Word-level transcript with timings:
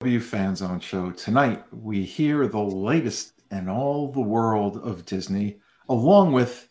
W 0.00 0.18
Fan 0.18 0.56
Zone 0.56 0.80
show. 0.80 1.10
Tonight, 1.10 1.62
we 1.72 2.02
hear 2.04 2.48
the 2.48 2.58
latest 2.58 3.42
in 3.50 3.68
all 3.68 4.10
the 4.10 4.18
world 4.18 4.78
of 4.78 5.04
Disney, 5.04 5.58
along 5.90 6.32
with 6.32 6.70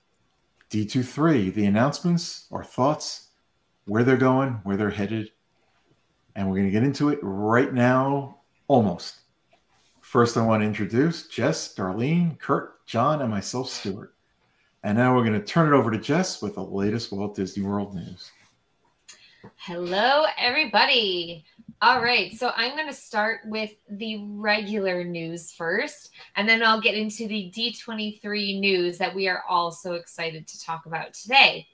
D23, 0.72 1.54
the 1.54 1.68
announcements, 1.68 2.48
our 2.52 2.64
thoughts, 2.64 3.28
where 3.86 4.04
they're 4.04 4.18
going, 4.18 4.54
where 4.64 4.78
they're 4.78 4.90
headed. 4.90 5.30
And 6.36 6.50
we're 6.50 6.56
going 6.56 6.70
to 6.70 6.72
get 6.72 6.82
into 6.82 7.10
it 7.10 7.20
right 7.22 7.72
now, 7.72 8.40
almost. 8.68 9.20
First, 10.02 10.36
I 10.36 10.44
want 10.44 10.64
to 10.64 10.68
introduce 10.68 11.28
Jess, 11.28 11.76
Darlene, 11.76 12.40
Kurt, 12.40 12.84
John, 12.88 13.22
and 13.22 13.30
myself, 13.30 13.70
Stuart. 13.70 14.16
And 14.84 14.98
now 14.98 15.16
we're 15.16 15.24
going 15.24 15.40
to 15.40 15.46
turn 15.46 15.72
it 15.72 15.78
over 15.78 15.92
to 15.92 16.00
Jess 16.00 16.42
with 16.42 16.56
the 16.56 16.64
latest 16.64 17.12
Walt 17.12 17.36
Disney 17.36 17.64
World 17.64 17.94
news. 17.94 18.32
Hello, 19.56 20.26
everybody. 20.38 21.46
All 21.82 22.02
right, 22.02 22.34
so 22.34 22.52
I'm 22.58 22.76
going 22.76 22.90
to 22.90 22.94
start 22.94 23.40
with 23.46 23.74
the 23.90 24.26
regular 24.26 25.06
news 25.06 25.54
first, 25.54 26.12
and 26.36 26.48
then 26.48 26.62
I'll 26.62 26.82
get 26.82 26.96
into 26.96 27.26
the 27.26 27.50
D23 27.56 28.60
news 28.60 28.98
that 28.98 29.16
we 29.16 29.30
are 29.30 29.44
all 29.48 29.72
so 29.72 29.94
excited 29.94 30.46
to 30.46 30.60
talk 30.60 30.86
about 30.86 31.14
today. 31.14 31.68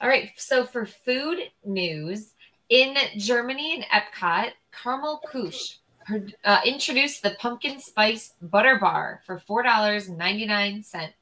All 0.00 0.08
right, 0.08 0.30
so 0.36 0.64
for 0.64 0.84
food 0.84 1.38
news, 1.64 2.32
in 2.68 2.96
Germany 3.16 3.76
and 3.76 3.84
Epcot, 4.02 4.50
Caramel 4.72 5.20
Couche 5.30 5.76
uh, 6.44 6.60
introduced 6.64 7.22
the 7.22 7.36
pumpkin 7.38 7.78
spice 7.78 8.32
butter 8.42 8.78
bar 8.80 9.20
for 9.24 9.38
$4.99 9.38 11.14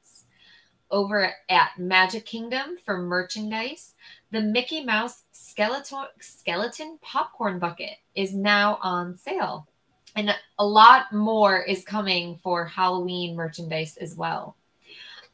over 0.89 1.33
at 1.49 1.69
Magic 1.77 2.25
Kingdom 2.25 2.77
for 2.83 2.97
merchandise. 2.97 3.93
The 4.31 4.41
Mickey 4.41 4.83
Mouse 4.83 5.23
skeleton 5.33 6.05
skeleton 6.19 6.97
popcorn 7.01 7.59
bucket 7.59 7.97
is 8.15 8.33
now 8.33 8.79
on 8.81 9.17
sale. 9.17 9.67
And 10.15 10.33
a 10.57 10.65
lot 10.65 11.11
more 11.11 11.61
is 11.61 11.83
coming 11.83 12.39
for 12.41 12.65
Halloween 12.65 13.35
merchandise 13.35 13.97
as 13.97 14.15
well. 14.15 14.55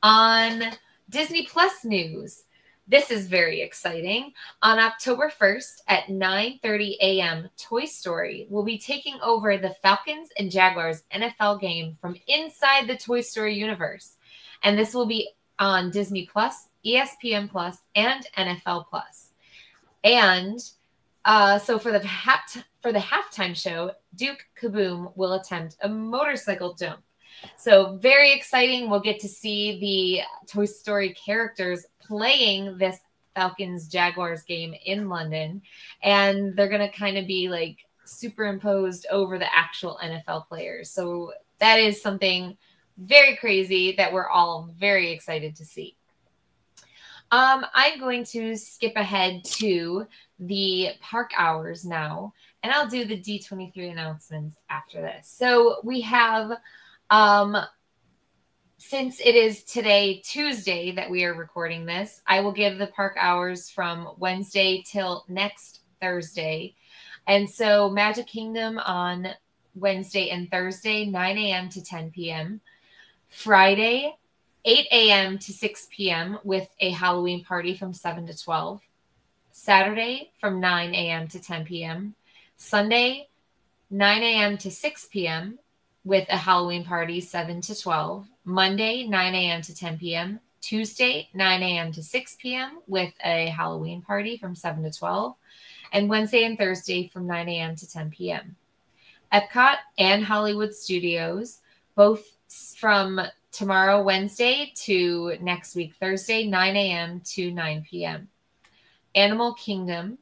On 0.03 0.63
Disney 1.09 1.45
Plus 1.45 1.83
news, 1.83 2.43
this 2.87 3.11
is 3.11 3.27
very 3.27 3.61
exciting. 3.61 4.33
On 4.61 4.79
October 4.79 5.29
1st 5.29 5.81
at 5.87 6.07
9:30 6.07 6.97
a.m., 7.01 7.49
Toy 7.57 7.85
Story 7.85 8.47
will 8.49 8.63
be 8.63 8.79
taking 8.79 9.19
over 9.21 9.57
the 9.57 9.75
Falcons 9.81 10.29
and 10.39 10.49
Jaguars 10.49 11.03
NFL 11.13 11.59
game 11.59 11.97
from 11.99 12.15
inside 12.27 12.87
the 12.87 12.97
Toy 12.97 13.21
Story 13.21 13.55
universe. 13.55 14.15
And 14.63 14.77
this 14.77 14.93
will 14.93 15.05
be 15.05 15.29
on 15.59 15.91
Disney 15.91 16.27
Plus, 16.31 16.69
ESPN 16.87 17.49
Plus, 17.49 17.77
and 17.95 18.25
NFL 18.37 18.85
Plus. 18.89 19.31
And 20.03 20.59
uh, 21.25 21.59
so 21.59 21.77
for 21.77 21.91
the 21.91 21.99
half 22.05 22.63
for 22.81 22.93
the 22.93 22.99
halftime 22.99 23.55
show, 23.55 23.91
Duke 24.15 24.45
Kaboom 24.59 25.11
will 25.17 25.33
attempt 25.33 25.75
a 25.81 25.89
motorcycle 25.89 26.73
jump. 26.73 27.01
So 27.57 27.97
very 27.97 28.31
exciting. 28.31 28.89
We'll 28.89 29.01
get 29.01 29.19
to 29.19 29.27
see 29.27 29.79
the 29.79 30.47
Toy 30.47 30.65
Story 30.65 31.13
characters 31.13 31.85
playing 31.99 32.77
this 32.77 32.99
Falcons 33.35 33.87
Jaguars 33.87 34.43
game 34.43 34.73
in 34.85 35.09
London, 35.09 35.61
and 36.01 36.55
they're 36.55 36.69
gonna 36.69 36.91
kind 36.91 37.17
of 37.17 37.27
be 37.27 37.49
like 37.49 37.77
superimposed 38.05 39.05
over 39.11 39.37
the 39.37 39.53
actual 39.53 39.99
NFL 40.01 40.47
players. 40.47 40.89
So 40.89 41.33
that 41.59 41.77
is 41.79 42.01
something 42.01 42.57
very 42.97 43.35
crazy 43.35 43.91
that 43.97 44.13
we're 44.13 44.29
all 44.29 44.69
very 44.79 45.11
excited 45.11 45.55
to 45.57 45.65
see. 45.65 45.96
Um, 47.31 47.65
I'm 47.73 47.99
going 47.99 48.23
to 48.25 48.55
skip 48.55 48.93
ahead 48.95 49.43
to 49.45 50.07
the 50.39 50.91
park 51.01 51.31
hours 51.37 51.83
now, 51.83 52.33
and 52.63 52.71
I'll 52.71 52.87
do 52.87 53.05
the 53.05 53.19
D23 53.19 53.91
announcements 53.91 54.55
after 54.69 55.01
this. 55.01 55.27
So 55.27 55.81
we 55.83 56.01
have, 56.01 56.51
um, 57.09 57.57
since 58.77 59.19
it 59.19 59.35
is 59.35 59.63
today, 59.63 60.21
Tuesday, 60.23 60.91
that 60.91 61.09
we 61.09 61.25
are 61.25 61.33
recording 61.33 61.85
this, 61.85 62.21
I 62.27 62.39
will 62.39 62.53
give 62.53 62.77
the 62.77 62.87
park 62.87 63.17
hours 63.19 63.69
from 63.69 64.13
Wednesday 64.17 64.83
till 64.87 65.25
next 65.27 65.81
Thursday. 65.99 66.75
And 67.27 67.49
so 67.49 67.89
Magic 67.89 68.27
Kingdom 68.27 68.77
on 68.79 69.27
Wednesday 69.75 70.29
and 70.29 70.49
Thursday, 70.49 71.05
9 71.05 71.37
a.m. 71.37 71.69
to 71.69 71.83
10 71.83 72.11
p.m. 72.11 72.61
Friday, 73.29 74.15
8 74.67 74.85
a.m. 74.91 75.39
to 75.39 75.53
6 75.53 75.87
p.m. 75.91 76.39
with 76.43 76.67
a 76.81 76.89
Halloween 76.89 77.41
party 77.41 77.73
from 77.73 77.93
7 77.93 78.27
to 78.27 78.37
12. 78.37 78.81
Saturday 79.53 80.31
from 80.41 80.59
9 80.59 80.93
a.m. 80.93 81.25
to 81.29 81.41
10 81.41 81.63
p.m. 81.63 82.13
Sunday, 82.57 83.29
9 83.91 84.23
a.m. 84.23 84.57
to 84.57 84.69
6 84.69 85.07
p.m. 85.09 85.57
with 86.03 86.27
a 86.27 86.35
Halloween 86.35 86.83
party 86.83 87.21
7 87.21 87.61
to 87.61 87.79
12. 87.79 88.27
Monday, 88.43 89.07
9 89.07 89.35
a.m. 89.35 89.61
to 89.61 89.73
10 89.73 89.99
p.m. 89.99 90.41
Tuesday, 90.59 91.29
9 91.33 91.63
a.m. 91.63 91.93
to 91.93 92.03
6 92.03 92.35
p.m. 92.37 92.79
with 92.87 93.13
a 93.23 93.45
Halloween 93.45 94.01
party 94.01 94.35
from 94.35 94.53
7 94.53 94.83
to 94.83 94.91
12. 94.91 95.33
And 95.93 96.09
Wednesday 96.09 96.43
and 96.43 96.57
Thursday 96.57 97.07
from 97.07 97.25
9 97.25 97.47
a.m. 97.47 97.77
to 97.77 97.89
10 97.89 98.09
p.m. 98.11 98.57
Epcot 99.31 99.77
and 99.97 100.25
Hollywood 100.25 100.73
Studios 100.75 101.61
both 101.95 102.35
from 102.77 103.21
tomorrow, 103.57 104.03
Wednesday, 104.03 104.71
to 104.75 105.35
next 105.41 105.75
week, 105.75 105.95
Thursday, 105.99 106.45
9 106.45 106.75
a.m. 106.75 107.21
to 107.21 107.49
9 107.49 107.85
p.m. 107.89 108.29
Animal 109.15 109.55
Kingdom, 109.55 110.19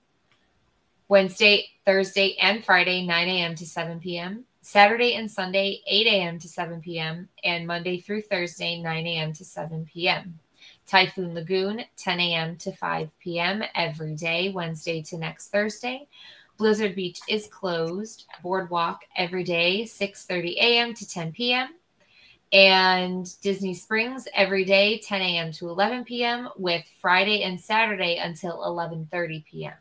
Wednesday, 1.10 1.68
Thursday, 1.86 2.38
and 2.42 2.64
Friday, 2.64 3.06
9 3.06 3.28
a.m. 3.28 3.56
to 3.56 3.66
7 3.66 4.00
p.m. 4.00 4.46
Saturday 4.62 5.16
and 5.16 5.30
Sunday, 5.30 5.82
8 5.86 6.08
a.m. 6.08 6.40
to 6.40 6.48
7 6.48 6.80
p.m. 6.80 7.28
And 7.44 7.68
Monday 7.68 8.00
through 8.00 8.22
Thursday, 8.22 8.82
9 8.82 9.06
a.m. 9.06 9.34
to 9.34 9.44
7 9.44 9.86
p.m. 9.86 10.40
Typhoon 10.88 11.34
Lagoon, 11.34 11.84
10 11.98 12.20
a.m. 12.22 12.56
to 12.56 12.72
5 12.72 13.10
p.m. 13.20 13.64
every 13.76 14.16
day, 14.16 14.50
Wednesday 14.56 15.02
to 15.04 15.18
next 15.18 15.50
Thursday. 15.50 16.08
Blizzard 16.58 16.96
Beach 16.96 17.20
is 17.28 17.48
closed. 17.48 18.28
Boardwalk 18.42 19.02
every 19.18 19.44
day, 19.44 19.84
6:30 19.84 20.56
a.m. 20.56 20.94
to 20.94 21.06
10 21.06 21.34
p.m 21.34 21.70
and 22.52 23.28
Disney 23.42 23.74
Springs 23.74 24.28
every 24.34 24.66
day 24.66 25.00
10 25.00 25.22
a.m. 25.22 25.52
to 25.54 25.70
11 25.70 26.06
p.m. 26.06 26.50
with 26.58 26.84
Friday 27.02 27.44
and 27.44 27.60
Saturday 27.60 28.18
until 28.18 28.60
11:30 28.60 29.46
p.m. 29.46 29.74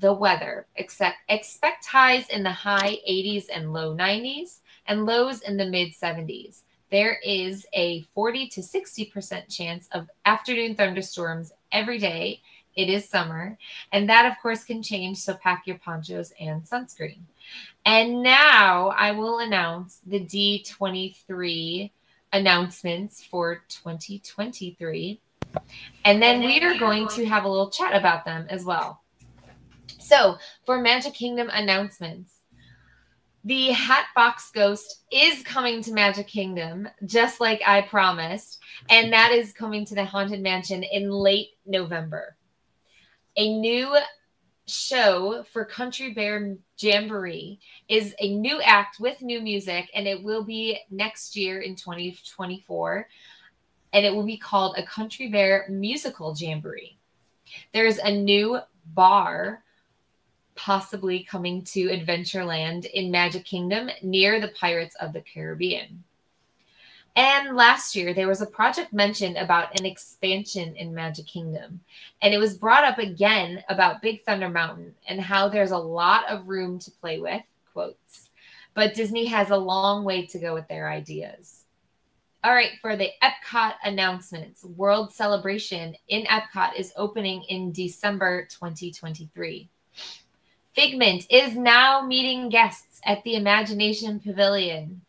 The 0.00 0.12
weather 0.12 0.66
expect, 0.76 1.18
expect 1.28 1.86
highs 1.86 2.28
in 2.28 2.42
the 2.42 2.50
high 2.50 2.98
80s 3.08 3.46
and 3.54 3.72
low 3.72 3.94
90s 3.94 4.60
and 4.86 5.06
lows 5.06 5.42
in 5.42 5.56
the 5.56 5.66
mid 5.66 5.92
70s. 5.92 6.62
There 6.90 7.18
is 7.24 7.66
a 7.72 8.02
40 8.14 8.48
to 8.48 8.60
60% 8.60 9.54
chance 9.54 9.88
of 9.92 10.08
afternoon 10.26 10.74
thunderstorms 10.74 11.52
every 11.72 11.98
day. 11.98 12.40
It 12.76 12.88
is 12.88 13.08
summer, 13.08 13.56
and 13.92 14.08
that 14.08 14.26
of 14.26 14.40
course 14.42 14.64
can 14.64 14.82
change, 14.82 15.18
so 15.18 15.34
pack 15.34 15.66
your 15.66 15.78
ponchos 15.78 16.32
and 16.40 16.62
sunscreen. 16.62 17.22
And 17.86 18.22
now 18.22 18.88
I 18.88 19.12
will 19.12 19.40
announce 19.40 20.00
the 20.06 20.20
D23 20.20 21.90
announcements 22.32 23.22
for 23.22 23.62
2023. 23.68 25.20
And 26.04 26.22
then 26.22 26.40
we 26.40 26.60
are 26.60 26.78
going 26.78 27.08
to 27.08 27.24
have 27.26 27.44
a 27.44 27.48
little 27.48 27.70
chat 27.70 27.94
about 27.94 28.24
them 28.24 28.46
as 28.50 28.64
well. 28.64 29.02
So, 29.98 30.36
for 30.66 30.80
Magic 30.80 31.14
Kingdom 31.14 31.48
announcements, 31.52 32.34
the 33.44 33.72
Hatbox 33.72 34.50
Ghost 34.50 35.04
is 35.12 35.42
coming 35.42 35.82
to 35.82 35.92
Magic 35.92 36.26
Kingdom, 36.26 36.88
just 37.04 37.40
like 37.40 37.60
I 37.66 37.82
promised. 37.82 38.58
And 38.88 39.12
that 39.12 39.32
is 39.32 39.52
coming 39.52 39.84
to 39.86 39.94
the 39.94 40.04
Haunted 40.04 40.40
Mansion 40.40 40.82
in 40.82 41.10
late 41.10 41.50
November. 41.66 42.36
A 43.36 43.58
new 43.58 43.96
show 44.66 45.44
for 45.52 45.64
Country 45.64 46.14
Bear 46.14 46.56
Jamboree 46.78 47.60
is 47.88 48.14
a 48.18 48.34
new 48.34 48.60
act 48.60 49.00
with 49.00 49.22
new 49.22 49.40
music, 49.40 49.90
and 49.94 50.06
it 50.06 50.22
will 50.22 50.44
be 50.44 50.78
next 50.90 51.36
year 51.36 51.60
in 51.60 51.76
2024. 51.76 53.08
And 53.92 54.04
it 54.04 54.14
will 54.14 54.26
be 54.26 54.36
called 54.36 54.76
a 54.76 54.84
Country 54.84 55.28
Bear 55.28 55.66
Musical 55.68 56.34
Jamboree. 56.36 56.98
There's 57.72 57.98
a 57.98 58.10
new 58.10 58.58
bar 58.94 59.62
possibly 60.56 61.24
coming 61.24 61.62
to 61.64 61.88
Adventureland 61.88 62.86
in 62.86 63.10
Magic 63.10 63.44
Kingdom 63.44 63.90
near 64.02 64.40
the 64.40 64.52
Pirates 64.58 64.96
of 65.00 65.12
the 65.12 65.20
Caribbean. 65.20 66.02
And 67.16 67.56
last 67.56 67.94
year, 67.94 68.12
there 68.12 68.26
was 68.26 68.40
a 68.40 68.46
project 68.46 68.92
mentioned 68.92 69.36
about 69.36 69.78
an 69.78 69.86
expansion 69.86 70.74
in 70.74 70.94
Magic 70.94 71.26
Kingdom. 71.26 71.80
And 72.22 72.34
it 72.34 72.38
was 72.38 72.58
brought 72.58 72.84
up 72.84 72.98
again 72.98 73.62
about 73.68 74.02
Big 74.02 74.24
Thunder 74.24 74.48
Mountain 74.48 74.94
and 75.08 75.20
how 75.20 75.48
there's 75.48 75.70
a 75.70 75.78
lot 75.78 76.28
of 76.28 76.48
room 76.48 76.80
to 76.80 76.90
play 76.90 77.20
with, 77.20 77.42
quotes. 77.72 78.30
But 78.74 78.94
Disney 78.94 79.26
has 79.26 79.50
a 79.50 79.56
long 79.56 80.04
way 80.04 80.26
to 80.26 80.38
go 80.40 80.54
with 80.54 80.66
their 80.66 80.90
ideas. 80.90 81.64
All 82.42 82.52
right, 82.52 82.72
for 82.82 82.96
the 82.96 83.10
Epcot 83.22 83.74
announcements, 83.84 84.64
World 84.64 85.14
Celebration 85.14 85.94
in 86.08 86.24
Epcot 86.24 86.76
is 86.76 86.92
opening 86.96 87.42
in 87.44 87.72
December 87.72 88.46
2023. 88.50 89.70
Figment 90.74 91.24
is 91.30 91.56
now 91.56 92.04
meeting 92.04 92.48
guests 92.48 93.00
at 93.06 93.22
the 93.22 93.36
Imagination 93.36 94.20
Pavilion, 94.20 95.00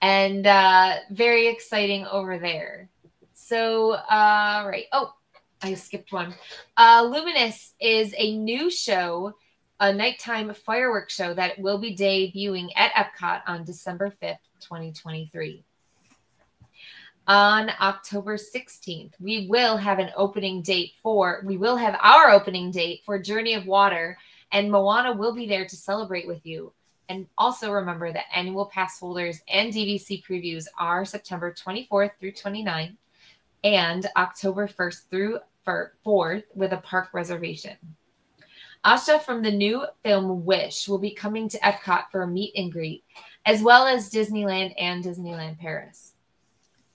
and 0.00 0.46
uh, 0.46 0.96
very 1.10 1.48
exciting 1.48 2.06
over 2.06 2.38
there. 2.38 2.88
So, 3.32 3.92
uh, 3.92 4.64
right. 4.66 4.86
Oh, 4.92 5.14
I 5.62 5.74
skipped 5.74 6.12
one. 6.12 6.34
Uh, 6.76 7.08
Luminous 7.10 7.74
is 7.80 8.14
a 8.16 8.36
new 8.36 8.70
show, 8.70 9.34
a 9.80 9.92
nighttime 9.92 10.52
fireworks 10.54 11.14
show 11.14 11.34
that 11.34 11.58
will 11.58 11.78
be 11.78 11.96
debuting 11.96 12.68
at 12.76 12.92
Epcot 12.92 13.42
on 13.46 13.64
December 13.64 14.12
5th, 14.22 14.38
2023. 14.60 15.64
On 17.26 17.70
October 17.80 18.36
16th, 18.36 19.12
we 19.20 19.48
will 19.48 19.76
have 19.76 19.98
an 19.98 20.10
opening 20.16 20.62
date 20.62 20.92
for, 21.02 21.42
we 21.44 21.58
will 21.58 21.76
have 21.76 21.98
our 22.02 22.30
opening 22.30 22.70
date 22.70 23.02
for 23.04 23.18
Journey 23.18 23.54
of 23.54 23.66
Water, 23.66 24.16
and 24.50 24.70
Moana 24.70 25.12
will 25.12 25.34
be 25.34 25.46
there 25.46 25.66
to 25.66 25.76
celebrate 25.76 26.26
with 26.26 26.46
you. 26.46 26.72
And 27.08 27.26
also 27.38 27.72
remember 27.72 28.12
that 28.12 28.26
annual 28.34 28.66
pass 28.66 28.98
holders 29.00 29.40
and 29.48 29.72
DVC 29.72 30.22
previews 30.24 30.66
are 30.78 31.04
September 31.04 31.52
24th 31.52 32.10
through 32.20 32.32
29th 32.32 32.96
and 33.64 34.06
October 34.16 34.68
1st 34.68 35.08
through 35.10 35.38
4th 35.66 36.44
with 36.54 36.72
a 36.72 36.78
park 36.78 37.08
reservation. 37.12 37.76
Asha 38.84 39.20
from 39.20 39.42
the 39.42 39.50
new 39.50 39.84
film 40.04 40.44
Wish 40.44 40.88
will 40.88 40.98
be 40.98 41.10
coming 41.10 41.48
to 41.48 41.58
Epcot 41.58 42.04
for 42.10 42.22
a 42.22 42.26
meet 42.26 42.52
and 42.56 42.72
greet, 42.72 43.04
as 43.44 43.62
well 43.62 43.86
as 43.86 44.10
Disneyland 44.10 44.74
and 44.78 45.04
Disneyland 45.04 45.58
Paris. 45.58 46.14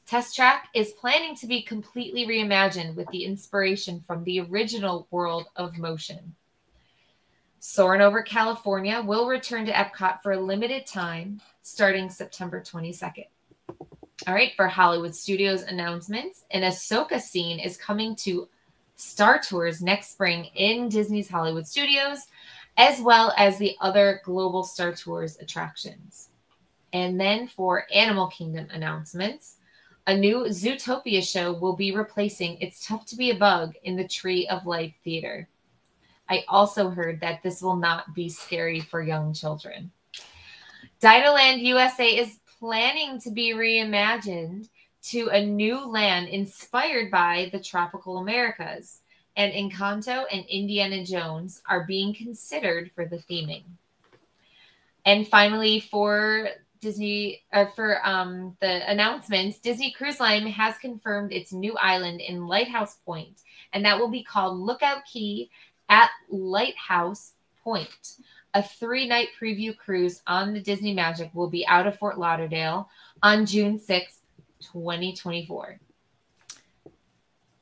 Test 0.06 0.36
Track 0.36 0.70
is 0.74 0.94
planning 0.94 1.36
to 1.36 1.48
be 1.48 1.62
completely 1.62 2.26
reimagined 2.26 2.96
with 2.96 3.08
the 3.10 3.26
inspiration 3.26 4.02
from 4.06 4.24
the 4.24 4.40
original 4.42 5.08
World 5.12 5.48
of 5.56 5.78
Motion. 5.78 6.36
Soarin' 7.66 8.02
over 8.02 8.22
California 8.22 9.02
will 9.02 9.26
return 9.26 9.66
to 9.66 9.72
Epcot 9.72 10.22
for 10.22 10.34
a 10.34 10.40
limited 10.40 10.86
time 10.86 11.40
starting 11.62 12.10
September 12.10 12.60
22nd. 12.60 13.28
All 14.28 14.34
right, 14.34 14.52
for 14.58 14.68
Hollywood 14.68 15.16
Studios 15.16 15.62
announcements, 15.62 16.44
an 16.52 16.64
Ahsoka 16.64 17.22
scene 17.22 17.60
is 17.60 17.78
coming 17.78 18.18
to 18.18 18.50
Star 18.98 19.40
Tours 19.40 19.82
next 19.82 20.12
spring 20.12 20.50
in 20.56 20.90
Disney's 20.90 21.30
Hollywood 21.30 21.66
Studios, 21.66 22.28
as 22.76 23.00
well 23.00 23.34
as 23.38 23.58
the 23.58 23.78
other 23.80 24.20
global 24.26 24.66
Star 24.66 24.92
Tours 24.92 25.38
attractions. 25.40 26.32
And 26.92 27.18
then 27.18 27.48
for 27.48 27.86
Animal 27.94 28.28
Kingdom 28.28 28.68
announcements, 28.72 29.56
a 30.06 30.18
new 30.18 30.40
Zootopia 30.50 31.24
show 31.26 31.54
will 31.54 31.78
be 31.78 31.96
replacing 31.96 32.58
It's 32.60 32.86
Tough 32.86 33.06
to 33.06 33.16
Be 33.16 33.32
a 33.32 33.36
Bug 33.36 33.76
in 33.84 33.96
the 33.96 34.06
Tree 34.06 34.50
of 34.50 34.66
Life 34.66 34.94
Theater. 35.06 35.48
I 36.30 36.44
also 36.48 36.90
heard 36.90 37.20
that 37.22 37.44
this 37.44 37.62
will 37.62 37.76
not 37.76 38.14
be 38.14 38.30
scary 38.30 38.80
for 38.80 39.02
young 39.02 39.34
children. 39.34 39.92
Dinoland 41.02 41.62
USA 41.64 42.18
is 42.18 42.40
planning 42.60 43.20
to 43.20 43.32
be 43.32 43.54
reimagined 43.54 44.70
to 45.04 45.28
a 45.30 45.46
new 45.46 45.86
land 45.86 46.30
inspired 46.30 47.12
by 47.12 47.50
the 47.52 47.60
tropical 47.60 48.20
Americas, 48.20 49.02
and 49.36 49.52
Encanto 49.52 50.24
and 50.32 50.46
Indiana 50.46 51.04
Jones 51.04 51.62
are 51.68 51.86
being 51.86 52.14
considered 52.14 52.92
for 52.96 53.06
the 53.06 53.18
theming. 53.18 53.64
And 55.06 55.28
finally, 55.28 55.82
for 55.82 56.50
Disney, 56.80 57.44
uh, 57.52 57.66
for 57.76 58.06
um, 58.08 58.56
the 58.62 58.90
announcements, 58.90 59.60
Disney 59.60 59.92
Cruise 59.92 60.20
Line 60.20 60.48
has 60.48 60.78
confirmed 60.78 61.34
its 61.34 61.52
new 61.52 61.76
island 61.78 62.22
in 62.22 62.48
Lighthouse 62.48 62.96
Point, 63.06 63.42
and 63.74 63.84
that 63.84 64.00
will 64.00 64.10
be 64.10 64.24
called 64.24 64.60
Lookout 64.60 65.04
Cay 65.12 65.50
at 65.90 66.10
Lighthouse 66.30 67.34
Point. 67.64 68.18
A 68.54 68.62
three 68.62 69.08
night 69.08 69.30
preview 69.40 69.76
cruise 69.76 70.22
on 70.28 70.54
the 70.54 70.60
Disney 70.60 70.94
Magic 70.94 71.32
will 71.34 71.50
be 71.50 71.66
out 71.66 71.88
of 71.88 71.98
Fort 71.98 72.20
Lauderdale 72.20 72.90
on 73.24 73.46
June 73.46 73.80
6th, 73.80 74.18
2024. 74.62 75.80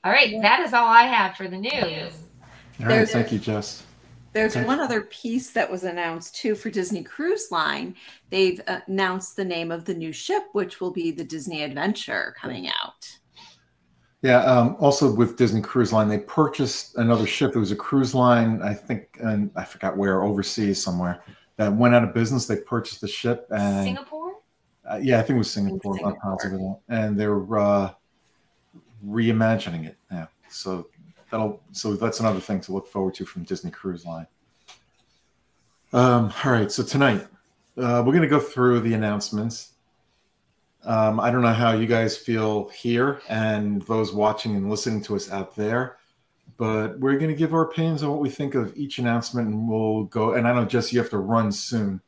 All 0.03 0.11
right, 0.11 0.41
that 0.41 0.61
is 0.61 0.73
all 0.73 0.87
I 0.87 1.03
have 1.03 1.37
for 1.37 1.47
the 1.47 1.57
news. 1.57 2.13
All 2.79 2.87
right, 2.87 3.07
thank 3.07 3.31
you, 3.31 3.39
Jess. 3.39 3.83
There's 4.33 4.55
okay. 4.55 4.65
one 4.65 4.79
other 4.79 5.01
piece 5.01 5.51
that 5.51 5.69
was 5.69 5.83
announced 5.83 6.35
too 6.35 6.55
for 6.55 6.69
Disney 6.69 7.03
Cruise 7.03 7.51
Line. 7.51 7.95
They've 8.29 8.61
announced 8.87 9.35
the 9.35 9.45
name 9.45 9.71
of 9.71 9.85
the 9.85 9.93
new 9.93 10.13
ship, 10.13 10.43
which 10.53 10.79
will 10.79 10.91
be 10.91 11.11
the 11.11 11.23
Disney 11.23 11.63
Adventure 11.63 12.33
coming 12.39 12.67
out. 12.67 13.19
Yeah. 14.21 14.43
Um, 14.43 14.75
also 14.79 15.11
with 15.13 15.35
Disney 15.35 15.61
Cruise 15.61 15.91
Line, 15.91 16.07
they 16.07 16.19
purchased 16.19 16.95
another 16.97 17.25
ship. 17.25 17.55
It 17.55 17.59
was 17.59 17.71
a 17.71 17.75
cruise 17.75 18.13
line, 18.13 18.61
I 18.61 18.73
think, 18.73 19.17
and 19.21 19.49
I 19.55 19.63
forgot 19.63 19.97
where, 19.97 20.23
overseas 20.23 20.81
somewhere, 20.81 21.23
that 21.57 21.73
went 21.73 21.95
out 21.95 22.03
of 22.03 22.13
business. 22.13 22.45
They 22.45 22.57
purchased 22.57 23.01
the 23.01 23.07
ship 23.07 23.47
and 23.49 23.85
Singapore. 23.85 24.33
Uh, 24.89 24.99
yeah, 25.01 25.19
I 25.19 25.21
think 25.21 25.35
it 25.35 25.39
was 25.39 25.51
Singapore. 25.51 25.95
Singapore. 25.95 26.13
I'm 26.13 26.37
positive, 26.37 26.61
and 26.89 27.19
they're 27.19 27.59
uh, 27.59 27.93
reimagining 29.05 29.85
it 29.85 29.97
now. 30.09 30.27
So 30.49 30.87
that'll 31.29 31.61
so 31.71 31.95
that's 31.95 32.19
another 32.19 32.39
thing 32.39 32.61
to 32.61 32.73
look 32.73 32.87
forward 32.87 33.13
to 33.15 33.25
from 33.25 33.43
Disney 33.43 33.71
Cruise 33.71 34.05
Line. 34.05 34.27
Um, 35.93 36.33
all 36.43 36.51
right, 36.51 36.71
so 36.71 36.83
tonight 36.83 37.27
uh, 37.77 38.03
we're 38.05 38.13
going 38.13 38.21
to 38.21 38.27
go 38.27 38.39
through 38.39 38.79
the 38.81 38.93
announcements 38.93 39.73
um, 40.83 41.19
I 41.19 41.29
don't 41.29 41.41
know 41.41 41.53
how 41.53 41.73
you 41.73 41.85
guys 41.85 42.17
feel 42.17 42.69
here 42.69 43.21
and 43.29 43.81
those 43.83 44.13
watching 44.13 44.55
and 44.55 44.69
listening 44.69 45.01
to 45.03 45.15
us 45.15 45.31
out 45.31 45.55
there, 45.55 45.97
but 46.57 46.99
we're 46.99 47.17
going 47.17 47.29
to 47.29 47.37
give 47.37 47.53
our 47.53 47.63
opinions 47.63 48.03
on 48.03 48.09
what 48.09 48.19
we 48.19 48.29
think 48.29 48.55
of 48.55 48.75
each 48.75 48.99
announcement, 48.99 49.47
and 49.47 49.69
we'll 49.69 50.05
go. 50.05 50.33
And 50.33 50.47
I 50.47 50.53
know 50.53 50.65
Jesse, 50.65 50.95
you 50.95 51.01
have 51.01 51.11
to 51.11 51.19
run 51.19 51.51
soon, 51.51 52.01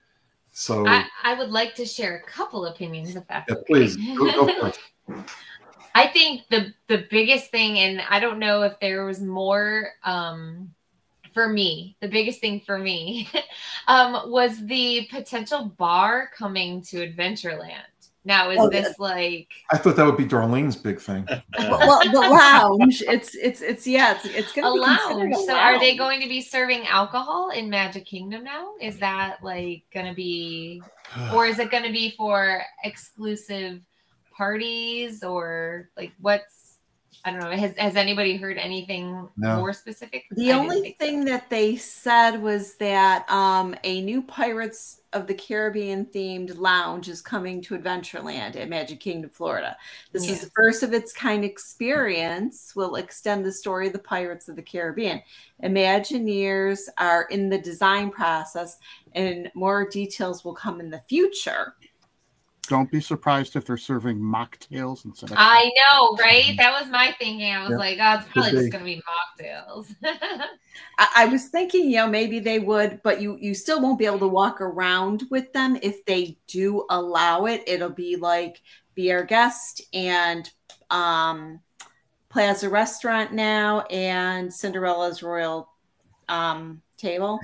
so 0.51 0.87
I, 0.87 1.05
I 1.23 1.33
would 1.35 1.49
like 1.49 1.75
to 1.75 1.85
share 1.85 2.17
a 2.17 2.29
couple 2.29 2.65
opinions 2.65 3.15
if 3.15 3.27
that's 3.27 3.49
yeah, 3.49 3.57
okay. 3.57 3.65
please 3.67 3.95
go, 3.95 4.45
go 4.45 4.73
I 5.95 6.07
think 6.07 6.41
the 6.49 6.73
the 6.87 7.05
biggest 7.11 7.51
thing, 7.51 7.77
and 7.79 8.01
I 8.09 8.19
don't 8.19 8.39
know 8.39 8.63
if 8.63 8.79
there 8.79 9.05
was 9.05 9.21
more 9.21 9.89
um, 10.03 10.73
for 11.33 11.47
me. 11.47 11.95
The 12.01 12.07
biggest 12.07 12.39
thing 12.39 12.61
for 12.65 12.79
me 12.79 13.29
um, 13.87 14.31
was 14.31 14.65
the 14.65 15.07
potential 15.11 15.65
bar 15.77 16.29
coming 16.35 16.81
to 16.83 17.07
Adventureland. 17.07 17.83
Now 18.25 18.51
is 18.51 18.59
oh, 18.59 18.69
this 18.69 18.97
like? 18.99 19.49
I 19.71 19.77
thought 19.77 19.97
that 19.97 20.05
would 20.05 20.15
be 20.15 20.25
Darlene's 20.25 20.77
big 20.77 20.99
thing. 20.99 21.27
well, 21.59 21.99
the 22.09 22.19
lounge. 22.19 23.03
It's 23.07 23.35
it's 23.35 23.61
it's 23.61 23.85
yeah. 23.85 24.15
It's, 24.15 24.25
it's 24.25 24.53
gonna 24.53 24.69
a 24.69 24.71
lounge. 24.71 25.33
A 25.33 25.39
so 25.39 25.47
lounge. 25.47 25.59
are 25.59 25.79
they 25.79 25.97
going 25.97 26.21
to 26.21 26.29
be 26.29 26.41
serving 26.41 26.87
alcohol 26.87 27.49
in 27.49 27.69
Magic 27.69 28.05
Kingdom 28.05 28.43
now? 28.43 28.73
Is 28.79 28.97
that 28.99 29.43
like 29.43 29.83
going 29.93 30.05
to 30.05 30.13
be, 30.13 30.81
or 31.33 31.45
is 31.45 31.59
it 31.59 31.69
going 31.69 31.83
to 31.83 31.91
be 31.91 32.11
for 32.11 32.61
exclusive 32.85 33.81
parties 34.35 35.23
or 35.23 35.89
like 35.97 36.13
what's? 36.21 36.62
I 37.25 37.31
don't 37.31 37.39
know. 37.39 37.51
Has 37.51 37.73
has 37.77 37.95
anybody 37.95 38.35
heard 38.35 38.57
anything 38.57 39.29
no. 39.37 39.57
more 39.57 39.71
specific? 39.71 40.25
The 40.31 40.51
I 40.51 40.57
only 40.57 40.91
thing 40.99 41.21
so. 41.21 41.29
that 41.29 41.49
they 41.49 41.77
said 41.77 42.41
was 42.41 42.75
that 42.75 43.29
um, 43.29 43.75
a 43.85 44.01
new 44.01 44.21
Pirates 44.21 45.01
of 45.13 45.27
the 45.27 45.33
Caribbean 45.33 46.05
themed 46.07 46.57
lounge 46.57 47.07
is 47.07 47.21
coming 47.21 47.61
to 47.61 47.77
Adventureland 47.77 48.57
at 48.57 48.67
Magic 48.67 48.99
Kingdom, 48.99 49.29
Florida. 49.29 49.77
This 50.11 50.27
yes. 50.27 50.37
is 50.37 50.45
the 50.45 50.51
first 50.53 50.83
of 50.83 50.91
its 50.91 51.13
kind 51.13 51.45
experience. 51.45 52.73
Will 52.75 52.95
extend 52.95 53.45
the 53.45 53.51
story 53.53 53.87
of 53.87 53.93
the 53.93 53.99
Pirates 53.99 54.49
of 54.49 54.57
the 54.57 54.61
Caribbean. 54.61 55.21
Imagineers 55.63 56.89
are 56.97 57.23
in 57.31 57.47
the 57.47 57.57
design 57.57 58.09
process, 58.09 58.79
and 59.13 59.49
more 59.55 59.87
details 59.87 60.43
will 60.43 60.55
come 60.55 60.81
in 60.81 60.89
the 60.89 61.01
future. 61.07 61.75
Don't 62.69 62.89
be 62.89 63.01
surprised 63.01 63.57
if 63.57 63.65
they're 63.65 63.75
serving 63.75 64.17
mocktails 64.17 65.03
instead 65.03 65.31
of. 65.31 65.37
I 65.37 65.69
know, 65.75 66.15
right? 66.15 66.55
That 66.57 66.71
was 66.79 66.89
my 66.89 67.13
thinking. 67.19 67.51
I 67.51 67.61
was 67.61 67.71
yep. 67.71 67.79
like, 67.79 67.97
oh, 68.01 68.19
it's 68.19 68.31
probably 68.31 68.51
just 68.51 68.71
going 68.71 68.85
to 68.85 68.85
be 68.85 69.01
mocktails. 69.41 69.93
I, 70.97 71.07
I, 71.17 71.25
was 71.25 71.49
thinking, 71.49 71.89
you 71.89 71.97
know, 71.97 72.07
maybe 72.07 72.39
they 72.39 72.59
would, 72.59 73.01
but 73.03 73.21
you 73.21 73.37
you 73.41 73.53
still 73.53 73.81
won't 73.81 73.99
be 73.99 74.05
able 74.05 74.19
to 74.19 74.29
walk 74.29 74.61
around 74.61 75.23
with 75.29 75.51
them 75.51 75.77
if 75.81 76.05
they 76.05 76.37
do 76.47 76.85
allow 76.89 77.47
it. 77.47 77.63
It'll 77.67 77.89
be 77.89 78.15
like 78.15 78.61
be 78.95 79.11
our 79.11 79.25
guest 79.25 79.81
and 79.93 80.49
um, 80.89 81.59
Plaza 82.29 82.69
Restaurant 82.69 83.33
now 83.33 83.81
and 83.89 84.53
Cinderella's 84.53 85.21
Royal 85.21 85.67
um, 86.29 86.81
Table. 86.95 87.41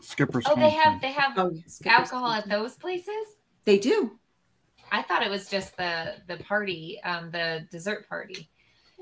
Skipper's. 0.00 0.44
Oh, 0.48 0.56
they 0.56 0.70
have 0.70 1.02
they 1.02 1.12
have 1.12 1.38
oh, 1.38 1.52
alcohol 1.84 2.32
at 2.32 2.48
those 2.48 2.76
places. 2.76 3.36
They 3.66 3.78
do. 3.78 4.18
I 4.92 5.02
thought 5.02 5.22
it 5.22 5.30
was 5.30 5.48
just 5.48 5.76
the 5.76 6.14
the 6.26 6.36
party, 6.38 7.00
um, 7.04 7.30
the 7.30 7.66
dessert 7.70 8.08
party. 8.08 8.48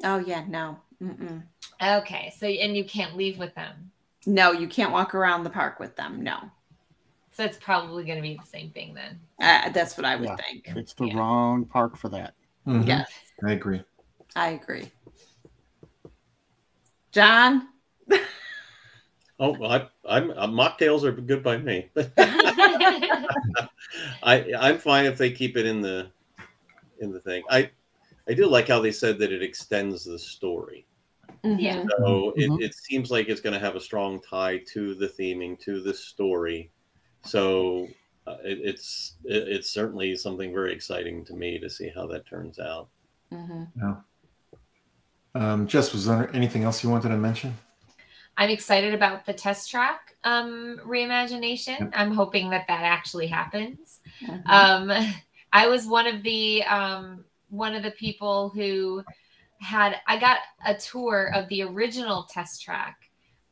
Oh 0.05 0.19
yeah, 0.19 0.45
no. 0.49 0.79
Mm-mm. 1.03 1.43
Okay, 1.83 2.33
so 2.37 2.47
and 2.47 2.77
you 2.77 2.85
can't 2.85 3.17
leave 3.17 3.39
with 3.39 3.55
them. 3.55 3.91
No, 4.27 4.53
you 4.53 4.69
can't 4.69 4.93
walk 4.93 5.15
around 5.15 5.45
the 5.45 5.51
park 5.51 5.81
with 5.81 5.97
them. 5.97 6.23
No. 6.23 6.39
So 7.35 7.45
it's 7.45 7.57
probably 7.59 8.05
going 8.05 8.17
to 8.17 8.23
be 8.23 8.37
the 8.37 8.47
same 8.47 8.71
thing 8.71 8.95
then. 8.95 9.19
Uh, 9.41 9.71
that's 9.71 9.97
what 9.97 10.05
I 10.05 10.17
would 10.17 10.29
yeah, 10.29 10.37
think. 10.37 10.65
It's 10.77 10.93
the 10.93 11.07
yeah. 11.07 11.19
wrong 11.19 11.65
park 11.65 11.97
for 11.97 12.09
that. 12.11 12.35
Mm-hmm. 12.67 12.87
Yes, 12.87 13.11
I 13.45 13.53
agree. 13.53 13.83
I 14.37 14.51
agree. 14.51 14.91
John. 17.11 17.69
Oh, 19.43 19.57
well, 19.59 19.73
I, 19.73 19.89
I'm 20.09 20.31
uh, 20.31 20.47
mocktails 20.47 21.03
are 21.03 21.11
good 21.11 21.43
by 21.43 21.57
me. 21.59 21.91
I 24.23 24.53
I'm 24.57 24.79
fine 24.79 25.05
if 25.07 25.19
they 25.19 25.33
keep 25.33 25.57
it 25.57 25.67
in 25.67 25.81
the 25.81 26.13
in 27.01 27.11
the 27.11 27.19
thing. 27.19 27.43
I 27.51 27.69
I 28.29 28.35
do 28.35 28.47
like 28.47 28.69
how 28.69 28.79
they 28.79 28.93
said 28.93 29.19
that 29.19 29.33
it 29.33 29.43
extends 29.43 30.05
the 30.05 30.17
story. 30.17 30.87
Yeah. 31.43 31.81
Mhm. 31.81 31.89
So 31.91 32.05
Mhm. 32.07 32.33
it, 32.37 32.67
it 32.67 32.75
seems 32.75 33.11
like 33.11 33.29
it's 33.29 33.41
going 33.41 33.53
to 33.53 33.59
have 33.59 33.75
a 33.75 33.81
strong 33.81 34.21
tie 34.23 34.59
to 34.75 34.95
the 34.95 35.09
theming, 35.09 35.59
to 35.63 35.83
the 35.83 35.93
story. 35.93 36.71
So 37.25 37.89
uh, 38.29 38.37
it, 38.45 38.61
it's 38.63 39.17
it, 39.25 39.49
it's 39.49 39.71
certainly 39.71 40.15
something 40.15 40.53
very 40.53 40.73
exciting 40.73 41.25
to 41.25 41.35
me 41.35 41.59
to 41.59 41.69
see 41.69 41.91
how 41.93 42.07
that 42.07 42.29
turns 42.29 42.61
out. 42.61 42.91
Mhm. 43.33 44.05
Um, 45.35 45.67
Jess, 45.67 45.93
was 45.93 46.07
there 46.07 46.31
anything 46.33 46.63
else 46.63 46.85
you 46.85 46.91
wanted 46.91 47.09
to 47.09 47.17
mention? 47.17 47.57
I'm 48.37 48.51
excited 48.51 48.95
about 48.95 49.27
the 49.27 49.33
test 49.33 49.71
track 49.71 50.17
um, 50.25 50.81
reimagination. 50.87 51.81
Yep. 51.81 51.91
I'm 51.95 52.12
hoping 52.12 52.51
that 52.51 52.67
that 52.69 52.83
actually 52.83 53.27
happens. 53.27 54.01
Mhm. 54.23 54.43
Um, 54.47 55.15
I 55.53 55.69
was 55.69 55.87
one 55.87 56.07
of 56.07 56.23
the 56.23 56.62
um, 56.65 57.25
one 57.51 57.75
of 57.75 57.83
the 57.83 57.91
people 57.91 58.49
who 58.49 59.05
had 59.61 59.97
I 60.09 60.19
got 60.19 60.39
a 60.65 60.75
tour 60.75 61.31
of 61.35 61.49
the 61.49 61.62
original 61.62 62.25
test 62.25 62.62
track 62.62 62.97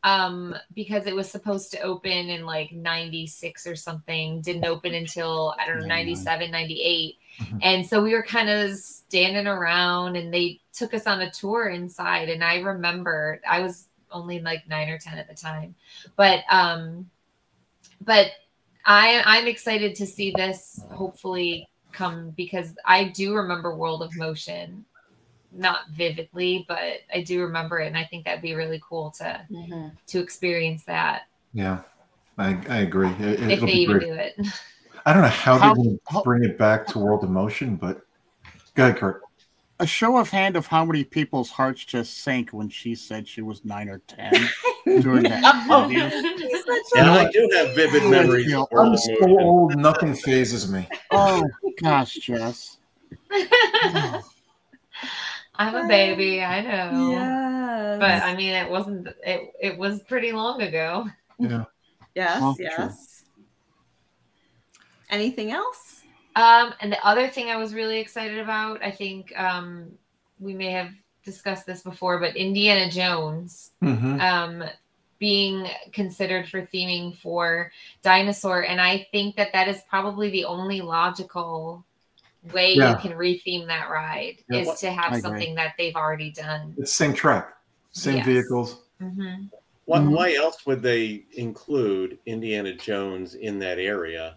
um, 0.03 0.55
because 0.75 1.07
it 1.07 1.15
was 1.15 1.31
supposed 1.31 1.71
to 1.73 1.81
open 1.81 2.11
in 2.31 2.47
like 2.47 2.73
96 2.73 3.67
or 3.67 3.77
something 3.77 4.41
didn't 4.41 4.65
open 4.65 4.95
until 4.95 5.55
i 5.59 5.67
don't 5.67 5.81
know 5.81 5.87
97 5.87 6.51
98 6.51 7.17
Mhm. 7.39 7.59
and 7.63 7.87
so 7.87 8.03
we 8.03 8.13
were 8.15 8.23
kind 8.23 8.49
of 8.49 8.77
standing 8.77 9.47
around 9.47 10.17
and 10.17 10.33
they 10.33 10.61
took 10.73 10.95
us 10.95 11.07
on 11.07 11.21
a 11.21 11.31
tour 11.31 11.69
inside 11.69 12.29
and 12.31 12.43
i 12.43 12.61
remember 12.61 13.41
i 13.49 13.61
was 13.61 13.89
only 14.13 14.41
like 14.41 14.67
nine 14.69 14.89
or 14.89 14.99
ten 14.99 15.19
at 15.19 15.29
the 15.29 15.35
time 15.35 15.75
but 16.17 16.41
um 16.51 17.09
but 18.05 18.29
i 18.87 19.23
i'm 19.27 19.47
excited 19.47 19.95
to 19.95 20.07
see 20.07 20.31
this 20.37 20.81
hopefully 20.93 21.69
come 21.93 22.31
because 22.31 22.75
i 22.85 23.05
do 23.05 23.35
remember 23.35 23.75
world 23.77 24.03
of 24.03 24.15
motion 24.17 24.85
not 25.53 25.81
vividly 25.93 26.65
but 26.69 27.01
i 27.15 27.23
do 27.23 27.43
remember 27.43 27.81
it 27.81 27.87
and 27.89 27.97
i 27.99 28.05
think 28.05 28.25
that'd 28.25 28.43
be 28.43 28.55
really 28.55 28.81
cool 28.89 29.11
to 29.11 29.47
Mhm. 29.51 29.93
to 30.07 30.19
experience 30.21 30.85
that 30.85 31.23
Yeah, 31.53 31.81
I, 32.39 32.57
I 32.69 32.77
agree. 32.79 33.09
It, 33.19 33.41
if 33.51 33.61
they 33.61 33.73
even 33.73 33.99
great. 33.99 34.07
do 34.07 34.13
it. 34.15 34.47
I 35.05 35.13
don't 35.13 35.23
know 35.23 35.29
how, 35.29 35.59
How- 35.59 35.75
they're 35.75 35.85
going 35.85 36.01
how- 36.09 36.21
to 36.21 36.25
bring 36.25 36.45
it 36.45 36.57
back 36.57 36.87
to 36.89 36.99
World 37.01 37.25
of 37.25 37.31
Motion, 37.31 37.75
but 37.77 38.01
go 38.77 38.85
ahead, 38.85 38.97
Kurt. 38.99 39.21
A 39.81 39.87
show 39.87 40.19
of 40.19 40.29
hand 40.29 40.57
of 40.57 40.67
how 40.67 40.85
many 40.85 41.05
people's 41.05 41.49
hearts 41.51 41.83
just 41.85 42.19
sank 42.19 42.51
when 42.51 42.69
she 42.69 42.95
said 42.95 43.27
she 43.27 43.41
was 43.41 43.65
nine 43.65 43.89
or 43.89 43.99
ten 44.07 44.31
during 44.85 45.23
that 45.25 45.43
interview. 45.67 46.05
And 46.97 47.09
a- 47.09 47.13
I 47.13 47.31
do 47.31 47.49
have 47.55 47.75
vivid 47.75 48.03
oh, 48.05 48.11
memories 48.11 48.53
I'm 48.53 48.97
so 48.97 49.13
Motion. 49.21 49.37
old, 49.41 49.77
nothing 49.77 50.15
phases 50.15 50.71
me. 50.71 50.89
Oh 51.11 51.47
gosh, 51.83 52.15
Jess. 52.15 52.79
I'm 55.57 55.75
a 55.75 55.87
baby, 55.89 56.43
I 56.43 56.61
know. 56.63 57.11
Yes. 57.11 57.99
But 58.01 58.23
I 58.23 58.35
mean 58.37 58.53
it 58.55 58.71
wasn't 58.71 59.09
it 59.25 59.53
it 59.61 59.79
was 59.79 60.01
pretty 60.03 60.33
long 60.33 60.63
ago. 60.63 61.07
Yeah. 61.39 61.65
yes, 62.15 62.41
Well, 62.41 62.55
true. 62.55 62.65
yes. 62.67 63.25
Anything 65.11 65.51
else? 65.53 66.00
Um 66.37 66.75
and 66.81 66.93
the 66.93 67.05
other 67.07 67.29
thing 67.29 67.49
I 67.51 67.57
was 67.57 67.75
really 67.75 67.99
excited 67.99 68.39
about, 68.39 68.83
I 68.83 68.91
think 68.91 69.37
um 69.39 69.93
we 70.39 70.55
may 70.55 70.71
have 70.73 70.91
discussed 71.25 71.67
this 71.67 71.83
before, 71.83 72.19
but 72.19 72.37
Indiana 72.37 72.91
Jones 72.91 73.73
hmm 73.81 74.21
um 74.21 74.65
being 75.19 75.67
considered 75.93 76.49
for 76.49 76.63
theming 76.63 77.15
for 77.19 77.71
dinosaur 78.03 78.63
and 78.65 78.81
I 78.81 79.07
think 79.13 79.37
that 79.37 79.53
that 79.53 79.69
is 79.69 79.83
probably 79.89 80.31
the 80.31 80.47
only 80.47 80.81
logical 80.81 81.85
way 82.55 82.73
Yeah. 82.75 82.91
you 82.93 82.97
can 83.09 83.19
retheme 83.19 83.67
that 83.67 83.91
ride 83.91 84.39
Yeah. 84.49 84.61
is 84.61 84.81
to 84.81 84.91
have 84.91 85.13
I 85.13 85.17
agree. 85.19 85.21
something 85.21 85.55
that 85.57 85.75
they've 85.77 85.95
already 85.95 86.31
done. 86.31 86.75
It's 86.79 86.93
same 86.93 87.13
track, 87.13 87.53
same 87.93 88.17
Yes. 88.17 88.27
vehicles. 88.27 88.85
hmm 88.99 89.45
Why, 89.85 89.99
Mhm. 89.99 90.11
why 90.11 90.35
else 90.35 90.65
would 90.67 90.83
they 90.83 91.25
include 91.35 92.19
Indiana 92.25 92.73
Jones 92.75 93.35
in 93.35 93.59
that 93.59 93.79
area? 93.79 94.37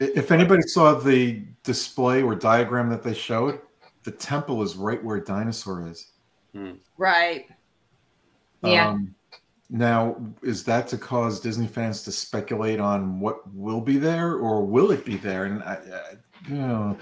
I- 0.00 0.12
If 0.14 0.30
anybody 0.32 0.62
saw 0.62 0.94
the 0.94 1.42
display 1.62 2.22
or 2.22 2.34
diagram 2.34 2.88
that 2.90 3.02
they 3.02 3.14
showed, 3.14 3.60
the 4.04 4.10
temple 4.10 4.62
is 4.62 4.76
right 4.76 5.02
where 5.04 5.20
Dinosaur 5.20 5.86
is. 5.88 6.12
Right. 6.96 7.46
Yeah. 8.62 8.88
Um, 8.88 9.14
now, 9.68 10.16
is 10.42 10.64
that 10.64 10.88
to 10.88 10.98
cause 10.98 11.38
Disney 11.40 11.66
fans 11.68 12.02
to 12.02 12.12
speculate 12.12 12.80
on 12.80 13.20
what 13.20 13.52
will 13.54 13.80
be 13.80 13.98
there, 13.98 14.34
or 14.34 14.64
will 14.64 14.90
it 14.90 15.04
be 15.04 15.16
there? 15.16 15.44
And 15.44 15.62
I, 15.62 15.74
I 15.74 16.48
you 16.48 16.56
know, 16.56 16.98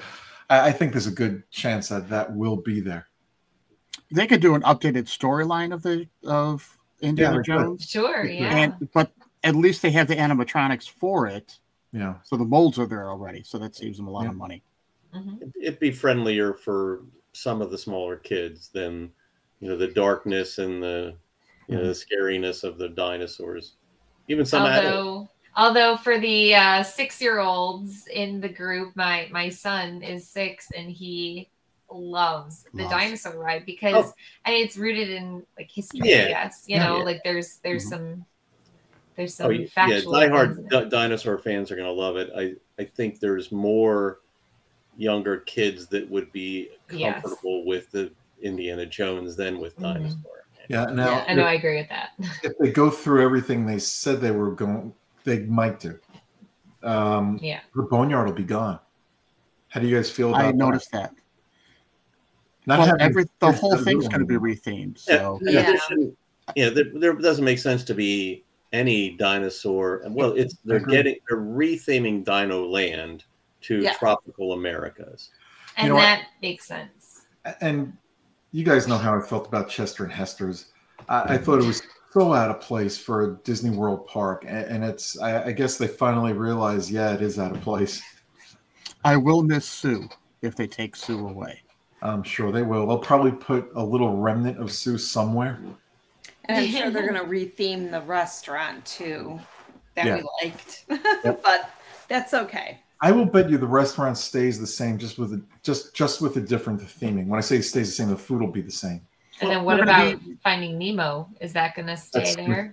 I, 0.51 0.69
I 0.69 0.73
think 0.73 0.93
there's 0.93 1.07
a 1.07 1.11
good 1.13 1.49
chance 1.51 1.89
that 1.89 2.09
that 2.11 2.35
will 2.35 2.57
be 2.57 2.81
there. 2.81 3.09
They 4.13 4.27
could 4.27 4.41
do 4.43 4.55
an 4.55 4.63
updated 4.63 5.05
storyline 5.05 5.73
of 5.73 5.83
the 5.83 6.07
of 6.25 6.77
Indiana 7.01 7.37
they 7.37 7.37
could. 7.39 7.45
Jones, 7.47 7.89
Sure, 7.89 8.25
yeah. 8.27 8.55
and 8.57 8.89
but 8.93 9.13
at 9.45 9.55
least 9.57 9.81
they 9.83 9.91
have 9.93 10.09
the 10.09 10.17
animatronics 10.17 10.89
for 10.91 11.27
it, 11.27 11.59
Yeah, 11.93 12.15
so 12.23 12.37
the 12.37 12.45
molds 12.45 12.79
are 12.79 12.87
there 12.87 13.09
already. 13.11 13.43
So 13.43 13.59
that 13.59 13.75
saves 13.75 13.97
them 13.97 14.07
a 14.07 14.11
lot 14.11 14.25
Yeah. 14.25 14.31
of 14.31 14.37
money. 14.37 14.63
Mhm. 15.15 15.37
It'd- 15.41 15.55
It'd 15.61 15.81
be 15.81 15.91
friendlier 15.91 16.53
for 16.55 17.03
some 17.33 17.63
of 17.63 17.71
the 17.71 17.79
smaller 17.79 18.17
kids 18.17 18.69
than, 18.69 19.11
you 19.61 19.69
know, 19.69 19.77
the 19.77 19.89
darkness 19.89 20.59
and 20.59 20.83
the, 20.83 21.15
you 21.69 21.77
know, 21.77 21.87
the 21.87 21.95
scariness 21.95 22.63
of 22.65 22.79
the 22.79 22.89
dinosaurs. 22.91 23.77
Even 24.29 24.45
some 24.45 24.65
adults. 24.67 24.87
although 24.87 25.29
although 25.57 25.97
for 25.97 26.19
the 26.21 26.55
uh, 26.55 26.83
six 26.83 27.21
year 27.23 27.39
olds 27.41 28.07
in 28.09 28.41
the 28.41 28.49
group 28.49 28.95
my 28.95 29.27
my 29.33 29.49
son 29.49 30.03
is 30.03 30.29
six 30.29 30.69
and 30.77 30.91
he 30.91 31.49
loves 31.91 32.65
the 32.75 32.83
Loves. 32.83 32.91
dinosaur 32.91 33.39
ride 33.39 33.65
because 33.65 34.07
Oh. 34.07 34.13
I 34.45 34.51
mean, 34.51 34.65
it's 34.67 34.77
rooted 34.77 35.09
in 35.09 35.47
like 35.57 35.71
history 35.71 36.01
Yeah. 36.05 36.25
i 36.25 36.29
guess 36.29 36.65
you 36.69 36.77
Yeah. 36.77 36.85
know 36.87 36.99
Yeah. 36.99 37.05
like 37.05 37.23
there's 37.25 37.57
there's 37.65 37.87
Mhm. 37.87 37.89
some 37.89 38.27
there's 39.19 39.35
some 39.35 39.49
Oh, 39.49 39.51
yeah, 39.51 39.67
factual 39.67 40.13
things 40.13 40.25
in 40.25 40.31
diehard 40.31 40.59
it. 40.61 40.69
di- 40.71 40.89
dinosaur 40.89 41.39
fans 41.39 41.73
are 41.73 41.77
going 41.77 41.89
to 41.89 41.93
love 41.93 42.17
it. 42.17 42.31
I, 42.37 42.55
I 42.81 42.85
think 42.87 43.19
there's 43.19 43.51
more 43.51 44.21
younger 44.97 45.39
kids 45.39 45.89
that 45.89 46.09
would 46.09 46.31
be 46.31 46.71
Yes. 46.89 47.21
comfortable 47.21 47.67
with 47.67 47.91
the 47.91 48.13
Indiana 48.41 48.87
Jones 48.87 49.35
than 49.35 49.59
with 49.59 49.77
Mhm. 49.77 49.83
dinosaur. 49.83 50.23
yeah. 50.69 50.85
Now, 50.85 51.09
yeah, 51.13 51.25
i 51.29 51.35
know 51.35 51.45
i 51.45 51.55
agree 51.55 51.77
with 51.79 51.89
that 51.89 52.11
if 52.45 52.53
they 52.61 52.71
go 52.71 52.91
through 52.91 53.23
everything 53.25 53.65
they 53.67 53.79
said 53.79 54.21
they 54.21 54.31
were 54.31 54.53
going, 54.53 54.93
they 55.25 55.41
might 55.41 55.81
do. 55.81 55.99
Um, 56.83 57.39
yeah 57.43 57.61
the 57.75 57.83
boneyard 57.83 58.27
will 58.29 58.35
be 58.35 58.45
gone. 58.45 58.79
How 59.69 59.81
do 59.81 59.89
you 59.89 59.97
guys 59.97 60.11
feel 60.11 60.31
about 60.31 60.45
I 60.45 60.53
noticed 60.53 60.93
that. 60.93 61.13
Not 62.67 62.79
well, 62.81 62.97
every 63.01 63.25
the 63.41 63.51
whole 63.51 63.77
that 63.77 63.83
thing's 63.85 64.07
going 64.09 64.21
to 64.21 64.27
be 64.27 64.35
anymore. 64.35 64.51
rethemed. 64.55 64.99
So 64.99 65.41
Yeah, 65.43 65.73
Yeah. 65.73 65.79
there 65.89 65.99
yeah, 66.55 66.71
there, 66.71 66.85
there 66.95 67.13
doesn't 67.15 67.45
make 67.45 67.59
sense 67.59 67.83
to 67.85 67.95
be 67.95 68.45
any 68.73 69.11
dinosaur. 69.11 70.03
And 70.05 70.15
well, 70.15 70.33
it's 70.33 70.57
they're 70.65 70.79
agree. 70.79 70.97
getting 70.97 71.17
they're 71.29 71.41
retheming 71.41 72.25
Dino 72.25 72.67
Land 72.67 73.25
to 73.63 73.81
Yeah. 73.81 73.95
tropical 73.95 74.53
Americas. 74.53 75.31
and 75.77 75.89
know 75.89 75.95
what? 75.95 76.03
that 76.03 76.27
makes 76.43 76.67
sense 76.67 77.09
and 77.61 77.93
you 78.53 78.65
guys 78.65 78.89
know 78.89 78.99
how 78.99 79.17
I 79.17 79.21
felt 79.21 79.47
about 79.47 79.69
Chester 79.69 80.05
and 80.05 80.13
Hester's. 80.13 80.67
I, 81.09 81.21
I 81.21 81.27
mm-hmm. 81.27 81.45
thought 81.45 81.61
it 81.61 81.67
was 81.67 81.83
so 82.13 82.33
out 82.33 82.51
of 82.51 82.61
place 82.61 82.99
for 82.99 83.25
a 83.25 83.37
Disney 83.45 83.71
World 83.71 84.07
park, 84.07 84.45
and, 84.47 84.65
and 84.67 84.85
it's. 84.85 85.19
I, 85.19 85.47
I 85.47 85.53
guess 85.53 85.77
they 85.77 85.87
finally 85.87 86.33
realized, 86.33 86.91
yeah, 86.91 87.13
it 87.15 87.23
is 87.23 87.39
out 87.39 87.53
of 87.53 87.61
place. 87.61 88.03
I 89.05 89.17
will 89.17 89.43
miss 89.43 89.67
Sue 89.67 90.09
if 90.43 90.57
they 90.57 90.67
take 90.67 90.97
Sue 90.97 91.29
away. 91.29 91.63
I'm 92.03 92.23
sure 92.23 92.53
they 92.53 92.63
will. 92.63 92.87
They'll 92.87 92.99
probably 92.99 93.33
put 93.33 93.71
a 93.75 93.85
little 93.85 94.17
remnant 94.17 94.59
of 94.59 94.73
Sue 94.73 94.99
somewhere. 94.99 95.59
And 96.49 96.59
I'm 96.65 96.71
sure 96.71 96.91
they're 96.91 97.09
going 97.13 97.15
to 97.23 97.29
retheme 97.29 97.91
the 97.91 98.01
restaurant 98.03 98.85
too 98.87 99.39
that 99.95 100.07
Yeah. 100.07 100.17
we 100.17 100.29
liked. 100.43 100.85
but 100.89 101.71
that's 102.09 102.35
okay. 102.35 102.79
I 103.01 103.13
will 103.13 103.27
bet 103.27 103.49
you 103.49 103.59
the 103.59 103.67
restaurant 103.67 104.19
stays 104.19 104.59
the 104.59 104.67
same, 104.67 104.99
just 104.99 105.19
with 105.19 105.33
a, 105.33 105.41
just 105.63 105.95
just 105.95 106.21
with 106.21 106.37
a 106.37 106.41
different 106.41 106.81
theming. 106.81 107.27
When 107.29 107.39
I 107.39 107.43
say 107.43 107.57
it 107.59 107.63
stays 107.63 107.87
the 107.89 107.93
same, 107.95 108.09
the 108.09 108.17
food 108.17 108.41
will 108.41 108.49
be 108.51 108.61
the 108.63 108.73
same. 108.73 109.01
and 109.41 109.49
Well, 109.49 109.51
then 109.51 109.65
what 109.65 109.79
we're 109.79 109.87
gonna 109.87 110.09
about 110.15 110.23
finding 110.43 110.79
nemo 110.79 111.29
is 111.41 111.53
that 111.53 111.77
gonna 111.77 111.97
stay 111.97 112.21
That's 112.25 112.35
there. 112.37 112.73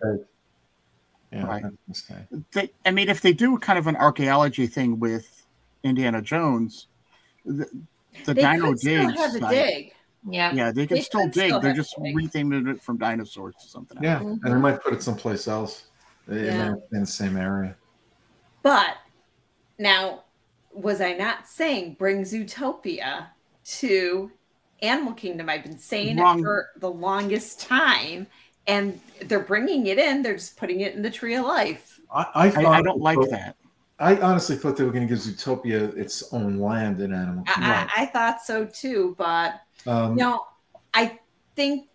Yeah, 1.31 1.45
Right. 1.45 1.63
that's 1.87 2.01
gonna. 2.01 2.25
They, 2.53 2.71
I 2.85 2.91
mean, 2.91 3.07
if 3.09 3.21
they 3.21 3.33
do 3.33 3.57
kind 3.59 3.77
of 3.77 3.85
an 3.85 3.95
archaeology 3.97 4.65
thing 4.65 4.99
with 4.99 5.45
Indiana 5.83 6.23
Jones, 6.23 6.87
the, 7.45 7.67
the 8.25 8.33
They 8.33 8.41
Dino 8.41 8.69
could 8.69 8.79
still 8.79 9.07
Dig. 9.09 9.17
have 9.17 9.35
a 9.35 9.39
site- 9.39 9.51
dig. 9.51 9.93
Yeah 10.27 10.53
Yeah, 10.53 10.71
they 10.71 10.87
can 10.87 10.97
They 10.97 11.03
still 11.03 11.27
dig. 11.27 11.49
still 11.49 11.59
They're 11.59 11.73
just 11.73 11.95
dig. 12.01 12.15
retheming 12.15 12.69
it 12.69 12.81
from 12.81 12.97
dinosaurs 12.97 13.55
to 13.61 13.67
something. 13.67 13.97
Yeah, 14.01 14.15
else. 14.15 14.23
and 14.23 14.41
they 14.43 14.49
mm-hmm. 14.49 14.61
might 14.61 14.83
put 14.83 14.93
it 14.93 15.03
someplace 15.03 15.47
else. 15.47 15.85
It 16.27 16.45
Yeah. 16.45 16.69
not 16.69 16.79
in 16.91 17.01
the 17.01 17.05
same 17.05 17.37
area. 17.37 17.75
But 18.63 18.97
now, 19.77 20.23
was 20.73 21.01
I 21.01 21.13
not 21.13 21.47
saying 21.47 21.95
bring 21.99 22.21
Zootopia 22.21 23.27
to 23.79 24.31
Animal 24.81 25.13
Kingdom? 25.13 25.49
I've 25.49 25.63
been 25.63 25.77
saying 25.77 26.17
Wrong. 26.17 26.39
it 26.39 26.43
for 26.43 26.69
the 26.77 26.89
longest 26.89 27.59
time. 27.61 28.27
and 28.67 28.99
they're 29.25 29.39
bringing 29.41 29.85
it 29.85 29.99
in. 29.99 30.23
They're 30.23 30.33
just 30.33 30.57
putting 30.57 30.81
it 30.81 30.95
in 30.95 31.03
the 31.03 31.11
Tree 31.11 31.35
of 31.35 31.45
Life. 31.45 31.99
I, 32.11 32.21
I, 32.21 32.47
I, 32.47 32.49
thought, 32.49 32.65
I 32.65 32.81
don't 32.81 32.99
like 32.99 33.19
that. 33.29 33.55
I 33.99 34.17
honestly 34.17 34.55
thought 34.55 34.75
they 34.75 34.83
were 34.83 34.91
going 34.91 35.07
to 35.07 35.13
give 35.13 35.23
Zootopia 35.23 35.95
its 35.95 36.33
own 36.33 36.59
land 36.59 36.99
in 36.99 37.13
Animal 37.13 37.43
Kingdom. 37.43 37.63
I, 37.63 37.87
I, 37.95 38.01
I 38.03 38.05
thought 38.07 38.41
so 38.41 38.65
too, 38.65 39.15
but 39.19 39.61
um, 39.85 40.11
you 40.17 40.23
know, 40.23 40.45
I 40.93 41.19
think 41.55 41.89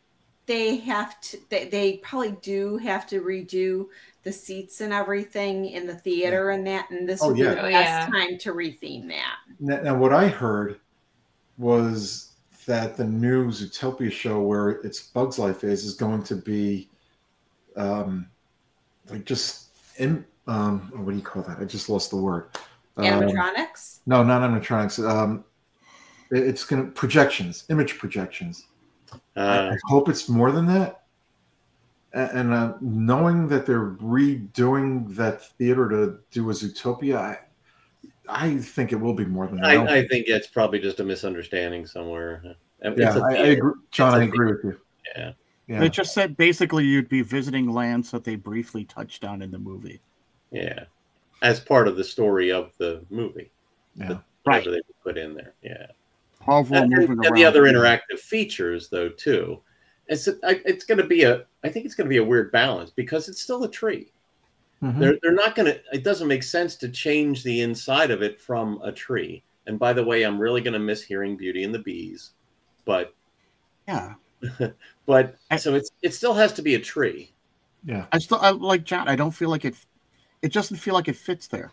they 0.47 0.76
have 0.78 1.20
to. 1.23 1.38
They, 1.49 1.68
they 1.68 1.97
probably 1.99 2.32
do 2.42 2.76
have 2.78 3.06
to 3.09 3.20
redo 3.23 3.87
the 4.23 4.32
seats 4.32 4.80
and 4.80 4.92
everything 4.92 5.66
in 5.66 5.87
the 5.87 5.94
theater 5.94 6.50
and 6.50 6.66
that. 6.66 6.90
And 6.90 7.09
this 7.09 7.23
Oh, 7.23 7.28
would 7.28 7.37
be 7.37 7.42
yeah. 7.42 7.54
the 7.54 7.61
Oh, 7.66 7.70
best 7.70 8.11
yeah. 8.11 8.11
time 8.11 8.38
to 8.38 8.52
retheme 8.52 9.09
that. 9.09 9.37
Now, 9.59 9.80
now, 9.82 9.97
what 9.97 10.12
I 10.12 10.28
heard 10.28 10.80
was 11.59 12.32
that 12.66 12.97
the 12.97 13.04
new 13.04 13.49
Zootopia 13.49 14.11
show, 14.12 14.40
where 14.40 14.70
its 14.70 15.00
Bugs 15.02 15.38
Life 15.38 15.64
is, 15.64 15.85
is 15.85 15.94
going 15.94 16.23
to 16.25 16.37
be 16.37 16.88
um, 17.76 18.28
like 19.11 19.25
just 19.25 19.68
in. 19.99 20.25
Um, 20.47 20.90
what 20.94 21.12
do 21.12 21.16
you 21.16 21.23
call 21.23 21.42
that? 21.42 21.59
I 21.61 21.64
just 21.64 21.88
lost 21.88 22.11
the 22.11 22.16
word. 22.16 22.49
Um, 22.97 23.04
Animatronics. 23.06 24.00
no, 24.06 24.23
not 24.25 24.42
animatronics. 24.42 24.99
Um, 25.09 25.38
it- 25.40 25.44
it's 26.31 26.65
going 26.65 26.85
to 26.85 26.91
projections, 26.93 27.65
image 27.71 27.99
projections. 27.99 28.67
I, 29.37 29.41
Uh, 29.41 29.73
I 29.73 29.77
hope 29.89 30.09
it's 30.09 30.29
more 30.29 30.53
than 30.53 30.67
that. 30.67 31.03
A- 32.15 32.31
And 32.37 32.53
uh, 32.53 32.75
knowing 32.81 33.49
that 33.49 33.67
they're 33.67 33.91
redoing 33.97 35.15
that 35.17 35.43
theater 35.59 35.89
to 35.89 36.19
do 36.31 36.51
a 36.51 36.53
Zootopia, 36.53 37.17
I, 37.17 37.39
I 38.29 38.59
think 38.59 38.93
it 38.93 38.97
will 38.97 39.15
be 39.15 39.25
more 39.25 39.47
than 39.47 39.57
that. 39.61 39.65
I, 39.67 39.99
I 39.99 40.09
think 40.09 40.27
it's 40.29 40.47
probably 40.47 40.79
just 40.79 41.01
a 41.01 41.05
misunderstanding 41.05 41.87
somewhere. 41.87 42.57
It's 42.83 42.99
Yeah, 42.99 43.17
a 43.17 43.23
I, 43.23 43.27
I 43.29 43.35
theater. 43.35 43.53
agree. 43.53 43.73
John, 43.91 44.09
It's 44.15 44.19
a 44.19 44.21
I 44.21 44.25
agree 44.25 44.53
with 44.53 44.65
you. 44.65 44.81
Yeah. 45.17 45.33
Yeah. 45.67 45.79
They 45.81 45.89
just 45.89 46.15
said 46.15 46.37
basically 46.37 46.85
you'd 46.85 47.09
be 47.09 47.23
visiting 47.23 47.71
lands 47.71 48.11
that 48.11 48.25
they 48.25 48.35
briefly 48.35 48.85
touched 48.85 49.25
on 49.25 49.41
in 49.41 49.53
the 49.53 49.59
movie. 49.59 50.01
Yeah, 50.51 50.85
as 51.43 51.61
part 51.61 51.87
of 51.87 51.97
the 51.97 52.03
story 52.03 52.51
of 52.51 52.73
the 52.79 53.05
movie, 53.09 53.53
yeah. 53.95 54.19
Right. 54.45 54.65
whatever 54.67 54.71
they 54.73 54.81
put 55.05 55.17
in 55.17 55.33
there. 55.35 55.55
Yeah, 55.63 55.87
However, 56.44 56.75
and, 56.76 56.90
moving 56.90 57.11
and 57.12 57.26
around. 57.26 57.35
the 57.35 57.44
other 57.44 57.62
interactive 57.64 58.18
features, 58.18 58.88
though, 58.88 59.09
too. 59.11 59.61
It's 60.09 60.26
it's 60.26 60.85
going 60.85 60.99
to 60.99 61.06
be 61.06 61.23
a. 61.23 61.44
I 61.62 61.68
think 61.68 61.87
it's 61.87 61.94
going 61.94 62.06
to 62.06 62.11
be 62.11 62.16
a 62.16 62.25
weird 62.25 62.50
balance 62.50 62.90
because 62.90 63.28
it's 63.28 63.40
still 63.42 63.62
a 63.64 63.70
tree. 63.70 64.11
Mhm. 64.82 64.99
They're 64.99 65.18
they're 65.23 65.35
not 65.35 65.54
going 65.54 65.66
to. 65.73 65.80
It 65.92 66.02
doesn't 66.02 66.26
make 66.26 66.42
sense 66.42 66.75
to 66.76 66.88
change 66.88 67.44
the 67.44 67.61
inside 67.61 68.11
of 68.11 68.23
it 68.23 68.40
from 68.40 68.80
a 68.82 68.90
tree. 68.90 69.44
And 69.66 69.78
by 69.78 69.92
the 69.92 70.02
way, 70.04 70.23
I'm 70.25 70.40
really 70.40 70.62
going 70.62 70.73
to 70.73 70.78
miss 70.80 71.02
hearing 71.02 71.37
Beauty 71.37 71.62
and 71.62 71.73
the 71.75 71.78
Bees, 71.78 72.30
but 72.85 73.14
Yeah, 73.87 74.14
but 75.06 75.37
I- 75.50 75.56
so 75.56 75.75
it's 75.75 75.90
it 76.02 76.14
still 76.14 76.35
has 76.35 76.52
to 76.54 76.62
be 76.62 76.75
a 76.75 76.80
tree. 76.80 77.32
Yeah. 77.85 78.06
I 78.12 78.18
still 78.18 78.38
I, 78.40 78.50
like 78.50 78.85
John. 78.85 79.06
I 79.09 79.14
don't 79.16 79.30
feel 79.30 79.50
like 79.50 79.64
it. 79.64 79.75
It 80.42 80.52
doesn't 80.52 80.78
feel 80.78 80.94
like 80.94 81.06
it 81.09 81.16
fits 81.16 81.47
there. 81.47 81.70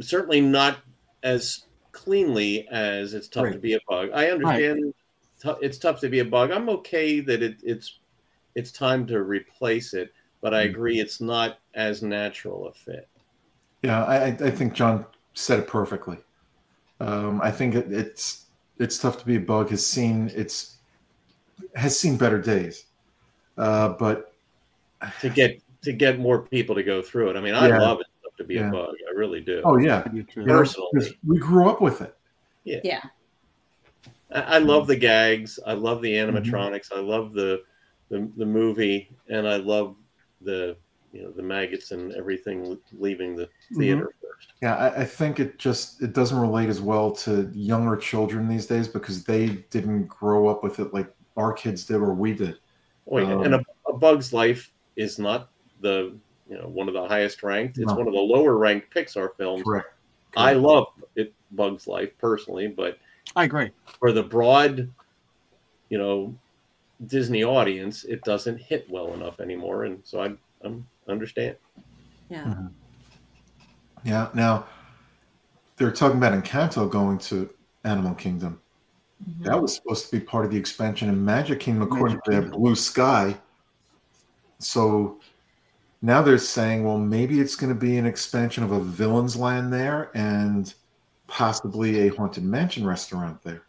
certainly 0.00 0.40
not 0.40 0.78
as 1.22 1.66
cleanly 2.04 2.66
as 2.68 3.14
it's 3.14 3.28
tough 3.28 3.50
to 3.52 3.58
be 3.58 3.74
a 3.74 3.80
bug. 3.88 4.10
I 4.14 4.30
understand 4.30 4.94
tou- 5.42 5.58
it's 5.60 5.78
tough 5.78 6.00
to 6.00 6.08
be 6.08 6.20
a 6.20 6.24
bug. 6.24 6.50
I'm 6.50 6.68
okay 6.70 7.20
that 7.20 7.42
it, 7.42 7.56
it's 7.62 8.00
it's 8.54 8.72
time 8.72 9.06
to 9.08 9.22
replace 9.22 9.94
it, 9.94 10.12
but 10.42 10.54
I 10.54 10.64
Mhm. 10.64 10.70
agree 10.70 11.00
it's 11.00 11.20
not 11.20 11.58
as 11.74 12.02
natural 12.02 12.68
a 12.68 12.72
fit. 12.74 13.08
Yeah, 13.82 14.04
I, 14.04 14.26
I 14.26 14.50
think 14.50 14.74
John 14.74 15.06
said 15.34 15.60
it 15.60 15.66
perfectly. 15.68 16.18
Um, 17.00 17.40
I 17.42 17.50
think 17.50 17.74
it, 17.74 17.92
it's 17.92 18.46
it's 18.78 18.98
tough 18.98 19.18
to 19.18 19.26
be 19.26 19.36
a 19.36 19.40
bug. 19.40 19.70
Has 19.70 19.86
seen 19.86 20.30
it's 20.34 20.76
has 21.74 21.98
seen 21.98 22.16
better 22.16 22.40
days, 22.40 22.84
uh, 23.58 23.90
but 23.90 24.32
To 25.20 25.30
get 25.30 25.62
to 25.82 25.92
get 25.92 26.18
more 26.18 26.42
people 26.42 26.74
to 26.74 26.82
go 26.82 27.00
through 27.02 27.30
it. 27.30 27.36
I 27.36 27.40
mean, 27.40 27.54
I 27.54 27.68
Yeah. 27.68 27.78
love 27.78 28.00
it 28.00 28.06
to 28.40 28.44
be 28.44 28.54
Yeah. 28.54 28.68
a 28.68 28.72
bug. 28.72 28.94
I 29.08 29.16
really 29.16 29.40
do. 29.40 29.62
oh 29.64 29.76
yeah, 29.76 30.02
I 30.04 30.08
do 30.08 30.22
too. 30.22 30.40
you 30.40 30.46
know, 30.46 30.64
we 31.26 31.38
grew 31.38 31.68
up 31.68 31.80
with 31.80 32.00
it. 32.00 32.16
Yeah. 32.64 33.00
I, 34.32 34.40
I 34.40 34.58
love 34.58 34.86
the 34.86 34.96
gags. 34.96 35.58
I 35.66 35.74
love 35.74 36.02
the 36.02 36.12
animatronics. 36.12 36.92
I 36.92 37.00
love 37.00 37.32
the, 37.32 37.62
the 38.08 38.30
the 38.36 38.46
movie, 38.46 39.10
and 39.28 39.46
I 39.46 39.56
love 39.56 39.96
the 40.40 40.76
you 41.12 41.22
know 41.22 41.30
the 41.32 41.42
maggots 41.42 41.90
and 41.90 42.12
everything 42.12 42.78
leaving 42.92 43.36
the 43.36 43.48
theater 43.76 44.14
first. 44.22 44.52
Yeah, 44.62 44.76
I, 44.76 45.00
I 45.00 45.04
think 45.04 45.40
it 45.40 45.58
just 45.58 46.02
it 46.02 46.12
doesn't 46.12 46.38
relate 46.38 46.68
as 46.68 46.80
well 46.80 47.10
to 47.12 47.50
younger 47.54 47.96
children 47.96 48.48
these 48.48 48.66
days 48.66 48.88
because 48.88 49.24
they 49.24 49.48
didn't 49.70 50.06
grow 50.06 50.48
up 50.48 50.62
with 50.62 50.78
it 50.78 50.94
like 50.94 51.12
our 51.36 51.52
kids 51.52 51.84
did 51.84 51.96
or 51.96 52.14
we 52.14 52.32
did. 52.32 52.58
Oh, 53.10 53.18
yeah. 53.18 53.34
Um, 53.34 53.42
and 53.42 53.54
a, 53.56 53.64
a 53.88 53.92
Bug's 53.96 54.32
Life 54.32 54.72
is 54.96 55.18
not 55.18 55.50
the 55.80 56.16
you 56.50 56.58
know 56.58 56.68
one 56.68 56.88
of 56.88 56.94
the 56.94 57.06
highest 57.06 57.42
ranked. 57.42 57.78
It's 57.78 57.86
No. 57.86 57.94
one 57.94 58.08
of 58.08 58.12
the 58.12 58.20
lower 58.20 58.56
ranked 58.58 58.92
Pixar 58.92 59.36
films. 59.36 59.62
Correct. 59.62 59.86
I 60.36 60.52
love 60.52 60.88
it, 61.16 61.32
Bug's 61.52 61.86
Life 61.86 62.10
personally, 62.18 62.68
but 62.68 62.98
I 63.36 63.44
agree. 63.44 63.70
for 63.98 64.12
the 64.12 64.22
broad, 64.22 64.90
you 65.88 65.98
know, 65.98 66.34
Disney 67.06 67.44
audience, 67.44 68.04
it 68.04 68.22
doesn't 68.22 68.58
hit 68.58 68.88
well 68.90 69.14
enough 69.14 69.40
anymore, 69.40 69.84
and 69.84 70.00
so 70.04 70.22
I 70.22 70.36
I'm 70.62 70.86
understand. 71.08 71.56
Yeah. 72.28 72.44
Mm-hmm. 72.44 72.66
Yeah. 74.04 74.28
Now 74.34 74.66
they're 75.76 75.92
talking 75.92 76.18
about 76.18 76.32
Encanto 76.32 76.90
going 76.90 77.18
to 77.18 77.48
Animal 77.84 78.14
Kingdom. 78.14 78.60
Mm-hmm. 79.22 79.44
That 79.44 79.60
was 79.60 79.74
supposed 79.74 80.10
to 80.10 80.18
be 80.18 80.24
part 80.24 80.44
of 80.44 80.50
the 80.50 80.56
expansion 80.56 81.08
in 81.08 81.24
Magic 81.24 81.60
Kingdom, 81.60 81.82
according 81.82 82.16
Magic 82.16 82.24
to 82.24 82.30
their 82.30 82.42
Blue 82.50 82.74
Sky. 82.74 83.36
So 84.58 85.20
now 86.02 86.22
they're 86.22 86.38
saying, 86.38 86.84
well, 86.84 86.98
maybe 86.98 87.40
it's 87.40 87.56
going 87.56 87.72
to 87.72 87.78
be 87.78 87.96
an 87.98 88.06
expansion 88.06 88.64
of 88.64 88.72
a 88.72 88.80
Villain's 88.80 89.36
Land 89.36 89.72
there 89.72 90.10
and 90.14 90.72
possibly 91.26 92.08
a 92.08 92.14
Haunted 92.14 92.44
Mansion 92.44 92.86
restaurant 92.86 93.42
there. 93.42 93.62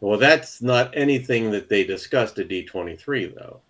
Well, 0.00 0.18
that's 0.18 0.60
not 0.60 0.90
anything 0.96 1.50
that 1.52 1.68
they 1.68 1.84
discussed 1.84 2.38
at 2.38 2.48
D23, 2.48 3.34
though. 3.34 3.60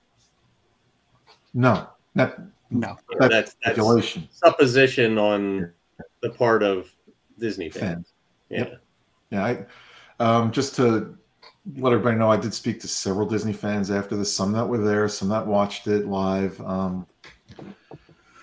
No, 1.55 1.89
not 2.15 2.39
No. 2.71 2.97
That's 3.19 3.29
that's 3.29 3.31
that's 3.31 3.51
speculation. 3.53 4.29
supposition 4.33 5.19
on 5.19 5.71
the 6.23 6.31
part 6.31 6.63
of 6.63 6.91
Disney 7.39 7.69
fans. 7.69 7.83
Fans. 7.83 8.13
Yeah. 8.49 8.59
Yep. 8.59 8.83
Yeah, 9.31 9.45
I, 9.45 9.67
um, 10.25 10.53
just 10.53 10.75
to 10.77 11.17
let 11.77 11.93
everybody 11.93 12.17
know, 12.17 12.31
I 12.31 12.37
did 12.37 12.53
speak 12.53 12.81
to 12.81 12.89
several 12.89 13.27
Disney 13.27 13.53
fans 13.53 13.91
after 13.91 14.17
this. 14.17 14.35
Some 14.35 14.53
that 14.53 14.67
were 14.67 14.79
there, 14.79 15.09
some 15.09 15.29
that 15.29 15.47
watched 15.47 15.87
it 15.87 16.07
live, 16.07 16.61
um, 16.61 17.07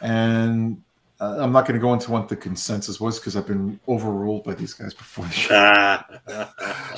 and 0.01 0.81
uh, 1.19 1.37
I'm 1.39 1.51
not 1.51 1.65
going 1.65 1.77
to 1.77 1.81
go 1.81 1.93
into 1.93 2.11
what 2.11 2.29
the 2.29 2.35
consensus 2.35 2.99
was 2.99 3.19
because 3.19 3.35
I've 3.35 3.47
been 3.47 3.79
overruled 3.87 4.45
by 4.45 4.53
these 4.53 4.73
guys 4.73 4.93
before 4.93 5.25
the 5.25 5.31
show. 5.31 5.99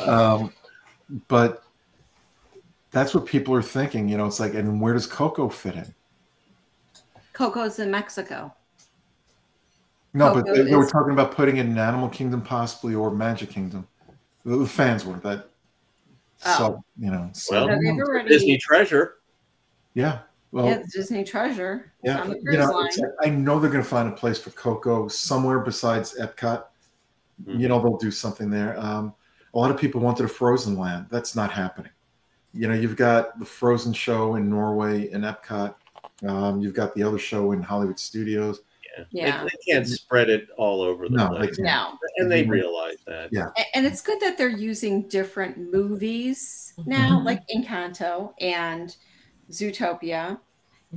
Um, 0.08 0.52
but 1.28 1.64
that's 2.92 3.14
what 3.14 3.26
people 3.26 3.54
are 3.54 3.62
thinking. 3.62 4.10
You 4.10 4.18
know, 4.18 4.26
it's 4.26 4.40
like, 4.40 4.54
and 4.54 4.82
where 4.82 4.94
does 4.94 5.06
Coco 5.06 5.48
fit 5.48 5.76
in? 5.76 5.94
Coco's 7.34 7.80
in 7.80 7.92
Mexico. 7.92 8.54
No, 10.14 10.34
but 10.34 10.46
Coco 10.46 10.56
they, 10.56 10.72
they 10.72 10.76
were 10.76 10.88
talking 10.88 11.14
about 11.14 11.34
putting 11.34 11.58
it 11.58 11.66
in 11.66 11.78
Animal 11.78 12.10
Kingdom, 12.10 12.42
possibly, 12.42 12.96
or 12.96 13.12
Magic 13.12 13.50
Kingdom. 13.50 13.88
The, 14.44 14.58
the 14.58 14.68
fans 14.68 15.06
were 15.06 15.18
that. 15.18 15.51
Oh. 16.46 16.58
So 16.58 16.84
you 17.00 17.12
know, 17.12 17.30
so, 17.34 17.66
Well, 17.66 17.68
No, 17.68 17.80
they've 17.94 18.00
already- 18.04 18.30
Disney 18.30 18.58
Treasure. 18.58 19.16
yeah. 19.94 20.20
Well, 20.52 20.66
yeah, 20.66 20.84
Disney 20.94 21.24
Treasure. 21.24 21.94
Yeah, 22.04 22.22
on 22.22 22.30
the 22.32 22.36
you 22.44 22.58
know, 22.58 22.72
line. 22.72 22.90
like, 22.98 23.10
I 23.24 23.30
know 23.30 23.58
they're 23.60 23.72
going 23.72 23.84
to 23.84 23.90
find 23.90 24.10
a 24.10 24.16
place 24.16 24.38
for 24.38 24.50
Coco 24.52 25.08
somewhere 25.08 25.60
besides 25.60 26.18
Epcot. 26.20 26.66
Mhm. 27.46 27.60
You 27.60 27.68
know, 27.70 27.80
they'll 27.82 27.96
do 27.98 28.12
something 28.12 28.50
there. 28.50 28.78
Um, 28.78 29.14
a 29.54 29.58
lot 29.58 29.72
of 29.72 29.78
people 29.78 30.02
wanted 30.02 30.26
a 30.26 30.28
Frozen 30.28 30.78
land. 30.78 31.06
That's 31.10 31.38
not 31.38 31.52
happening. 31.52 31.92
You 32.54 32.68
know, 32.68 32.74
you've 32.74 32.98
got 32.98 33.40
the 33.40 33.46
Frozen 33.46 33.94
show 33.94 34.36
in 34.36 34.50
Norway 34.50 35.10
in 35.12 35.22
Epcot. 35.22 35.74
Um, 36.28 36.60
you've 36.60 36.74
got 36.74 36.94
the 36.96 37.04
other 37.04 37.18
show 37.18 37.54
in 37.54 37.62
Hollywood 37.62 37.98
Studios. 37.98 38.60
Yeah. 38.98 39.04
Yeah. 39.12 39.44
They, 39.44 39.50
they 39.50 39.74
can't 39.74 39.88
spread 39.88 40.30
it 40.30 40.48
all 40.58 40.82
over 40.82 41.08
the 41.08 41.16
No, 41.16 41.30
place. 41.30 41.56
can't. 41.56 41.66
No. 41.66 41.98
And 42.18 42.32
they 42.32 42.44
Mhm. 42.44 42.50
realize 42.50 42.98
that. 43.08 43.30
Yeah. 43.32 43.50
And 43.74 43.86
it's 43.86 44.02
good 44.02 44.20
that 44.22 44.38
they're 44.38 44.50
using 44.50 45.08
different 45.08 45.58
movies 45.72 46.74
now, 46.86 47.20
Mhm. 47.20 47.26
like 47.26 47.42
Encanto 47.48 48.34
and 48.40 48.96
Zootopia. 49.50 50.40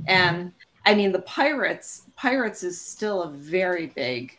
And 0.07 0.51
I 0.85 0.93
mean, 0.93 1.11
the 1.11 1.21
Pirates, 1.21 2.03
Pirates 2.15 2.63
is 2.63 2.79
still 2.79 3.23
a 3.23 3.31
very 3.31 3.87
big 3.87 4.37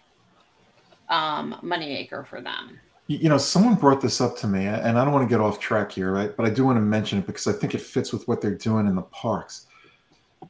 um, 1.08 1.54
moneymaker 1.62 2.26
for 2.26 2.40
them. 2.40 2.80
You 3.06 3.18
you 3.18 3.28
know, 3.28 3.38
someone 3.38 3.76
brought 3.76 4.00
this 4.00 4.20
up 4.20 4.36
to 4.38 4.48
me, 4.48 4.66
and 4.66 4.98
I 4.98 5.04
don't 5.04 5.12
want 5.12 5.28
to 5.28 5.32
get 5.32 5.40
off 5.40 5.60
track 5.60 5.92
here, 5.92 6.10
right? 6.10 6.36
But 6.36 6.46
I 6.46 6.50
do 6.50 6.64
want 6.64 6.78
to 6.78 6.80
mention 6.80 7.18
it 7.20 7.26
because 7.26 7.46
I 7.46 7.52
think 7.52 7.76
it 7.76 7.80
fits 7.80 8.12
with 8.12 8.26
what 8.26 8.40
they're 8.40 8.56
doing 8.56 8.88
in 8.88 8.96
the 8.96 9.02
parks. 9.02 9.65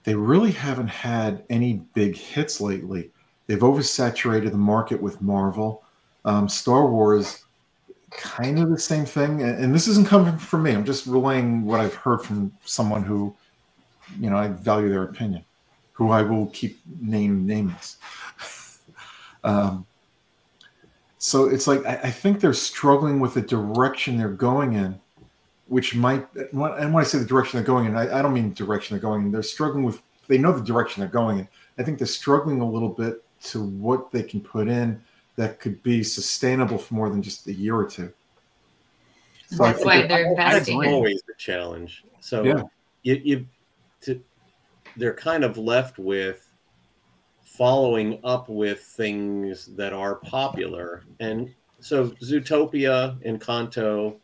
They 0.07 0.15
really 0.15 0.53
haven't 0.53 0.87
had 0.87 1.43
any 1.51 1.83
big 1.93 2.17
hits 2.17 2.61
lately. 2.61 3.11
They've 3.49 3.59
oversaturated 3.59 4.53
the 4.53 4.57
market 4.57 5.03
with 5.03 5.21
Marvel. 5.21 5.83
Um, 6.25 6.49
Star 6.49 6.87
Wars 6.87 7.45
kind 8.13 8.61
of 8.61 8.71
the 8.71 8.79
same 8.79 9.05
thing. 9.05 9.43
And, 9.43 9.75
this 9.75 9.89
isn't 9.89 10.07
coming 10.07 10.39
from 10.39 10.63
me. 10.63 10.71
I'm 10.71 10.85
just 10.85 11.09
relaying 11.09 11.65
what 11.65 11.81
I've 11.81 11.95
heard 11.95 12.23
from 12.23 12.53
someone 12.65 13.03
who, 13.03 13.35
you 14.21 14.31
know, 14.31 14.37
I 14.37 14.47
value 14.47 14.89
their 14.89 15.03
opinion, 15.03 15.45
who 15.93 16.13
I 16.13 16.23
will 16.23 16.47
keep 16.47 16.79
name 17.01 17.45
nameless. 17.45 17.99
um, 19.45 19.85
so 21.19 21.47
it's 21.47 21.67
like 21.67 21.85
I, 21.85 21.95
I 22.05 22.11
think 22.13 22.39
they're 22.39 22.53
struggling 22.53 23.19
with 23.19 23.35
the 23.35 23.43
direction 23.43 24.19
they're 24.19 24.29
going 24.29 24.75
in, 24.75 25.01
which 25.69 25.95
might. 25.95 26.27
And 26.35 26.93
when 26.93 26.97
I 26.97 27.03
say 27.03 27.19
the 27.19 27.25
direction 27.25 27.59
they're 27.59 27.67
going 27.67 27.87
in, 27.87 27.97
I, 27.97 28.19
I 28.19 28.23
don't 28.23 28.33
mean 28.33 28.53
direction 28.53 28.95
they're 28.95 29.03
going 29.03 29.23
in. 29.23 29.33
They're 29.33 29.43
struggling 29.43 29.85
with. 29.85 30.03
They 30.29 30.39
know 30.39 30.53
the 30.53 30.65
direction 30.65 31.01
they're 31.01 31.09
going 31.09 31.41
in. 31.41 31.49
I 31.79 31.83
think 31.83 31.99
they're 31.99 32.07
struggling 32.07 32.61
a 32.61 32.69
little 32.69 32.89
bit 32.89 33.23
to 33.45 33.63
what 33.63 34.11
they 34.11 34.23
can 34.23 34.41
put 34.41 34.69
in 34.69 35.01
that 35.37 35.61
could 35.61 35.83
be 35.83 36.03
sustainable 36.03 36.79
for 36.79 36.95
more 36.95 37.11
than 37.11 37.23
just 37.23 37.47
a 37.47 37.53
year 37.53 37.77
or 37.77 37.87
two. 37.87 38.13
So 39.49 39.63
That's 39.65 39.85
why 39.85 40.07
they're 40.07 40.31
investing. 40.31 40.81
That's 40.81 40.93
always 40.93 41.23
the 41.29 41.35
challenge. 41.39 42.05
So 42.21 42.43
yeah. 42.43 42.63
you, 43.03 43.21
you 43.23 43.47
to, 44.03 44.21
they're 44.97 45.15
kind 45.15 45.45
of 45.45 45.57
left 45.57 45.99
with 45.99 46.51
following 47.45 48.19
up 48.25 48.49
with 48.49 48.81
things 48.81 49.67
that 49.77 49.93
are 49.93 50.17
popular, 50.17 51.05
and 51.21 51.55
so 51.81 52.09
Zootopia 52.09 53.17
and 53.25 53.41
Encanto, 53.41 54.17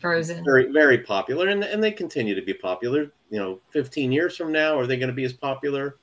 Frozen, 0.00 0.44
very 0.44 0.72
very 0.72 0.98
popular, 0.98 1.48
and 1.48 1.62
and 1.62 1.82
they 1.82 1.92
continue 1.92 2.34
to 2.34 2.42
be 2.42 2.54
popular. 2.54 3.12
You 3.30 3.38
know, 3.38 3.60
15 3.70 4.10
years 4.10 4.36
from 4.36 4.50
now, 4.50 4.78
are 4.78 4.86
they 4.86 4.96
going 4.96 5.10
to 5.10 5.14
be 5.14 5.24
as 5.24 5.32
popular? 5.32 5.96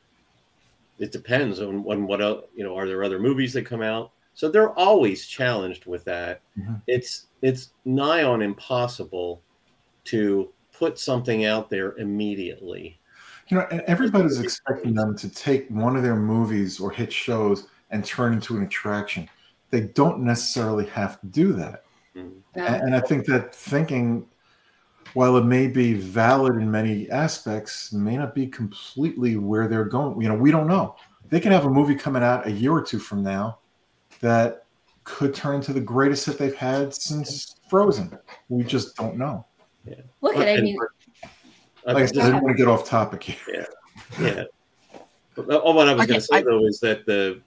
It 1.00 1.12
depends 1.12 1.60
on, 1.60 1.86
on 1.88 2.08
what 2.08 2.22
else, 2.22 2.46
you 2.56 2.64
know. 2.64 2.76
Are 2.78 2.88
there 2.88 3.04
other 3.04 3.20
movies 3.20 3.54
that 3.54 3.66
come 3.66 3.82
out? 3.82 4.12
So 4.34 4.50
they're 4.50 4.72
always 4.74 5.26
challenged 5.26 5.88
with 5.88 6.06
that. 6.06 6.42
Mm-hmm. 6.60 6.76
It's 6.86 7.28
it's 7.42 7.72
nigh 7.86 8.24
on 8.24 8.42
impossible 8.42 9.42
to 10.06 10.54
put 10.72 11.00
something 11.00 11.46
out 11.46 11.70
there 11.70 11.98
immediately. 11.98 13.00
You 13.48 13.58
know, 13.58 13.68
everybody's 13.88 14.40
expecting 14.40 14.94
them 14.94 15.18
to 15.18 15.30
take 15.30 15.68
one 15.70 15.96
of 15.96 16.04
their 16.04 16.16
movies 16.16 16.80
or 16.80 16.92
hit 16.92 17.12
shows 17.12 17.68
and 17.92 18.04
turn 18.04 18.34
into 18.34 18.58
an 18.58 18.64
attraction. 18.64 19.30
They 19.72 19.82
don't 19.82 20.20
necessarily 20.20 20.86
have 20.88 21.20
to 21.22 21.28
do 21.28 21.54
that. 21.54 21.84
Mm-hmm. 22.16 22.40
And, 22.58 22.84
and 22.84 22.96
I 22.96 23.00
think 23.00 23.26
that 23.28 23.54
thinking, 23.54 24.28
while 25.14 25.38
it 25.38 25.46
may 25.46 25.68
be 25.68 25.94
valid 25.94 26.56
in 26.56 26.70
many 26.70 27.10
aspects, 27.10 27.94
may 27.94 28.18
not 28.18 28.36
be 28.36 28.48
completely 28.48 29.38
where 29.38 29.68
they're 29.68 29.86
going. 29.86 30.22
You 30.22 30.30
know, 30.30 30.36
we 30.36 30.52
don't 30.52 30.68
know. 30.68 30.96
They 31.30 31.40
can 31.40 31.52
have 31.52 31.66
a 31.66 31.70
movie 31.70 31.96
coming 31.96 32.24
out 32.24 32.48
a 32.48 32.52
year 32.52 32.72
or 32.72 32.82
two 32.82 33.00
from 33.00 33.24
now 33.24 33.60
that 34.22 34.66
could 35.04 35.34
turn 35.34 35.56
into 35.56 35.74
the 35.74 35.82
greatest 35.82 36.26
hit 36.26 36.38
they've 36.38 36.56
had 36.56 36.94
since 36.94 37.56
Frozen. 37.70 38.18
We 38.50 38.64
just 38.64 38.96
don't 38.96 39.18
know. 39.18 39.46
Yeah. 39.86 40.02
Look 40.22 40.36
at 40.38 40.48
I 40.48 40.62
mean, 40.62 40.78
like 41.86 41.98
I 41.98 42.06
said, 42.06 42.18
I 42.18 42.26
didn't 42.26 42.44
want 42.44 42.58
to 42.58 42.64
get 42.64 42.68
off 42.68 42.86
topic 42.86 43.24
here. 43.24 43.68
Yeah, 44.20 44.20
yeah. 44.20 44.44
Oh, 45.38 45.74
what 45.74 45.88
I 45.88 45.94
was 45.94 46.08
going 46.08 46.20
to 46.20 46.26
say 46.26 46.38
I, 46.38 46.42
though 46.42 46.66
is 46.66 46.80
that 46.82 47.06
the 47.06 47.42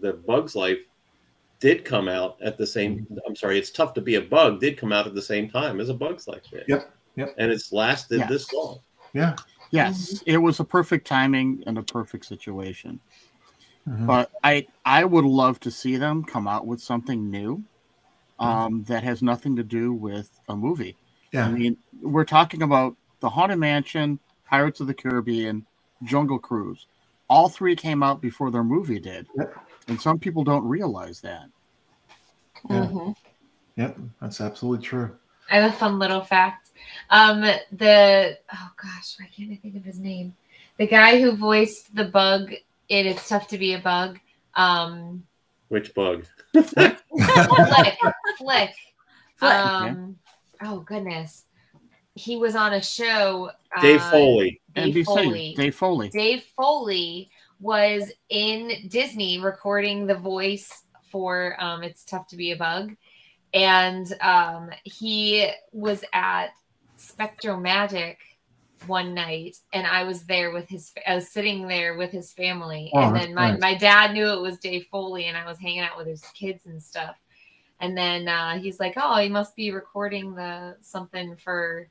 the 0.00 0.12
Bugs 0.12 0.54
Life 0.54 0.78
did 1.60 1.84
come 1.84 2.08
out 2.08 2.36
at 2.42 2.58
the 2.58 2.66
same. 2.66 3.06
I'm 3.26 3.36
sorry, 3.36 3.58
it's 3.58 3.70
tough 3.70 3.94
to 3.94 4.00
be 4.00 4.16
a 4.16 4.20
bug. 4.20 4.60
Did 4.60 4.76
come 4.78 4.92
out 4.92 5.06
at 5.06 5.14
the 5.14 5.22
same 5.22 5.48
time 5.48 5.80
as 5.80 5.88
a 5.88 5.94
Bugs 5.94 6.26
Life 6.26 6.42
did. 6.50 6.64
Yep. 6.66 6.90
Yep. 7.16 7.34
And 7.38 7.52
it's 7.52 7.72
lasted 7.72 8.20
yes. 8.20 8.28
this 8.28 8.52
long. 8.52 8.80
Yeah. 9.12 9.36
Yes, 9.70 10.14
mm-hmm. 10.14 10.30
it 10.30 10.38
was 10.38 10.58
a 10.58 10.64
perfect 10.64 11.06
timing 11.06 11.62
and 11.66 11.78
a 11.78 11.82
perfect 11.82 12.26
situation. 12.26 12.98
Mm-hmm. 13.88 14.06
But 14.06 14.30
I 14.42 14.66
I 14.84 15.04
would 15.04 15.24
love 15.24 15.60
to 15.60 15.70
see 15.70 15.96
them 15.96 16.24
come 16.24 16.48
out 16.48 16.66
with 16.66 16.80
something 16.80 17.30
new 17.30 17.58
mm-hmm. 17.58 18.44
um, 18.44 18.72
mm-hmm. 18.72 18.92
that 18.92 19.04
has 19.04 19.22
nothing 19.22 19.56
to 19.56 19.62
do 19.62 19.92
with 19.92 20.30
a 20.48 20.56
movie. 20.56 20.96
Yeah. 21.32 21.46
I 21.46 21.50
mean, 21.50 21.76
we're 22.02 22.24
talking 22.24 22.62
about 22.62 22.96
the 23.20 23.30
Haunted 23.30 23.58
Mansion, 23.58 24.18
Pirates 24.48 24.80
of 24.80 24.88
the 24.88 24.94
Caribbean, 24.94 25.64
Jungle 26.02 26.38
Cruise. 26.38 26.86
All 27.28 27.48
three 27.48 27.76
came 27.76 28.02
out 28.02 28.20
before 28.20 28.50
their 28.50 28.64
movie 28.64 28.98
did, 28.98 29.28
yep. 29.38 29.54
And 29.90 30.00
some 30.00 30.18
people 30.18 30.44
don't 30.44 30.64
realize 30.64 31.20
that. 31.20 31.46
Yeah. 32.70 32.76
Mm-hmm. 32.76 33.10
Yep, 33.76 33.98
that's 34.20 34.40
absolutely 34.40 34.86
true. 34.86 35.16
I 35.50 35.56
have 35.56 35.72
a 35.72 35.76
fun 35.76 35.98
little 35.98 36.22
fact. 36.22 36.70
Um, 37.10 37.40
the 37.40 38.38
oh 38.52 38.70
gosh, 38.80 39.16
why 39.18 39.28
can't 39.36 39.52
I 39.52 39.56
think 39.56 39.76
of 39.76 39.84
his 39.84 39.98
name? 39.98 40.34
The 40.78 40.86
guy 40.86 41.20
who 41.20 41.32
voiced 41.32 41.94
the 41.94 42.04
bug 42.04 42.52
it 42.88 43.06
is 43.06 43.28
tough 43.28 43.48
to 43.48 43.58
be 43.58 43.74
a 43.74 43.78
bug. 43.78 44.18
Um, 44.54 45.24
Which 45.68 45.92
bug? 45.94 46.24
flick, 46.52 46.98
flick. 48.38 48.70
Um, 49.42 50.16
oh 50.62 50.80
goodness, 50.80 51.44
he 52.14 52.36
was 52.36 52.54
on 52.54 52.74
a 52.74 52.82
show. 52.82 53.50
Dave 53.80 54.02
uh, 54.02 54.10
Dave 54.12 54.58
NBC. 54.76 55.04
Foley. 55.04 55.54
Dave 55.56 55.74
Foley. 55.74 56.08
Dave 56.10 56.44
Foley 56.56 57.30
was 57.60 58.10
in 58.28 58.88
Disney 58.88 59.38
recording 59.40 60.06
the 60.06 60.14
voice 60.14 60.84
for 61.10 61.56
um, 61.62 61.82
"It's 61.82 62.04
Tough 62.04 62.26
to 62.28 62.36
Be 62.36 62.52
a 62.52 62.56
Bug," 62.56 62.96
and 63.54 64.12
um, 64.20 64.70
he 64.84 65.50
was 65.72 66.04
at 66.12 66.48
SpectroMagic 66.98 68.16
one 68.86 69.14
night 69.14 69.58
and 69.72 69.86
I 69.86 70.04
was 70.04 70.24
there 70.24 70.52
with 70.52 70.68
his 70.68 70.92
I 71.06 71.14
was 71.14 71.28
sitting 71.28 71.68
there 71.68 71.96
with 71.96 72.10
his 72.10 72.32
family 72.32 72.90
oh, 72.94 73.00
and 73.00 73.16
then 73.16 73.34
my, 73.34 73.50
nice. 73.52 73.60
my 73.60 73.74
dad 73.74 74.12
knew 74.12 74.26
it 74.26 74.40
was 74.40 74.58
Dave 74.58 74.86
Foley 74.90 75.26
and 75.26 75.36
I 75.36 75.46
was 75.46 75.58
hanging 75.58 75.80
out 75.80 75.98
with 75.98 76.06
his 76.06 76.22
kids 76.34 76.66
and 76.66 76.82
stuff. 76.82 77.16
And 77.80 77.96
then 77.96 78.28
uh, 78.28 78.58
he's 78.58 78.78
like, 78.78 78.94
"Oh, 78.96 79.16
he 79.16 79.30
must 79.30 79.56
be 79.56 79.70
recording 79.70 80.34
the 80.34 80.76
something 80.82 81.34
for 81.36 81.88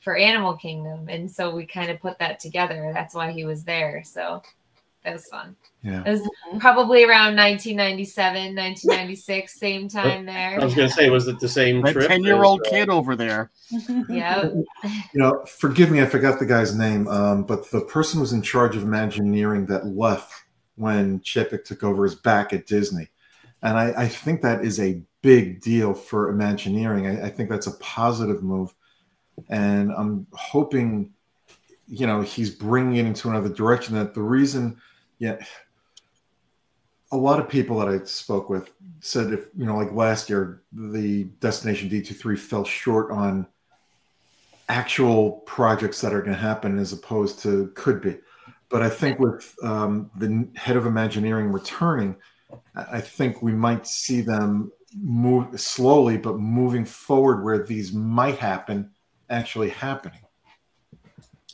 for 0.00 0.16
Animal 0.16 0.56
Kingdom." 0.56 1.08
And 1.10 1.30
so 1.30 1.54
we 1.54 1.66
kind 1.66 1.90
of 1.90 2.00
put 2.00 2.18
that 2.18 2.40
together. 2.40 2.90
That's 2.94 3.14
why 3.14 3.32
he 3.32 3.44
was 3.44 3.62
there. 3.64 4.02
So 4.04 4.42
that 5.08 5.14
was 5.14 5.26
fun. 5.26 5.56
Yeah. 5.82 6.02
It 6.04 6.10
was 6.10 6.30
probably 6.58 7.04
around 7.04 7.36
1997, 7.36 8.54
1996, 8.54 9.54
same 9.58 9.88
time 9.88 10.26
there. 10.26 10.60
I 10.60 10.64
was 10.64 10.74
going 10.74 10.88
to 10.88 10.94
say, 10.94 11.08
was 11.08 11.28
it 11.28 11.40
the 11.40 11.48
same 11.48 11.82
that 11.82 11.92
trip? 11.92 12.08
10 12.08 12.24
year 12.24 12.42
old 12.42 12.60
uh, 12.66 12.70
kid 12.70 12.90
over 12.90 13.16
there. 13.16 13.50
yeah. 14.08 14.44
You 14.44 14.64
know, 15.14 15.44
forgive 15.46 15.90
me, 15.90 16.02
I 16.02 16.06
forgot 16.06 16.38
the 16.38 16.46
guy's 16.46 16.76
name, 16.76 17.08
um, 17.08 17.44
but 17.44 17.70
the 17.70 17.80
person 17.80 18.20
was 18.20 18.32
in 18.32 18.42
charge 18.42 18.76
of 18.76 18.82
Imagineering 18.82 19.66
that 19.66 19.86
left 19.86 20.32
when 20.76 21.20
Chapek 21.20 21.64
took 21.64 21.82
over 21.82 22.04
his 22.04 22.14
back 22.14 22.52
at 22.52 22.66
Disney. 22.66 23.08
And 23.62 23.76
I, 23.76 23.94
I 23.96 24.08
think 24.08 24.42
that 24.42 24.64
is 24.64 24.78
a 24.80 25.00
big 25.22 25.60
deal 25.60 25.94
for 25.94 26.28
Imagineering. 26.28 27.06
I, 27.06 27.26
I 27.26 27.30
think 27.30 27.48
that's 27.48 27.66
a 27.66 27.76
positive 27.78 28.42
move. 28.42 28.74
And 29.48 29.92
I'm 29.92 30.26
hoping, 30.32 31.12
you 31.86 32.06
know, 32.06 32.20
he's 32.20 32.50
bringing 32.50 32.96
it 32.96 33.06
into 33.06 33.30
another 33.30 33.48
direction. 33.48 33.94
That 33.94 34.12
the 34.12 34.22
reason– 34.22 34.76
yeah. 35.18 35.38
A 37.10 37.16
lot 37.16 37.40
of 37.40 37.48
people 37.48 37.78
that 37.78 37.88
i 37.88 38.04
spoke 38.04 38.50
with 38.50 38.70
said 39.00 39.32
if 39.32 39.46
you 39.56 39.64
know 39.64 39.76
like 39.76 39.92
last 39.92 40.28
year 40.28 40.62
the 40.72 41.24
destination 41.40 41.88
d23 41.88 42.38
fell 42.38 42.64
short 42.64 43.10
on 43.10 43.46
actual 44.68 45.32
projects 45.46 46.02
that 46.02 46.12
are 46.12 46.20
going 46.20 46.34
to 46.34 46.38
happen 46.38 46.78
as 46.78 46.92
opposed 46.92 47.38
to 47.40 47.72
could 47.74 48.02
be. 48.02 48.18
But 48.68 48.82
i 48.82 48.90
think 48.90 49.18
with 49.18 49.54
um, 49.62 50.10
the 50.16 50.46
head 50.54 50.76
of 50.76 50.84
imagineering 50.84 51.50
returning 51.50 52.14
i 52.74 53.00
think 53.00 53.42
we 53.42 53.52
might 53.52 53.86
see 53.86 54.20
them 54.20 54.70
move 55.00 55.58
slowly 55.58 56.18
but 56.18 56.38
moving 56.38 56.84
forward 56.84 57.42
where 57.42 57.64
these 57.64 57.92
might 57.92 58.38
happen 58.38 58.90
actually 59.30 59.70
happening 59.70 60.20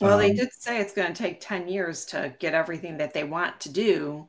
well, 0.01 0.17
they 0.17 0.31
um, 0.31 0.35
did 0.35 0.49
say 0.53 0.79
it's 0.79 0.93
going 0.93 1.07
to 1.07 1.13
take 1.13 1.39
10 1.39 1.67
years 1.67 2.05
to 2.05 2.33
get 2.39 2.53
everything 2.53 2.97
that 2.97 3.13
they 3.13 3.23
want 3.23 3.59
to 3.61 3.71
do 3.71 4.27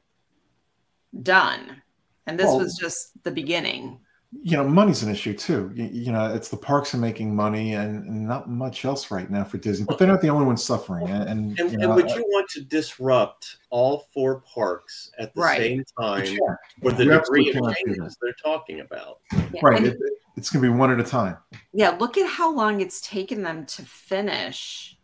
done. 1.22 1.83
And 2.26 2.38
this 2.38 2.46
well, 2.46 2.59
was 2.59 2.76
just 2.81 3.22
the 3.24 3.31
beginning. 3.31 4.00
You 4.42 4.57
know, 4.57 4.68
money's 4.68 5.02
an 5.02 5.11
issue 5.11 5.35
too. 5.35 5.70
You, 5.74 5.85
you 5.87 6.12
know, 6.12 6.35
it's 6.35 6.48
the 6.48 6.57
parks 6.57 6.94
are 6.94 6.98
making 6.98 7.35
money 7.35 7.74
and, 7.74 8.05
and, 8.05 8.26
not 8.26 8.50
much 8.50 8.85
else 8.85 9.11
right 9.11 9.31
now 9.31 9.44
for 9.44 9.57
Disney, 9.59 9.87
but 9.87 9.98
they're 9.98 10.09
not 10.09 10.20
the 10.20 10.29
only 10.29 10.44
ones 10.44 10.62
suffering. 10.62 11.09
And, 11.09 11.29
and, 11.29 11.61
and, 11.61 11.72
you 11.72 11.79
know, 11.79 11.92
and 11.92 11.94
would 11.94 12.11
you 12.11 12.24
want 12.29 12.48
to 12.50 12.61
disrupt 12.62 13.59
all 13.70 14.09
four 14.12 14.40
parks 14.40 15.11
at 15.18 15.35
the 15.35 15.40
right. 15.40 15.59
same 15.59 15.85
time 15.98 16.26
sure. 16.26 16.59
with 16.83 16.96
the 16.96 17.05
you 17.05 17.12
degree 17.12 17.48
of 17.50 17.76
changes 17.76 18.16
they're 18.20 18.35
talking 18.42 18.81
about? 18.81 19.20
Yeah. 19.33 19.61
Right. 19.62 19.85
It, 19.85 19.96
it's 20.37 20.50
going 20.50 20.62
to 20.62 20.70
be 20.70 20.76
one 20.76 20.90
at 20.90 21.00
a 21.00 21.05
time. 21.05 21.38
Yeah. 21.72 21.90
Look 21.90 22.18
at 22.18 22.29
how 22.29 22.52
long 22.52 22.81
it's 22.81 23.00
taken 23.00 23.42
them 23.42 23.64
to 23.66 23.83
finish 23.83 24.95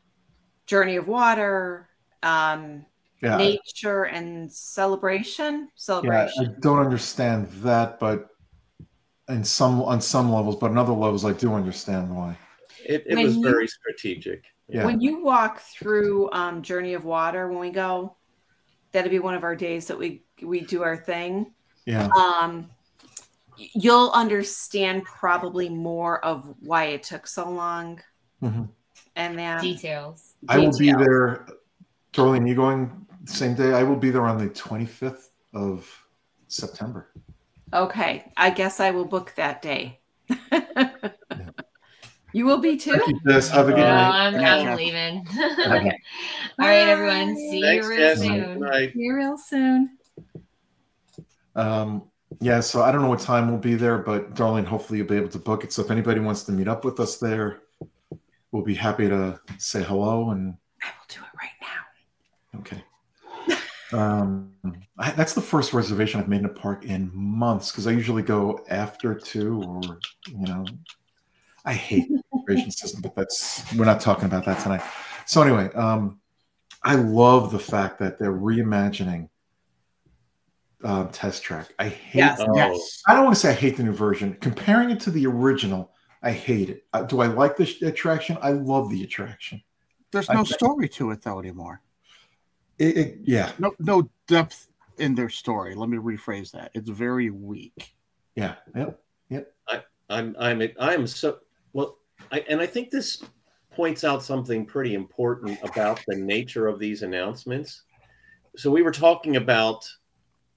Journey 0.72 0.96
of 0.96 1.06
Water, 1.06 1.86
um, 2.22 2.86
yeah. 3.22 3.36
nature 3.36 4.04
and 4.04 4.50
celebration. 4.50 5.68
Celebration. 5.74 6.44
Yeah, 6.44 6.48
I 6.48 6.60
don't 6.60 6.78
understand 6.78 7.48
that, 7.60 8.00
but 8.00 8.28
in 9.28 9.44
some 9.44 9.82
on 9.82 10.00
some 10.00 10.32
levels, 10.32 10.56
but 10.56 10.70
on 10.70 10.78
other 10.78 10.94
levels, 10.94 11.26
I 11.26 11.34
do 11.34 11.52
understand 11.52 12.16
why. 12.16 12.38
It, 12.86 13.04
it 13.06 13.22
was 13.22 13.36
you, 13.36 13.42
very 13.42 13.68
strategic. 13.68 14.44
Yeah. 14.66 14.86
When 14.86 14.98
you 15.02 15.22
walk 15.22 15.60
through 15.60 16.32
um, 16.32 16.62
Journey 16.62 16.94
of 16.94 17.04
Water, 17.04 17.48
when 17.48 17.58
we 17.58 17.68
go, 17.68 18.16
that'll 18.92 19.10
be 19.10 19.18
one 19.18 19.34
of 19.34 19.44
our 19.44 19.54
days 19.54 19.86
that 19.88 19.98
we 19.98 20.24
we 20.40 20.62
do 20.62 20.82
our 20.82 20.96
thing. 20.96 21.52
Yeah. 21.84 22.08
Um, 22.16 22.70
you'll 23.58 24.10
understand 24.12 25.04
probably 25.04 25.68
more 25.68 26.24
of 26.24 26.54
why 26.60 26.84
it 26.84 27.02
took 27.02 27.26
so 27.26 27.50
long. 27.50 28.00
Mhm. 28.42 28.70
And 29.16 29.38
that 29.38 29.60
Details. 29.60 30.34
I 30.48 30.58
will 30.58 30.76
be 30.76 30.92
there. 30.92 31.46
Darlene, 32.12 32.48
you 32.48 32.54
going 32.54 33.06
the 33.24 33.32
same 33.32 33.54
day? 33.54 33.72
I 33.72 33.82
will 33.82 33.96
be 33.96 34.10
there 34.10 34.26
on 34.26 34.38
the 34.38 34.48
25th 34.50 35.28
of 35.54 35.88
September. 36.48 37.10
Okay, 37.74 38.30
I 38.36 38.50
guess 38.50 38.80
I 38.80 38.90
will 38.90 39.06
book 39.06 39.32
that 39.36 39.62
day. 39.62 40.00
You 42.34 42.46
will 42.46 42.58
be 42.58 42.76
too. 42.78 42.92
Thank 42.92 43.08
you, 43.24 43.32
Have 43.32 43.68
a 43.68 43.72
good 43.72 43.76
No, 43.78 43.84
night. 43.84 44.34
I'm, 44.34 44.68
I'm 44.70 44.76
leaving. 44.76 45.26
Okay. 45.36 45.98
All 46.58 46.66
right, 46.66 46.88
everyone. 46.88 47.36
See 47.36 47.60
Thanks, 47.60 47.84
you 47.84 47.90
real 47.90 47.98
Jess. 47.98 48.18
Soon. 48.20 48.60
night. 48.60 48.92
See 48.94 49.00
you 49.00 49.14
real 49.14 49.36
soon. 49.36 49.98
Um, 51.54 52.04
yeah, 52.40 52.60
so 52.60 52.82
I 52.82 52.90
don't 52.90 53.02
know 53.02 53.08
what 53.08 53.20
time 53.20 53.50
we'll 53.50 53.58
be 53.58 53.74
there, 53.74 53.98
but 53.98 54.34
Darlene, 54.34 54.64
hopefully 54.64 54.98
you'll 54.98 55.08
be 55.08 55.16
able 55.16 55.28
to 55.28 55.38
book 55.38 55.64
it. 55.64 55.72
So 55.72 55.82
if 55.82 55.90
anybody 55.90 56.20
wants 56.20 56.44
to 56.44 56.52
meet 56.52 56.68
up 56.68 56.84
with 56.86 57.00
us 57.00 57.18
there, 57.18 57.61
we'll 58.52 58.62
be 58.62 58.74
happy 58.74 59.08
to 59.08 59.40
say 59.58 59.82
hello 59.82 60.30
and 60.30 60.54
I 60.82 60.86
will 60.86 61.06
do 61.08 61.20
it 61.20 61.38
right 61.40 61.50
now. 61.60 62.60
okay. 62.60 62.84
Um, 63.92 64.54
I, 64.98 65.10
that's 65.10 65.34
the 65.34 65.42
first 65.42 65.74
reservation 65.74 66.18
I've 66.18 66.26
made 66.26 66.40
in 66.40 66.46
a 66.46 66.48
park 66.48 66.86
in 66.86 67.10
months 67.12 67.70
because 67.70 67.86
I 67.86 67.90
usually 67.90 68.22
go 68.22 68.64
after 68.70 69.14
two 69.14 69.62
or 69.62 69.82
you 70.28 70.46
know, 70.46 70.64
I 71.66 71.74
hate 71.74 72.08
the 72.08 72.22
reservation 72.32 72.70
system, 72.70 73.02
but 73.02 73.14
that's 73.14 73.70
we're 73.74 73.84
not 73.84 74.00
talking 74.00 74.24
about 74.24 74.46
that 74.46 74.62
tonight. 74.62 74.80
So 75.26 75.42
anyway, 75.42 75.70
um, 75.74 76.20
I 76.82 76.94
love 76.94 77.52
the 77.52 77.58
fact 77.58 77.98
that 77.98 78.18
they're 78.18 78.32
reimagining 78.32 79.28
um, 80.84 81.10
Test 81.10 81.42
Track. 81.42 81.72
I 81.78 81.88
hate 81.88 82.18
Yes. 82.18 82.40
Oh, 82.40 82.56
Yes. 82.56 83.02
I 83.06 83.14
don't 83.14 83.24
want 83.24 83.34
to 83.34 83.40
say 83.40 83.50
I 83.50 83.54
hate 83.54 83.76
the 83.76 83.84
new 83.84 83.92
version. 83.92 84.36
Comparing 84.40 84.90
it 84.90 85.00
to 85.00 85.10
the 85.10 85.26
original, 85.26 85.92
I 86.22 86.30
hate 86.32 86.70
it. 86.70 86.84
Uh, 86.92 87.02
do 87.02 87.20
I 87.20 87.26
like 87.26 87.56
the 87.56 87.68
attraction? 87.82 88.38
I 88.40 88.50
love 88.52 88.90
the 88.90 89.02
attraction. 89.02 89.62
There's 90.12 90.28
no 90.28 90.44
think- 90.44 90.54
story 90.54 90.88
to 90.90 91.10
it 91.10 91.22
though 91.22 91.38
anymore. 91.38 91.80
It, 92.78 92.96
it- 92.96 93.18
yeah, 93.24 93.52
No, 93.58 93.72
no 93.78 94.08
depth 94.26 94.68
in 94.98 95.14
their 95.14 95.28
story. 95.28 95.74
Let 95.74 95.88
me 95.88 95.98
rephrase 95.98 96.50
that. 96.52 96.70
It's 96.74 96.88
very 96.90 97.30
weak. 97.30 97.94
yeah, 98.34 98.54
yep. 98.76 99.00
yep. 99.28 99.54
I'm 100.10 100.36
I'm 100.38 100.60
I'm 100.78 101.06
so 101.06 101.38
well, 101.72 101.96
I, 102.30 102.40
and 102.48 102.60
I 102.60 102.66
think 102.66 102.90
this 102.90 103.22
points 103.70 104.04
out 104.04 104.22
something 104.22 104.66
pretty 104.66 104.92
important 104.94 105.58
about 105.62 106.02
the 106.06 106.16
nature 106.16 106.66
of 106.66 106.78
these 106.78 107.02
announcements. 107.02 107.84
So 108.56 108.70
we 108.70 108.82
were 108.82 108.90
talking 108.90 109.36
about 109.36 109.88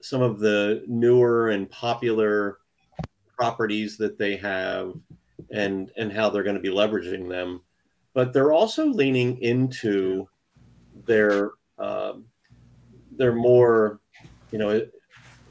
some 0.02 0.20
of 0.20 0.40
the 0.40 0.84
newer 0.86 1.48
and 1.50 1.70
popular 1.70 2.58
properties 3.38 3.96
that 3.96 4.18
they 4.18 4.36
have, 4.36 4.92
and 5.50 5.90
and 5.96 6.12
how 6.12 6.30
they're 6.30 6.42
going 6.42 6.56
to 6.56 6.62
be 6.62 6.70
leveraging 6.70 7.28
them, 7.28 7.60
but 8.14 8.32
they're 8.32 8.52
also 8.52 8.86
leaning 8.86 9.40
into 9.42 10.28
their 11.06 11.52
um, 11.78 12.24
their 13.16 13.34
more, 13.34 14.00
you 14.50 14.58
know, 14.58 14.86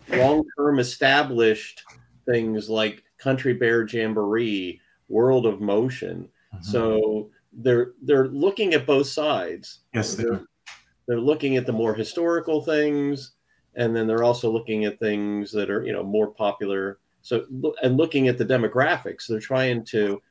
long 0.09 0.43
term 0.57 0.79
established 0.79 1.83
things 2.27 2.69
like 2.69 3.03
Country 3.17 3.53
Bear 3.53 3.87
Jamboree, 3.87 4.81
World 5.07 5.45
of 5.45 5.61
Motion. 5.61 6.29
Mhm. 6.53 6.63
So 6.63 7.31
they're 7.53 7.93
they're 8.01 8.27
looking 8.27 8.73
at 8.73 8.85
both 8.85 9.07
sides. 9.07 9.79
yes, 9.93 10.15
they 10.15 10.23
they're, 10.23 10.41
they're 11.07 11.19
looking 11.19 11.57
at 11.57 11.65
the 11.65 11.71
more 11.71 11.93
historical 11.93 12.61
things, 12.61 13.33
and 13.75 13.95
then 13.95 14.07
they're 14.07 14.23
also 14.23 14.51
looking 14.51 14.85
at 14.85 14.99
things 14.99 15.51
that 15.51 15.69
are 15.69 15.85
you 15.85 15.93
know 15.93 16.03
more 16.03 16.27
popular. 16.27 16.99
So 17.25 17.43
and 17.81 17.97
looking 17.97 18.27
at 18.27 18.37
the 18.37 18.45
demographics, 18.45 19.25
they're 19.25 19.39
trying 19.39 19.83
to 19.85 20.21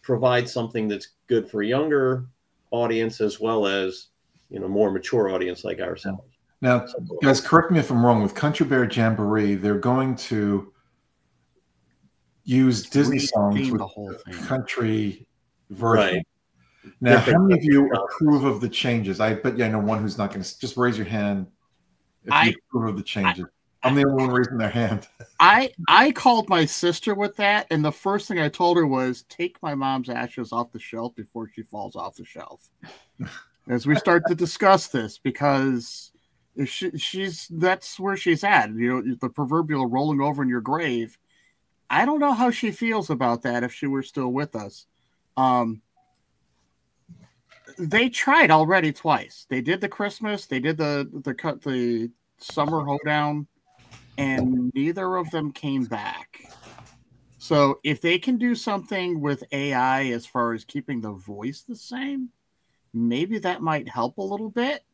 provide 0.00 0.48
something 0.48 0.86
that's 0.86 1.08
good 1.26 1.50
for 1.50 1.62
a 1.62 1.66
younger 1.66 2.26
audience 2.70 3.20
as 3.20 3.40
well 3.40 3.66
as 3.66 4.06
you 4.48 4.60
know 4.60 4.68
more 4.68 4.92
mature 4.92 5.30
audience 5.30 5.64
like 5.64 5.80
ourselves. 5.80 6.22
Now, 6.60 6.86
guys, 7.20 7.40
correct 7.40 7.72
me 7.72 7.80
if 7.80 7.90
I'm 7.90 8.06
wrong. 8.06 8.22
With 8.22 8.36
Country 8.36 8.64
Bear 8.64 8.88
Jamboree, 8.88 9.56
they're 9.56 9.80
going 9.80 10.14
to 10.30 10.72
use 12.44 12.88
Disney 12.88 13.18
songs 13.18 13.56
Retheme 13.56 13.72
with 13.72 13.80
the 13.80 13.86
whole 13.88 14.12
thing. 14.12 14.34
country 14.44 15.26
version. 15.70 16.14
Right. 16.14 16.26
Now, 17.00 17.16
Different 17.16 17.38
how 17.38 17.42
many 17.42 17.58
of 17.58 17.64
you 17.64 17.90
approve 17.92 18.44
of 18.44 18.60
the 18.60 18.68
changes? 18.68 19.18
I 19.18 19.34
bet 19.34 19.58
you 19.58 19.64
I 19.64 19.68
know 19.68 19.80
one 19.80 20.00
who's 20.00 20.16
not 20.16 20.30
going 20.30 20.44
to 20.44 20.58
just 20.60 20.76
raise 20.76 20.96
your 20.96 21.08
hand 21.08 21.48
if 22.24 22.32
I- 22.32 22.44
you 22.44 22.54
approve 22.68 22.90
of 22.90 22.96
the 22.96 23.02
changes. 23.02 23.46
I, 23.82 23.88
am 23.88 23.94
the 23.94 24.06
only 24.06 24.26
one 24.26 24.34
raising 24.34 24.58
their 24.58 24.70
hand. 24.70 25.08
I 25.40 25.72
I 25.88 26.12
called 26.12 26.48
my 26.48 26.64
sister 26.66 27.14
with 27.14 27.36
that, 27.36 27.66
and 27.70 27.84
the 27.84 27.92
first 27.92 28.28
thing 28.28 28.38
I 28.38 28.48
told 28.48 28.76
her 28.76 28.86
was 28.86 29.24
take 29.28 29.62
my 29.62 29.74
mom's 29.74 30.08
ashes 30.08 30.52
off 30.52 30.72
the 30.72 30.78
shelf 30.78 31.14
before 31.14 31.48
she 31.48 31.62
falls 31.62 31.96
off 31.96 32.16
the 32.16 32.24
shelf. 32.24 32.68
As 33.68 33.86
we 33.86 33.94
start 33.94 34.24
to 34.26 34.34
discuss 34.34 34.88
this, 34.88 35.18
because 35.18 36.10
she, 36.66 36.90
she's 36.96 37.48
that's 37.48 38.00
where 38.00 38.16
she's 38.16 38.44
at. 38.44 38.70
You 38.70 39.02
know, 39.02 39.14
the 39.20 39.28
proverbial 39.28 39.86
rolling 39.86 40.20
over 40.20 40.42
in 40.42 40.48
your 40.48 40.60
grave. 40.60 41.16
I 41.88 42.04
don't 42.04 42.20
know 42.20 42.32
how 42.32 42.50
she 42.50 42.70
feels 42.70 43.10
about 43.10 43.42
that 43.42 43.64
if 43.64 43.72
she 43.72 43.86
were 43.86 44.02
still 44.02 44.28
with 44.28 44.54
us. 44.54 44.86
Um, 45.36 45.82
they 47.78 48.08
tried 48.08 48.50
already 48.50 48.92
twice. 48.92 49.46
They 49.48 49.60
did 49.60 49.80
the 49.80 49.88
Christmas. 49.88 50.46
They 50.46 50.60
did 50.60 50.76
the 50.76 51.08
the 51.24 51.34
cut 51.34 51.62
the 51.62 52.10
summer 52.38 52.84
hoedown 52.84 53.46
and 54.20 54.70
neither 54.74 55.16
of 55.16 55.30
them 55.30 55.50
came 55.50 55.84
back. 55.84 56.42
So 57.38 57.80
if 57.82 58.02
they 58.02 58.18
can 58.18 58.36
do 58.36 58.54
something 58.54 59.20
with 59.20 59.42
AI 59.50 60.04
as 60.08 60.26
far 60.26 60.52
as 60.52 60.64
keeping 60.64 61.00
the 61.00 61.12
voice 61.12 61.62
the 61.62 61.74
same, 61.74 62.28
maybe 62.92 63.38
that 63.38 63.62
might 63.62 63.88
help 63.88 64.18
a 64.18 64.22
little 64.22 64.50
bit. 64.50 64.84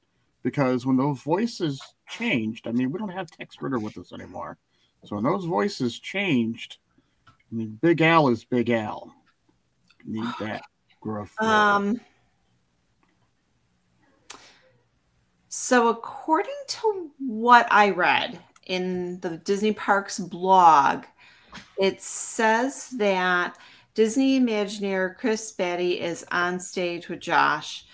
Because 0.44 0.86
when 0.86 0.96
those 0.96 1.20
voices 1.22 1.80
changed, 2.08 2.68
I 2.68 2.72
mean, 2.72 2.92
we 2.92 3.00
don't 3.00 3.08
have 3.08 3.28
Tex 3.28 3.56
Ritter 3.60 3.80
with 3.80 3.98
us 3.98 4.12
anymore. 4.12 4.58
So 5.04 5.16
when 5.16 5.24
those 5.24 5.44
voices 5.44 5.98
changed, 5.98 6.78
I 7.28 7.54
mean, 7.54 7.78
Big 7.82 8.00
Al 8.00 8.28
is 8.28 8.44
Big 8.44 8.70
Al. 8.70 9.12
Need 10.04 10.32
that 10.40 10.62
gruff. 11.00 11.34
Um, 11.40 12.00
so, 15.48 15.88
according 15.88 16.52
to 16.68 17.10
what 17.18 17.66
I 17.72 17.90
read 17.90 18.38
in 18.66 19.20
the 19.20 19.38
Disney 19.38 19.72
Parks 19.72 20.18
blog, 20.18 21.04
it 21.78 22.02
says 22.02 22.90
that 22.98 23.56
Disney 23.94 24.38
Imagineer 24.38 25.16
Chris 25.16 25.52
Beatty 25.52 26.00
is 26.00 26.24
on 26.30 26.60
stage 26.60 27.08
with 27.08 27.20
Josh. 27.20 27.86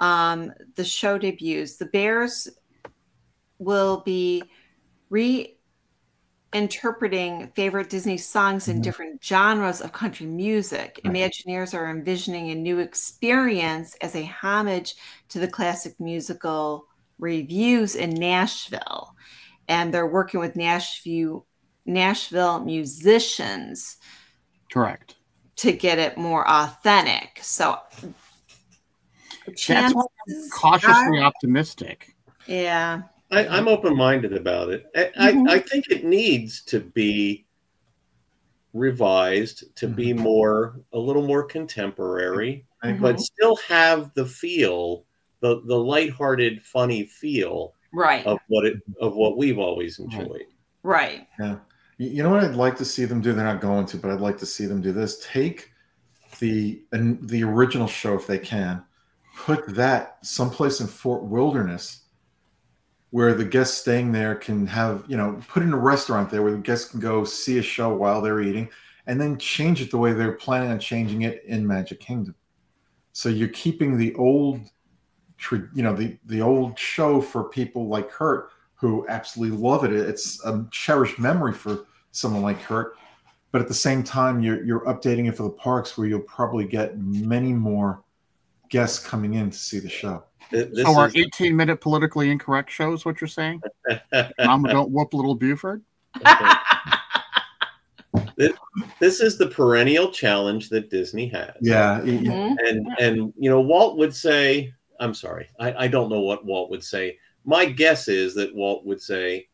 Um, 0.00 0.52
the 0.74 0.84
show 0.84 1.16
debuts. 1.16 1.76
The 1.76 1.86
Bears 1.86 2.48
will 3.58 4.02
be 4.04 4.42
reinterpreting 6.52 7.54
favorite 7.56 7.88
Disney 7.88 8.18
songs 8.18 8.68
in 8.68 8.78
Mhm. 8.80 8.82
different 8.82 9.24
genres 9.24 9.80
of 9.80 9.92
country 9.92 10.26
music. 10.26 11.00
Right. 11.04 11.14
Imagineers 11.14 11.72
are 11.72 11.88
envisioning 11.90 12.50
a 12.50 12.54
new 12.54 12.78
experience 12.78 13.96
as 14.02 14.14
a 14.14 14.24
homage 14.24 14.94
to 15.30 15.38
the 15.38 15.48
classic 15.48 15.98
musical 15.98 16.86
revues 17.18 17.94
in 17.94 18.10
Nashville. 18.10 19.14
And 19.68 19.92
they're 19.92 20.06
working 20.06 20.40
with 20.40 20.56
Nashville 20.56 21.46
Nashville 21.84 22.64
musicians 22.64 23.96
Correct. 24.72 25.14
to 25.56 25.72
get 25.72 25.98
it 25.98 26.16
more 26.18 26.48
authentic. 26.48 27.38
So 27.42 27.78
That's 27.92 28.04
why 29.34 29.42
I'm 29.48 29.54
chances 29.54 30.50
cautiously 30.52 31.18
are- 31.18 31.22
optimistic. 31.24 32.14
yeah. 32.46 33.02
I, 33.30 33.46
I'm 33.48 33.66
open 33.68 33.96
minded 33.96 34.32
about 34.34 34.70
it. 34.70 34.86
I, 34.94 35.10
I, 35.18 35.32
Mhm. 35.32 35.48
I 35.50 35.58
think 35.58 35.88
it 35.90 36.04
needs 36.04 36.62
to 36.66 36.78
be 36.80 37.44
revised 38.72 39.74
to 39.76 39.88
be 39.88 40.12
more 40.12 40.80
a 40.92 40.98
little 40.98 41.26
more 41.26 41.42
contemporary, 41.42 42.66
I 42.82 42.88
agree. 42.90 43.00
but 43.00 43.20
still 43.20 43.56
have 43.68 44.12
the 44.14 44.26
feel, 44.26 45.04
the 45.40 45.60
the 45.66 45.76
lighthearted, 45.78 46.62
funny 46.62 47.04
feel 47.06 47.74
Right. 47.92 48.24
of 48.26 48.38
what 48.48 48.64
it 48.66 48.76
of 49.00 49.16
what 49.16 49.36
we've 49.36 49.58
always 49.58 49.98
enjoyed. 49.98 50.46
Right. 50.82 51.26
You 51.38 51.60
you 51.98 52.22
know 52.22 52.30
what 52.30 52.44
I'd 52.44 52.54
like 52.54 52.76
to 52.78 52.84
see 52.84 53.04
them 53.04 53.20
do? 53.20 53.32
They're 53.32 53.44
not 53.44 53.60
going 53.60 53.86
to, 53.86 53.96
but 53.96 54.10
I'd 54.10 54.20
like 54.20 54.38
to 54.38 54.46
see 54.46 54.66
them 54.66 54.80
do 54.82 54.92
this. 54.92 55.24
Take 55.26 55.70
the 56.38 56.82
and 56.92 57.26
the 57.28 57.42
original 57.42 57.86
show 57.86 58.14
if 58.14 58.26
they 58.26 58.38
can, 58.38 58.84
put 59.36 59.74
that 59.74 60.18
someplace 60.22 60.80
in 60.80 60.86
Fort 60.86 61.24
Wilderness 61.24 62.02
where 63.10 63.34
the 63.34 63.44
guests 63.44 63.78
staying 63.78 64.12
there 64.12 64.34
can 64.34 64.66
have, 64.66 65.04
you 65.08 65.16
know, 65.16 65.40
put 65.48 65.62
in 65.62 65.72
a 65.72 65.76
restaurant 65.76 66.28
there 66.28 66.42
where 66.42 66.52
the 66.52 66.58
guests 66.58 66.90
can 66.90 67.00
go 67.00 67.24
see 67.24 67.58
a 67.58 67.62
show 67.62 67.94
while 67.94 68.20
they're 68.20 68.42
eating 68.42 68.68
and 69.06 69.20
then 69.20 69.38
change 69.38 69.80
it 69.80 69.90
the 69.90 69.96
way 69.96 70.12
they're 70.12 70.32
planning 70.32 70.70
on 70.70 70.78
changing 70.78 71.22
it 71.22 71.42
in 71.46 71.66
Magic 71.66 72.00
Kingdom. 72.00 72.34
So 73.12 73.28
you're 73.28 73.48
keeping 73.48 73.96
the 73.96 74.14
old 74.16 74.60
tra- 74.60 74.75
you 75.50 75.82
know, 75.82 75.94
the 75.94 76.16
the 76.26 76.40
old 76.40 76.78
show 76.78 77.20
for 77.20 77.44
people 77.44 77.88
like 77.88 78.10
Kurt 78.10 78.50
who 78.74 79.06
absolutely 79.08 79.56
love 79.56 79.84
it. 79.84 79.92
It's 79.92 80.44
a 80.44 80.66
cherished 80.70 81.18
memory 81.18 81.52
for 81.52 81.86
someone 82.12 82.42
like 82.42 82.62
Kurt, 82.62 82.96
but 83.52 83.60
at 83.60 83.68
the 83.68 83.74
same 83.74 84.02
time, 84.02 84.40
you're 84.40 84.62
you're 84.64 84.80
updating 84.80 85.28
it 85.28 85.36
for 85.36 85.44
the 85.44 85.50
parks 85.50 85.96
where 85.96 86.06
you'll 86.06 86.20
probably 86.20 86.64
get 86.66 86.98
many 86.98 87.52
more 87.52 88.02
guests 88.68 89.04
coming 89.04 89.34
in 89.34 89.50
to 89.50 89.56
see 89.56 89.78
the 89.78 89.88
show. 89.88 90.24
This 90.50 90.68
so 90.82 90.96
our 90.96 91.08
is, 91.08 91.16
18 91.16 91.56
minute 91.56 91.80
politically 91.80 92.30
incorrect 92.30 92.70
show 92.70 92.92
is 92.92 93.04
what 93.04 93.20
you're 93.20 93.28
saying? 93.28 93.60
Mama 94.38 94.68
don't 94.70 94.90
whoop 94.90 95.12
little 95.12 95.34
Buford? 95.34 95.82
this, 98.36 98.52
this 99.00 99.20
is 99.20 99.38
the 99.38 99.48
perennial 99.48 100.10
challenge 100.10 100.68
that 100.68 100.90
Disney 100.90 101.28
has. 101.28 101.52
Yeah, 101.60 101.98
y- 102.00 102.04
y- 102.04 102.30
Mhm. 102.30 102.56
and 102.68 102.88
and 103.00 103.32
you 103.36 103.50
know 103.50 103.60
Walt 103.60 103.98
would 103.98 104.14
say, 104.14 104.72
I'm 105.00 105.14
sorry, 105.14 105.48
I, 105.58 105.84
I 105.84 105.88
don't 105.88 106.10
know 106.10 106.20
what 106.20 106.44
Walt 106.44 106.70
would 106.70 106.84
say. 106.84 107.18
My 107.44 107.64
guess 107.64 108.08
is 108.08 108.34
that 108.34 108.54
Walt 108.54 108.84
would 108.84 109.00
say, 109.00 109.48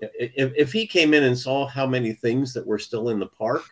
if, 0.00 0.52
if 0.56 0.72
he 0.72 0.86
came 0.86 1.14
in 1.14 1.24
and 1.24 1.38
saw 1.38 1.66
how 1.66 1.86
many 1.86 2.12
things 2.12 2.52
that 2.54 2.66
were 2.66 2.78
still 2.78 3.08
in 3.08 3.18
the 3.18 3.26
park 3.26 3.64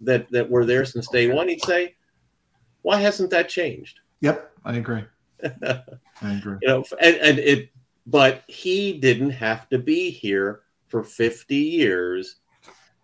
that 0.00 0.30
that 0.30 0.48
were 0.48 0.64
there 0.64 0.84
since 0.84 1.08
day 1.08 1.32
one, 1.32 1.48
he'd 1.48 1.64
say, 1.64 1.94
why 2.82 3.00
hasn't 3.00 3.30
that 3.30 3.48
changed? 3.48 4.00
yep, 4.20 4.52
I 4.64 4.76
agree. 4.76 5.04
I 5.42 6.32
agree. 6.32 6.56
you 6.62 6.68
know 6.68 6.82
and, 7.00 7.16
and 7.16 7.38
it 7.38 7.70
but 8.06 8.42
he 8.46 8.98
didn't 8.98 9.30
have 9.30 9.68
to 9.68 9.78
be 9.78 10.10
here 10.10 10.62
for 10.88 11.04
50 11.04 11.54
years 11.54 12.36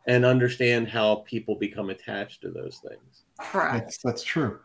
and 0.07 0.25
understand 0.25 0.89
how 0.89 1.17
people 1.27 1.57
become 1.57 1.91
attached 1.91 2.41
to 2.41 2.51
those 2.51 2.81
things 2.89 3.25
Correct. 3.43 3.85
That's, 3.85 3.99
that's 3.99 4.23
true. 4.23 4.61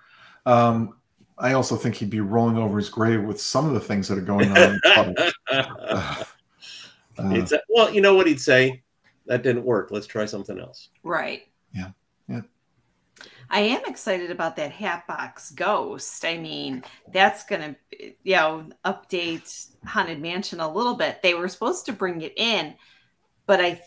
Um, 0.45 0.95
I 1.39 1.53
also 1.53 1.75
think 1.75 1.95
he'd 1.95 2.09
be 2.09 2.19
rolling 2.19 2.57
over 2.57 2.77
his 2.77 2.89
grave 2.89 3.23
with 3.23 3.39
some 3.39 3.67
of 3.67 3.73
the 3.73 3.79
things 3.79 4.07
that 4.07 4.17
are 4.17 4.21
going 4.21 4.51
on. 4.51 4.57
in 4.57 4.79
public. 4.93 5.33
Uh, 7.19 7.23
uh, 7.23 7.29
He'd 7.29 7.49
well 7.69 7.91
you 7.91 7.99
know 7.99 8.13
what 8.13 8.27
he'd 8.27 8.39
say 8.39 8.83
that 9.25 9.41
didn't 9.41 9.63
work 9.63 9.89
let's 9.89 10.05
try 10.05 10.25
something 10.25 10.59
else 10.59 10.89
Right. 11.01 11.47
Yeah. 11.73 11.89
Yeah. 12.27 12.41
I 13.49 13.61
am 13.61 13.81
excited 13.85 14.29
about 14.29 14.57
that 14.57 14.71
Hatbox 14.71 15.51
Ghost. 15.51 16.25
I 16.25 16.37
mean, 16.37 16.83
that's 17.13 17.45
going 17.45 17.61
to, 17.61 18.13
you 18.23 18.35
know, 18.35 18.69
update 18.83 19.69
Haunted 19.85 20.21
Mansion 20.21 20.59
a 20.59 20.71
little 20.71 20.95
bit. 20.95 21.21
They 21.21 21.33
were 21.33 21.47
supposed 21.47 21.85
to 21.85 21.93
bring 21.93 22.21
it 22.21 22.33
in, 22.37 22.75
but 23.45 23.61
I, 23.61 23.81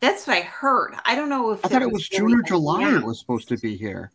that's 0.00 0.26
what 0.26 0.36
I 0.36 0.42
heard. 0.42 0.94
I 1.06 1.14
don't 1.14 1.30
know 1.30 1.52
if 1.52 1.60
I 1.60 1.68
thought 1.68 1.70
there 1.70 1.88
it 1.88 1.92
was 1.92 2.08
June 2.08 2.34
or 2.34 2.42
July 2.42 2.96
it 2.96 3.02
was 3.02 3.18
supposed 3.18 3.48
to 3.48 3.56
be 3.56 3.76
here. 3.76 4.12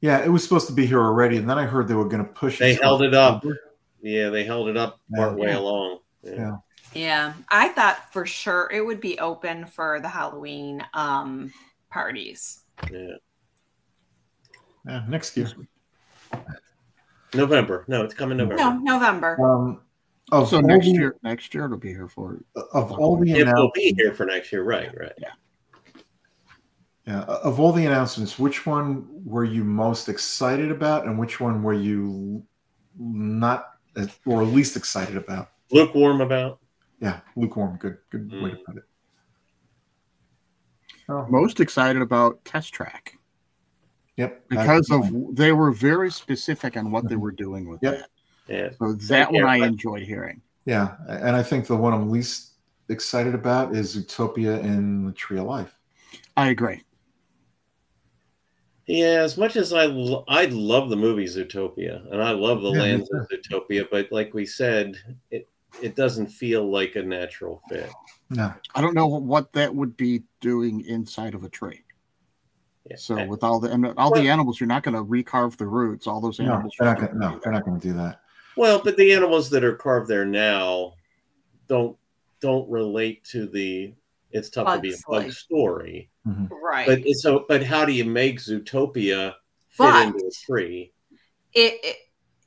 Yeah, 0.00 0.24
it 0.24 0.28
was 0.28 0.42
supposed 0.42 0.66
to 0.68 0.72
be 0.72 0.86
here 0.86 1.00
already, 1.00 1.36
and 1.36 1.48
then 1.48 1.58
I 1.58 1.64
heard 1.66 1.86
they 1.88 1.94
were 1.94 2.08
going 2.08 2.24
to 2.24 2.32
push. 2.32 2.56
It. 2.56 2.60
They 2.60 2.74
till 2.74 2.82
held 2.82 3.02
it 3.02 3.14
up. 3.14 3.36
October. 3.36 3.58
yeah 4.02 4.30
they 4.30 4.44
held 4.44 4.68
it 4.68 4.76
up 4.76 5.00
part 5.14 5.36
way 5.36 5.52
along 5.52 5.98
Yeah. 6.22 6.56
Yeah, 6.94 7.34
I 7.50 7.68
thought 7.68 8.12
for 8.12 8.26
sure 8.26 8.68
it 8.72 8.80
would 8.84 9.00
be 9.00 9.18
open 9.18 9.66
for 9.66 10.00
the 10.00 10.08
Halloween 10.08 10.82
um 10.94 11.52
parties. 11.90 12.60
yeah 12.90 13.16
Yeah, 14.86 15.04
next 15.08 15.36
year. 15.36 15.48
november 17.34 17.84
no 17.88 18.02
it's 18.02 18.14
coming 18.14 18.38
november 18.38 18.56
No, 18.62 18.78
November. 18.78 19.36
Um, 19.40 19.80
of 20.32 20.48
So 20.48 20.60
next 20.60 20.86
year, 20.86 21.16
next 21.22 21.52
year 21.54 21.64
it'll 21.66 21.76
be 21.76 21.88
here 21.90 22.08
for 22.08 22.40
of 22.72 22.92
all 22.92 23.16
the 23.16 23.30
it 23.32 23.46
will 23.46 23.70
be 23.74 23.92
here 23.96 24.14
for 24.14 24.24
next 24.26 24.50
year 24.52 24.62
right 24.62 24.90
right 24.98 25.12
yeah, 25.18 25.32
of 27.06 27.58
all 27.60 27.72
the 27.72 27.86
announcements, 27.86 28.38
which 28.38 28.66
one 28.66 29.06
were 29.24 29.44
you 29.44 29.64
most 29.64 30.08
excited 30.08 30.70
about, 30.70 31.06
and 31.06 31.18
which 31.18 31.40
one 31.40 31.62
were 31.62 31.74
you 31.74 32.44
not 32.98 33.70
or 34.26 34.44
least 34.44 34.76
excited 34.76 35.16
about? 35.16 35.50
lukewarm 35.70 36.20
about 36.20 36.58
Yeah, 37.00 37.20
lukewarm. 37.36 37.76
Good, 37.78 37.98
good 38.10 38.30
way 38.30 38.50
to 38.50 38.56
Mm. 38.56 38.64
put 38.64 38.76
it. 38.76 38.84
Oh, 41.08 41.26
most 41.28 41.60
excited 41.60 42.02
about 42.02 42.44
Test 42.44 42.72
Track 42.72 43.18
yep. 44.16 44.48
because 44.48 44.90
of 44.90 45.10
they 45.34 45.52
were 45.52 45.72
very 45.72 46.10
specific 46.10 46.76
on 46.76 46.90
what 46.92 47.08
they 47.08 47.16
were 47.16 47.32
doing 47.32 47.68
with 47.68 47.80
Yep. 47.82 47.98
that. 47.98 48.10
yeah 48.46 48.70
So 48.78 48.92
that 48.92 49.32
one 49.32 49.42
Yeah, 49.42 49.48
I 49.48 49.56
enjoyed 49.66 50.02
hearing. 50.02 50.42
Yeah, 50.66 50.96
and 51.08 51.34
I 51.34 51.42
think 51.42 51.66
the 51.66 51.76
one 51.76 51.92
I'm 51.92 52.10
least 52.10 52.52
excited 52.88 53.34
about 53.34 53.74
is 53.74 53.96
Zootopia 53.96 54.60
in 54.62 55.06
the 55.06 55.12
Tree 55.12 55.38
of 55.38 55.46
Life. 55.46 55.74
I 56.36 56.48
agree. 56.48 56.82
Yeah, 58.90 59.22
as 59.22 59.38
much 59.38 59.56
as 59.56 59.72
I 59.72 59.86
lo- 59.86 60.24
I 60.28 60.46
love 60.46 60.90
the 60.90 60.96
movie 60.96 61.26
Zootopia 61.26 62.10
and 62.12 62.20
I 62.22 62.32
love 62.32 62.60
the 62.62 62.70
Yeah, 62.70 62.74
me 62.74 62.80
lands 62.80 63.10
of 63.12 63.28
Zootopia, 63.28 63.86
but 63.90 64.10
like 64.10 64.34
we 64.34 64.44
said, 64.44 64.96
it 65.30 65.48
it 65.80 65.94
doesn't 65.94 66.26
feel 66.26 66.68
like 66.68 66.96
a 66.96 67.02
natural 67.02 67.62
fit. 67.68 67.90
No, 68.30 68.52
I 68.74 68.80
don't 68.80 68.94
know 68.94 69.06
what 69.06 69.52
that 69.52 69.72
would 69.72 69.96
be 69.96 70.24
doing 70.40 70.80
inside 70.86 71.34
of 71.34 71.44
a 71.44 71.48
tree. 71.48 71.84
Yeah. 72.88 72.96
So 72.96 73.24
with 73.26 73.44
all 73.44 73.60
the 73.60 73.70
and 73.70 73.86
all 73.96 74.10
Well- 74.10 74.20
the 74.22 74.28
animals, 74.28 74.58
you're 74.58 74.66
not 74.66 74.82
going 74.82 74.96
to 74.96 75.04
recarve 75.04 75.56
the 75.56 75.66
roots. 75.66 76.08
All 76.08 76.20
those 76.20 76.40
no, 76.40 76.46
animals. 76.54 76.74
they're 76.78 76.88
not 76.88 76.96
gonna, 76.96 77.12
gonna 77.12 77.30
no, 77.34 77.40
they're 77.42 77.52
not 77.52 77.64
going 77.64 77.78
to 77.78 77.88
do 77.88 77.94
that. 77.94 78.20
well, 78.56 78.80
but 78.82 78.96
the 78.96 79.12
animals 79.12 79.48
that 79.50 79.62
are 79.62 79.76
carved 79.76 80.08
there 80.08 80.24
now 80.24 80.94
don't 81.68 81.96
don't 82.40 82.68
relate 82.68 83.22
to 83.26 83.46
the 83.46 83.94
it's 84.32 84.50
tough 84.50 84.74
to 84.74 84.80
be 84.80 84.88
a 84.88 84.92
Bugs 84.92 85.04
bug 85.08 85.22
life. 85.24 85.34
Story. 86.24 86.60
Right. 86.62 86.86
But 86.86 87.08
so 87.16 87.44
but 87.48 87.62
how 87.64 87.84
do 87.84 87.92
you 87.92 88.04
make 88.04 88.38
Zootopia 88.40 89.32
fit 89.68 89.78
But- 89.78 90.06
into 90.06 90.26
a 90.26 90.30
tree? 90.30 90.92
it, 91.52 91.74
it 91.82 91.96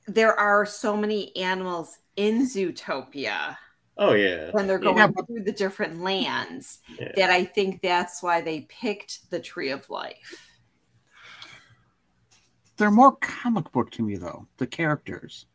there 0.08 0.38
are 0.38 0.66
so 0.66 0.96
many 0.98 1.36
animals 1.38 1.98
in 2.16 2.46
Zootopia 2.46 3.58
Oh 3.98 4.14
yeah. 4.14 4.50
when 4.52 4.68
they're 4.68 4.78
going 4.80 4.98
Yeah, 4.98 5.08
through 5.28 5.44
the 5.44 5.52
different 5.52 6.02
lands 6.02 6.80
Yeah. 7.00 7.12
that 7.16 7.30
I 7.30 7.46
think 7.46 7.82
that's 7.82 8.22
why 8.24 8.42
they 8.42 8.62
picked 8.70 9.30
the 9.30 9.40
Tree 9.40 9.70
of 9.72 9.90
Life. 9.90 10.50
They're 12.78 12.92
more 12.92 13.16
comic 13.18 13.72
book 13.72 13.92
to 13.92 14.02
me 14.04 14.18
though. 14.18 14.48
The 14.58 14.68
characters, 14.68 15.46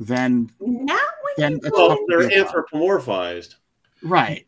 than 0.00 0.50
Not 0.60 1.00
when 1.22 1.34
Then 1.36 1.52
you 1.52 1.60
it's 1.64 1.70
Well, 1.70 1.96
they're 2.08 2.28
do. 2.28 2.44
anthropomorphized. 2.44 3.54
right. 4.02 4.46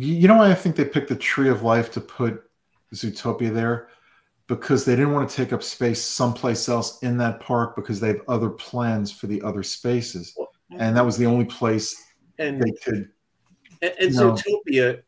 You, 0.00 0.14
you 0.14 0.28
know 0.28 0.36
why 0.36 0.50
I 0.50 0.54
think 0.54 0.76
they 0.76 0.84
picked 0.84 1.08
the 1.08 1.16
Tree 1.16 1.48
of 1.48 1.62
Life 1.62 1.92
to 1.92 2.00
put 2.00 2.42
Zootopia 2.94 3.52
there? 3.52 3.88
Because 4.46 4.84
they 4.84 4.96
didn't 4.96 5.12
want 5.12 5.28
to 5.28 5.36
take 5.36 5.52
up 5.52 5.62
space 5.62 6.02
someplace 6.02 6.68
else 6.68 7.02
in 7.02 7.16
that 7.18 7.38
park 7.40 7.76
because 7.76 8.00
they 8.00 8.08
have 8.08 8.22
other 8.26 8.50
plans 8.50 9.12
for 9.12 9.26
the 9.26 9.40
other 9.42 9.62
spaces. 9.62 10.34
And 10.76 10.96
that 10.96 11.04
was 11.04 11.16
the 11.16 11.26
only 11.26 11.44
place 11.44 12.02
And 12.38 12.60
they 12.60 12.72
could. 12.84 13.10
and, 13.82 13.92
and 14.00 14.14
No. 14.14 14.32
Zootopia 14.32 15.02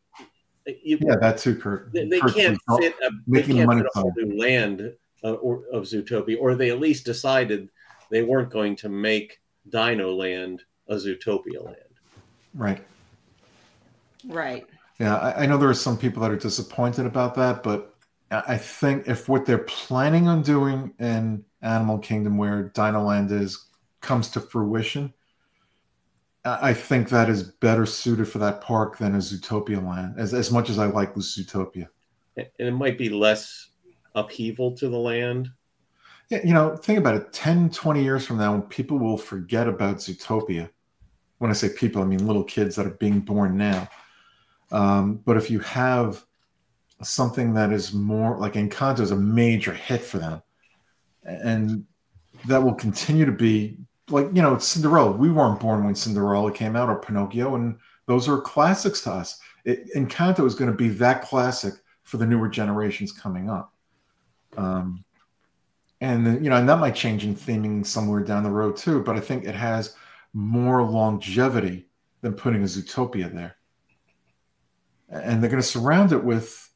you 0.83 0.97
Yeah, 1.01 1.15
that 1.17 1.37
too, 1.37 1.55
Kurt. 1.55 1.91
they, 1.91 2.07
they 2.07 2.19
can't 2.19 2.57
fit 2.79 2.95
a, 3.03 3.09
they 3.27 3.39
making 3.39 3.57
can't 3.57 3.67
money 3.67 3.81
fit 3.81 3.91
a 3.95 3.99
whole 3.99 4.13
new 4.15 4.37
land 4.37 4.93
uh, 5.23 5.33
or, 5.33 5.63
of 5.71 5.83
Zootopia, 5.83 6.37
or 6.39 6.55
they 6.55 6.69
at 6.69 6.79
least 6.79 7.05
decided 7.05 7.69
they 8.09 8.23
weren't 8.23 8.49
going 8.49 8.75
to 8.77 8.89
make 8.89 9.39
Dino 9.69 10.13
Land 10.13 10.63
a 10.87 10.95
Zootopia 10.95 11.63
land. 11.63 11.77
Right. 12.53 12.83
right. 14.27 14.65
Yeah, 14.99 15.17
I, 15.17 15.43
I 15.43 15.45
know 15.45 15.57
there 15.57 15.69
are 15.69 15.73
some 15.73 15.97
people 15.97 16.21
that 16.21 16.31
are 16.31 16.37
disappointed 16.37 17.05
about 17.05 17.35
that, 17.35 17.63
but 17.63 17.95
I 18.31 18.57
think 18.57 19.07
if 19.07 19.29
what 19.29 19.45
they're 19.45 19.59
planning 19.59 20.27
on 20.27 20.41
doing 20.41 20.93
in 20.99 21.45
Animal 21.61 21.99
Kingdom, 21.99 22.37
where 22.37 22.69
Dino 22.69 23.03
Land 23.03 23.31
is, 23.31 23.67
comes 24.01 24.29
to 24.29 24.39
fruition, 24.39 25.13
I 26.43 26.69
I 26.69 26.73
think 26.73 27.09
that 27.09 27.29
is 27.29 27.43
better 27.43 27.85
suited 27.85 28.27
for 28.27 28.39
that 28.39 28.61
park 28.61 28.97
than 28.97 29.15
a 29.15 29.19
Zootopia 29.19 29.85
land. 29.85 30.15
As 30.17 30.33
as 30.33 30.51
much 30.51 30.69
as 30.69 30.79
I 30.79 30.87
like 30.87 31.13
Zootopia, 31.15 31.87
And 32.37 32.47
it 32.59 32.71
might 32.71 32.97
be 32.97 33.09
less 33.09 33.69
upheaval 34.15 34.75
to 34.77 34.89
the 34.89 34.97
land. 34.97 35.49
yeah, 36.29 36.39
you 36.43 36.53
know, 36.53 36.75
think 36.75 36.99
about 36.99 37.15
it. 37.15 37.33
10, 37.33 37.69
20 37.69 38.03
years 38.03 38.25
from 38.25 38.37
now, 38.37 38.53
when 38.53 38.63
people 38.63 38.97
will 38.99 39.17
forget 39.17 39.67
about 39.67 39.97
Zootopia. 39.97 40.69
When 41.39 41.51
I 41.51 41.53
say 41.53 41.69
people, 41.69 42.01
I 42.01 42.05
mean 42.05 42.25
little 42.25 42.43
kids 42.43 42.75
that 42.75 42.85
are 42.87 42.91
being 42.91 43.19
born 43.19 43.57
now. 43.57 43.89
Um, 44.73 45.21
but 45.23 45.37
if 45.37 45.49
you 45.49 45.59
have 45.59 46.25
something 47.01 47.53
that 47.53 47.71
is 47.71 47.93
more 47.93 48.37
like 48.37 48.53
Encanto 48.53 48.99
is 48.99 49.11
a 49.11 49.15
major 49.15 49.71
hit 49.71 50.01
for 50.01 50.17
them, 50.17 50.41
and 51.23 51.85
that 52.47 52.61
will 52.61 52.73
continue 52.73 53.25
to 53.25 53.31
be 53.31 53.77
like 54.09 54.27
you 54.33 54.41
know 54.41 54.57
Cinderella. 54.57 55.11
We 55.11 55.31
weren't 55.31 55.59
born 55.59 55.85
when 55.85 55.95
Cinderella 55.95 56.51
came 56.51 56.75
out 56.75 56.89
or 56.89 56.99
Pinocchio, 56.99 57.55
and 57.55 57.77
those 58.07 58.27
are 58.27 58.41
classics 58.41 59.01
to 59.01 59.11
us. 59.11 59.39
It, 59.63 59.93
Encanto 59.95 60.45
is 60.45 60.55
going 60.55 60.71
to 60.71 60.77
be 60.77 60.89
that 60.89 61.21
classic 61.21 61.75
for 62.01 62.17
the 62.17 62.25
newer 62.25 62.49
generations 62.49 63.11
coming 63.11 63.49
up. 63.49 63.73
Um, 64.57 65.05
and 66.01 66.43
you 66.43 66.49
know, 66.49 66.57
and 66.57 66.67
that 66.67 66.79
might 66.79 66.95
change 66.95 67.23
in 67.23 67.35
theming 67.35 67.85
somewhere 67.85 68.21
down 68.21 68.43
the 68.43 68.49
road 68.49 68.75
too. 68.75 69.01
But 69.03 69.15
I 69.15 69.19
think 69.19 69.45
it 69.45 69.55
has 69.55 69.95
more 70.33 70.83
longevity 70.83 71.87
than 72.21 72.33
putting 72.33 72.61
a 72.63 72.65
Zootopia 72.65 73.33
there. 73.33 73.55
And 75.13 75.41
they're 75.41 75.49
going 75.49 75.61
to 75.61 75.67
surround 75.67 76.11
it 76.11 76.23
with 76.23 76.69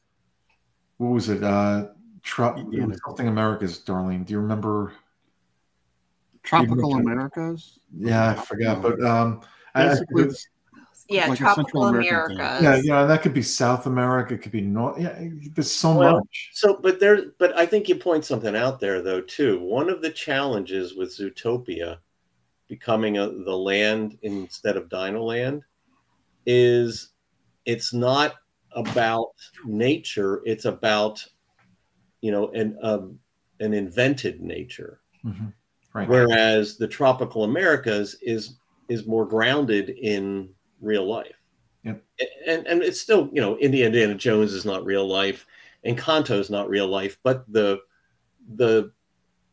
what 0.98 1.08
was 1.08 1.28
it? 1.28 1.42
Uh, 1.42 1.88
tro- 2.22 2.56
it 2.72 2.86
was 2.86 3.00
something 3.04 3.26
America's, 3.28 3.78
darling. 3.78 4.24
Do 4.24 4.32
you 4.32 4.40
remember? 4.40 4.92
Tropical 6.42 6.92
Even 6.92 7.02
Americas. 7.02 7.78
Yeah, 7.96 8.30
I 8.30 8.34
forgot. 8.34 8.80
But 8.82 9.02
um, 9.04 9.40
I- 9.74 9.82
I- 9.84 9.88
Basically, 9.88 10.28
yeah, 11.10 11.26
like 11.26 11.38
tropical 11.38 11.84
Central 11.84 11.84
American 11.86 12.36
thing. 12.36 12.36
America. 12.46 12.62
Yeah, 12.62 12.76
you 12.76 12.90
know, 12.90 13.06
that 13.06 13.22
could 13.22 13.32
be 13.32 13.40
South 13.42 13.86
America, 13.86 14.34
it 14.34 14.42
could 14.42 14.52
be 14.52 14.60
North. 14.60 15.00
Yeah, 15.00 15.18
there's 15.54 15.70
so 15.70 15.96
Well, 15.96 16.16
much. 16.16 16.50
So, 16.52 16.78
but 16.82 17.00
there, 17.00 17.30
but 17.38 17.56
I 17.56 17.64
think 17.64 17.88
you 17.88 17.96
point 17.96 18.26
something 18.26 18.54
out 18.54 18.78
there 18.78 19.00
though 19.00 19.22
too. 19.22 19.58
One 19.60 19.88
of 19.88 20.02
the 20.02 20.10
challenges 20.10 20.96
with 20.96 21.16
Zootopia 21.16 21.96
becoming 22.68 23.16
a, 23.16 23.30
the 23.30 23.56
land 23.56 24.18
instead 24.20 24.76
of 24.76 24.90
Dino 24.90 25.22
Land 25.22 25.62
is 26.44 27.12
it's 27.68 27.92
not 27.92 28.34
about 28.72 29.34
nature; 29.64 30.42
it's 30.44 30.64
about 30.64 31.24
you 32.22 32.32
know 32.32 32.50
an 32.52 32.78
um, 32.82 33.18
an 33.60 33.74
invented 33.74 34.40
nature. 34.40 35.00
Mhm. 35.24 35.52
Right. 35.92 36.08
Whereas 36.08 36.76
the 36.76 36.88
tropical 36.88 37.44
Americas 37.44 38.16
is 38.22 38.56
is 38.88 39.06
more 39.06 39.26
grounded 39.26 39.90
in 39.90 40.48
real 40.80 41.06
life. 41.06 41.36
Yep. 41.84 42.02
And 42.46 42.66
and 42.66 42.82
it's 42.82 43.00
still, 43.00 43.28
you 43.32 43.40
know, 43.40 43.56
Indiana 43.58 43.86
Indiana 43.86 44.14
Jones 44.14 44.52
is 44.52 44.64
not 44.64 44.84
real 44.84 45.06
life 45.06 45.46
and 45.84 45.96
Encanto 45.96 46.38
is 46.38 46.50
not 46.50 46.68
real 46.68 46.86
life, 46.86 47.18
but 47.22 47.44
the 47.52 47.80
the 48.54 48.92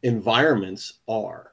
environments 0.04 1.00
are. 1.08 1.52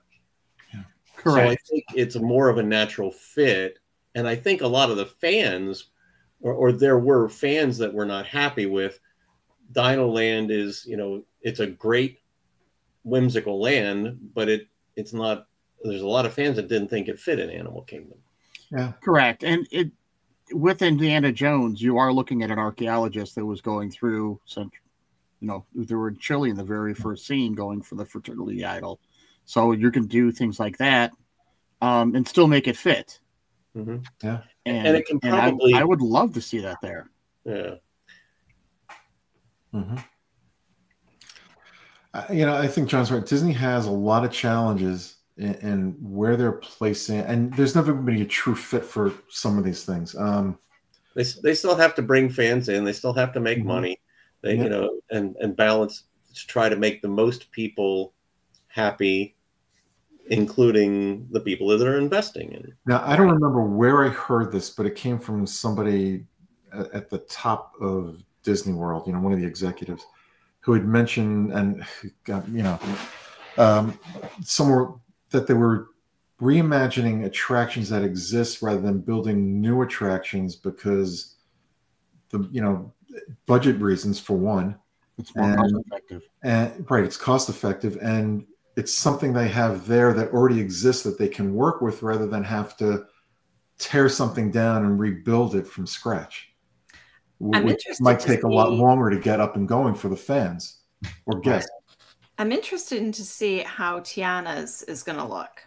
Correct. 1.16 1.46
So 1.46 1.52
I 1.52 1.56
think 1.68 1.84
it's 1.94 2.16
more 2.16 2.48
of 2.48 2.58
a 2.58 2.62
natural 2.62 3.10
fit. 3.10 3.78
And 4.14 4.26
I 4.26 4.34
think 4.34 4.60
a 4.60 4.66
lot 4.66 4.90
of 4.90 4.96
the 4.96 5.06
fans, 5.06 5.91
or, 6.43 6.53
or 6.53 6.72
there 6.72 6.99
were 6.99 7.28
fans 7.28 7.78
that 7.78 7.95
were 7.95 8.05
not 8.05 8.26
happy 8.26 8.66
with 8.66 8.99
Dino 9.72 10.09
Land 10.09 10.51
is, 10.51 10.84
you 10.86 10.97
know, 10.97 11.24
it's 11.40 11.61
a 11.61 11.66
great 11.66 12.18
whimsical 13.05 13.61
land, 13.61 14.18
but 14.34 14.49
it 14.49 14.68
it's 14.97 15.12
not 15.12 15.47
there's 15.82 16.03
a 16.03 16.07
lot 16.07 16.26
of 16.26 16.34
fans 16.34 16.57
that 16.57 16.68
didn't 16.68 16.88
think 16.88 17.09
it 17.09 17.18
fit 17.18 17.40
in 17.40 17.51
Animal 17.51 17.82
Kingdom. 17.82 18.18
Yeah. 18.70 18.93
Correct. 19.03 19.43
And 19.45 19.66
it 19.70 19.90
with 20.53 20.82
Indiana 20.82 21.32
Jones, 21.32 21.80
you 21.80 21.99
are 21.99 22.12
looking 22.12 22.43
at 22.43 22.51
an 22.51 22.59
archaeologist 22.59 23.34
that 23.34 23.47
was 23.47 23.61
going 23.61 23.90
through 23.90 24.40
some, 24.45 24.70
you 25.40 25.49
know, 25.49 25.64
they 25.74 25.95
were 25.95 26.09
in 26.09 26.18
Chile 26.18 26.51
in 26.51 26.57
the 26.57 26.64
very 26.64 26.95
first 26.95 27.26
scene 27.26 27.55
going 27.55 27.82
for 27.82 27.95
the 27.95 28.05
fertility 28.05 28.64
idol. 28.64 29.01
So 29.45 29.72
you 29.72 29.90
can 29.90 30.07
do 30.07 30.30
things 30.30 30.61
like 30.61 30.78
that 30.78 31.12
um, 31.80 32.14
and 32.14 32.26
still 32.26 32.47
make 32.47 32.68
it 32.68 32.76
fit. 32.76 33.18
Mhm. 33.76 34.04
And, 34.22 34.42
And 34.66 34.96
it 34.96 35.06
can 35.06 35.18
and 35.22 35.34
I- 35.34 35.40
probably- 35.50 35.74
I, 35.74 35.84
would 35.84 36.02
love 36.02 36.32
to 36.34 36.40
see 36.40 36.58
that 36.60 36.78
there. 36.82 37.08
Yeah. 37.44 37.74
Mm-hmm. 39.74 39.96
Uh, 42.14 42.24
you 42.30 42.44
know, 42.44 42.54
I 42.54 42.66
think 42.68 42.88
John's 42.88 43.10
right. 43.10 43.24
Disney 43.24 43.52
has 43.52 43.86
a 43.86 43.90
lot 43.90 44.24
of 44.24 44.30
challenges 44.30 45.16
in, 45.38 45.54
in 45.56 45.96
where 46.02 46.36
they're 46.36 46.52
placing, 46.52 47.20
and 47.20 47.52
there's 47.54 47.74
never 47.74 47.94
been 47.94 48.20
a 48.20 48.24
true 48.26 48.54
fit 48.54 48.84
for 48.84 49.12
some 49.30 49.56
of 49.56 49.64
these 49.64 49.84
things. 49.84 50.14
Um, 50.14 50.58
They, 51.14 51.24
they 51.42 51.54
still 51.54 51.74
have 51.76 51.94
to 51.94 52.02
bring 52.02 52.28
fans 52.28 52.68
in. 52.68 52.84
They 52.84 52.92
still 52.92 53.14
have 53.14 53.32
to 53.32 53.40
make 53.40 53.58
Mhm. 53.60 53.64
money. 53.64 53.98
They 54.42 54.56
Yeah. 54.56 54.64
you 54.64 54.68
know 54.70 55.00
and 55.10 55.36
and 55.36 55.56
balance 55.56 56.04
to 56.34 56.46
try 56.46 56.68
to 56.68 56.76
make 56.76 57.00
the 57.00 57.08
most 57.08 57.50
people 57.52 58.12
happy, 58.68 59.36
including 60.33 61.26
the 61.30 61.41
people 61.41 61.68
that 61.68 61.87
are 61.87 61.99
investing 61.99 62.53
in. 62.53 62.72
now, 62.87 63.03
I 63.05 63.16
don't 63.16 63.30
remember 63.30 63.62
where 63.62 64.05
I 64.05 64.09
heard 64.09 64.51
this, 64.51 64.70
but 64.70 64.87
it 64.87 64.95
came 64.97 65.18
from 65.18 65.47
somebody 65.47 66.24
at, 66.72 66.91
at 66.93 67.11
the 67.11 67.18
top 67.18 67.74
of 67.80 68.22
Disney 68.43 68.72
World. 68.72 69.07
You 69.07 69.12
know, 69.12 69.20
one 69.20 69.33
of 69.33 69.41
the 69.41 69.47
executives 69.47 70.05
who 70.61 70.72
had 70.72 70.87
mentioned, 70.87 71.53
and 71.53 71.85
got, 72.24 72.49
you 72.49 72.62
know, 72.62 72.78
um, 73.59 73.99
somewhere 74.43 74.89
that 75.30 75.47
they 75.47 75.55
were 75.55 75.89
reimagining 76.41 77.24
attractions 77.26 77.89
that 77.91 78.03
exist 78.03 78.62
rather 78.62 78.80
than 78.80 78.99
building 79.01 79.61
new 79.61 79.83
attractions 79.83 80.57
because 80.57 81.37
the 82.30 82.49
you 82.51 82.61
know 82.61 82.93
budget 83.47 83.76
reasons 83.80 84.18
for 84.18 84.37
one 84.37 84.74
It's 85.18 85.35
more 85.37 85.51
And- 85.51 85.59
cost 85.61 85.74
effective. 85.87 86.22
and 86.43 86.91
right 86.91 87.05
it's 87.05 87.16
cost 87.16 87.49
effective 87.49 87.97
and 88.03 88.45
it's 88.76 88.94
something 88.94 89.32
they 89.32 89.48
have 89.48 89.86
there 89.86 90.12
that 90.14 90.32
already 90.32 90.60
exists 90.60 91.02
that 91.02 91.18
they 91.18 91.28
can 91.28 91.54
work 91.54 91.80
with 91.80 92.02
rather 92.02 92.26
than 92.26 92.42
have 92.44 92.76
to 92.78 93.04
tear 93.78 94.08
something 94.08 94.50
down 94.50 94.84
and 94.84 94.98
rebuild 94.98 95.54
it 95.54 95.66
from 95.66 95.86
scratch. 95.86 96.48
I'm 97.40 97.64
which 97.64 97.86
interested 97.86 98.02
might 98.04 98.20
take 98.20 98.44
a 98.44 98.48
lot 98.48 98.72
longer 98.72 99.10
to 99.10 99.18
get 99.18 99.40
up 99.40 99.56
and 99.56 99.66
going 99.66 99.94
for 99.94 100.08
the 100.08 100.16
fans 100.16 100.80
or 101.26 101.40
guests. 101.40 101.70
I'm 102.38 102.52
interested 102.52 103.02
in 103.02 103.12
to 103.12 103.24
see 103.24 103.58
how 103.58 104.00
Tiana's 104.00 104.82
is 104.82 105.02
going 105.02 105.18
to 105.18 105.24
look 105.24 105.66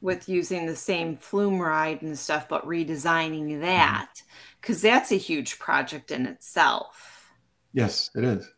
with 0.00 0.28
using 0.28 0.66
the 0.66 0.76
same 0.76 1.16
flume 1.16 1.60
ride 1.60 2.02
and 2.02 2.18
stuff, 2.18 2.48
but 2.48 2.66
redesigning 2.66 3.60
that 3.60 4.14
because 4.60 4.80
that's 4.80 5.12
a 5.12 5.16
huge 5.16 5.58
project 5.58 6.10
in 6.10 6.26
itself. 6.26 7.30
yes 7.72 8.10
it 8.14 8.24
is. 8.24 8.48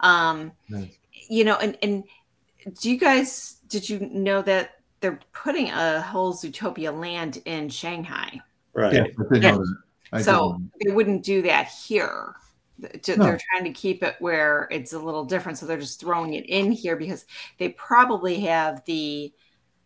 Um, 0.00 0.52
Yes. 0.68 0.88
you 1.28 1.44
know, 1.44 1.56
and 1.56 1.76
and 1.82 2.04
do 2.80 2.90
you 2.90 2.98
guys 2.98 3.58
did 3.68 3.88
you 3.88 4.00
know 4.00 4.42
that 4.42 4.76
they're 5.00 5.18
putting 5.32 5.70
a 5.70 6.00
whole 6.00 6.32
Zootopia 6.34 6.98
land 6.98 7.42
in 7.44 7.68
Shanghai? 7.68 8.40
Right. 8.72 8.92
yeah 8.92 9.04
Yeah. 9.32 9.50
know 9.52 9.58
that. 9.58 9.76
I 10.12 10.18
did 10.18 10.24
so 10.24 10.60
they 10.84 10.92
wouldn't 10.92 11.24
do 11.24 11.42
that 11.42 11.68
here. 11.68 12.34
To- 13.02 13.16
No. 13.16 13.24
They're 13.24 13.40
trying 13.50 13.64
to 13.64 13.72
keep 13.72 14.02
it 14.02 14.16
where 14.18 14.68
it's 14.70 14.92
a 14.92 14.98
little 14.98 15.24
different, 15.24 15.58
so 15.58 15.66
they're 15.66 15.78
just 15.78 16.00
throwing 16.00 16.34
it 16.34 16.46
in 16.46 16.72
here 16.72 16.96
because 16.96 17.24
they 17.58 17.70
probably 17.70 18.40
have 18.40 18.84
the, 18.84 19.32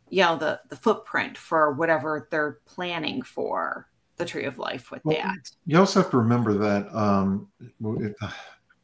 you 0.09 0.23
know, 0.23 0.37
the 0.37 0.61
the 0.69 0.77
footprint 0.77 1.37
for 1.37 1.73
whatever 1.73 2.29
they're 2.31 2.59
planning 2.67 3.23
for 3.23 3.89
the 4.17 4.25
Tree 4.25 4.45
of 4.45 4.59
Life 4.59 4.91
with 4.91 5.05
Well, 5.05 5.17
that. 5.17 5.51
You 5.67 5.79
also 5.79 6.01
have 6.03 6.11
to 6.11 6.17
remember 6.19 6.55
that 6.55 6.93
um, 6.95 7.49
it, 7.61 8.17
I 8.21 8.33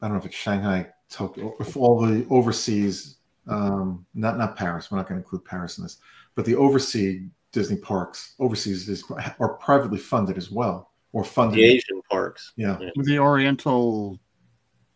don't 0.03 0.13
know 0.13 0.17
if 0.19 0.27
it's 0.27 0.35
Shanghai, 0.37 0.87
Tokyo, 1.11 1.55
if 1.59 1.77
all 1.77 1.99
the 2.01 2.27
overseas, 2.31 3.17
um, 3.49 4.07
not 4.15 4.39
not 4.39 4.57
Paris, 4.57 4.91
we're 4.91 4.99
not 4.99 5.09
going 5.09 5.21
to 5.21 5.25
include 5.25 5.45
Paris 5.45 5.79
in 5.79 5.85
this, 5.85 5.99
but 6.35 6.45
the 6.45 6.55
overseas 6.55 7.23
Disney 7.53 7.77
parks, 7.77 8.35
overseas 8.41 8.89
is, 8.89 9.05
are 9.39 9.55
privately 9.55 9.99
funded 9.99 10.37
as 10.37 10.51
well, 10.51 10.91
or 11.13 11.23
funded. 11.25 11.59
The 11.59 11.65
Asian 11.65 12.03
parks 12.11 12.53
Yeah, 12.57 12.79
The 12.97 13.19
Oriental 13.19 14.19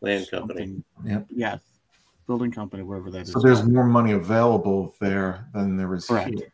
land 0.01 0.29
company. 0.31 0.61
something- 0.61 0.85
Yep. 1.05 1.27
Yes. 1.31 1.61
Building 2.27 2.51
company, 2.51 2.83
wherever 2.83 3.11
that 3.11 3.23
is. 3.23 3.33
so 3.33 3.41
there's 3.41 3.61
called. 3.61 3.73
more 3.73 3.85
money 3.87 4.13
available 4.13 4.95
there 5.01 5.47
than 5.55 5.77
there 5.77 5.95
is 5.95 6.07
Correct. 6.07 6.29
here. 6.31 6.53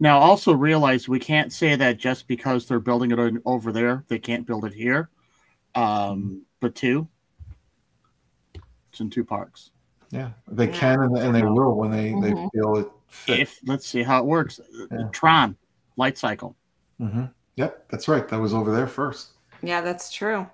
Now, 0.00 0.18
also 0.18 0.52
realize 0.52 1.08
we 1.08 1.18
can't 1.18 1.52
say 1.52 1.74
that 1.76 1.98
just 1.98 2.26
because 2.28 2.66
they're 2.66 2.80
building 2.80 3.10
it 3.10 3.18
over 3.44 3.72
there, 3.72 4.04
they 4.08 4.18
can't 4.18 4.46
build 4.46 4.64
it 4.64 4.72
here. 4.74 5.10
Um, 5.74 6.42
but 6.60 6.74
two, 6.74 7.08
it's 8.90 9.00
in 9.00 9.10
two 9.10 9.24
parks. 9.24 9.70
Yeah, 10.10 10.30
they 10.48 10.66
Yeah. 10.68 10.72
can 10.78 11.02
and, 11.02 11.18
and 11.18 11.34
they 11.34 11.42
will 11.42 11.74
when 11.74 11.90
they 11.90 12.10
they 12.10 12.32
Mhm. 12.32 12.50
feel 12.52 12.76
it 12.76 12.88
fits. 13.08 13.40
If 13.40 13.60
let's 13.66 13.86
see 13.86 14.02
how 14.02 14.20
it 14.20 14.26
works. 14.26 14.60
Yeah. 14.90 15.08
Tron 15.12 15.56
light 15.96 16.16
cycle. 16.18 16.56
hmm 16.98 17.24
Yep, 17.56 17.88
that's 17.90 18.06
right. 18.08 18.28
That 18.28 18.38
was 18.40 18.52
over 18.54 18.70
there 18.74 18.86
first. 18.86 19.30
Yeah, 19.62 19.80
that's 19.80 20.12
true. 20.12 20.46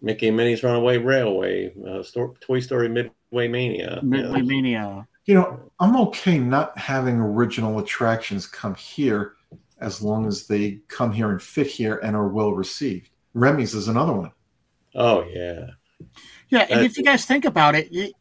Mickey 0.00 0.28
and 0.28 0.36
Minnie's 0.36 0.62
Runaway 0.62 0.98
Railway, 0.98 1.72
uh, 1.86 2.02
Sto- 2.02 2.34
Toy 2.40 2.60
Story 2.60 2.88
Midway 2.88 3.48
Mania. 3.48 4.00
Midway 4.02 4.38
Yeah. 4.40 4.44
Mania. 4.44 5.08
You 5.26 5.34
know, 5.34 5.72
I'm 5.80 5.96
okay 5.96 6.38
not 6.38 6.76
having 6.78 7.16
original 7.18 7.78
attractions 7.78 8.46
come 8.46 8.74
here 8.74 9.34
as 9.80 10.00
long 10.02 10.26
as 10.26 10.46
they 10.46 10.80
come 10.88 11.10
here 11.12 11.30
and 11.30 11.42
fit 11.42 11.66
here 11.66 11.96
and 12.02 12.14
are 12.14 12.28
well 12.28 12.52
received. 12.52 13.10
Remy's 13.34 13.74
is 13.74 13.88
another 13.88 14.12
one. 14.12 14.30
Oh 14.94 15.24
yeah. 15.24 15.66
Yeah, 16.50 16.66
and 16.70 16.80
Uh, 16.80 16.84
if 16.84 16.96
you 16.96 17.02
guys 17.02 17.24
think 17.24 17.44
about 17.44 17.74
it, 17.74 17.90
you, 17.90 18.12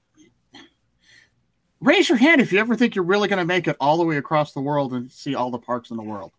raise 1.84 2.10
your 2.10 2.18
hand 2.18 2.42
if 2.42 2.52
you 2.52 2.60
ever 2.60 2.76
think 2.76 2.96
you're 2.96 3.04
really 3.04 3.28
going 3.28 3.40
to 3.40 3.46
make 3.46 3.68
it 3.68 3.76
all 3.80 3.98
the 3.98 4.04
way 4.06 4.18
across 4.18 4.54
the 4.54 4.62
world 4.62 4.94
and 4.94 5.12
see 5.12 5.36
all 5.36 5.52
the 5.52 5.60
parks 5.60 5.92
in 5.92 5.98
the 5.98 6.04
world. 6.04 6.32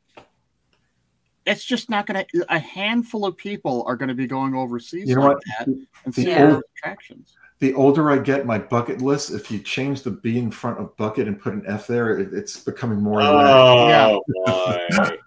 It's 1.46 1.64
just 1.64 1.90
not 1.90 2.06
going 2.06 2.24
to. 2.24 2.54
A 2.54 2.58
handful 2.58 3.26
of 3.26 3.36
people 3.36 3.84
are 3.86 3.96
going 3.96 4.08
to 4.08 4.14
be 4.14 4.26
going 4.26 4.54
overseas 4.54 5.08
You 5.08 5.16
know 5.16 5.20
like 5.22 5.36
what? 5.36 5.44
that 5.58 5.66
and 5.68 5.86
The 6.06 6.22
see 6.22 6.28
Yeah. 6.30 6.46
those 6.46 6.62
attractions. 6.78 7.34
The 7.60 7.74
older 7.74 8.10
I 8.10 8.18
get, 8.18 8.46
my 8.46 8.58
bucket 8.58 9.00
list, 9.02 9.30
if 9.30 9.50
you 9.50 9.58
change 9.58 10.02
the 10.02 10.10
B 10.10 10.38
in 10.38 10.50
front 10.50 10.78
of 10.78 10.96
bucket 10.96 11.28
and 11.28 11.38
put 11.38 11.52
an 11.52 11.62
F 11.66 11.86
there, 11.86 12.18
it, 12.18 12.32
it's 12.32 12.58
becoming 12.58 13.00
more 13.00 13.20
and 13.20 13.28
more. 13.28 13.46
Oh 13.46 14.22
boy. 14.44 15.18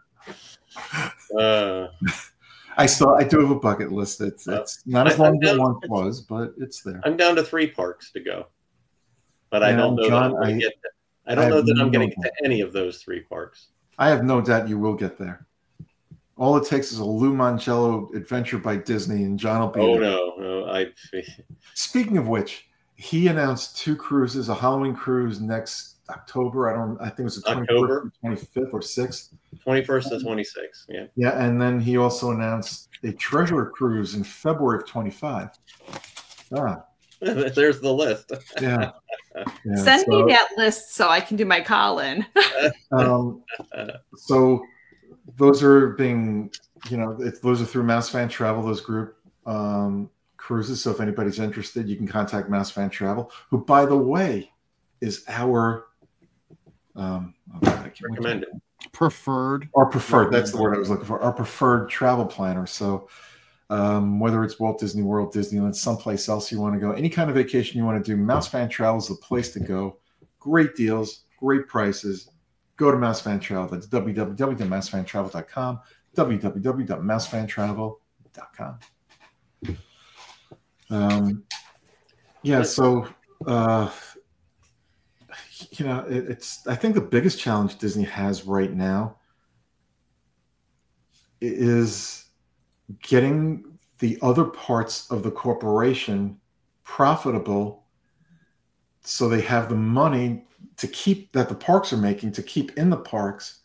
Uh, 1.37 1.87
I 2.77 2.85
still 2.85 3.15
I 3.15 3.23
do 3.23 3.39
have 3.39 3.49
a 3.49 3.59
bucket 3.59 3.91
list. 3.91 4.21
It's 4.21 4.47
it's 4.47 4.83
not 4.85 5.07
as 5.07 5.17
long 5.17 5.43
as 5.43 5.51
it 5.53 5.59
once 5.59 5.79
was, 5.89 6.21
but 6.21 6.53
it's 6.57 6.81
there. 6.83 7.01
I'm 7.03 7.17
down 7.17 7.35
to 7.35 7.43
three 7.43 7.67
parks 7.67 8.11
to 8.11 8.19
go, 8.19 8.47
but 9.49 9.63
I 9.63 9.71
don't 9.73 9.95
know. 9.95 10.07
John, 10.07 10.35
I'm 10.37 10.43
I- 10.43 10.59
get 10.59 10.73
I 11.25 11.31
I 11.33 11.35
don't 11.35 11.49
know 11.49 11.55
have 11.57 11.65
that 11.65 11.71
I'm 11.73 11.87
no 11.87 11.89
going 11.91 12.09
to 12.09 12.15
get 12.15 12.23
to 12.23 12.45
any 12.45 12.61
of 12.61 12.71
those 12.73 13.01
three 13.01 13.21
parks. 13.21 13.67
I 13.99 14.09
have 14.09 14.23
no 14.23 14.39
doubt 14.41 14.69
you 14.69 14.79
will 14.79 14.93
get 14.93 15.17
there. 15.17 15.45
All 16.37 16.55
it 16.55 16.67
takes 16.67 16.91
is 16.91 16.99
a 16.99 17.05
Lou 17.05 17.33
Mongello 17.33 18.13
adventure 18.15 18.59
by 18.59 18.77
Disney, 18.77 19.23
and 19.23 19.39
John 19.39 19.59
will 19.59 19.67
be 19.69 19.79
Oh 19.81 19.93
there. 19.99 20.01
no, 20.11 20.35
no, 20.37 20.65
I. 20.69 20.87
Speaking 21.73 22.17
of 22.17 22.27
which, 22.27 22.67
he 22.95 23.27
announced 23.27 23.77
two 23.77 23.95
cruises: 23.95 24.47
a 24.49 24.55
Halloween 24.55 24.95
cruise 24.95 25.41
next 25.41 25.95
October. 26.09 26.69
I 26.69 26.73
don't. 26.77 26.97
I 27.01 27.05
think 27.09 27.21
it 27.21 27.23
was 27.23 27.41
the 27.41 27.49
October. 27.49 28.11
25th 28.23 28.71
or 28.73 28.79
6th. 28.81 29.29
21st 29.65 30.09
to 30.09 30.15
26th. 30.25 30.85
Yeah. 30.87 31.05
Yeah, 31.15 31.43
and 31.43 31.59
then 31.59 31.79
he 31.79 31.97
also 31.97 32.31
announced 32.31 32.89
a 33.03 33.11
treasure 33.13 33.65
cruise 33.65 34.13
in 34.13 34.23
February 34.23 34.79
of 34.83 34.87
25. 34.87 35.49
Ah, 36.55 36.83
There's 37.55 37.79
the 37.79 37.93
list. 37.93 38.31
yeah. 38.61 38.91
yeah. 39.65 39.75
Send 39.75 40.05
so, 40.05 40.25
me 40.25 40.31
that 40.31 40.47
list 40.57 40.95
so 40.95 41.09
I 41.09 41.19
can 41.19 41.37
do 41.37 41.45
my 41.45 41.61
call 41.61 41.99
in. 41.99 42.25
Um, 42.91 43.43
so 44.15 44.63
those 45.35 45.61
are 45.61 45.89
being, 45.89 46.49
you 46.89 46.97
know, 46.97 47.17
it's, 47.19 47.39
those 47.39 47.61
are 47.61 47.65
through 47.65 47.83
Mouse 47.83 48.09
Fan 48.09 48.29
Travel, 48.29 48.63
those 48.63 48.81
group 48.81 49.17
um, 49.45 50.09
cruises. 50.37 50.81
So 50.81 50.91
if 50.91 51.01
anybody's 51.01 51.39
interested, 51.39 51.87
you 51.87 51.95
can 51.97 52.07
contact 52.07 52.49
Mouse 52.49 52.71
Fan 52.71 52.89
Travel, 52.89 53.31
who, 53.49 53.63
by 53.63 53.85
the 53.85 53.97
way, 53.97 54.51
is 55.01 55.23
our 55.27 55.87
um, 56.95 57.35
oh 57.53 57.59
I 57.61 57.89
can't- 57.89 58.01
Recommended. 58.01 58.49
Preferred. 58.91 59.69
Our 59.75 59.87
preferred, 59.87 60.31
that's 60.31 60.51
the 60.51 60.57
word 60.57 60.75
I 60.75 60.79
was 60.79 60.89
looking 60.89 61.05
for. 61.05 61.19
Our 61.19 61.33
preferred 61.33 61.89
travel 61.89 62.25
planner. 62.25 62.65
So 62.65 63.09
um, 63.69 64.19
whether 64.19 64.43
it's 64.43 64.59
Walt 64.59 64.79
Disney 64.79 65.03
World, 65.03 65.31
Disneyland, 65.33 65.75
someplace 65.75 66.27
else 66.29 66.51
you 66.51 66.59
want 66.59 66.73
to 66.75 66.79
go, 66.79 66.91
any 66.91 67.09
kind 67.09 67.29
of 67.29 67.35
vacation 67.35 67.77
you 67.77 67.85
want 67.85 68.03
to 68.03 68.11
do, 68.11 68.17
Mouse 68.17 68.47
Fan 68.47 68.67
Travel 68.69 68.97
is 68.99 69.07
the 69.07 69.15
place 69.15 69.51
to 69.53 69.59
go. 69.59 69.97
Great 70.39 70.75
deals, 70.75 71.25
great 71.37 71.67
prices. 71.67 72.29
Go 72.77 72.89
to 72.91 72.97
Mouse 72.97 73.21
Fan 73.21 73.39
Travel. 73.39 73.67
That's 73.67 73.85
www.mousefantravel.com, 73.87 75.79
www.mousefantravel.com. 76.15 78.79
Um, 80.89 81.43
yeah, 82.43 82.63
so 82.63 83.09
uh, 83.45 83.91
you 85.71 85.85
know, 85.85 86.05
it, 86.07 86.29
it's 86.29 86.65
I 86.67 86.75
think 86.75 86.95
the 86.95 87.01
biggest 87.01 87.37
challenge 87.39 87.77
Disney 87.77 88.05
has 88.05 88.45
right 88.45 88.71
now 88.71 89.17
is 91.41 92.26
getting 93.01 93.77
the 93.99 94.17
other 94.21 94.45
parts 94.45 95.09
of 95.11 95.23
the 95.23 95.31
corporation 95.31 96.39
profitable 96.83 97.85
so 99.01 99.27
they 99.27 99.41
have 99.41 99.69
the 99.69 99.75
money 99.75 100.45
to 100.77 100.87
keep 100.87 101.31
that 101.31 101.49
the 101.49 101.55
parks 101.55 101.91
are 101.91 101.97
making 101.97 102.31
to 102.33 102.43
keep 102.43 102.77
in 102.77 102.89
the 102.89 102.97
parks 102.97 103.61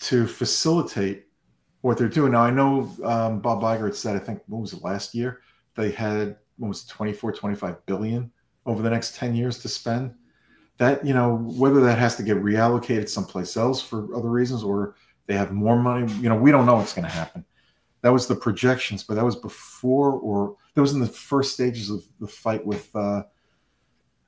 to 0.00 0.26
facilitate 0.26 1.26
what 1.80 1.98
they're 1.98 2.08
doing. 2.08 2.32
Now 2.32 2.42
I 2.42 2.50
know 2.50 2.90
um, 3.04 3.40
Bob 3.40 3.62
Iger 3.62 3.84
had 3.86 3.94
said 3.94 4.16
I 4.16 4.18
think 4.18 4.42
what 4.46 4.60
was 4.60 4.72
it 4.72 4.82
last 4.82 5.14
year 5.14 5.40
they 5.76 5.90
had 5.90 6.36
what 6.56 6.68
was 6.68 6.84
it, 6.84 6.88
24 6.88 7.32
25 7.32 7.86
billion 7.86 8.30
over 8.66 8.82
the 8.82 8.90
next 8.90 9.16
10 9.16 9.34
years 9.34 9.58
to 9.58 9.68
spend 9.68 10.14
that 10.78 11.04
you 11.04 11.14
know 11.14 11.36
whether 11.36 11.80
that 11.80 11.98
has 11.98 12.16
to 12.16 12.22
get 12.22 12.36
reallocated 12.36 13.08
someplace 13.08 13.56
else 13.56 13.82
for 13.82 14.14
other 14.14 14.30
reasons 14.30 14.62
or 14.62 14.94
they 15.26 15.34
have 15.34 15.52
more 15.52 15.76
money 15.76 16.10
you 16.14 16.28
know 16.28 16.36
we 16.36 16.50
don't 16.50 16.66
know 16.66 16.76
what's 16.76 16.94
going 16.94 17.04
to 17.04 17.10
happen 17.10 17.44
that 18.04 18.12
was 18.12 18.26
the 18.26 18.36
projections 18.36 19.02
but 19.02 19.14
that 19.14 19.24
was 19.24 19.34
before 19.34 20.12
or 20.12 20.56
that 20.74 20.82
was 20.82 20.92
in 20.92 21.00
the 21.00 21.06
first 21.06 21.54
stages 21.54 21.88
of 21.88 22.04
the 22.20 22.28
fight 22.28 22.64
with 22.64 22.94
uh, 22.94 23.22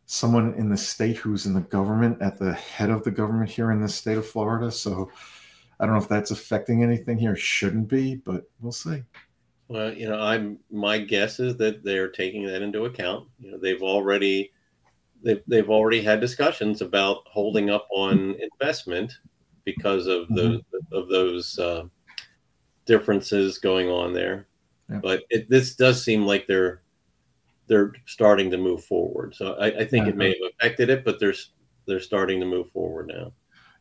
someone 0.06 0.54
in 0.54 0.70
the 0.70 0.76
state 0.76 1.16
who's 1.18 1.44
in 1.44 1.52
the 1.52 1.60
government 1.60 2.16
at 2.22 2.38
the 2.38 2.54
head 2.54 2.88
of 2.88 3.04
the 3.04 3.10
government 3.10 3.50
here 3.50 3.72
in 3.72 3.82
the 3.82 3.88
state 3.88 4.16
of 4.16 4.26
florida. 4.26 4.70
So 4.70 5.10
i 5.78 5.84
don't 5.84 5.94
know 5.94 6.00
if 6.00 6.08
that's 6.08 6.30
affecting 6.30 6.82
anything 6.82 7.18
here. 7.18 7.36
Shouldn't 7.36 7.86
be 7.86 8.16
but 8.16 8.44
we'll 8.60 8.72
see. 8.72 9.02
Well, 9.68 9.92
you 9.92 10.08
know, 10.08 10.18
I'm 10.18 10.58
my 10.70 10.96
guess 10.96 11.38
is 11.38 11.56
that 11.58 11.84
they're 11.84 12.08
taking 12.08 12.46
that 12.46 12.62
into 12.62 12.86
account. 12.86 13.28
You 13.38 13.50
know, 13.50 13.58
they've 13.58 13.82
already 13.82 14.52
they've 15.22 15.42
they've 15.46 15.68
already 15.68 16.00
had 16.00 16.20
discussions 16.20 16.80
about 16.80 17.18
holding 17.26 17.68
up 17.68 17.86
on 17.90 18.36
investment 18.40 19.12
because 19.64 20.06
of 20.06 20.28
the 20.28 20.62
of 20.92 21.08
those 21.08 21.58
uh, 21.58 21.82
differences 22.86 23.58
going 23.58 23.88
on 23.88 24.12
there. 24.12 24.46
Yeah. 24.88 25.00
But 25.02 25.24
it, 25.30 25.50
this 25.50 25.74
does 25.74 26.02
seem 26.02 26.24
like 26.24 26.46
they're 26.46 26.82
they're 27.68 27.92
starting 28.06 28.50
to 28.52 28.56
move 28.56 28.84
forward. 28.84 29.34
So 29.34 29.54
I, 29.54 29.80
I 29.80 29.84
think 29.84 30.06
it 30.06 30.16
may 30.16 30.28
have 30.28 30.52
affected 30.54 30.88
it, 30.88 31.04
but 31.04 31.18
they're 31.20 31.34
they're 31.86 32.00
starting 32.00 32.40
to 32.40 32.46
move 32.46 32.70
forward 32.70 33.08
now. 33.08 33.32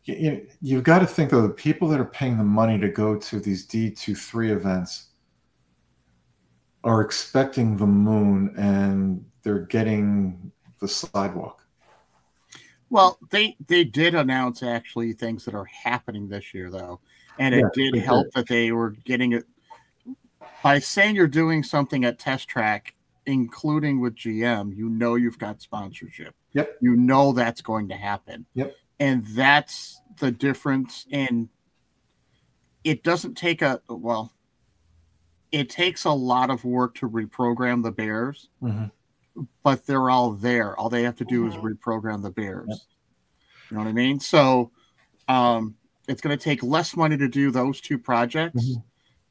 you, 0.06 0.16
you, 0.16 0.48
you've 0.62 0.84
got 0.84 1.00
to 1.00 1.08
think 1.08 1.32
though 1.32 1.42
the 1.42 1.50
people 1.50 1.88
that 1.90 2.00
are 2.00 2.06
paying 2.06 2.38
the 2.38 2.44
money 2.44 2.80
to 2.80 2.88
go 2.90 3.16
to 3.18 3.40
these 3.40 3.68
d23 3.68 4.52
events 4.52 5.08
are 6.84 7.02
expecting 7.02 7.76
the 7.76 7.86
moon 7.86 8.54
and 8.58 9.26
they're 9.42 9.66
getting 9.66 10.52
the 10.80 10.88
sidewalk 10.88 11.66
Well, 12.92 13.18
they 13.32 13.58
they 13.68 13.84
did 13.84 14.14
announce 14.14 14.62
actually 14.62 15.14
things 15.14 15.44
that 15.46 15.56
are 15.56 15.66
happening 15.66 16.28
this 16.30 16.54
year 16.54 16.70
though, 16.70 17.00
and 17.40 17.54
it 17.56 17.60
Yeah, 17.60 17.70
did 17.74 17.94
they 17.94 18.00
help 18.00 18.28
that 18.34 18.48
they 18.48 18.72
were 18.72 18.92
getting 18.92 19.34
it 19.34 19.46
by 20.64 20.80
saying 20.80 21.16
you're 21.16 21.28
doing 21.28 21.64
something 21.64 22.06
at 22.06 22.18
Test 22.20 22.48
Track, 22.48 22.96
including 23.26 24.00
with 24.02 24.16
GM. 24.16 24.76
You 24.76 24.90
know 24.90 25.16
you've 25.16 25.38
got 25.38 25.62
sponsorship. 25.62 26.34
Yep. 26.54 26.78
You 26.82 26.96
know 26.96 27.34
that's 27.34 27.62
going 27.62 27.90
to 27.90 27.96
happen. 27.96 28.46
Yep. 28.54 28.76
And 29.00 29.26
that's 29.28 30.02
the 30.20 30.32
difference. 30.32 31.06
And 31.12 31.50
it 32.84 33.04
doesn't 33.04 33.36
take 33.36 33.62
a 33.62 33.82
well. 33.90 34.32
It 35.52 35.70
takes 35.70 36.06
a 36.06 36.12
lot 36.12 36.50
of 36.50 36.64
work 36.66 36.96
to 36.96 37.10
reprogram 37.10 37.84
the 37.84 37.92
Bears 37.92 38.50
Mhm. 38.62 38.92
but 39.64 39.86
they're 39.86 40.10
all 40.10 40.32
there. 40.32 40.78
All 40.80 40.90
they 40.90 41.04
have 41.04 41.18
to 41.18 41.26
do 41.26 41.46
is 41.48 41.54
reprogram 41.56 42.22
the 42.22 42.32
bears. 42.32 42.68
Yep. 42.70 42.78
You 43.70 43.78
know 43.78 43.84
what 43.84 43.90
I 43.90 43.94
mean? 43.94 44.20
So 44.20 44.72
um, 45.28 45.76
it's 46.08 46.22
going 46.22 46.38
to 46.38 46.44
take 46.44 46.64
less 46.64 46.96
money 46.96 47.18
to 47.18 47.28
do 47.28 47.52
those 47.52 47.82
two 47.82 47.98
projects 47.98 48.64
Mhm. 48.64 48.84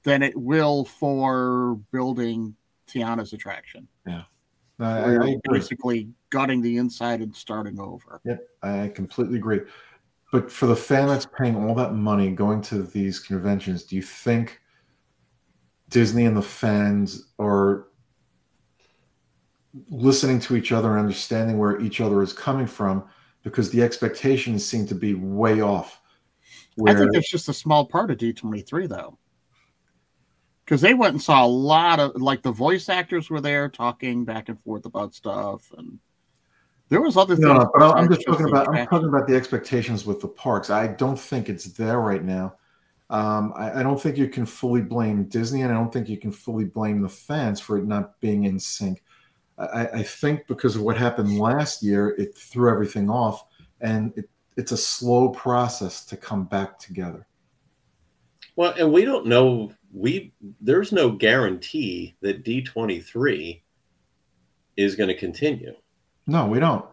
than 0.02 0.22
it 0.22 0.36
will 0.36 0.84
for 0.84 1.76
building 1.92 2.54
Tiana's 2.88 3.32
attraction. 3.32 3.88
Yeah. 4.06 4.24
I, 4.80 5.16
I 5.16 5.36
basically 5.44 6.08
gutting 6.30 6.60
the 6.60 6.78
inside 6.78 7.20
and 7.20 7.34
starting 7.34 7.78
over. 7.78 8.20
Yep, 8.24 8.48
I 8.62 8.88
completely 8.88 9.38
agree 9.38 9.60
but 10.32 10.50
for 10.50 10.66
the 10.66 10.74
fan 10.74 11.06
that's 11.06 11.26
paying 11.38 11.54
all 11.54 11.76
that 11.76 11.94
money 11.94 12.32
going 12.32 12.60
to 12.60 12.82
these 12.82 13.20
conventions 13.20 13.84
do 13.84 13.94
you 13.94 14.02
think 14.02 14.60
disney 15.90 16.24
and 16.24 16.36
the 16.36 16.42
fans 16.42 17.30
are 17.38 17.86
listening 19.90 20.40
to 20.40 20.56
each 20.56 20.72
other 20.72 20.90
and 20.90 20.98
understanding 20.98 21.56
where 21.56 21.80
each 21.80 22.00
other 22.00 22.20
is 22.20 22.32
coming 22.32 22.66
from 22.66 23.04
because 23.44 23.70
the 23.70 23.80
expectations 23.80 24.64
seem 24.64 24.84
to 24.86 24.94
be 24.96 25.14
way 25.14 25.60
off 25.60 26.00
I 26.86 26.94
think 26.94 27.12
that's 27.12 27.30
just 27.30 27.48
a 27.48 27.54
small 27.54 27.86
part 27.86 28.10
of 28.10 28.18
D23 28.18 28.88
though. 28.88 29.18
Because 30.64 30.80
they 30.80 30.94
went 30.94 31.12
and 31.12 31.22
saw 31.22 31.44
a 31.44 31.46
lot 31.46 32.00
of 32.00 32.20
like 32.20 32.42
the 32.42 32.52
voice 32.52 32.88
actors 32.88 33.28
were 33.28 33.40
there 33.40 33.68
talking 33.68 34.24
back 34.24 34.48
and 34.48 34.60
forth 34.60 34.86
about 34.86 35.14
stuff 35.14 35.70
and 35.76 35.98
there 36.88 37.00
was 37.00 37.16
other 37.16 37.34
things. 37.34 37.46
no, 37.46 37.70
but 37.74 37.96
I'm 37.96 38.08
just 38.08 38.26
talking 38.26 38.48
about 38.48 38.68
I'm 38.68 38.86
talking 38.86 39.08
about 39.08 39.26
the 39.26 39.34
expectations 39.34 40.04
with 40.04 40.20
the 40.20 40.28
parks. 40.28 40.70
I 40.70 40.86
don't 40.86 41.18
think 41.18 41.48
it's 41.48 41.64
there 41.64 42.00
right 42.00 42.22
now. 42.22 42.56
Um, 43.10 43.52
I, 43.56 43.80
I 43.80 43.82
don't 43.82 44.00
think 44.00 44.16
you 44.16 44.28
can 44.28 44.46
fully 44.46 44.82
blame 44.82 45.24
Disney, 45.24 45.62
and 45.62 45.72
I 45.72 45.74
don't 45.74 45.92
think 45.92 46.08
you 46.08 46.18
can 46.18 46.32
fully 46.32 46.64
blame 46.64 47.00
the 47.00 47.08
fans 47.08 47.60
for 47.60 47.78
it 47.78 47.84
not 47.84 48.20
being 48.20 48.44
in 48.44 48.58
sync. 48.58 49.02
I, 49.56 49.86
I 49.86 50.02
think 50.02 50.46
because 50.46 50.76
of 50.76 50.82
what 50.82 50.96
happened 50.96 51.38
last 51.38 51.82
year, 51.82 52.10
it 52.18 52.36
threw 52.36 52.70
everything 52.70 53.08
off, 53.08 53.44
and 53.80 54.12
it, 54.16 54.28
it's 54.56 54.72
a 54.72 54.76
slow 54.76 55.30
process 55.30 56.04
to 56.06 56.16
come 56.16 56.44
back 56.44 56.78
together. 56.78 57.26
Well, 58.56 58.74
and 58.78 58.92
we 58.92 59.04
don't 59.04 59.26
know. 59.26 59.72
We 59.92 60.32
there's 60.60 60.92
no 60.92 61.10
guarantee 61.10 62.16
that 62.20 62.44
D23 62.44 63.62
is 64.76 64.96
going 64.96 65.08
to 65.08 65.16
continue. 65.16 65.74
No, 66.26 66.46
we 66.46 66.60
don't. 66.60 66.84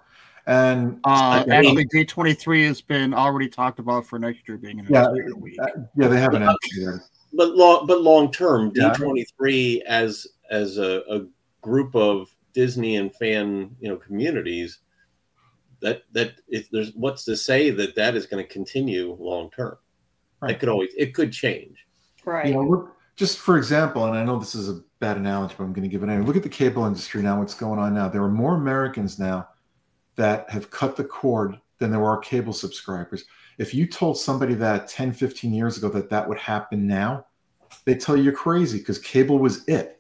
And 0.48 1.00
Uh, 1.04 1.46
I 1.46 1.46
actually, 1.50 1.86
D 1.86 2.04
twenty 2.04 2.34
three 2.34 2.66
has 2.66 2.82
been 2.82 3.14
already 3.14 3.48
talked 3.48 3.80
about 3.80 4.06
for 4.08 4.18
next 4.18 4.48
year 4.48 4.58
being 4.58 4.80
an 4.80 4.88
Yeah, 4.90 5.06
entire 5.06 5.36
week. 5.38 5.60
uh, 5.62 5.68
yeah, 5.96 6.08
they 6.08 6.20
haven't 6.20 6.42
answered 6.42 6.58
yet. 6.74 6.94
But 7.34 7.56
long, 7.56 7.86
but 7.86 8.02
long 8.02 8.32
term, 8.32 8.72
Yeah. 8.76 8.94
D23 8.98 9.82
as 9.84 10.26
as 10.50 10.78
a, 10.80 11.02
a 11.10 11.26
group 11.62 11.96
of 11.96 12.36
Disney 12.54 12.96
and 12.98 13.14
fan 13.16 13.76
you 13.80 13.88
know 13.88 13.98
communities 13.98 14.80
that 15.82 16.04
that 16.14 16.36
if 16.48 16.70
there's 16.70 16.94
what's 16.96 17.24
to 17.26 17.36
say 17.36 17.70
that 17.72 17.96
that 17.96 18.16
is 18.16 18.26
going 18.26 18.44
to 18.44 18.52
continue 18.52 19.16
long 19.20 19.50
term. 19.52 19.78
Right. 20.42 20.52
It 20.52 20.60
could 20.60 20.70
always 20.70 20.92
it 20.98 21.14
could 21.14 21.32
change. 21.32 21.86
Right. 22.26 22.48
You 22.48 22.54
know, 22.54 22.62
look, 22.62 22.96
just 23.16 23.40
for 23.40 23.58
example, 23.58 24.06
and 24.06 24.18
I 24.18 24.24
know 24.24 24.40
this 24.40 24.56
is 24.56 24.70
a 24.70 24.82
bad 25.00 25.18
analogy, 25.18 25.56
but 25.58 25.64
I'm 25.64 25.74
going 25.74 25.84
to 25.84 25.90
give 25.90 26.04
it 26.04 26.10
anyway. 26.10 26.26
Look 26.26 26.38
at 26.38 26.44
the 26.44 26.50
cable 26.50 26.86
industry 26.86 27.22
now, 27.22 27.40
what's 27.40 27.54
going 27.54 27.80
on 27.80 27.94
now. 27.94 28.08
There 28.08 28.24
are 28.24 28.30
more 28.30 28.56
Americans 28.56 29.20
now 29.20 29.50
that 30.16 30.50
have 30.50 30.70
cut 30.72 30.96
the 30.96 31.04
cord 31.04 31.60
than 31.80 31.92
there 31.92 32.04
are 32.04 32.20
cable 32.20 32.54
subscribers. 32.54 33.26
If 33.58 33.74
you 33.74 33.88
told 33.88 34.18
somebody 34.18 34.54
that 34.56 34.88
10, 34.88 35.12
15 35.12 35.54
years 35.54 35.78
ago 35.78 35.90
that 35.90 36.10
that 36.10 36.28
would 36.28 36.38
happen 36.38 36.88
now, 36.88 37.26
they 37.86 37.96
tell 37.96 38.16
you 38.16 38.24
you're 38.24 38.34
crazy 38.34 38.78
because 38.78 39.00
cable 39.00 39.40
was 39.40 39.68
it. 39.68 40.00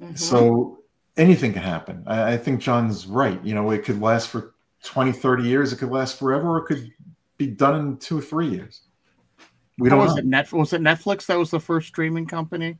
Mhm. 0.00 0.18
So 0.18 0.82
anything 1.16 1.52
can 1.52 1.62
happen. 1.62 2.02
I, 2.06 2.32
I 2.32 2.36
think 2.36 2.60
John's 2.60 3.06
right. 3.06 3.42
You 3.44 3.54
know, 3.54 3.70
it 3.70 3.84
could 3.84 4.00
last 4.00 4.28
for 4.28 4.54
20, 4.82 5.12
30 5.12 5.42
years. 5.44 5.72
It 5.72 5.76
could 5.76 5.90
last 5.90 6.18
forever, 6.18 6.56
or 6.56 6.58
it 6.58 6.66
could 6.66 6.90
be 7.36 7.46
done 7.46 7.78
in 7.80 7.96
two 7.98 8.18
or 8.18 8.22
three 8.22 8.48
years. 8.48 8.82
We 9.78 9.88
don't 9.88 9.98
was 9.98 10.14
know. 10.14 10.18
it 10.18 10.26
Netflix? 10.26 10.52
Was 10.52 10.72
it 10.72 10.80
Netflix 10.80 11.26
that 11.26 11.38
was 11.38 11.50
the 11.50 11.60
first 11.60 11.88
streaming 11.88 12.26
company 12.26 12.78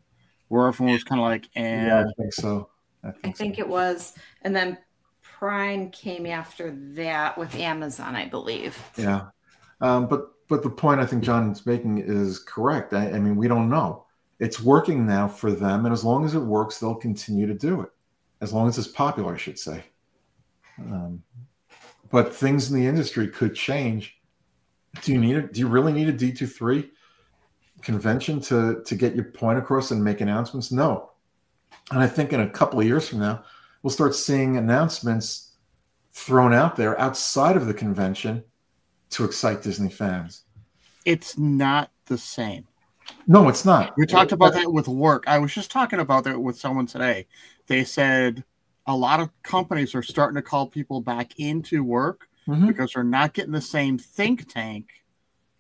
where 0.49 0.67
everyone 0.67 0.93
was 0.93 1.05
kind 1.05 1.21
of 1.21 1.27
like, 1.27 1.49
eh. 1.57 1.87
yeah, 1.87 2.05
I 2.07 2.13
think 2.21 2.35
so. 2.35 2.69
I 3.03 3.11
think, 3.11 3.25
I 3.25 3.31
think 3.33 3.57
so. 3.57 3.63
it 3.63 3.69
was, 3.69 4.15
and 4.43 4.55
then 4.55 4.79
Prime 5.23 5.91
came 5.91 6.27
after 6.27 6.71
that 6.95 7.37
with 7.37 7.55
Amazon, 7.57 8.15
I 8.15 8.29
believe. 8.29 8.79
Yeah, 8.97 9.29
um, 9.81 10.07
but 10.07 10.29
but 10.49 10.63
the 10.63 10.71
point 10.71 11.01
I 11.01 11.07
think 11.07 11.25
John's 11.25 11.65
making 11.65 11.99
is 11.99 12.39
correct. 12.39 12.93
I, 12.93 13.13
I 13.13 13.19
mean, 13.19 13.37
we 13.37 13.49
don't 13.49 13.71
know. 13.71 14.05
It's 14.39 14.61
working 14.61 15.07
now 15.07 15.27
for 15.27 15.51
them, 15.51 15.87
and 15.87 15.93
as 15.93 16.05
long 16.05 16.25
as 16.25 16.35
it 16.35 16.41
works, 16.41 16.79
they'll 16.79 16.95
continue 16.95 17.47
to 17.47 17.55
do 17.55 17.81
it. 17.81 17.89
As 18.41 18.53
long 18.53 18.69
as 18.69 18.77
it's 18.77 18.89
popular, 18.89 19.35
I 19.35 19.39
should 19.39 19.59
say. 19.59 19.83
Um, 20.79 21.23
but 22.13 22.33
things 22.33 22.71
in 22.71 22.79
the 22.79 22.87
industry 22.87 23.27
could 23.27 23.57
change. 23.57 24.17
Do 25.01 25.13
you 25.13 25.19
need 25.19 25.37
it? 25.37 25.53
Do 25.53 25.61
you 25.61 25.67
really 25.67 25.93
need 25.93 26.09
a 26.09 26.13
D 26.13 26.31
two 26.31 26.47
three 26.47 26.91
convention 27.81 28.41
to 28.43 28.83
to 28.85 28.95
get 28.95 29.17
your 29.17 29.25
point 29.25 29.59
across 29.59 29.91
and 29.91 30.05
make 30.05 30.21
announcements? 30.21 30.71
No. 30.71 31.11
And 31.91 32.01
I 32.01 32.07
think 32.07 32.33
in 32.33 32.41
a 32.41 32.51
couple 32.51 32.79
of 32.79 32.87
years 32.87 33.09
from 33.09 33.19
now, 33.19 33.43
we'll 33.83 33.91
start 33.91 34.15
seeing 34.15 34.57
announcements 34.57 35.53
thrown 36.13 36.53
out 36.53 36.77
there 36.77 37.01
outside 37.01 37.57
of 37.57 37.67
the 37.67 37.75
convention 37.75 38.45
to 39.11 39.25
excite 39.25 39.63
Disney 39.63 39.89
fans. 39.89 40.43
It's 41.05 41.37
not 41.37 41.91
the 42.07 42.19
same. 42.19 42.69
No, 43.27 43.49
it's 43.49 43.65
not. 43.65 43.95
We 43.97 44.07
talked 44.07 44.33
about 44.33 44.53
that 44.53 44.73
with 44.73 44.87
work. 44.87 45.25
I 45.27 45.39
was 45.39 45.53
just 45.53 45.71
talking 45.71 46.01
about 46.01 46.25
that 46.25 46.39
with 46.39 46.59
someone 46.59 46.87
today. 46.87 47.27
They 47.67 47.85
said 47.85 48.45
a 48.87 48.97
lot 48.97 49.21
of 49.21 49.31
companies 49.43 49.95
are 49.95 50.03
starting 50.03 50.37
to 50.37 50.43
call 50.43 50.67
people 50.67 51.01
back 51.01 51.39
into 51.39 51.85
work 51.85 52.29
mm-hmm. 52.49 52.67
because 52.67 52.93
they're 52.93 53.05
not 53.05 53.33
getting 53.33 53.53
the 53.53 53.61
same 53.61 53.99
think 53.99 54.53
tank 54.53 54.89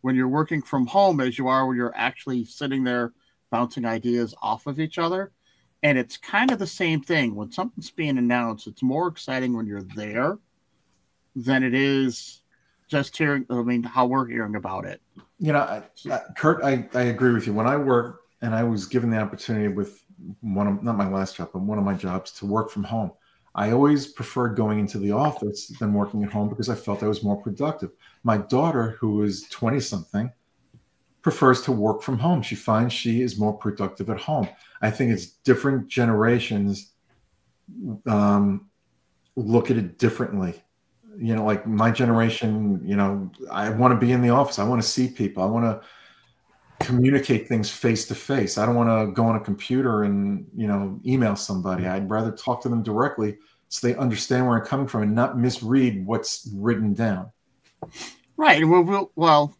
when 0.00 0.16
you're 0.16 0.28
working 0.28 0.60
from 0.60 0.86
home 0.86 1.20
as 1.20 1.38
you 1.38 1.48
are 1.48 1.66
when 1.66 1.76
you're 1.76 1.94
actually 1.94 2.44
sitting 2.44 2.84
there 2.84 3.12
bouncing 3.50 3.84
ideas 3.84 4.34
off 4.42 4.66
of 4.66 4.80
each 4.80 4.98
other. 4.98 5.32
And 5.84 5.98
it's 5.98 6.16
kind 6.16 6.50
of 6.50 6.58
the 6.58 6.66
same 6.66 7.00
thing. 7.00 7.34
When 7.34 7.50
something's 7.50 7.90
being 7.90 8.18
announced, 8.18 8.66
it's 8.66 8.82
more 8.82 9.08
exciting 9.08 9.56
when 9.56 9.66
you're 9.66 9.82
there 9.82 10.38
than 11.34 11.62
it 11.62 11.74
is 11.74 12.42
just 12.88 13.16
hearing, 13.16 13.46
I 13.50 13.62
mean, 13.62 13.82
how 13.82 14.06
we're 14.06 14.26
hearing 14.26 14.54
about 14.54 14.84
it. 14.84 15.00
You 15.38 15.52
know, 15.52 15.60
I, 15.60 15.82
I, 16.10 16.20
Kurt, 16.36 16.62
I, 16.62 16.88
I 16.94 17.02
agree 17.02 17.32
with 17.32 17.46
you. 17.46 17.52
When 17.52 17.66
I 17.66 17.76
work 17.76 18.20
and 18.42 18.54
I 18.54 18.62
was 18.62 18.86
given 18.86 19.10
the 19.10 19.18
opportunity 19.18 19.68
with 19.68 20.01
one 20.40 20.66
of, 20.66 20.82
not 20.82 20.96
my 20.96 21.08
last 21.08 21.36
job, 21.36 21.50
but 21.52 21.62
one 21.62 21.78
of 21.78 21.84
my 21.84 21.94
jobs 21.94 22.32
to 22.32 22.46
work 22.46 22.70
from 22.70 22.84
home, 22.84 23.12
I 23.54 23.72
always 23.72 24.06
preferred 24.06 24.56
going 24.56 24.78
into 24.78 24.98
the 24.98 25.12
office 25.12 25.68
than 25.78 25.92
working 25.92 26.24
at 26.24 26.32
home 26.32 26.48
because 26.48 26.68
I 26.68 26.74
felt 26.74 27.02
I 27.02 27.08
was 27.08 27.22
more 27.22 27.40
productive. 27.40 27.90
My 28.24 28.38
daughter, 28.38 28.96
who 28.98 29.22
is 29.22 29.42
20 29.50 29.78
something, 29.80 30.32
prefers 31.20 31.62
to 31.62 31.72
work 31.72 32.02
from 32.02 32.18
home. 32.18 32.42
She 32.42 32.54
finds 32.54 32.92
she 32.92 33.22
is 33.22 33.38
more 33.38 33.52
productive 33.52 34.10
at 34.10 34.20
home. 34.20 34.48
I 34.80 34.90
think 34.90 35.12
it's 35.12 35.26
different 35.26 35.88
generations 35.88 36.92
um, 38.06 38.68
look 39.36 39.70
at 39.70 39.76
it 39.76 39.98
differently. 39.98 40.62
You 41.16 41.36
know, 41.36 41.44
like 41.44 41.66
my 41.66 41.90
generation, 41.90 42.80
you 42.84 42.96
know, 42.96 43.30
I 43.50 43.70
want 43.70 43.92
to 43.92 44.04
be 44.06 44.12
in 44.12 44.22
the 44.22 44.30
office. 44.30 44.58
I 44.58 44.64
want 44.64 44.82
to 44.82 44.88
see 44.88 45.08
people. 45.08 45.42
I 45.42 45.46
want 45.46 45.64
to 45.64 45.86
communicate 46.84 47.48
things 47.48 47.70
face 47.70 48.06
to 48.06 48.14
face. 48.14 48.58
I 48.58 48.66
don't 48.66 48.74
want 48.74 48.88
to 48.88 49.12
go 49.12 49.24
on 49.24 49.36
a 49.36 49.40
computer 49.40 50.04
and, 50.04 50.46
you 50.54 50.66
know, 50.66 51.00
email 51.06 51.36
somebody. 51.36 51.86
I'd 51.86 52.10
rather 52.10 52.32
talk 52.32 52.62
to 52.62 52.68
them 52.68 52.82
directly 52.82 53.38
so 53.68 53.86
they 53.86 53.94
understand 53.96 54.46
where 54.46 54.58
I'm 54.58 54.66
coming 54.66 54.86
from 54.86 55.02
and 55.02 55.14
not 55.14 55.38
misread 55.38 56.04
what's 56.04 56.48
written 56.54 56.92
down. 56.94 57.30
Right. 58.36 58.66
Well, 58.66 59.10
well, 59.16 59.56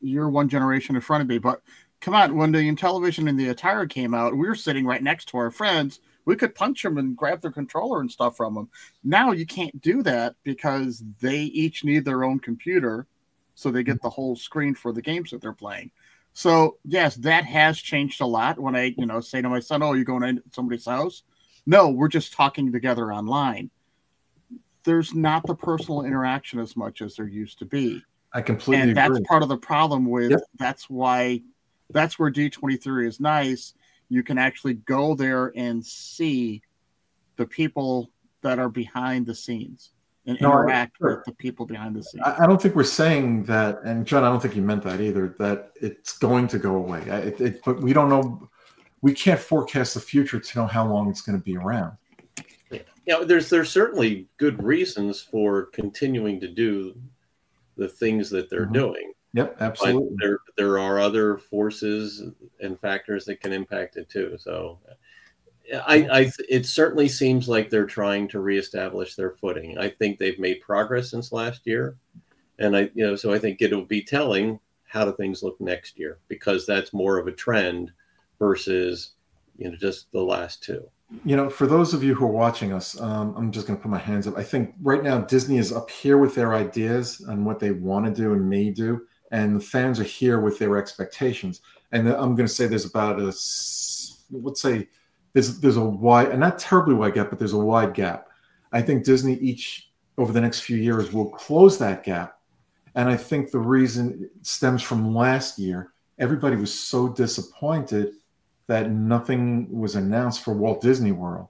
you're 0.00 0.28
one 0.28 0.48
generation 0.48 0.94
in 0.94 1.02
front 1.02 1.22
of 1.22 1.28
me, 1.28 1.38
but 1.38 1.60
come 2.00 2.14
on, 2.14 2.36
when 2.36 2.52
the 2.52 2.74
television 2.74 3.28
and 3.28 3.38
the 3.38 3.52
Atari 3.52 3.88
came 3.88 4.14
out, 4.14 4.36
we 4.36 4.46
were 4.46 4.54
sitting 4.54 4.86
right 4.86 5.02
next 5.02 5.26
to 5.30 5.38
our 5.38 5.50
friends. 5.50 6.00
We 6.24 6.36
could 6.36 6.54
punch 6.54 6.82
them 6.82 6.98
and 6.98 7.16
grab 7.16 7.40
their 7.40 7.50
controller 7.50 8.00
and 8.00 8.10
stuff 8.10 8.36
from 8.36 8.54
them. 8.54 8.68
Now 9.02 9.32
you 9.32 9.46
can't 9.46 9.80
do 9.80 10.02
that 10.04 10.36
because 10.44 11.02
they 11.20 11.40
each 11.40 11.84
need 11.84 12.04
their 12.04 12.24
own 12.24 12.38
computer, 12.38 13.06
so 13.54 13.70
they 13.70 13.82
get 13.82 13.96
mm-hmm. 13.96 14.06
the 14.06 14.10
whole 14.10 14.36
screen 14.36 14.74
for 14.74 14.92
the 14.92 15.02
games 15.02 15.30
that 15.30 15.40
they're 15.40 15.52
playing. 15.52 15.90
So 16.32 16.78
yes, 16.84 17.16
that 17.16 17.44
has 17.44 17.78
changed 17.78 18.20
a 18.20 18.26
lot. 18.26 18.58
When 18.58 18.76
I, 18.76 18.94
you 18.96 19.06
know, 19.06 19.20
say 19.20 19.42
to 19.42 19.48
my 19.48 19.60
son, 19.60 19.82
"Oh, 19.82 19.94
you're 19.94 20.04
going 20.04 20.36
to 20.36 20.42
somebody's 20.52 20.86
house?" 20.86 21.22
No, 21.66 21.90
we're 21.90 22.08
just 22.08 22.32
talking 22.32 22.72
together 22.72 23.12
online. 23.12 23.70
There's 24.84 25.14
not 25.14 25.46
the 25.46 25.54
personal 25.54 26.02
interaction 26.02 26.58
as 26.58 26.76
much 26.76 27.02
as 27.02 27.16
there 27.16 27.28
used 27.28 27.58
to 27.58 27.66
be. 27.66 28.02
I 28.32 28.42
completely 28.42 28.82
and 28.82 28.90
agree. 28.90 29.16
that's 29.16 29.28
part 29.28 29.42
of 29.42 29.48
the 29.48 29.56
problem 29.56 30.06
with 30.06 30.30
yep. 30.30 30.40
that's 30.58 30.88
why 30.88 31.42
that's 31.90 32.18
where 32.18 32.30
D23 32.30 33.06
is 33.06 33.20
nice. 33.20 33.74
You 34.08 34.22
can 34.22 34.38
actually 34.38 34.74
go 34.74 35.14
there 35.14 35.52
and 35.56 35.84
see 35.84 36.62
the 37.36 37.46
people 37.46 38.10
that 38.42 38.58
are 38.58 38.68
behind 38.68 39.26
the 39.26 39.34
scenes 39.34 39.90
and 40.26 40.38
no, 40.40 40.50
interact 40.50 40.98
sure. 40.98 41.16
with 41.16 41.24
the 41.24 41.32
people 41.32 41.66
behind 41.66 41.96
the 41.96 42.02
scenes. 42.02 42.22
I, 42.24 42.44
I, 42.44 42.46
don't 42.46 42.60
think 42.60 42.74
we're 42.74 42.84
saying 42.84 43.44
that, 43.44 43.80
and 43.84 44.06
John, 44.06 44.24
I 44.24 44.28
don't 44.28 44.40
think 44.40 44.54
you 44.54 44.62
meant 44.62 44.82
that 44.84 45.00
either. 45.00 45.34
That 45.38 45.72
it's 45.76 46.18
going 46.18 46.48
to 46.48 46.58
go 46.58 46.76
away. 46.76 47.00
It, 47.02 47.40
it, 47.40 47.64
but 47.64 47.80
we 47.80 47.92
don't 47.92 48.08
know. 48.08 48.48
We 49.02 49.14
can't 49.14 49.40
forecast 49.40 49.94
the 49.94 50.00
future 50.00 50.38
to 50.38 50.58
know 50.58 50.66
how 50.66 50.86
long 50.86 51.08
it's 51.08 51.22
going 51.22 51.38
to 51.38 51.44
be 51.44 51.56
around. 51.56 51.96
Yeah, 52.70 52.80
you 53.06 53.12
know, 53.14 53.24
there's 53.24 53.48
there's 53.48 53.70
certainly 53.70 54.28
good 54.36 54.62
reasons 54.62 55.20
for 55.20 55.66
continuing 55.66 56.38
to 56.40 56.48
do 56.48 56.94
the 57.76 57.88
things 57.88 58.28
that 58.30 58.50
they're 58.50 58.64
mm-hmm. 58.64 58.74
doing. 58.74 59.12
Yep, 59.32 59.56
absolutely. 59.60 60.10
But 60.10 60.24
there 60.24 60.38
there 60.56 60.78
are 60.78 60.98
other 60.98 61.38
forces 61.38 62.22
and 62.60 62.78
factors 62.80 63.24
that 63.24 63.40
can 63.40 63.52
impact 63.52 63.96
it 63.96 64.10
too. 64.10 64.36
So 64.38 64.78
I, 65.86 66.08
I 66.10 66.32
it 66.48 66.66
certainly 66.66 67.08
seems 67.08 67.48
like 67.48 67.70
they're 67.70 67.86
trying 67.86 68.28
to 68.28 68.40
reestablish 68.40 69.14
their 69.14 69.32
footing. 69.32 69.78
I 69.78 69.88
think 69.88 70.18
they've 70.18 70.38
made 70.38 70.60
progress 70.60 71.10
since 71.10 71.32
last 71.32 71.66
year. 71.66 71.96
And 72.58 72.76
I 72.76 72.90
you 72.94 73.06
know, 73.06 73.16
so 73.16 73.32
I 73.32 73.38
think 73.38 73.62
it'll 73.62 73.84
be 73.84 74.02
telling 74.02 74.58
how 74.84 75.04
do 75.04 75.12
things 75.12 75.42
look 75.42 75.60
next 75.60 75.98
year 75.98 76.18
because 76.28 76.66
that's 76.66 76.92
more 76.92 77.18
of 77.18 77.26
a 77.26 77.32
trend 77.32 77.92
versus 78.38 79.12
you 79.56 79.70
know 79.70 79.76
just 79.76 80.10
the 80.12 80.20
last 80.20 80.62
two 80.62 80.88
you 81.24 81.36
know, 81.36 81.50
for 81.50 81.66
those 81.66 81.92
of 81.92 82.04
you 82.04 82.14
who 82.14 82.24
are 82.24 82.28
watching 82.28 82.72
us, 82.72 83.00
um, 83.00 83.34
I'm 83.36 83.50
just 83.50 83.66
going 83.66 83.76
to 83.76 83.82
put 83.82 83.90
my 83.90 83.98
hands 83.98 84.26
up. 84.26 84.38
I 84.38 84.42
think 84.42 84.74
right 84.80 85.02
now 85.02 85.18
Disney 85.18 85.58
is 85.58 85.72
up 85.72 85.90
here 85.90 86.18
with 86.18 86.34
their 86.34 86.54
ideas 86.54 87.20
and 87.20 87.44
what 87.44 87.58
they 87.58 87.72
want 87.72 88.06
to 88.06 88.12
do 88.12 88.32
and 88.32 88.48
may 88.48 88.70
do, 88.70 89.06
and 89.32 89.56
the 89.56 89.60
fans 89.60 89.98
are 89.98 90.04
here 90.04 90.40
with 90.40 90.58
their 90.58 90.76
expectations. 90.76 91.62
And 91.92 92.08
I'm 92.08 92.36
going 92.36 92.46
to 92.46 92.48
say 92.48 92.66
there's 92.66 92.84
about 92.84 93.18
a, 93.18 93.24
let's 94.30 94.62
say, 94.62 94.88
there's 95.32 95.60
there's 95.60 95.76
a 95.76 95.84
wide, 95.84 96.28
and 96.28 96.40
not 96.40 96.58
terribly 96.58 96.94
wide 96.94 97.14
gap, 97.14 97.30
but 97.30 97.38
there's 97.38 97.52
a 97.52 97.58
wide 97.58 97.94
gap. 97.94 98.28
I 98.72 98.82
think 98.82 99.04
Disney 99.04 99.34
each 99.34 99.90
over 100.18 100.32
the 100.32 100.40
next 100.40 100.60
few 100.60 100.76
years 100.76 101.12
will 101.12 101.30
close 101.30 101.78
that 101.78 102.04
gap, 102.04 102.38
and 102.94 103.08
I 103.08 103.16
think 103.16 103.50
the 103.50 103.58
reason 103.58 104.30
stems 104.42 104.82
from 104.82 105.14
last 105.14 105.58
year. 105.58 105.92
Everybody 106.18 106.56
was 106.56 106.72
so 106.72 107.08
disappointed 107.08 108.12
that 108.66 108.90
nothing 108.90 109.68
was 109.70 109.96
announced 109.96 110.44
for 110.44 110.52
Walt 110.52 110.80
Disney 110.80 111.12
World. 111.12 111.48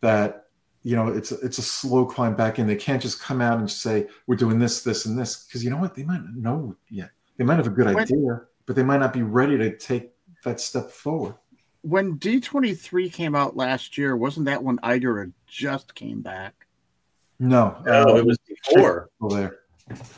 That 0.00 0.46
you 0.82 0.96
know 0.96 1.08
it's 1.08 1.32
it's 1.32 1.58
a 1.58 1.62
slow 1.62 2.06
climb 2.06 2.36
back 2.36 2.58
in. 2.58 2.66
They 2.66 2.76
can't 2.76 3.02
just 3.02 3.20
come 3.20 3.40
out 3.40 3.58
and 3.58 3.70
say 3.70 4.06
we're 4.26 4.36
doing 4.36 4.58
this, 4.58 4.82
this, 4.82 5.06
and 5.06 5.18
this 5.18 5.44
because 5.44 5.64
you 5.64 5.70
know 5.70 5.76
what 5.76 5.94
they 5.94 6.04
might 6.04 6.22
not 6.22 6.36
know 6.36 6.76
yet. 6.88 7.10
They 7.36 7.44
might 7.44 7.56
have 7.56 7.66
a 7.66 7.70
good 7.70 7.88
idea, 7.88 8.42
but 8.64 8.76
they 8.76 8.82
might 8.82 9.00
not 9.00 9.12
be 9.12 9.22
ready 9.22 9.58
to 9.58 9.76
take 9.76 10.12
that 10.44 10.60
step 10.60 10.90
forward. 10.90 11.34
When 11.86 12.16
D 12.16 12.40
twenty 12.40 12.74
three 12.74 13.08
came 13.08 13.36
out 13.36 13.56
last 13.56 13.96
year, 13.96 14.16
wasn't 14.16 14.46
that 14.46 14.64
when 14.64 14.78
Iger 14.78 15.30
just 15.46 15.94
came 15.94 16.20
back? 16.20 16.66
No, 17.38 17.76
no, 17.86 18.02
uh, 18.02 18.16
it 18.16 18.26
was 18.26 18.38
before. 18.38 19.08
There. 19.30 19.60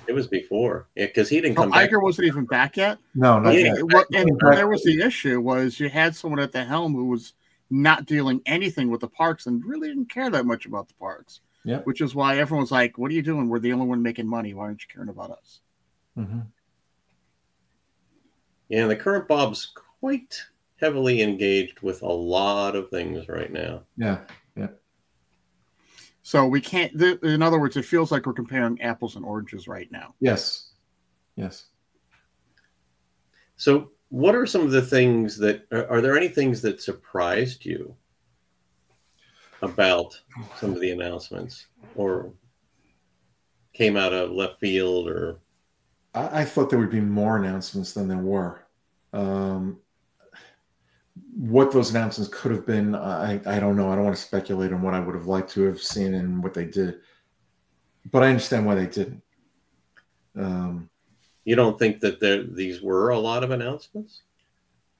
It 0.06 0.14
was 0.14 0.26
before, 0.28 0.88
yeah, 0.96 1.06
because 1.06 1.28
he 1.28 1.42
didn't 1.42 1.56
come. 1.56 1.70
back. 1.70 1.90
Iger 1.90 2.02
wasn't 2.02 2.26
even 2.26 2.46
back 2.46 2.78
yet. 2.78 2.96
No, 3.14 3.38
not 3.38 3.50
yet. 3.50 3.76
and 4.14 4.40
there 4.40 4.66
was 4.66 4.82
the 4.82 5.02
issue 5.02 5.42
was 5.42 5.78
you 5.78 5.90
had 5.90 6.16
someone 6.16 6.40
at 6.40 6.52
the 6.52 6.64
helm 6.64 6.94
who 6.94 7.04
was 7.04 7.34
not 7.68 8.06
dealing 8.06 8.40
anything 8.46 8.88
with 8.90 9.02
the 9.02 9.08
parks 9.08 9.44
and 9.44 9.62
really 9.62 9.88
didn't 9.88 10.08
care 10.08 10.30
that 10.30 10.46
much 10.46 10.64
about 10.64 10.88
the 10.88 10.94
parks. 10.94 11.42
Yeah, 11.64 11.80
which 11.80 12.00
is 12.00 12.14
why 12.14 12.38
everyone 12.38 12.62
was 12.62 12.72
like, 12.72 12.96
"What 12.96 13.10
are 13.10 13.14
you 13.14 13.20
doing? 13.20 13.50
We're 13.50 13.58
the 13.58 13.74
only 13.74 13.84
one 13.84 14.00
making 14.00 14.26
money. 14.26 14.54
Why 14.54 14.64
aren't 14.64 14.80
you 14.80 14.88
caring 14.90 15.10
about 15.10 15.32
us?" 15.32 15.60
Mm-hmm. 16.16 16.40
Yeah, 18.70 18.86
the 18.86 18.96
current 18.96 19.28
Bob's 19.28 19.70
quite 20.00 20.42
heavily 20.80 21.22
engaged 21.22 21.80
with 21.80 22.02
a 22.02 22.06
lot 22.08 22.76
of 22.76 22.88
things 22.90 23.28
right 23.28 23.52
now. 23.52 23.82
Yeah, 23.96 24.20
Yeah. 24.56 24.68
so 26.22 26.46
we 26.46 26.60
can't. 26.60 26.96
Th- 26.98 27.18
in 27.22 27.42
other 27.42 27.58
words, 27.58 27.76
it 27.76 27.84
feels 27.84 28.10
like 28.12 28.26
we're 28.26 28.32
comparing 28.32 28.80
apples 28.80 29.16
and 29.16 29.24
oranges 29.24 29.66
right 29.68 29.90
now. 29.90 30.14
Yes. 30.20 30.70
Yes. 31.36 31.66
So, 33.56 33.90
what 34.10 34.34
are 34.34 34.46
some 34.46 34.62
of 34.62 34.70
the 34.70 34.82
things 34.82 35.36
that 35.38 35.66
are, 35.72 35.86
are 35.88 36.00
there 36.00 36.16
any 36.16 36.28
things 36.28 36.62
that 36.62 36.80
surprised 36.80 37.64
you 37.64 37.94
about 39.62 40.18
some 40.58 40.72
of 40.72 40.80
the 40.80 40.92
announcements 40.92 41.66
or 41.96 42.32
came 43.72 43.96
out 43.96 44.12
of 44.12 44.30
left 44.30 44.60
field 44.60 45.08
or 45.08 45.40
I, 46.14 46.40
I 46.40 46.44
thought 46.44 46.70
there 46.70 46.78
would 46.78 46.90
be 46.90 47.00
more 47.00 47.36
announcements 47.36 47.92
than 47.92 48.06
there 48.08 48.16
were. 48.18 48.64
Um, 49.12 49.78
what 51.36 51.70
those 51.70 51.90
announcements 51.90 52.32
could 52.32 52.50
have 52.50 52.66
been, 52.66 52.94
I, 52.94 53.40
I 53.46 53.60
don't 53.60 53.76
know. 53.76 53.90
I 53.90 53.94
don't 53.94 54.04
want 54.04 54.16
to 54.16 54.22
speculate 54.22 54.72
on 54.72 54.82
what 54.82 54.94
I 54.94 55.00
would 55.00 55.14
have 55.14 55.26
liked 55.26 55.50
to 55.50 55.62
have 55.62 55.80
seen 55.80 56.14
and 56.14 56.42
what 56.42 56.54
they 56.54 56.64
did, 56.64 56.98
but 58.10 58.22
I 58.22 58.28
understand 58.28 58.66
why 58.66 58.74
they 58.74 58.86
didn't. 58.86 59.22
Um, 60.36 60.90
you 61.44 61.56
don't 61.56 61.78
think 61.78 62.00
that 62.00 62.20
there 62.20 62.42
these 62.42 62.82
were 62.82 63.10
a 63.10 63.18
lot 63.18 63.44
of 63.44 63.50
announcements? 63.50 64.22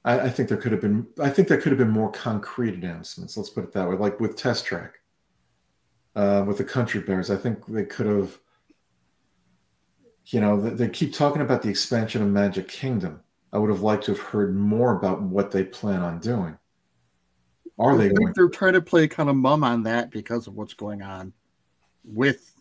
I, 0.03 0.19
I, 0.21 0.29
think 0.29 0.49
there 0.49 0.57
could 0.57 0.71
have 0.71 0.81
been. 0.81 1.05
I 1.21 1.29
think 1.29 1.47
there 1.47 1.59
could 1.59 1.71
have 1.71 1.77
been 1.77 1.89
more 1.89 2.11
concrete 2.11 2.73
announcements. 2.73 3.37
Let's 3.37 3.49
put 3.49 3.65
it 3.65 3.73
that 3.73 3.87
way. 3.87 3.95
Like 3.95 4.19
with 4.19 4.35
Test 4.35 4.65
Track, 4.65 4.95
uh, 6.15 6.43
with 6.47 6.57
the 6.57 6.63
Country 6.63 7.01
Bears, 7.01 7.29
I 7.29 7.37
think 7.37 7.65
they 7.67 7.85
could 7.85 8.07
have. 8.07 8.37
You 10.27 10.41
know, 10.41 10.59
they, 10.59 10.69
they 10.71 10.89
keep 10.89 11.13
talking 11.13 11.41
about 11.41 11.61
the 11.61 11.69
expansion 11.69 12.21
of 12.21 12.29
Magic 12.29 12.67
Kingdom 12.67 13.21
I 13.51 13.57
would 13.57 13.69
have 13.69 13.81
liked 13.81 14.05
to 14.05 14.13
have 14.13 14.21
heard 14.21 14.55
more 14.55 14.95
about 14.95 15.21
what 15.21 15.51
they 15.51 15.63
plan 15.63 16.01
on 16.01 16.19
doing. 16.19 16.57
Are 17.79 17.97
they? 17.97 18.09
Going- 18.09 18.33
they're 18.35 18.49
trying 18.49 18.73
to 18.73 18.81
play 18.81 19.07
kind 19.07 19.29
of 19.29 19.35
mum 19.35 19.63
on 19.63 19.83
that 19.83 20.11
because 20.11 20.47
of 20.47 20.55
what's 20.55 20.73
going 20.73 21.01
on 21.01 21.33
with. 22.03 22.53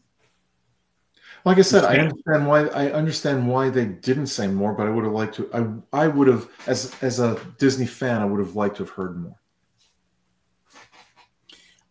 Like 1.45 1.59
I 1.59 1.63
said, 1.63 1.85
I 1.85 1.99
understand 1.99 2.47
why. 2.47 2.67
I 2.69 2.93
understand 2.93 3.47
why 3.47 3.71
they 3.71 3.87
didn't 3.87 4.27
say 4.27 4.49
more, 4.49 4.73
but 4.73 4.87
I 4.87 4.91
would 4.91 5.05
have 5.05 5.13
liked 5.13 5.35
to. 5.37 5.83
I 5.93 6.05
I 6.05 6.09
would 6.09 6.29
have, 6.29 6.49
as 6.67 6.95
as 7.03 7.21
a 7.21 7.41
Disney 7.59 7.87
fan, 7.87 8.23
I 8.23 8.25
would 8.25 8.41
have 8.41 8.57
liked 8.57 8.77
to 8.79 8.85
have 8.85 8.93
heard 8.93 9.21
more. 9.21 9.39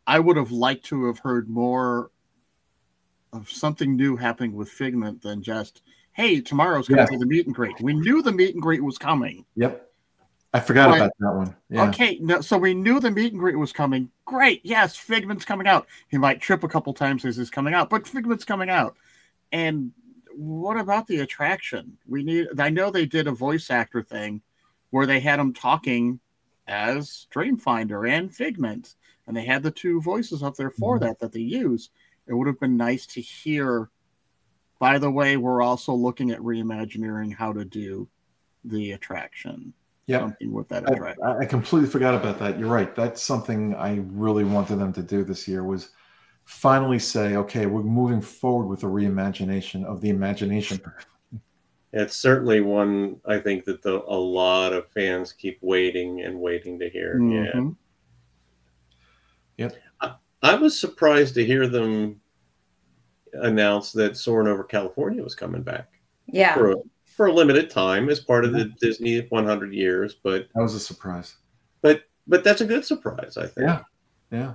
I 0.05 0.19
would 0.19 0.37
have 0.37 0.51
liked 0.51 0.85
to 0.85 1.05
have 1.05 1.19
heard 1.19 1.49
more 1.49 2.11
of 3.33 3.49
something 3.49 3.95
new 3.95 4.15
happening 4.15 4.53
with 4.53 4.69
Figment 4.69 5.21
than 5.21 5.41
just 5.41 5.81
hey, 6.17 6.41
tomorrow's 6.41 6.87
going 6.87 6.97
to 6.97 7.03
yeah. 7.03 7.17
be 7.17 7.23
the 7.23 7.27
meet 7.27 7.45
and 7.45 7.55
greet. 7.55 7.79
We 7.79 7.93
knew 7.93 8.23
the 8.23 8.31
meet 8.31 8.55
and 8.55 8.61
greet 8.61 8.83
was 8.83 8.97
coming. 8.97 9.45
Yep. 9.55 9.83
I 10.51 10.59
forgot 10.59 10.95
about 10.95 11.11
that 11.19 11.33
one. 11.33 11.55
Yeah. 11.69 11.87
Okay, 11.89 12.17
no, 12.19 12.41
so 12.41 12.57
we 12.57 12.73
knew 12.73 12.99
the 12.99 13.11
meet 13.11 13.33
and 13.33 13.39
greet 13.39 13.57
was 13.57 13.71
coming. 13.71 14.09
Great. 14.25 14.61
Yes, 14.63 14.95
Figment's 14.95 15.45
coming 15.45 15.67
out. 15.67 15.85
He 16.07 16.17
might 16.17 16.41
trip 16.41 16.63
a 16.63 16.67
couple 16.67 16.91
times 16.93 17.23
as 17.23 17.37
he's 17.37 17.51
coming 17.51 17.75
out, 17.75 17.91
but 17.91 18.07
Figment's 18.07 18.45
coming 18.45 18.69
out. 18.69 18.97
And 19.51 19.91
what 20.35 20.79
about 20.79 21.05
the 21.05 21.19
attraction? 21.19 21.97
We 22.07 22.23
need 22.23 22.47
I 22.59 22.69
know 22.69 22.89
they 22.89 23.05
did 23.05 23.27
a 23.27 23.31
voice 23.31 23.69
actor 23.69 24.01
thing 24.01 24.41
where 24.89 25.05
they 25.05 25.19
had 25.19 25.39
him 25.39 25.53
talking 25.53 26.19
as 26.67 27.27
Dreamfinder 27.31 28.09
and 28.09 28.33
Figment, 28.33 28.95
and 29.27 29.37
they 29.37 29.45
had 29.45 29.61
the 29.61 29.71
two 29.71 30.01
voices 30.01 30.41
up 30.41 30.55
there 30.55 30.71
for 30.71 30.95
mm-hmm. 30.95 31.05
that 31.05 31.19
that 31.19 31.33
they 31.33 31.41
use. 31.41 31.91
It 32.25 32.33
would 32.33 32.47
have 32.47 32.59
been 32.59 32.77
nice 32.77 33.05
to 33.07 33.21
hear 33.21 33.89
by 34.79 34.97
the 34.97 35.11
way, 35.11 35.37
we're 35.37 35.61
also 35.61 35.93
looking 35.93 36.31
at 36.31 36.39
reimagining 36.39 37.33
how 37.33 37.53
to 37.53 37.65
do 37.65 38.07
the 38.63 38.91
attraction. 38.91 39.73
Yeah, 40.05 40.19
something 40.19 40.53
with 40.53 40.69
that 40.69 40.89
attraction. 40.89 41.23
I, 41.25 41.39
I, 41.39 41.45
completely 41.45 41.89
forgot 41.89 42.15
about 42.15 42.39
that. 42.39 42.57
You're 42.57 42.69
right. 42.69 42.95
That's 42.95 43.21
something 43.21 43.75
I 43.75 43.99
really 44.11 44.45
wanted 44.45 44.77
them 44.77 44.93
to 44.93 45.03
do 45.03 45.25
this 45.25 45.49
year 45.49 45.65
was 45.65 45.89
finally 46.45 46.97
say, 46.97 47.35
okay, 47.35 47.65
we're 47.65 47.83
moving 47.83 48.21
forward 48.21 48.67
with 48.67 48.79
the 48.79 48.87
reimagination 48.87 49.83
of 49.83 49.99
the 49.99 50.09
imagination. 50.09 50.81
It's 51.91 52.15
certainly 52.15 52.61
one 52.61 53.19
I 53.25 53.37
think 53.39 53.65
that 53.65 53.81
the, 53.81 54.01
a 54.07 54.15
lot 54.15 54.71
of 54.71 54.89
fans 54.91 55.33
keep 55.33 55.57
waiting 55.61 56.21
and 56.21 56.39
waiting 56.39 56.79
to 56.79 56.89
hear. 56.89 57.15
Mm-hmm. 57.15 57.69
Yeah. 59.57 59.65
Yep. 59.65 59.75
I, 59.99 60.15
I 60.41 60.55
was 60.55 60.79
surprised 60.79 61.35
to 61.35 61.45
hear 61.45 61.67
them 61.67 62.21
announced 63.41 63.93
that 63.93 64.17
Soarin' 64.17 64.47
over 64.47 64.63
California 64.63 65.23
was 65.23 65.35
coming 65.35 65.61
back. 65.61 65.89
Yeah. 66.27 66.53
For 66.53 66.71
a, 66.71 66.75
for 67.05 67.27
a 67.27 67.33
limited 67.33 67.69
time 67.69 68.09
as 68.09 68.19
part 68.19 68.45
of 68.45 68.53
the 68.53 68.65
Disney 68.81 69.19
100 69.19 69.73
years, 69.73 70.15
but 70.23 70.47
that 70.53 70.61
was 70.61 70.75
a 70.75 70.79
surprise. 70.79 71.35
But 71.81 72.03
but 72.27 72.43
that's 72.43 72.61
a 72.61 72.65
good 72.65 72.85
surprise, 72.85 73.37
I 73.37 73.47
think. 73.47 73.67
Yeah. 73.67 73.81
Yeah. 74.31 74.53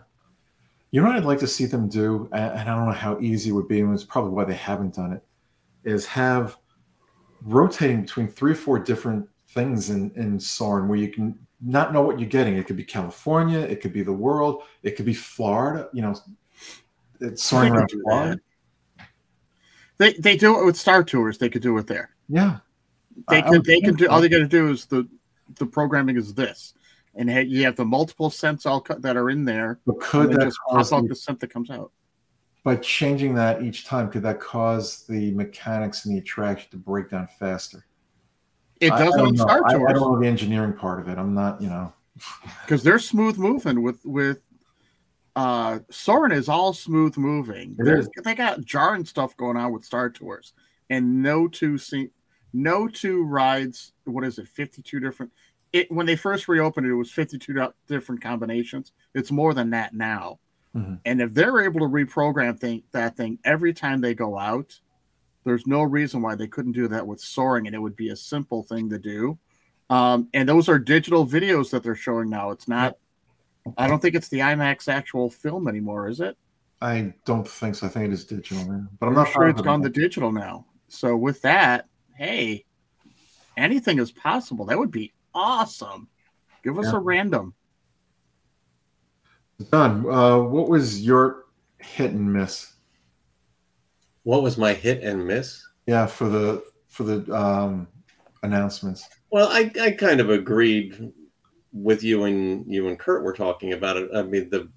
You 0.90 1.00
know 1.00 1.08
what 1.08 1.16
I'd 1.16 1.24
like 1.24 1.38
to 1.38 1.46
see 1.46 1.64
them 1.64 1.88
do, 1.88 2.28
and 2.32 2.68
I 2.68 2.76
don't 2.76 2.86
know 2.86 2.92
how 2.92 3.18
easy 3.18 3.48
it 3.48 3.54
would 3.54 3.68
be, 3.68 3.80
and 3.80 3.94
it's 3.94 4.04
probably 4.04 4.32
why 4.32 4.44
they 4.44 4.54
haven't 4.54 4.94
done 4.94 5.12
it, 5.12 5.24
is 5.84 6.04
have 6.06 6.58
rotating 7.40 8.02
between 8.02 8.28
three 8.28 8.52
or 8.52 8.56
four 8.56 8.78
different 8.78 9.26
things 9.48 9.88
in, 9.88 10.12
in 10.16 10.38
Soarin' 10.38 10.88
where 10.88 10.98
you 10.98 11.08
can 11.08 11.38
not 11.62 11.92
know 11.94 12.02
what 12.02 12.20
you're 12.20 12.28
getting. 12.28 12.56
It 12.56 12.66
could 12.66 12.76
be 12.76 12.84
California, 12.84 13.60
it 13.60 13.80
could 13.80 13.92
be 13.92 14.02
the 14.02 14.12
world, 14.12 14.64
it 14.82 14.96
could 14.96 15.06
be 15.06 15.14
Florida, 15.14 15.88
you 15.94 16.02
know, 16.02 16.14
it's 17.20 17.42
soaring 17.42 17.72
around 17.72 17.90
Florida. 18.04 18.40
They 20.02 20.14
they 20.14 20.36
do 20.36 20.58
it 20.58 20.64
with 20.64 20.76
Star 20.76 21.04
Tours. 21.04 21.38
They 21.38 21.48
could 21.48 21.62
do 21.62 21.78
it 21.78 21.86
there. 21.86 22.10
Yeah, 22.28 22.58
they 23.28 23.40
could. 23.40 23.64
They 23.64 23.80
can 23.80 23.94
do. 23.94 24.08
All 24.08 24.20
they 24.20 24.28
got 24.28 24.38
to 24.38 24.48
do 24.48 24.68
is 24.68 24.84
the 24.86 25.08
the 25.58 25.64
programming 25.66 26.16
is 26.16 26.34
this, 26.34 26.74
and 27.14 27.30
you 27.48 27.62
have 27.62 27.76
the 27.76 27.84
multiple 27.84 28.28
scents 28.28 28.66
all 28.66 28.84
that 28.98 29.16
are 29.16 29.30
in 29.30 29.44
there. 29.44 29.78
But 29.86 30.00
could 30.00 30.32
that 30.32 30.40
just 30.40 30.58
pop 30.68 30.92
out 30.92 31.08
the 31.08 31.14
scent 31.14 31.38
that 31.38 31.52
comes 31.52 31.70
out? 31.70 31.92
By 32.64 32.76
changing 32.76 33.36
that 33.36 33.62
each 33.62 33.86
time, 33.86 34.10
could 34.10 34.24
that 34.24 34.40
cause 34.40 35.04
the 35.06 35.30
mechanics 35.34 36.04
and 36.04 36.16
the 36.16 36.18
attraction 36.18 36.68
to 36.72 36.78
break 36.78 37.10
down 37.10 37.28
faster? 37.38 37.86
It 38.80 38.90
does 38.90 39.14
on 39.14 39.36
Star 39.36 39.60
Tours. 39.60 39.82
I, 39.86 39.90
I, 39.90 39.92
don't 39.92 40.14
know 40.14 40.18
the 40.18 40.26
engineering 40.26 40.72
part 40.72 40.98
of 40.98 41.06
it. 41.06 41.16
I'm 41.16 41.32
not, 41.32 41.62
you 41.62 41.68
know, 41.68 41.92
because 42.64 42.82
they're 42.82 42.98
smooth 42.98 43.38
moving 43.38 43.82
with 43.82 44.04
with 44.04 44.40
uh 45.36 45.78
Soarin' 45.90 46.32
is 46.32 46.48
all 46.48 46.72
smooth 46.72 47.16
moving. 47.16 47.76
They 48.24 48.34
got 48.34 48.64
jarring 48.64 49.04
stuff 49.04 49.36
going 49.36 49.56
on 49.56 49.72
with 49.72 49.84
Star 49.84 50.10
Tours, 50.10 50.52
and 50.90 51.22
no 51.22 51.48
two 51.48 51.78
no 52.52 52.86
two 52.88 53.24
rides. 53.24 53.92
What 54.04 54.24
is 54.24 54.38
it? 54.38 54.48
Fifty 54.48 54.82
two 54.82 55.00
different. 55.00 55.32
It 55.72 55.90
when 55.90 56.06
they 56.06 56.16
first 56.16 56.48
reopened 56.48 56.86
it, 56.86 56.90
it 56.90 56.94
was 56.94 57.10
fifty 57.10 57.38
two 57.38 57.66
different 57.88 58.22
combinations. 58.22 58.92
It's 59.14 59.30
more 59.30 59.54
than 59.54 59.70
that 59.70 59.94
now. 59.94 60.38
Mm-hmm. 60.76 60.94
And 61.04 61.20
if 61.20 61.34
they're 61.34 61.60
able 61.60 61.80
to 61.80 61.86
reprogram 61.86 62.58
thing, 62.58 62.82
that 62.92 63.16
thing 63.16 63.38
every 63.44 63.74
time 63.74 64.00
they 64.00 64.14
go 64.14 64.38
out, 64.38 64.78
there's 65.44 65.66
no 65.66 65.82
reason 65.82 66.22
why 66.22 66.34
they 66.34 66.46
couldn't 66.46 66.72
do 66.72 66.88
that 66.88 67.06
with 67.06 67.20
Soarin', 67.20 67.66
and 67.66 67.74
it 67.74 67.78
would 67.78 67.96
be 67.96 68.10
a 68.10 68.16
simple 68.16 68.62
thing 68.62 68.88
to 68.90 68.98
do. 68.98 69.38
Um, 69.90 70.28
and 70.32 70.48
those 70.48 70.68
are 70.68 70.78
digital 70.78 71.26
videos 71.26 71.70
that 71.70 71.82
they're 71.82 71.94
showing 71.94 72.30
now. 72.30 72.50
It's 72.50 72.68
not 72.68 72.96
I 73.76 73.86
don't 73.86 74.00
think 74.00 74.14
it's 74.14 74.28
the 74.28 74.40
IMAX 74.40 74.88
actual 74.88 75.30
film 75.30 75.68
anymore, 75.68 76.08
is 76.08 76.20
it? 76.20 76.36
I 76.80 77.14
don't 77.24 77.46
think 77.46 77.76
so. 77.76 77.86
I 77.86 77.90
think 77.90 78.06
it 78.06 78.12
is 78.12 78.24
digital 78.24 78.64
now, 78.64 78.88
but 78.98 79.06
I'm, 79.06 79.12
I'm 79.12 79.24
not 79.24 79.32
sure 79.32 79.48
it's 79.48 79.62
gone 79.62 79.82
to 79.82 79.88
digital 79.88 80.32
now. 80.32 80.66
So 80.88 81.16
with 81.16 81.40
that, 81.42 81.88
hey, 82.16 82.64
anything 83.56 83.98
is 83.98 84.10
possible. 84.10 84.64
That 84.66 84.78
would 84.78 84.90
be 84.90 85.12
awesome. 85.34 86.08
Give 86.64 86.78
us 86.78 86.86
yeah. 86.86 86.96
a 86.96 86.98
random. 86.98 87.54
Done. 89.70 90.04
Uh, 90.10 90.38
what 90.38 90.68
was 90.68 91.04
your 91.04 91.44
hit 91.78 92.10
and 92.10 92.32
miss? 92.32 92.72
What 94.24 94.42
was 94.42 94.58
my 94.58 94.72
hit 94.72 95.02
and 95.02 95.26
miss? 95.26 95.64
Yeah, 95.86 96.06
for 96.06 96.28
the 96.28 96.64
for 96.88 97.04
the 97.04 97.32
um, 97.32 97.88
announcements. 98.42 99.08
Well, 99.30 99.48
I, 99.48 99.70
I 99.80 99.92
kind 99.92 100.20
of 100.20 100.30
agreed 100.30 101.12
with 101.72 102.02
you 102.02 102.24
and 102.24 102.64
you 102.72 102.88
and 102.88 102.98
Kurt 102.98 103.24
were 103.24 103.32
talking 103.32 103.72
about 103.72 103.96
it. 103.96 104.10
I 104.14 104.22
mean 104.22 104.50
the 104.50 104.68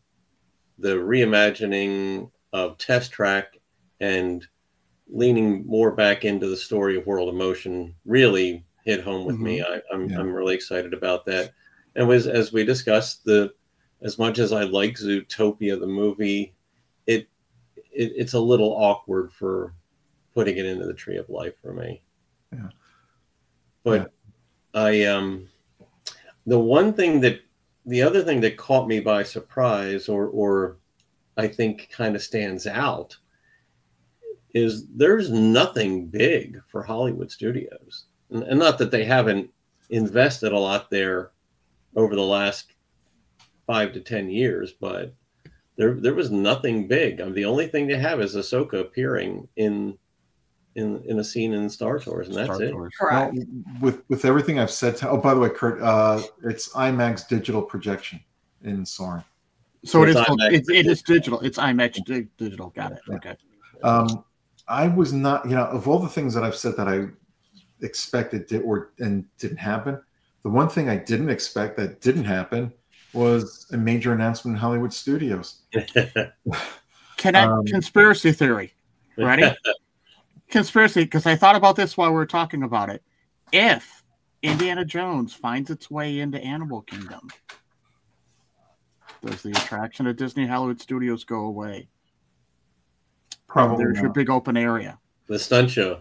the 0.79 0.95
reimagining 0.95 2.29
of 2.53 2.77
Test 2.77 3.11
Track 3.11 3.59
and 3.99 4.45
leaning 5.07 5.65
more 5.65 5.91
back 5.91 6.25
into 6.25 6.47
the 6.47 6.57
story 6.57 6.97
of 6.97 7.05
World 7.05 7.29
of 7.29 7.35
Motion 7.35 7.95
really 8.05 8.65
hit 8.85 9.03
home 9.03 9.25
with 9.25 9.35
mm-hmm. 9.35 9.45
me. 9.45 9.61
I, 9.61 9.75
am 9.75 9.81
I'm, 9.93 10.09
yeah. 10.09 10.19
I'm 10.19 10.33
really 10.33 10.55
excited 10.55 10.93
about 10.93 11.25
that. 11.25 11.51
And 11.95 12.07
was 12.07 12.27
as 12.27 12.51
we 12.51 12.65
discussed 12.65 13.23
the 13.23 13.53
as 14.01 14.17
much 14.19 14.39
as 14.39 14.51
I 14.51 14.63
like 14.63 14.95
Zootopia 14.95 15.79
the 15.79 15.87
movie, 15.87 16.53
it, 17.07 17.27
it 17.91 18.13
it's 18.15 18.33
a 18.33 18.39
little 18.39 18.71
awkward 18.71 19.31
for 19.31 19.73
putting 20.33 20.57
it 20.57 20.65
into 20.65 20.85
the 20.85 20.93
Tree 20.93 21.17
of 21.17 21.29
Life 21.29 21.53
for 21.61 21.73
me. 21.73 22.01
Yeah. 22.51 22.69
But 23.83 24.11
yeah. 24.73 24.81
I 24.81 25.03
um 25.05 25.47
the 26.45 26.59
one 26.59 26.93
thing 26.93 27.21
that 27.21 27.39
the 27.85 28.01
other 28.01 28.23
thing 28.23 28.41
that 28.41 28.57
caught 28.57 28.87
me 28.87 28.99
by 28.99 29.23
surprise 29.23 30.09
or 30.09 30.27
or 30.27 30.77
I 31.37 31.47
think 31.47 31.89
kind 31.91 32.15
of 32.15 32.23
stands 32.23 32.65
out 32.65 33.17
is 34.53 34.87
there's 34.87 35.31
nothing 35.31 36.07
big 36.07 36.61
for 36.67 36.81
Hollywood 36.81 37.29
studios. 37.29 38.05
And, 38.29 38.57
not 38.57 38.77
that 38.77 38.89
they 38.89 39.03
haven't 39.03 39.49
invested 39.89 40.53
a 40.53 40.57
lot 40.57 40.89
there 40.89 41.31
over 41.95 42.15
the 42.15 42.21
last 42.21 42.71
five 43.67 43.91
to 43.93 43.99
ten 43.99 44.29
years, 44.29 44.71
but 44.71 45.13
there 45.75 45.95
there 45.95 46.13
was 46.13 46.31
nothing 46.31 46.87
big. 46.87 47.19
I 47.19 47.25
mean, 47.25 47.33
the 47.33 47.45
only 47.45 47.67
thing 47.67 47.87
they 47.87 47.97
have 47.97 48.21
is 48.21 48.35
Ahsoka 48.35 48.79
appearing 48.79 49.47
in 49.57 49.97
in 50.75 51.01
in 51.05 51.19
a 51.19 51.23
scene 51.23 51.53
in 51.53 51.69
Star 51.69 51.99
Tours, 51.99 52.27
and 52.27 52.37
that's 52.37 52.53
Star 52.53 52.61
it. 52.61 52.73
Correct. 52.99 53.33
Well, 53.35 53.45
with 53.81 54.03
with 54.09 54.25
everything 54.25 54.59
I've 54.59 54.71
said. 54.71 54.97
To, 54.97 55.09
oh, 55.09 55.17
by 55.17 55.33
the 55.33 55.39
way, 55.39 55.49
Kurt, 55.49 55.81
uh, 55.81 56.21
it's 56.43 56.69
IMAX 56.73 57.27
digital 57.27 57.61
projection 57.61 58.19
in 58.63 58.85
Soarin'. 58.85 59.23
So 59.83 60.03
it's 60.03 60.19
it 60.19 60.53
is. 60.53 60.69
It, 60.69 60.75
it 60.75 60.87
is 60.87 61.01
digital. 61.01 61.39
It's 61.41 61.57
IMAX 61.57 62.03
digital. 62.37 62.69
Got 62.71 62.93
it. 62.93 62.99
Okay. 63.09 63.35
Um, 63.83 64.23
I 64.67 64.87
was 64.87 65.13
not, 65.13 65.47
you 65.47 65.55
know, 65.55 65.65
of 65.65 65.87
all 65.87 65.99
the 65.99 66.09
things 66.09 66.33
that 66.33 66.43
I've 66.43 66.55
said 66.55 66.75
that 66.77 66.87
I 66.87 67.07
expected 67.81 68.47
did 68.47 68.63
or 68.63 68.91
and 68.99 69.25
didn't 69.37 69.57
happen, 69.57 70.01
the 70.43 70.49
one 70.49 70.69
thing 70.69 70.89
I 70.89 70.97
didn't 70.97 71.29
expect 71.29 71.77
that 71.77 72.01
didn't 72.01 72.25
happen 72.25 72.73
was 73.13 73.67
a 73.71 73.77
major 73.77 74.11
announcement 74.13 74.55
in 74.55 74.59
Hollywood 74.59 74.93
studios. 74.93 75.61
Can 77.17 77.35
I 77.35 77.45
Um, 77.45 77.65
conspiracy 77.65 78.31
theory? 78.31 78.73
Ready? 79.17 79.43
conspiracy, 80.55 81.03
because 81.03 81.25
I 81.25 81.35
thought 81.35 81.57
about 81.57 81.75
this 81.75 81.97
while 81.97 82.11
we 82.11 82.15
were 82.15 82.25
talking 82.25 82.63
about 82.63 82.89
it. 82.89 83.03
If 83.51 84.03
Indiana 84.41 84.85
Jones 84.85 85.33
finds 85.33 85.69
its 85.69 85.91
way 85.91 86.19
into 86.21 86.39
Animal 86.39 86.81
Kingdom, 86.83 87.29
does 89.25 89.41
the 89.41 89.51
attraction 89.51 90.07
at 90.07 90.15
Disney 90.15 90.47
Hollywood 90.47 90.79
Studios 90.79 91.25
go 91.25 91.41
away? 91.41 91.89
Probably 93.47 93.83
There's 93.83 93.99
your 93.99 94.11
big 94.11 94.29
open 94.29 94.55
area. 94.55 94.97
the 95.27 95.37
stunt 95.37 95.71
show. 95.71 95.99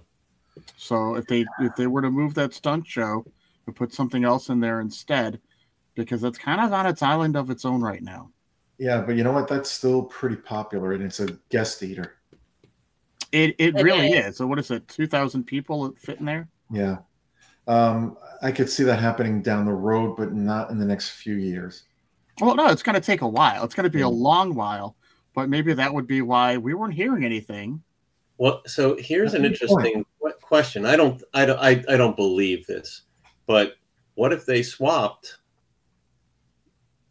So 0.76 1.16
if 1.16 1.26
they 1.26 1.44
if 1.59 1.74
they 1.74 1.88
were 1.88 2.02
to 2.02 2.11
move 2.11 2.34
that 2.34 2.55
stunt 2.55 2.86
show 2.86 3.24
and 3.66 3.74
put 3.74 3.92
something 3.92 4.24
else 4.24 4.50
in 4.50 4.61
there 4.61 4.80
instead, 4.80 5.40
because 5.96 6.22
it's 6.22 6.38
kind 6.38 6.61
of 6.61 6.72
on 6.72 6.86
its 6.86 7.02
island 7.02 7.36
of 7.36 7.50
its 7.50 7.64
own 7.64 7.80
right 7.80 8.02
now. 8.02 8.30
Yeah, 8.78 9.00
but 9.00 9.16
you 9.16 9.24
know 9.24 9.32
what? 9.32 9.48
That's 9.48 9.70
still 9.70 10.05
pretty 10.05 10.36
popular, 10.36 10.92
and 10.92 11.02
it's 11.02 11.18
a 11.18 11.36
guest 11.48 11.82
eater. 11.82 12.14
It 13.33 13.55
it 13.59 13.77
It 13.77 13.83
really 13.83 14.09
is. 14.09 14.27
is. 14.27 14.37
So 14.37 14.47
what 14.47 14.59
is 14.59 14.70
it? 14.70 14.87
Two 14.89 15.07
thousand 15.07 15.45
people 15.45 15.85
that 15.85 15.99
fit 15.99 16.18
in 16.20 16.25
there? 16.27 16.49
Yeah, 16.70 16.99
um, 17.66 18.16
I 18.43 18.53
could 18.53 18.70
see 18.70 18.85
that 18.85 18.99
happening 18.99 19.43
down 19.43 19.64
the 19.64 19.72
road, 19.72 20.16
but 20.16 20.33
not 20.33 20.70
in 20.70 20.79
the 20.79 20.85
next 20.85 21.11
few 21.11 21.35
years. 21.35 21.85
Well, 22.41 22.55
no, 22.57 22.68
it's 22.68 22.83
going 22.83 22.95
to 22.95 23.01
take 23.01 23.20
a 23.20 23.29
while. 23.29 23.64
It's 23.64 23.75
going 23.75 23.85
to 23.85 23.91
be 23.91 24.01
a 24.01 24.09
long 24.09 24.55
while, 24.55 24.97
but 25.35 25.49
maybe 25.49 25.72
that 25.75 25.93
would 25.93 26.07
be 26.07 26.20
why 26.22 26.57
we 26.57 26.75
weren't 26.75 26.95
hearing 26.95 27.25
anything. 27.25 27.83
Well, 28.39 28.62
so 28.66 28.97
here's 28.99 29.35
an 29.35 29.43
That's 29.43 29.62
a 29.62 29.66
good 29.66 29.68
point. 29.68 29.87
interesting 29.87 30.05
question. 30.43 30.85
I 30.85 30.97
don't, 30.97 31.22
I 31.33 31.47
don't, 31.47 31.59
I, 31.61 31.85
I 31.89 31.97
don't 31.97 32.16
believe 32.16 32.66
this, 32.66 33.03
but 33.47 33.75
what 34.14 34.33
if 34.33 34.45
they 34.47 34.62
swapped 34.64 35.39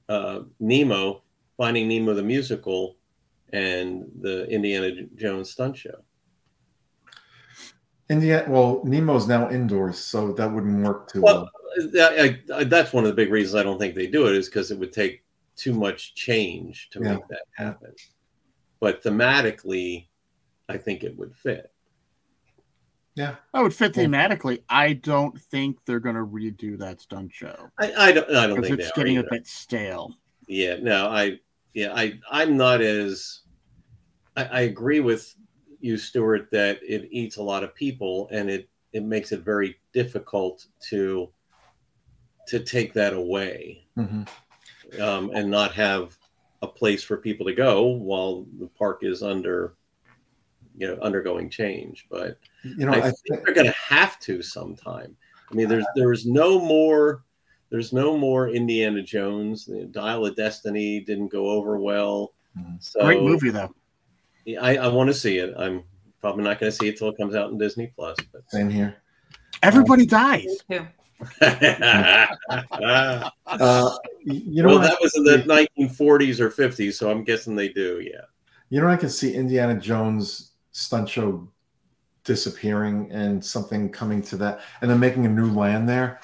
uh, 0.09 0.41
Nemo, 0.59 1.23
Finding 1.55 1.87
Nemo 1.87 2.13
the 2.13 2.23
musical, 2.23 2.97
and 3.53 4.05
the 4.19 4.49
Indiana 4.49 5.03
Jones 5.15 5.51
stunt 5.51 5.77
show? 5.77 6.03
India, 8.09 8.45
well, 8.49 8.81
Nemo's 8.83 9.27
now 9.27 9.49
indoors, 9.49 9.97
so 9.97 10.33
that 10.33 10.51
wouldn't 10.51 10.83
work 10.85 11.11
too 11.11 11.21
Well, 11.21 11.49
well. 11.95 12.11
I, 12.19 12.39
I, 12.53 12.63
that's 12.65 12.91
one 12.91 13.05
of 13.05 13.09
the 13.09 13.15
big 13.15 13.31
reasons 13.31 13.55
I 13.55 13.63
don't 13.63 13.79
think 13.79 13.95
they 13.95 14.07
do 14.07 14.27
it 14.27 14.35
is 14.35 14.47
because 14.49 14.69
it 14.71 14.77
would 14.77 14.91
take 14.91 15.23
too 15.55 15.73
much 15.73 16.13
change 16.15 16.89
to 16.91 16.99
Yeah. 17.01 17.13
make 17.13 17.27
that 17.29 17.45
happen. 17.55 17.93
But 18.79 19.01
thematically, 19.01 20.07
I 20.67 20.77
think 20.77 21.03
it 21.03 21.17
would 21.17 21.33
fit. 21.35 21.71
That 23.15 23.37
would 23.53 23.73
fit 23.73 23.95
Yeah. 23.95 24.03
thematically. 24.05 24.63
I 24.69 24.93
don't 24.93 25.39
think 25.39 25.77
they're 25.85 25.99
going 25.99 26.15
to 26.15 26.25
redo 26.25 26.77
that 26.79 26.99
stunt 26.99 27.31
show 27.31 27.69
I, 27.79 27.93
I 27.93 28.11
don't, 28.11 28.29
I 28.29 28.47
don't 28.47 28.55
because 28.55 28.69
think 28.69 28.79
it's 28.79 28.91
they 28.91 29.01
are 29.01 29.05
getting 29.05 29.17
a 29.19 29.29
bit 29.29 29.47
stale. 29.47 30.15
Yeah, 30.47 30.77
no, 30.81 31.07
I 31.07 31.39
yeah, 31.73 31.93
I 31.95 32.19
I'm 32.29 32.57
not 32.57 32.81
as 32.81 33.41
I, 34.35 34.45
I 34.45 34.59
agree 34.61 34.99
with 34.99 35.35
you, 35.79 35.97
Stuart, 35.97 36.49
that 36.51 36.79
it 36.81 37.07
eats 37.11 37.37
a 37.37 37.43
lot 37.43 37.63
of 37.63 37.75
people 37.75 38.27
and 38.31 38.49
it 38.49 38.69
it 38.93 39.03
makes 39.03 39.31
it 39.31 39.41
very 39.41 39.79
difficult 39.91 40.67
to 40.89 41.29
to 42.47 42.59
take 42.59 42.93
that 42.93 43.13
away 43.13 43.87
Mhm. 43.97 44.29
um, 44.99 45.31
and 45.33 45.49
not 45.49 45.73
have 45.73 46.17
a 46.61 46.67
place 46.67 47.03
for 47.03 47.17
people 47.17 47.45
to 47.45 47.53
go 47.53 47.83
while 47.87 48.45
the 48.59 48.67
park 48.67 49.03
is 49.03 49.23
under 49.23 49.75
you 50.75 50.87
know 50.87 50.97
undergoing 51.01 51.49
change. 51.49 52.07
But 52.09 52.37
You 52.63 52.85
know, 52.85 52.93
I 52.93 52.97
I 52.97 53.01
think 53.01 53.17
think, 53.27 53.45
they're 53.45 53.53
going 53.53 53.67
to 53.67 53.73
have 53.73 54.19
to 54.21 54.41
sometime. 54.41 55.15
I 55.51 55.55
mean, 55.55 55.67
there's 55.67 55.85
there's 55.95 56.25
no 56.25 56.59
more 56.59 57.23
there's 57.69 57.91
no 57.91 58.17
more 58.17 58.49
Indiana 58.49 59.01
Jones. 59.01 59.65
The 59.65 59.85
Dial 59.85 60.25
of 60.25 60.35
Destiny 60.35 60.99
didn't 60.99 61.29
go 61.29 61.49
over 61.49 61.77
well. 61.77 62.33
Mhm. 62.57 62.81
So 62.81 63.01
Great 63.01 63.21
movie 63.21 63.49
though. 63.49 63.73
Yeah, 64.45 64.61
I, 64.61 64.75
I 64.75 64.87
want 64.87 65.09
to 65.09 65.13
see 65.13 65.37
it. 65.37 65.53
I'm 65.57 65.83
probably 66.21 66.43
not 66.43 66.59
going 66.59 66.71
to 66.71 66.77
see 66.77 66.87
it 66.87 66.97
till 66.97 67.09
it 67.09 67.17
comes 67.17 67.35
out 67.35 67.51
in 67.51 67.57
Disney 67.57 67.91
Plus. 67.95 68.17
But 68.31 68.41
same 68.49 68.69
here. 68.69 68.97
Everybody 69.61 70.05
dies. 70.05 70.57
Too. 70.69 70.87
Uh, 73.45 73.95
you 74.23 74.63
know, 74.63 74.73
what 74.73 74.83
I 74.83 74.87
that 74.87 74.97
was 74.99 75.15
in 75.15 75.23
the 75.23 75.37
1940s 75.37 76.39
or 76.39 76.49
50s, 76.49 76.93
so 76.93 77.09
I'm 77.09 77.23
guessing 77.23 77.55
they 77.55 77.69
do. 77.69 78.01
Yeah. 78.01 78.21
You 78.69 78.81
know, 78.81 78.87
I 78.87 78.97
can 78.97 79.09
see 79.09 79.33
Indiana 79.33 79.79
Jones 79.79 80.53
stunt 80.71 81.07
show 81.07 81.47
disappearing 82.23 83.11
and 83.11 83.43
something 83.43 83.89
coming 83.89 84.21
to 84.23 84.37
that, 84.37 84.61
and 84.81 84.89
then 84.89 84.99
making 84.99 85.25
a 85.25 85.29
new 85.29 85.51
land 85.53 85.87
there 85.87 86.19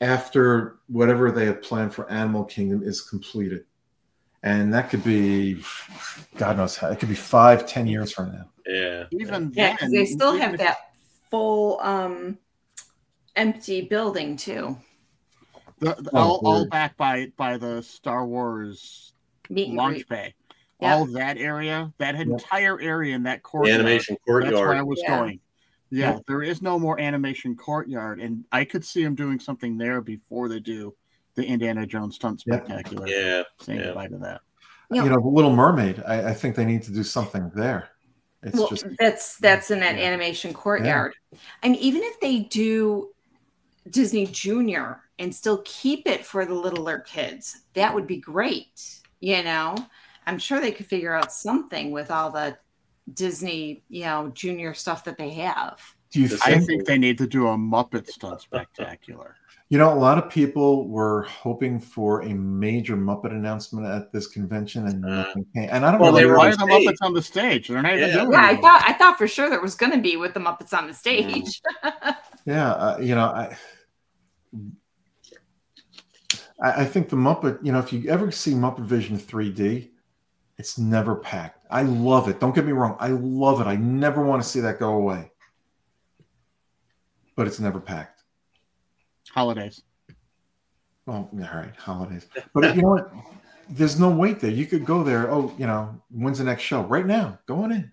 after 0.00 0.78
whatever 0.88 1.30
they 1.30 1.46
have 1.46 1.62
planned 1.62 1.94
for 1.94 2.10
Animal 2.10 2.44
Kingdom 2.44 2.82
is 2.82 3.00
completed. 3.00 3.64
And 4.42 4.74
that 4.74 4.90
could 4.90 5.04
be, 5.04 5.62
God 6.36 6.56
knows 6.56 6.76
how, 6.76 6.88
it 6.88 6.98
could 6.98 7.08
be 7.08 7.14
five, 7.14 7.66
ten 7.66 7.86
years 7.86 8.12
from 8.12 8.32
now. 8.32 8.48
Yeah. 8.66 9.04
Even 9.12 9.52
Yeah, 9.54 9.68
then, 9.68 9.76
because 9.76 9.90
they 9.92 10.04
still 10.06 10.36
have 10.36 10.58
that 10.58 10.78
full 11.30 11.80
um 11.80 12.38
empty 13.36 13.82
building 13.82 14.36
too. 14.36 14.76
the, 15.78 15.94
the- 15.94 16.10
Oh, 16.12 16.18
all, 16.18 16.40
all 16.44 16.68
back 16.68 16.96
by 16.96 17.32
by 17.36 17.56
the 17.56 17.82
Star 17.82 18.26
Wars 18.26 19.14
Meet 19.48 19.68
and 19.68 19.76
launch 19.76 19.94
greet. 19.94 20.08
bay. 20.08 20.34
Yeah. 20.80 20.94
All 20.94 21.06
that 21.06 21.38
area, 21.38 21.92
that 21.98 22.16
Yep. 22.16 22.26
entire 22.26 22.80
area 22.80 23.14
in 23.14 23.22
that 23.24 23.38
The 23.38 23.42
courtyard. 23.42 23.80
animation 23.80 24.16
That's 24.26 24.52
where 24.52 24.74
I 24.74 24.82
was 24.82 25.00
Yeah. 25.02 25.18
going. 25.18 25.40
Yeah, 25.90 26.14
Yep. 26.14 26.22
there 26.26 26.42
is 26.42 26.62
no 26.62 26.78
more 26.78 26.98
animation 26.98 27.54
courtyard, 27.54 28.18
and 28.20 28.44
I 28.50 28.64
could 28.64 28.84
see 28.84 29.04
them 29.04 29.14
doing 29.14 29.38
something 29.38 29.76
there 29.76 30.00
before 30.00 30.48
they 30.48 30.58
do 30.58 30.94
the 31.34 31.44
Indiana 31.44 31.86
Jones 31.86 32.16
stunt 32.16 32.40
spectacular. 32.40 33.06
Yeah. 33.06 33.42
Saying 33.60 33.80
yeah. 33.80 33.86
goodbye 33.86 34.08
to 34.08 34.18
that. 34.18 34.40
You 34.90 35.04
know, 35.04 35.20
the 35.20 35.28
Little 35.28 35.56
Mermaid, 35.56 36.02
I, 36.06 36.30
I 36.30 36.34
think 36.34 36.54
they 36.54 36.66
need 36.66 36.82
to 36.82 36.92
do 36.92 37.02
something 37.02 37.50
there. 37.54 37.88
It's 38.42 38.58
well, 38.58 38.68
just, 38.68 38.84
that's 38.98 39.38
that's 39.38 39.70
in 39.70 39.80
that 39.80 39.96
Yeah. 39.96 40.04
animation 40.04 40.52
courtyard. 40.52 41.14
And 41.62 41.76
even 41.76 42.02
if 42.02 42.20
they 42.20 42.40
do 42.40 43.10
Disney 43.88 44.26
Junior 44.26 45.00
and 45.18 45.34
still 45.34 45.62
keep 45.64 46.06
it 46.06 46.26
for 46.26 46.44
the 46.44 46.54
littler 46.54 46.98
kids, 46.98 47.62
that 47.74 47.94
would 47.94 48.06
be 48.06 48.18
great. 48.18 49.00
You 49.20 49.42
know, 49.42 49.76
I'm 50.26 50.38
sure 50.38 50.60
they 50.60 50.72
could 50.72 50.86
figure 50.86 51.14
out 51.14 51.32
something 51.32 51.90
with 51.90 52.10
all 52.10 52.30
the 52.30 52.58
Disney, 53.14 53.84
you 53.88 54.04
know, 54.04 54.30
junior 54.34 54.74
stuff 54.74 55.04
that 55.04 55.16
they 55.16 55.30
have. 55.30 55.80
do 56.10 56.20
you 56.20 56.28
The 56.28 56.40
I 56.44 56.54
think, 56.54 56.66
think 56.66 56.84
they 56.84 56.98
need 56.98 57.18
to 57.18 57.26
do 57.26 57.48
a 57.48 57.56
Muppet 57.56 58.08
stunt 58.08 58.42
spectacular. 58.42 59.36
You 59.72 59.78
know, 59.78 59.90
a 59.90 59.96
lot 59.96 60.18
of 60.18 60.28
people 60.28 60.86
were 60.86 61.22
hoping 61.22 61.80
for 61.80 62.20
a 62.24 62.34
major 62.34 62.94
Muppet 62.94 63.30
announcement 63.30 63.86
at 63.86 64.12
this 64.12 64.26
convention, 64.26 64.86
and, 64.86 65.02
Uh, 65.02 65.08
nothing 65.22 65.46
came. 65.54 65.66
and 65.72 65.86
I 65.86 65.90
don't 65.90 65.98
well, 65.98 66.12
know. 66.12 66.18
they 66.18 66.26
were 66.26 66.36
Why 66.36 66.48
on 66.48 66.52
are 66.52 66.56
the 66.58 66.64
stage. 66.66 66.88
Muppets 66.88 67.06
on 67.06 67.14
the 67.14 67.22
stage? 67.22 67.68
They're 67.68 67.80
not 67.80 67.94
even 67.94 68.10
Yeah. 68.10 68.14
doing 68.16 68.32
Yeah, 68.32 68.44
I 68.44 68.56
thought 68.56 68.82
I 68.86 68.92
thought 68.92 69.16
for 69.16 69.26
sure 69.26 69.48
there 69.48 69.62
was 69.62 69.74
going 69.74 69.92
to 69.92 69.98
be 69.98 70.18
with 70.18 70.34
the 70.34 70.40
Muppets 70.40 70.76
on 70.76 70.88
the 70.88 70.92
stage. 70.92 71.62
Yeah, 72.44 72.72
uh, 72.72 72.98
you 72.98 73.14
know, 73.14 73.24
I, 73.24 73.56
I 76.60 76.82
I 76.82 76.84
think 76.84 77.08
the 77.08 77.16
Muppet. 77.16 77.64
You 77.64 77.72
know, 77.72 77.78
if 77.78 77.94
you 77.94 78.10
ever 78.10 78.30
see 78.30 78.52
Muppet 78.52 78.84
Vision 78.84 79.16
3D, 79.16 79.88
it's 80.58 80.76
never 80.76 81.14
packed. 81.16 81.64
I 81.70 81.80
love 81.82 82.28
it. 82.28 82.40
Don't 82.40 82.54
get 82.54 82.66
me 82.66 82.72
wrong. 82.72 82.96
I 83.00 83.08
love 83.08 83.62
it. 83.62 83.66
I 83.66 83.76
never 83.76 84.22
want 84.22 84.42
to 84.42 84.48
see 84.48 84.60
that 84.60 84.78
go 84.78 84.92
away. 84.92 85.30
But 87.36 87.46
it's 87.46 87.58
never 87.58 87.80
packed. 87.80 88.11
Holidays. 89.32 89.82
Well, 91.06 91.28
all 91.32 91.38
right, 91.38 91.74
holidays. 91.76 92.26
But 92.54 92.76
you 92.76 92.82
know 92.82 92.88
what? 92.90 93.12
There's 93.68 93.98
no 93.98 94.10
wait 94.10 94.40
there. 94.40 94.50
You 94.50 94.66
could 94.66 94.84
go 94.84 95.02
there. 95.02 95.30
Oh, 95.30 95.52
you 95.58 95.66
know, 95.66 96.00
when's 96.10 96.38
the 96.38 96.44
next 96.44 96.62
show? 96.62 96.82
Right 96.82 97.06
now. 97.06 97.38
Go 97.46 97.62
on 97.62 97.72
in. 97.72 97.90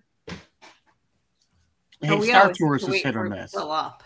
Hey, 2.02 2.08
But 2.08 2.22
Star 2.24 2.52
Tours 2.52 2.82
is 2.86 3.02
hit 3.02 3.16
or 3.16 3.20
for 3.20 3.26
it 3.26 3.30
to 3.30 3.36
miss. 3.42 3.56
up. 3.56 4.02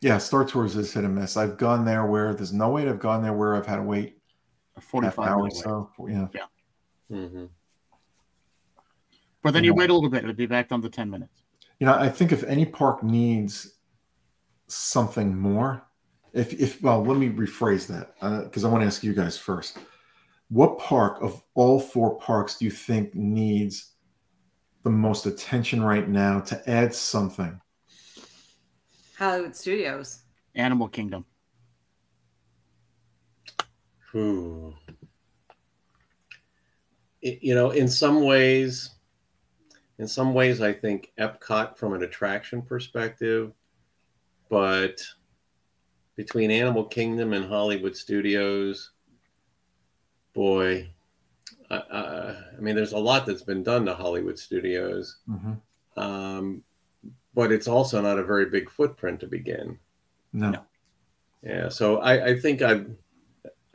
Yeah, 0.00 0.18
Star 0.18 0.44
Tours 0.44 0.76
is 0.76 0.92
hit 0.92 1.04
and 1.04 1.14
miss. 1.14 1.36
I've 1.36 1.56
gone 1.56 1.84
there 1.84 2.04
where 2.06 2.34
there's 2.34 2.52
no 2.52 2.68
wait. 2.70 2.86
I've 2.86 3.00
gone 3.00 3.22
there 3.22 3.32
where 3.32 3.56
I've 3.56 3.66
had 3.66 3.76
to 3.76 3.82
wait 3.82 4.18
A 4.76 4.80
half 4.80 4.84
45 4.90 5.18
hour 5.26 5.34
or 5.34 5.42
minute 5.44 5.54
wait. 5.54 5.64
so. 5.64 5.90
Yeah. 6.34 6.44
hmm 7.08 7.44
But 9.42 9.52
then 9.54 9.64
you 9.64 9.70
Yeah. 9.72 9.76
wait 9.76 9.90
a 9.90 9.94
little 9.94 10.10
bit, 10.10 10.22
it'll 10.24 10.34
be 10.34 10.46
back 10.46 10.68
down 10.68 10.82
to 10.82 10.90
10 10.90 11.10
minutes. 11.10 11.42
You 11.80 11.86
know, 11.86 11.94
I 11.94 12.08
think 12.08 12.32
if 12.32 12.44
any 12.44 12.66
park 12.66 13.02
needs 13.02 13.74
something 14.68 15.36
more, 15.36 15.82
if 16.32 16.52
if 16.54 16.82
well, 16.82 17.02
let 17.04 17.18
me 17.18 17.28
rephrase 17.28 17.86
that 17.88 18.44
because 18.44 18.64
I 18.64 18.68
want 18.68 18.82
to 18.82 18.86
ask 18.86 19.02
you 19.02 19.14
guys 19.14 19.38
first. 19.38 19.78
What 20.48 20.78
park 20.78 21.22
of 21.22 21.42
all 21.54 21.78
four 21.78 22.18
parks 22.18 22.58
do 22.58 22.64
you 22.64 22.70
think 22.70 23.14
needs 23.14 23.92
the 24.82 24.90
most 24.90 25.26
attention 25.26 25.82
right 25.82 26.08
now 26.08 26.40
to 26.40 26.70
add 26.70 26.94
something? 26.94 27.60
Hollywood 29.18 29.56
Studios. 29.56 30.22
Animal 30.54 30.88
Kingdom. 30.88 31.24
Hmm. 34.12 34.70
It- 37.20 37.42
you 37.42 37.54
know, 37.54 37.70
in 37.72 37.88
some 37.88 38.24
ways, 38.24 38.90
in 39.98 40.08
some 40.08 40.32
ways, 40.32 40.62
I 40.62 40.72
think 40.72 41.12
Epcot 41.18 41.76
from 41.76 41.92
an 41.92 42.02
attraction 42.02 42.62
perspective, 42.62 43.52
but 44.48 45.00
between 46.18 46.50
Animal 46.50 46.82
Kingdom 46.82 47.32
and 47.32 47.44
Hollywood 47.44 47.96
Studios, 47.96 48.90
boy, 50.34 50.90
I 51.70 52.34
mean, 52.58 52.74
there's 52.74 52.92
a 52.92 52.98
lot 52.98 53.24
that's 53.24 53.44
been 53.44 53.62
done 53.62 53.86
to 53.86 53.94
Hollywood 53.94 54.36
Studios, 54.36 55.18
mm-hmm. 55.30 55.52
um, 55.96 56.64
but 57.36 57.52
it's 57.52 57.68
also 57.68 58.02
not 58.02 58.18
a 58.18 58.24
very 58.24 58.46
big 58.46 58.68
footprint 58.68 59.20
to 59.20 59.28
begin. 59.28 59.78
No. 60.32 60.60
Yeah, 61.44 61.68
so 61.68 61.98
I, 61.98 62.30
I 62.30 62.40
think 62.40 62.62
I, 62.62 62.84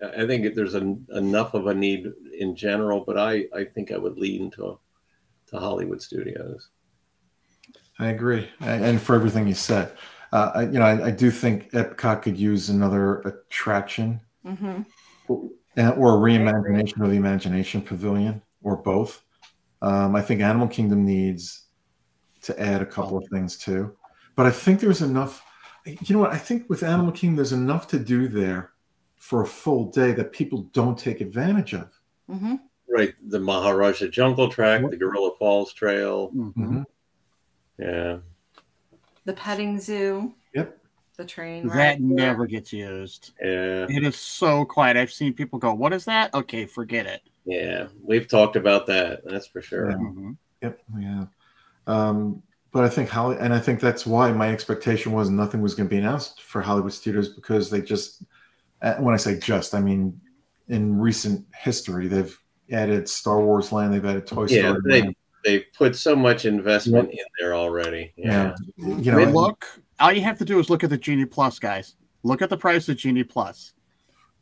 I 0.06 0.28
think 0.28 0.54
there's 0.54 0.76
an, 0.76 1.08
enough 1.14 1.54
of 1.54 1.68
a 1.68 1.74
need 1.74 2.12
in 2.38 2.58
general, 2.58 3.06
but 3.08 3.18
I, 3.18 3.46
I 3.56 3.64
think 3.64 3.94
I 3.94 3.98
would 3.98 4.18
lean 4.18 4.52
to, 4.52 4.78
to 5.48 5.58
Hollywood 5.58 6.02
Studios. 6.02 6.68
I 8.00 8.08
agree, 8.08 8.50
and 8.60 9.02
for 9.02 9.16
everything 9.16 9.48
you 9.48 9.54
said, 9.54 9.94
uh, 10.34 10.52
I, 10.56 10.62
you 10.64 10.80
know, 10.80 10.86
I, 10.86 11.06
I, 11.06 11.12
do 11.12 11.32
think 11.32 11.72
Epcot 11.72 12.24
could 12.24 12.38
use 12.38 12.70
another 12.70 13.20
attraction. 13.22 14.20
Mm-hmm 14.46 14.82
or 15.76 16.16
a 16.16 16.32
reimagination 16.32 17.02
of 17.02 17.10
the 17.10 17.18
Imagination 17.18 17.82
Pavilion, 17.82 18.42
or 18.62 18.78
both. 18.78 19.24
Um, 19.82 20.16
I 20.16 20.22
think 20.22 20.42
Animal 20.42 20.68
Kingdom 20.68 21.06
needs 21.06 21.66
to 22.44 22.60
add 22.60 22.82
a 22.82 22.86
couple 22.86 23.18
of 23.18 23.26
things 23.32 23.58
too, 23.58 23.96
but 24.36 24.46
I 24.46 24.52
think 24.52 24.80
there's 24.80 25.02
enough. 25.02 25.44
You 25.86 26.16
know 26.16 26.22
what? 26.22 26.32
I 26.32 26.38
think 26.38 26.70
with 26.70 26.84
Animal 26.84 27.12
Kingdom, 27.12 27.38
there's 27.38 27.52
enough 27.52 27.88
to 27.88 28.00
do 28.00 28.28
there 28.28 28.72
for 29.18 29.42
a 29.42 29.48
full 29.48 29.92
day 29.92 30.12
that 30.14 30.32
people 30.32 30.64
don't 30.74 30.98
take 30.98 31.22
advantage 31.22 31.74
of. 31.74 31.90
Mm-hmm. 32.30 32.56
Right, 32.90 33.16
the 33.28 33.40
Maharajah 33.40 34.10
Jungle 34.10 34.50
Trek, 34.50 34.88
the 34.90 34.96
Gorilla 34.96 35.32
Falls 35.40 35.74
Trail. 35.74 36.32
Mm-hmm. 36.32 36.84
Yeah, 37.80 38.18
the 39.26 39.34
petting 39.34 39.80
zoo. 39.80 40.34
Yep 40.54 40.80
the 41.18 41.26
train 41.26 41.68
that 41.68 42.02
never 42.02 42.46
gets 42.46 42.74
used. 42.74 43.34
Yeah, 43.42 43.86
it 43.90 44.04
is 44.04 44.16
so 44.16 44.66
quiet. 44.66 44.98
I've 44.98 45.12
seen 45.12 45.34
people 45.34 45.60
go, 45.60 45.74
"What 45.74 45.94
is 45.94 46.06
that?" 46.06 46.34
Okay, 46.34 46.66
forget 46.66 47.06
it. 47.06 47.22
Yeah, 47.46 47.88
we've 48.02 48.28
talked 48.28 48.56
about 48.56 48.88
that. 48.88 49.22
That's 49.26 49.48
for 49.48 49.62
sure. 49.62 49.92
Yeah. 49.92 49.98
Mm-hmm. 49.98 50.32
Yep, 50.62 50.80
yeah. 51.00 51.26
Um, 51.88 52.42
but 52.72 52.84
I 52.84 52.90
think 52.90 53.10
Holly, 53.10 53.38
and 53.40 53.54
I 53.54 53.60
think 53.60 53.80
that's 53.80 54.06
why 54.06 54.32
my 54.32 54.52
expectation 54.52 55.12
was 55.12 55.30
nothing 55.30 55.62
was 55.62 55.76
going 55.76 55.88
to 55.88 55.94
be 55.94 56.00
announced 56.00 56.42
for 56.42 56.62
Hollywood 56.62 56.94
Studios 56.94 57.30
because 57.30 57.70
they 57.70 57.82
just, 57.82 58.24
uh, 58.82 58.96
when 58.96 59.14
I 59.14 59.18
say 59.18 59.38
just, 59.38 59.76
I 59.76 59.82
mean 59.82 60.20
in 60.70 60.98
recent 60.98 61.46
history 61.54 62.08
they've 62.08 62.40
added 62.72 63.08
Star 63.08 63.42
Wars 63.42 63.72
Land, 63.72 63.94
they've 63.94 64.06
added 64.06 64.26
Toy 64.26 64.46
yeah, 64.46 64.70
Story. 64.70 64.82
They, 64.86 65.02
Land. 65.02 65.16
They 65.44 65.60
put 65.60 65.96
so 65.96 66.16
much 66.16 66.46
investment 66.46 67.10
yep. 67.10 67.20
in 67.20 67.26
there 67.40 67.56
already. 67.56 68.14
Yeah, 68.16 68.56
yeah. 68.78 68.98
you 68.98 69.12
know, 69.12 69.24
look 69.24 69.66
all 70.00 70.12
you 70.12 70.22
have 70.22 70.38
to 70.40 70.46
do 70.46 70.60
is 70.60 70.70
look 70.70 70.84
at 70.84 70.90
the 70.90 70.98
Genie 70.98 71.26
Plus, 71.26 71.60
guys. 71.60 71.96
Look 72.24 72.42
at 72.42 72.50
the 72.50 72.58
price 72.58 72.88
of 72.90 72.98
Genie 72.98 73.24
Plus. 73.24 73.74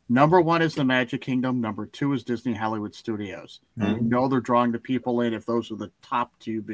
Number 0.08 0.40
one 0.40 0.62
is 0.62 0.74
the 0.74 0.84
Magic 0.84 1.20
Kingdom. 1.20 1.60
Number 1.60 1.86
two 1.86 2.12
is 2.12 2.24
Disney 2.24 2.52
Hollywood 2.52 2.94
Studios. 2.94 3.60
Mm-hmm. 3.78 3.94
You 3.94 4.00
know 4.02 4.28
they're 4.28 4.40
drawing 4.40 4.72
the 4.72 4.78
people 4.78 5.22
in 5.22 5.32
if 5.32 5.46
those 5.46 5.70
are 5.70 5.76
the 5.76 5.90
top 6.02 6.32
two, 6.38 6.64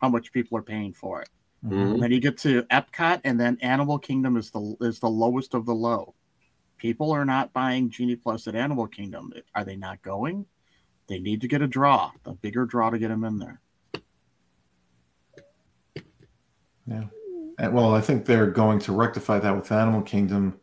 how 0.00 0.08
much 0.08 0.32
people 0.32 0.58
are 0.58 0.62
paying 0.62 0.92
for 0.92 1.22
it. 1.22 1.28
Mm-hmm. 1.64 2.00
Then 2.00 2.10
you 2.10 2.20
get 2.20 2.38
to 2.38 2.62
Epcot, 2.64 3.20
and 3.24 3.38
then 3.38 3.58
Animal 3.60 3.98
Kingdom 3.98 4.36
is 4.36 4.50
the 4.50 4.76
is 4.80 4.98
the 4.98 5.08
lowest 5.08 5.54
of 5.54 5.66
the 5.66 5.74
low. 5.74 6.14
People 6.78 7.12
are 7.12 7.26
not 7.26 7.52
buying 7.52 7.90
Genie 7.90 8.16
Plus 8.16 8.46
at 8.46 8.54
Animal 8.54 8.86
Kingdom. 8.86 9.32
Are 9.54 9.64
they 9.64 9.76
not 9.76 10.00
going? 10.00 10.46
They 11.06 11.18
need 11.18 11.42
to 11.42 11.48
get 11.48 11.60
a 11.60 11.66
draw, 11.66 12.12
a 12.24 12.34
bigger 12.34 12.64
draw 12.64 12.88
to 12.88 12.98
get 12.98 13.08
them 13.08 13.24
in 13.24 13.38
there. 13.38 13.60
Yeah 16.90 17.04
And, 17.58 17.72
well, 17.72 17.94
I 17.94 18.00
think 18.00 18.24
they're 18.24 18.50
going 18.50 18.78
to 18.80 18.92
rectify 18.92 19.38
that 19.38 19.54
with 19.54 19.70
Animal 19.72 20.02
Kingdom 20.02 20.60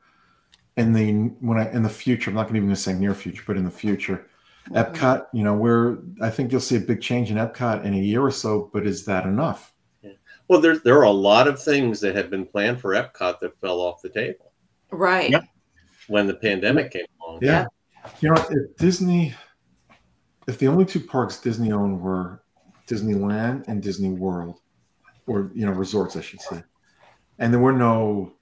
in 0.78 0.94
the 0.94 1.12
when 1.40 1.58
I 1.58 1.72
in 1.72 1.84
the 1.84 1.90
future. 1.90 2.30
I'm 2.30 2.36
not 2.36 2.50
even 2.50 2.64
going 2.64 2.70
to 2.70 2.76
say 2.76 2.94
near 2.94 3.14
future, 3.14 3.44
but 3.46 3.58
in 3.58 3.66
the 3.66 3.72
future. 3.72 4.28
Mm-hmm. 4.70 4.76
Epcot, 4.78 5.28
you 5.34 5.44
know, 5.44 5.56
where 5.56 5.98
I 6.22 6.30
think 6.30 6.52
you'll 6.52 6.62
see 6.62 6.76
a 6.76 6.80
big 6.80 7.02
change 7.02 7.32
in 7.32 7.38
Epcot 7.38 7.84
in 7.84 7.94
a 7.94 7.98
year 7.98 8.22
or 8.22 8.32
so, 8.32 8.70
but 8.74 8.86
is 8.86 9.06
that 9.06 9.26
enough? 9.26 9.74
Yeah. 10.02 10.12
Well, 10.48 10.62
there 10.62 10.78
there 10.78 10.98
are 10.98 11.04
a 11.04 11.12
lot 11.12 11.48
of 11.48 11.62
things 11.62 12.00
that 12.02 12.16
had 12.16 12.30
been 12.30 12.46
planned 12.46 12.80
for 12.80 12.92
Epcot 12.92 13.40
that 13.40 13.60
fell 13.60 13.82
off 13.82 14.02
the 14.02 14.10
table. 14.10 14.52
Right. 14.92 15.32
Yep. 15.32 15.44
When 16.08 16.28
the 16.28 16.36
pandemic 16.36 16.92
came 16.92 17.06
along. 17.22 17.40
Yeah. 17.42 17.66
yeah. 17.94 18.12
You 18.22 18.30
know, 18.30 18.46
if 18.50 18.78
Disney, 18.78 19.34
if 20.48 20.58
the 20.58 20.68
only 20.68 20.86
two 20.86 21.02
parks 21.02 21.40
Disney 21.40 21.72
owned 21.72 22.00
were 22.00 22.44
Disneyland 22.88 23.68
and 23.68 23.84
Disney 23.84 24.10
World, 24.10 24.62
or 25.28 25.52
you 25.54 25.66
know, 25.66 25.72
resorts, 25.72 26.16
I 26.16 26.22
should 26.22 26.42
say. 26.42 26.64
And 27.40 27.54
there 27.54 27.60
were 27.60 27.74
no 27.74 28.34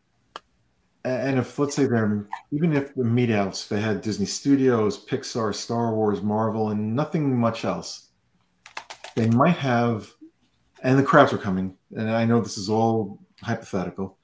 and 1.03 1.37
if 1.37 1.59
let's 1.59 1.75
say 1.75 1.85
they're 1.85 2.27
even 2.51 2.73
if 2.73 2.95
the 2.95 3.03
meet 3.03 3.29
outs 3.29 3.67
they 3.67 3.79
had 3.79 4.01
disney 4.01 4.25
studios 4.25 5.05
pixar 5.05 5.53
star 5.53 5.93
wars 5.93 6.23
marvel 6.23 6.69
and 6.69 6.95
nothing 6.95 7.37
much 7.37 7.63
else 7.63 8.09
they 9.13 9.29
might 9.29 9.55
have 9.55 10.11
and 10.81 10.97
the 10.97 11.03
crowds 11.03 11.31
are 11.31 11.37
coming 11.37 11.77
and 11.95 12.09
i 12.09 12.25
know 12.25 12.41
this 12.41 12.57
is 12.57 12.69
all 12.69 13.19
hypothetical 13.43 14.17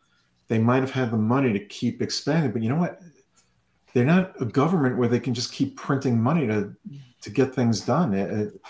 they 0.51 0.59
might 0.59 0.81
have 0.81 0.91
had 0.91 1.11
the 1.11 1.17
money 1.17 1.53
to 1.53 1.65
keep 1.67 2.01
expanding 2.01 2.51
but 2.51 2.61
you 2.61 2.67
know 2.67 2.75
what? 2.75 2.99
They're 3.93 4.03
not 4.03 4.33
a 4.41 4.45
government 4.45 4.97
where 4.97 5.07
they 5.07 5.19
can 5.21 5.33
just 5.33 5.53
keep 5.53 5.77
printing 5.77 6.21
money 6.21 6.45
to 6.45 6.75
to 7.21 7.29
get 7.29 7.55
things 7.55 7.79
done. 7.79 8.13
It, 8.13 8.31
it, 8.31 8.61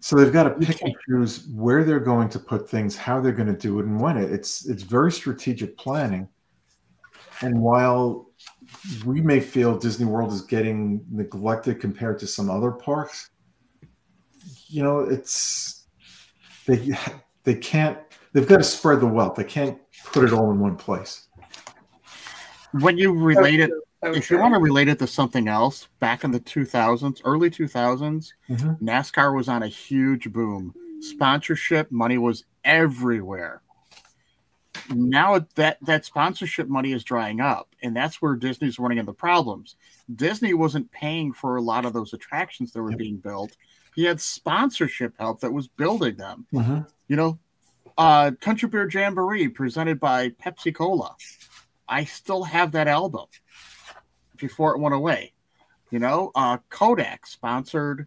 so 0.00 0.16
they've 0.16 0.32
got 0.32 0.44
to 0.44 0.50
pick 0.50 0.82
and 0.82 0.94
choose 1.08 1.48
where 1.48 1.84
they're 1.84 2.00
going 2.00 2.28
to 2.30 2.38
put 2.38 2.68
things, 2.68 2.96
how 2.96 3.20
they're 3.20 3.32
going 3.32 3.52
to 3.52 3.58
do 3.58 3.80
it, 3.80 3.86
and 3.86 4.00
when 4.00 4.16
it. 4.16 4.30
It's 4.32 4.66
it's 4.66 4.82
very 4.82 5.12
strategic 5.12 5.76
planning. 5.76 6.28
And 7.40 7.60
while 7.60 8.30
we 9.04 9.20
may 9.20 9.40
feel 9.40 9.78
Disney 9.78 10.06
World 10.06 10.32
is 10.32 10.42
getting 10.42 11.04
neglected 11.10 11.80
compared 11.80 12.18
to 12.20 12.26
some 12.26 12.50
other 12.50 12.70
parks, 12.70 13.30
you 14.66 14.82
know, 14.82 15.00
it's 15.00 15.86
they 16.66 16.96
they 17.44 17.54
can't 17.54 17.98
they've 18.32 18.48
got 18.48 18.58
to 18.58 18.64
spread 18.64 19.00
the 19.00 19.06
wealth. 19.06 19.36
They 19.36 19.44
can't 19.44 19.78
put 20.04 20.24
it 20.24 20.32
all 20.32 20.50
in 20.50 20.58
one 20.58 20.76
place. 20.76 21.26
When 22.72 22.98
you 22.98 23.12
relate 23.12 23.60
it 23.60 23.70
Okay. 24.02 24.16
If 24.18 24.30
you 24.30 24.38
want 24.38 24.54
to 24.54 24.60
relate 24.60 24.88
it 24.88 25.00
to 25.00 25.08
something 25.08 25.48
else, 25.48 25.88
back 25.98 26.22
in 26.22 26.30
the 26.30 26.38
2000s, 26.38 27.20
early 27.24 27.50
2000s, 27.50 28.32
mm-hmm. 28.48 28.84
NASCAR 28.84 29.34
was 29.34 29.48
on 29.48 29.64
a 29.64 29.68
huge 29.68 30.32
boom. 30.32 30.72
Sponsorship 31.00 31.90
money 31.90 32.16
was 32.16 32.44
everywhere. 32.64 33.62
Now 34.90 35.44
that 35.56 35.78
that 35.82 36.04
sponsorship 36.04 36.68
money 36.68 36.92
is 36.92 37.02
drying 37.02 37.40
up, 37.40 37.74
and 37.82 37.96
that's 37.96 38.22
where 38.22 38.36
Disney's 38.36 38.78
running 38.78 38.98
into 38.98 39.12
problems. 39.12 39.74
Disney 40.14 40.54
wasn't 40.54 40.90
paying 40.92 41.32
for 41.32 41.56
a 41.56 41.62
lot 41.62 41.84
of 41.84 41.92
those 41.92 42.12
attractions 42.12 42.72
that 42.72 42.82
were 42.82 42.90
yep. 42.90 42.98
being 42.98 43.16
built. 43.16 43.56
He 43.96 44.04
had 44.04 44.20
sponsorship 44.20 45.14
help 45.18 45.40
that 45.40 45.52
was 45.52 45.66
building 45.66 46.16
them. 46.16 46.46
Mm-hmm. 46.54 46.80
You 47.08 47.16
know, 47.16 47.38
uh, 47.98 48.30
Country 48.40 48.68
Bear 48.68 48.88
Jamboree 48.88 49.48
presented 49.48 49.98
by 49.98 50.30
Pepsi 50.30 50.72
Cola. 50.72 51.16
I 51.88 52.04
still 52.04 52.44
have 52.44 52.72
that 52.72 52.86
album 52.86 53.26
before 54.38 54.74
it 54.74 54.80
went 54.80 54.94
away. 54.94 55.32
You 55.90 55.98
know, 55.98 56.30
uh, 56.34 56.58
Kodak 56.68 57.26
sponsored 57.26 58.06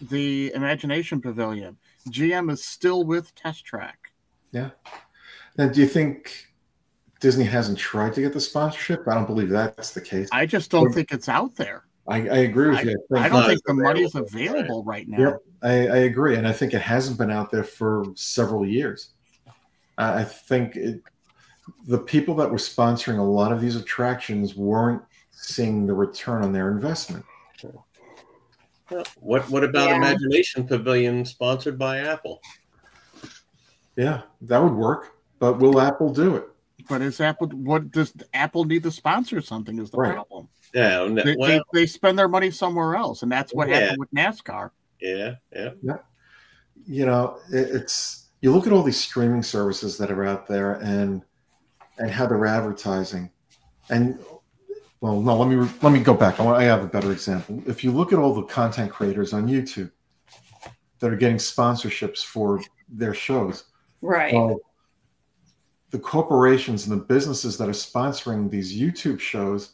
the 0.00 0.52
Imagination 0.54 1.20
Pavilion. 1.20 1.76
GM 2.08 2.50
is 2.50 2.64
still 2.64 3.04
with 3.04 3.34
Test 3.34 3.64
Track. 3.64 3.98
Yeah. 4.52 4.70
Now, 5.56 5.68
do 5.68 5.80
you 5.80 5.86
think 5.86 6.46
Disney 7.20 7.44
hasn't 7.44 7.78
tried 7.78 8.14
to 8.14 8.20
get 8.20 8.32
the 8.32 8.40
sponsorship? 8.40 9.06
I 9.06 9.14
don't 9.14 9.26
believe 9.26 9.50
that's 9.50 9.92
the 9.92 10.00
case. 10.00 10.28
I 10.32 10.46
just 10.46 10.70
don't 10.70 10.86
but, 10.86 10.94
think 10.94 11.12
it's 11.12 11.28
out 11.28 11.54
there. 11.54 11.84
I, 12.08 12.16
I 12.16 12.36
agree 12.38 12.70
with 12.70 12.78
I, 12.78 12.82
you. 12.82 13.04
I, 13.14 13.24
I 13.26 13.28
don't 13.28 13.46
think 13.46 13.60
the 13.64 13.74
money 13.74 14.02
is 14.02 14.14
available 14.14 14.82
right, 14.84 15.06
right 15.06 15.08
now. 15.08 15.18
Yep, 15.18 15.38
I, 15.62 15.70
I, 15.70 15.96
agree, 15.98 16.36
and 16.36 16.48
I 16.48 16.52
think 16.52 16.74
it 16.74 16.80
hasn't 16.80 17.18
been 17.18 17.30
out 17.30 17.50
there 17.50 17.62
for 17.62 18.06
several 18.14 18.66
years. 18.66 19.10
I 19.98 20.24
think 20.24 20.76
it, 20.76 21.02
the 21.86 21.98
people 21.98 22.34
that 22.36 22.50
were 22.50 22.56
sponsoring 22.56 23.18
a 23.18 23.22
lot 23.22 23.52
of 23.52 23.60
these 23.60 23.76
attractions 23.76 24.56
weren't 24.56 25.02
seeing 25.40 25.86
the 25.86 25.94
return 25.94 26.42
on 26.42 26.52
their 26.52 26.70
investment. 26.70 27.24
What 29.20 29.48
what 29.48 29.64
about 29.64 29.90
yeah. 29.90 29.96
Imagination 29.96 30.66
Pavilion 30.66 31.24
sponsored 31.24 31.78
by 31.78 31.98
Apple? 31.98 32.40
Yeah, 33.96 34.22
that 34.42 34.58
would 34.58 34.74
work. 34.74 35.14
But 35.38 35.58
will 35.58 35.80
Apple 35.80 36.12
do 36.12 36.36
it? 36.36 36.48
But 36.88 37.02
is 37.02 37.20
Apple 37.20 37.48
what 37.48 37.90
does 37.92 38.12
Apple 38.34 38.64
need 38.64 38.82
to 38.82 38.90
sponsor 38.90 39.40
something 39.40 39.78
is 39.78 39.90
the 39.90 39.98
right. 39.98 40.14
problem. 40.14 40.48
Yeah, 40.74 41.00
oh, 41.00 41.14
they, 41.14 41.36
well, 41.36 41.48
they, 41.48 41.60
they, 41.72 41.86
spend 41.86 42.18
their 42.18 42.28
money 42.28 42.50
somewhere 42.50 42.94
else, 42.94 43.22
and 43.22 43.30
that's 43.30 43.52
what 43.52 43.68
yeah. 43.68 43.80
happened 43.80 43.98
with 43.98 44.10
NASCAR. 44.12 44.70
Yeah, 45.00 45.34
yeah, 45.52 45.70
yeah. 45.82 45.96
You 46.86 47.06
know, 47.06 47.38
it, 47.52 47.68
it's 47.70 48.28
you 48.40 48.52
look 48.52 48.66
at 48.66 48.72
all 48.72 48.82
these 48.82 49.00
streaming 49.00 49.42
services 49.42 49.98
that 49.98 50.10
are 50.10 50.24
out 50.24 50.46
there, 50.46 50.74
and 50.74 51.22
and 51.98 52.10
how 52.10 52.26
they're 52.26 52.46
advertising, 52.46 53.30
and 53.88 54.18
well, 55.00 55.20
no, 55.20 55.36
let 55.36 55.48
me 55.48 55.68
let 55.82 55.92
me 55.92 56.00
go 56.00 56.14
back. 56.14 56.40
I, 56.40 56.42
want, 56.42 56.58
I 56.58 56.64
have 56.64 56.82
a 56.82 56.86
better 56.86 57.12
example. 57.12 57.62
If 57.66 57.82
you 57.82 57.90
look 57.90 58.12
at 58.12 58.18
all 58.18 58.34
the 58.34 58.42
content 58.42 58.90
creators 58.90 59.32
on 59.32 59.48
YouTube, 59.48 59.90
that 61.00 61.10
are 61.10 61.16
getting 61.16 61.38
sponsorships 61.38 62.24
for 62.24 62.60
their 62.88 63.14
shows. 63.14 63.64
Right. 64.02 64.32
Well, 64.32 64.60
the 65.90 65.98
corporations 65.98 66.86
and 66.86 66.98
the 66.98 67.04
businesses 67.04 67.58
that 67.58 67.68
are 67.68 67.72
sponsoring 67.72 68.48
these 68.48 68.78
YouTube 68.78 69.18
shows 69.18 69.72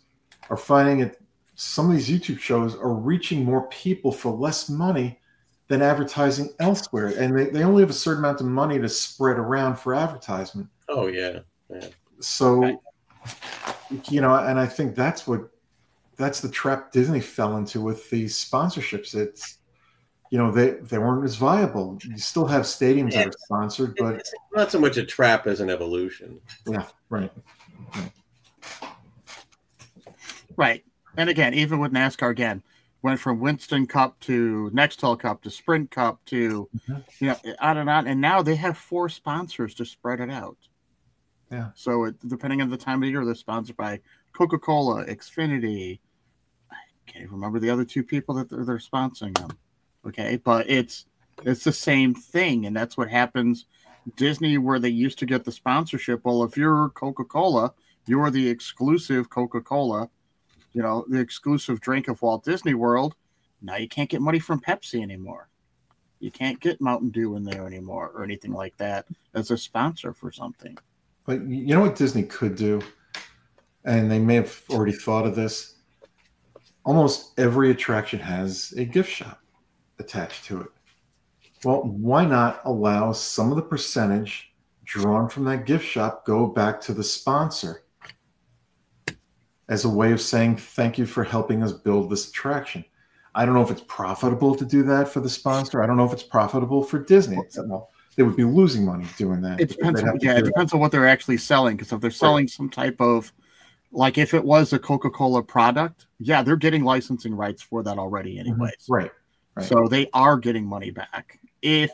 are 0.48 0.56
finding 0.56 1.00
it. 1.00 1.20
Some 1.56 1.90
of 1.90 1.96
these 1.96 2.08
YouTube 2.08 2.38
shows 2.38 2.74
are 2.74 2.92
reaching 2.92 3.44
more 3.44 3.68
people 3.68 4.12
for 4.12 4.30
less 4.30 4.68
money 4.68 5.18
than 5.68 5.82
advertising 5.82 6.50
elsewhere, 6.60 7.08
and 7.18 7.36
they, 7.36 7.46
they 7.46 7.64
only 7.64 7.82
have 7.82 7.90
a 7.90 7.94
certain 7.94 8.24
amount 8.24 8.40
of 8.40 8.46
money 8.46 8.78
to 8.78 8.88
spread 8.88 9.36
around 9.36 9.76
for 9.76 9.94
advertisement. 9.94 10.68
Oh 10.88 11.06
yeah, 11.08 11.40
yeah. 11.68 11.88
So, 12.20 12.60
Right. 12.60 12.78
You 14.11 14.20
know, 14.20 14.34
and 14.34 14.59
I 14.59 14.66
think 14.66 14.95
that's 14.95 15.26
what 15.26 15.49
that's 16.16 16.41
the 16.41 16.49
trap 16.49 16.93
Disney 16.93 17.20
fell 17.20 17.57
into 17.57 17.80
with 17.80 18.09
these 18.11 18.34
sponsorships. 18.37 19.14
It's 19.14 19.59
you 20.30 20.39
know 20.39 20.51
they 20.51 20.70
they 20.70 20.99
weren't 20.99 21.24
as 21.24 21.37
viable. 21.37 21.99
You 22.05 22.18
still 22.18 22.47
have 22.47 22.62
stadiums 22.62 23.12
that 23.12 23.28
are 23.28 23.32
sponsored, 23.45 23.95
but 23.99 24.16
It's 24.16 24.32
not 24.55 24.70
so 24.72 24.78
much 24.80 24.97
a 24.97 25.05
trap 25.05 25.47
as 25.47 25.61
an 25.61 25.70
evolution. 25.70 26.41
yeah, 26.66 26.87
right. 27.11 27.30
Right. 30.57 30.84
And 31.16 31.28
again, 31.28 31.55
even 31.55 31.78
with 31.78 31.93
NASCAR, 31.93 32.30
again, 32.30 32.62
went 33.03 33.20
from 33.20 33.41
Winston 33.41 33.87
Cup 33.87 34.18
to 34.20 34.70
Nextel 34.74 35.18
Cup 35.18 35.43
to 35.43 35.51
Sprint 35.51 35.91
Cup 35.91 36.24
to, 36.26 36.68
Mhm. 36.89 37.05
you 37.20 37.26
know, 37.28 37.37
on 37.61 37.76
and 37.78 37.91
on. 37.91 38.07
And 38.07 38.20
now 38.20 38.43
they 38.43 38.57
have 38.57 38.76
four 38.76 39.09
sponsors 39.09 39.74
to 39.74 39.84
spread 39.84 40.20
it 40.20 40.30
out. 40.30 40.57
Yeah. 41.51 41.70
So 41.74 42.05
it, 42.05 42.28
depending 42.28 42.62
on 42.62 42.70
the 42.70 42.76
time 42.76 43.03
of 43.03 43.09
year, 43.09 43.24
they're 43.24 43.34
sponsored 43.34 43.76
by 43.76 44.01
Coca 44.32 44.59
Cola, 44.59 45.05
Xfinity. 45.07 46.01
I 46.70 46.76
can't 47.07 47.24
even 47.24 47.34
remember 47.34 47.61
the 47.61 47.70
other 47.70 47.84
two 47.84 48.03
people 48.03 48.34
that 48.36 48.51
they're, 48.51 48.64
they're 48.64 48.78
sponsoring 48.78 49.36
them. 49.38 49.51
Okay. 50.07 50.36
But 50.36 50.68
it's, 50.68 51.07
it's 51.44 51.64
the 51.64 51.72
same 51.72 52.14
thing. 52.14 52.66
And 52.66 52.76
that's 52.76 52.97
what 52.97 53.11
happens. 53.11 53.66
Disney, 54.16 54.59
where 54.59 54.78
they 54.78 54.88
used 54.88 55.18
to 55.18 55.26
get 55.26 55.44
the 55.44 55.53
sponsorship. 55.53 56.24
Well, 56.24 56.44
if 56.44 56.57
you're 56.57 56.90
Coca 56.90 57.24
Cola, 57.24 57.72
you're 58.07 58.30
the 58.30 58.49
exclusive 58.49 59.30
Coca 59.30 59.61
Cola 59.61 60.09
you 60.76 60.82
know, 60.82 61.07
the 61.09 61.18
exclusive 61.18 61.80
drink 61.80 62.07
of 62.07 62.20
Walt 62.20 62.44
Disney 62.44 62.74
World. 62.74 63.14
Now 63.62 63.76
you 63.76 63.88
can't 63.88 64.11
get 64.11 64.20
money 64.20 64.38
from 64.38 64.61
Pepsi 64.61 65.01
anymore. 65.01 65.49
You 66.20 66.30
can't 66.30 66.61
get 66.61 66.82
Mountain 66.82 67.11
Dew 67.11 67.34
in 67.36 67.44
there 67.44 67.66
anymore 67.66 68.12
or 68.14 68.22
anything 68.22 68.53
like 68.53 68.76
that 68.76 69.07
as 69.32 69.51
a 69.51 69.57
sponsor 69.57 70.12
for 70.12 70.30
something. 70.30 70.76
But 71.26 71.42
you 71.42 71.74
know 71.74 71.80
what 71.80 71.96
Disney 71.96 72.22
could 72.22 72.54
do, 72.54 72.80
and 73.84 74.10
they 74.10 74.20
may 74.20 74.36
have 74.36 74.62
already 74.70 74.92
thought 74.92 75.26
of 75.26 75.34
this. 75.34 75.74
Almost 76.84 77.38
every 77.38 77.72
attraction 77.72 78.20
has 78.20 78.72
a 78.76 78.84
gift 78.84 79.10
shop 79.10 79.40
attached 79.98 80.44
to 80.44 80.60
it. 80.60 80.68
Well, 81.64 81.82
why 81.82 82.24
not 82.24 82.60
allow 82.64 83.10
some 83.12 83.50
of 83.50 83.56
the 83.56 83.62
percentage 83.62 84.52
drawn 84.84 85.28
from 85.28 85.44
that 85.46 85.66
gift 85.66 85.84
shop 85.84 86.24
go 86.24 86.46
back 86.46 86.80
to 86.82 86.94
the 86.94 87.02
sponsor 87.02 87.82
as 89.68 89.84
a 89.84 89.88
way 89.88 90.12
of 90.12 90.20
saying 90.20 90.58
thank 90.58 90.96
you 90.96 91.06
for 91.06 91.24
helping 91.24 91.64
us 91.64 91.72
build 91.72 92.08
this 92.08 92.28
attraction? 92.28 92.84
I 93.34 93.44
don't 93.44 93.54
know 93.54 93.62
if 93.62 93.70
it's 93.72 93.84
profitable 93.88 94.54
to 94.54 94.64
do 94.64 94.84
that 94.84 95.08
for 95.08 95.18
the 95.20 95.28
sponsor. 95.28 95.82
I 95.82 95.86
don't 95.86 95.96
know 95.96 96.06
if 96.06 96.12
it's 96.12 96.22
profitable 96.22 96.84
for 96.84 97.00
Disney. 97.00 97.36
Well, 97.66 97.90
they 98.16 98.22
would 98.22 98.36
be 98.36 98.44
losing 98.44 98.84
money 98.84 99.06
doing 99.18 99.40
that. 99.42 99.60
It 99.60 99.68
depends. 99.70 100.02
On, 100.02 100.18
yeah, 100.20 100.38
it 100.38 100.44
depends 100.44 100.72
on 100.72 100.80
what 100.80 100.90
they're 100.90 101.06
actually 101.08 101.36
selling. 101.36 101.76
Because 101.76 101.92
if 101.92 102.00
they're 102.00 102.10
selling 102.10 102.48
some 102.48 102.68
type 102.70 103.00
of, 103.00 103.32
like 103.92 104.18
if 104.18 104.34
it 104.34 104.44
was 104.44 104.72
a 104.72 104.78
Coca 104.78 105.10
Cola 105.10 105.42
product, 105.42 106.06
yeah, 106.18 106.42
they're 106.42 106.56
getting 106.56 106.82
licensing 106.82 107.34
rights 107.34 107.62
for 107.62 107.82
that 107.82 107.98
already, 107.98 108.38
anyways. 108.38 108.86
Right. 108.88 109.10
Right. 109.54 109.66
So 109.66 109.86
they 109.88 110.08
are 110.12 110.36
getting 110.36 110.66
money 110.66 110.90
back 110.90 111.38
if 111.62 111.90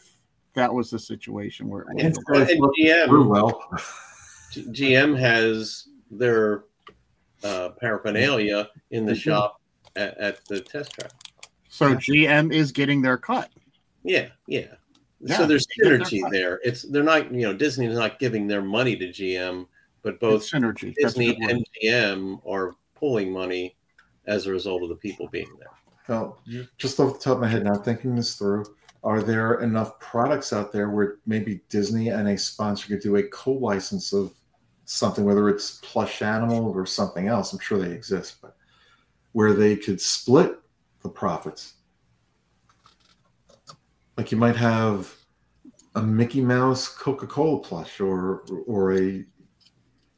that 0.55 0.73
was 0.73 0.91
the 0.91 0.99
situation 0.99 1.69
where 1.69 1.83
it 1.83 1.95
was. 1.95 2.19
And 2.29 2.51
and 2.51 2.61
GM 2.79 3.29
well. 3.29 3.69
GM 4.53 5.19
has 5.19 5.89
their 6.11 6.65
uh, 7.43 7.71
paraphernalia 7.81 8.69
in 8.91 9.07
the 9.07 9.13
They 9.13 9.19
do. 9.19 9.21
shop 9.21 9.61
at, 9.97 10.17
at 10.19 10.45
the 10.47 10.61
test 10.61 10.93
track. 10.93 11.13
So 11.69 11.89
Yeah. 11.89 11.95
GM 11.95 12.53
is 12.53 12.71
getting 12.71 13.01
their 13.01 13.17
cut. 13.17 13.51
Yeah, 14.05 14.29
yeah. 14.47 14.75
Yeah, 15.25 15.39
so 15.39 15.47
there's 15.47 15.67
they 15.67 15.85
get 15.85 15.89
their 15.91 15.99
synergy 16.01 16.31
there. 16.31 16.61
It's 16.65 16.83
they're 16.83 17.03
not 17.03 17.33
you 17.33 17.43
know 17.43 17.53
Disney's 17.53 17.97
not 17.97 18.19
giving 18.19 18.47
their 18.47 18.63
money 18.63 18.97
to 18.97 19.09
GM, 19.09 19.67
but 20.03 20.19
both 20.19 20.43
It's 20.43 20.51
synergy. 20.51 20.95
Disney 20.95 21.37
and 21.49 21.65
GM 21.83 22.41
are 22.47 22.75
pulling 22.95 23.33
money 23.33 23.77
as 24.27 24.47
a 24.47 24.51
result 24.51 24.83
of 24.83 24.89
the 24.89 24.97
people 24.97 25.29
being 25.29 25.51
there. 25.59 25.71
Well, 26.09 26.41
just 26.79 26.99
off 26.99 27.15
the 27.15 27.19
top 27.19 27.37
of 27.37 27.41
my 27.41 27.49
head 27.49 27.65
now, 27.65 27.75
thinking 27.75 28.17
this 28.17 28.35
through, 28.35 28.65
are 29.05 29.23
there 29.23 29.61
enough 29.61 29.99
products 30.01 30.53
out 30.53 30.73
there 30.73 30.91
where 30.91 31.19
maybe 31.27 31.61
Disney 31.69 32.09
and 32.09 32.29
a 32.29 32.37
sponsor 32.37 32.89
could 32.89 33.01
do 33.01 33.17
a 33.17 33.23
co-license 33.25 34.13
of 34.13 34.33
something, 34.85 35.25
whether 35.25 35.49
it's 35.49 35.81
plush 35.83 36.23
animal 36.23 36.71
or 36.71 36.87
something 36.87 37.29
else? 37.29 37.53
I'm 37.53 37.61
sure 37.61 37.79
they 37.79 37.93
exist, 37.93 38.37
but 38.43 38.57
where 39.33 39.53
they 39.53 39.77
could 39.77 40.01
split 40.01 40.59
the 41.03 41.09
profits. 41.09 41.75
Like 44.17 44.31
you 44.31 44.39
might 44.39 44.57
have 44.57 45.15
a 45.95 46.03
Mickey 46.03 46.41
Mouse 46.41 46.89
Coca-Cola 46.89 47.61
plush 47.61 48.01
or 48.01 48.45
or 48.67 48.95
a 48.99 49.25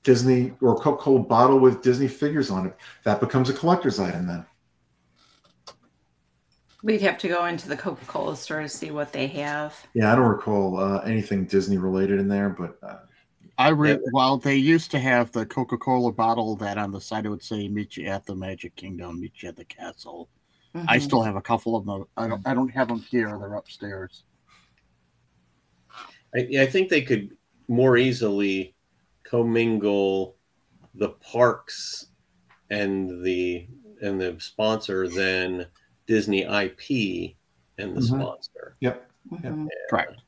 Disney 0.02 0.52
or 0.60 0.76
Coca-Cola 0.76 1.20
bottle 1.20 1.58
with 1.58 1.82
Disney 1.82 2.08
figures 2.08 2.50
on 2.50 2.66
it. 2.66 2.76
That 3.04 3.20
becomes 3.20 3.48
a 3.50 3.52
collector's 3.54 3.98
item 3.98 4.26
then. 4.26 4.46
We'd 6.82 7.00
have 7.00 7.16
to 7.18 7.28
go 7.28 7.46
into 7.46 7.66
the 7.68 7.76
Coca 7.78 8.04
Cola 8.04 8.36
store 8.36 8.60
to 8.60 8.68
see 8.68 8.90
what 8.90 9.10
they 9.12 9.26
have. 9.28 9.74
Yeah, 9.94 10.12
I 10.12 10.16
don't 10.16 10.26
recall 10.28 10.78
uh, 10.78 10.98
anything 10.98 11.46
Disney 11.46 11.78
related 11.78 12.20
in 12.20 12.28
there, 12.28 12.50
but 12.50 12.76
uh, 12.82 12.98
I 13.56 13.70
re- 13.70 13.92
Yeah. 13.92 13.96
well, 14.12 14.36
they 14.36 14.56
used 14.56 14.90
to 14.90 14.98
have 14.98 15.32
the 15.32 15.46
Coca 15.46 15.78
Cola 15.78 16.12
bottle 16.12 16.56
that 16.56 16.76
on 16.76 16.90
the 16.90 17.00
side 17.00 17.24
it 17.24 17.30
would 17.30 17.42
say 17.42 17.68
"Meet 17.68 17.96
you 17.96 18.06
at 18.06 18.26
the 18.26 18.34
Magic 18.34 18.76
Kingdom, 18.76 19.18
meet 19.20 19.42
you 19.42 19.48
at 19.48 19.56
the 19.56 19.64
castle." 19.64 20.28
I 20.74 20.98
Mhm. 20.98 21.02
still 21.02 21.22
have 21.22 21.36
a 21.36 21.40
couple 21.40 21.76
of 21.76 21.86
them. 21.86 22.04
I 22.16 22.26
don't. 22.26 22.42
I 22.46 22.52
don't 22.54 22.68
have 22.70 22.88
them 22.88 22.98
here. 22.98 23.28
They're 23.38 23.54
upstairs. 23.54 24.24
I, 26.34 26.48
I 26.60 26.66
think 26.66 26.88
they 26.88 27.02
could 27.02 27.36
more 27.68 27.96
easily 27.96 28.74
commingle 29.22 30.36
the 30.94 31.10
parks 31.10 32.06
and 32.70 33.22
the 33.24 33.68
and 34.02 34.20
the 34.20 34.36
sponsor 34.40 35.08
than 35.08 35.66
Disney 36.06 36.42
IP 36.42 37.36
and 37.78 37.96
the 37.96 38.00
Mhm. 38.00 38.06
sponsor. 38.20 38.76
yep. 38.80 39.08
Mhm. 39.30 39.68
Correct. 39.88 40.20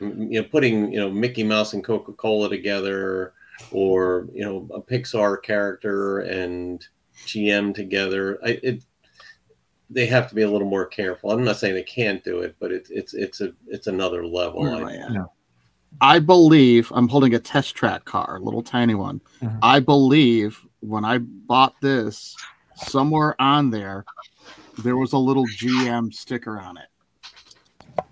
M- 0.00 0.32
You 0.32 0.40
know, 0.42 0.48
putting 0.48 0.92
you 0.92 0.98
know 0.98 1.10
Mickey 1.10 1.44
Mouse 1.44 1.74
and 1.74 1.84
Coca 1.84 2.12
Cola 2.14 2.48
together, 2.48 3.34
or 3.70 4.28
you 4.32 4.42
know 4.44 4.66
a 4.72 4.80
Pixar 4.80 5.42
character 5.42 6.20
and 6.20 6.84
GM 7.26 7.74
together. 7.74 8.38
I, 8.42 8.58
it 8.62 8.82
they 9.92 10.06
have 10.06 10.28
to 10.28 10.34
be 10.34 10.42
a 10.42 10.50
little 10.50 10.68
more 10.68 10.86
careful. 10.86 11.30
I'm 11.32 11.44
not 11.44 11.56
saying 11.56 11.74
they 11.74 11.82
can't 11.82 12.22
do 12.22 12.40
it, 12.40 12.54
but 12.60 12.70
it's 12.70 12.90
it's 12.90 13.12
it's 13.14 13.40
a 13.40 13.52
it's 13.66 13.86
another 13.88 14.24
level. 14.24 14.60
Where 14.60 14.74
am 14.74 14.84
I- 14.86 14.92
I 14.92 14.96
at? 14.96 15.12
Yeah. 15.12 15.24
I 16.00 16.20
believe 16.20 16.92
I'm 16.94 17.08
holding 17.08 17.34
a 17.34 17.40
test 17.40 17.74
track 17.74 18.04
car, 18.04 18.36
a 18.36 18.40
little 18.40 18.62
tiny 18.62 18.94
one. 18.94 19.20
Mhm. 19.42 19.58
I 19.60 19.80
believe 19.80 20.64
when 20.78 21.04
I 21.04 21.18
bought 21.18 21.74
this, 21.80 22.36
somewhere 22.76 23.34
on 23.42 23.70
there, 23.70 24.04
there 24.84 24.96
was 24.96 25.12
a 25.12 25.18
little 25.18 25.46
GM 25.46 26.12
sticker 26.12 26.60
on 26.60 26.76
it, 26.78 28.04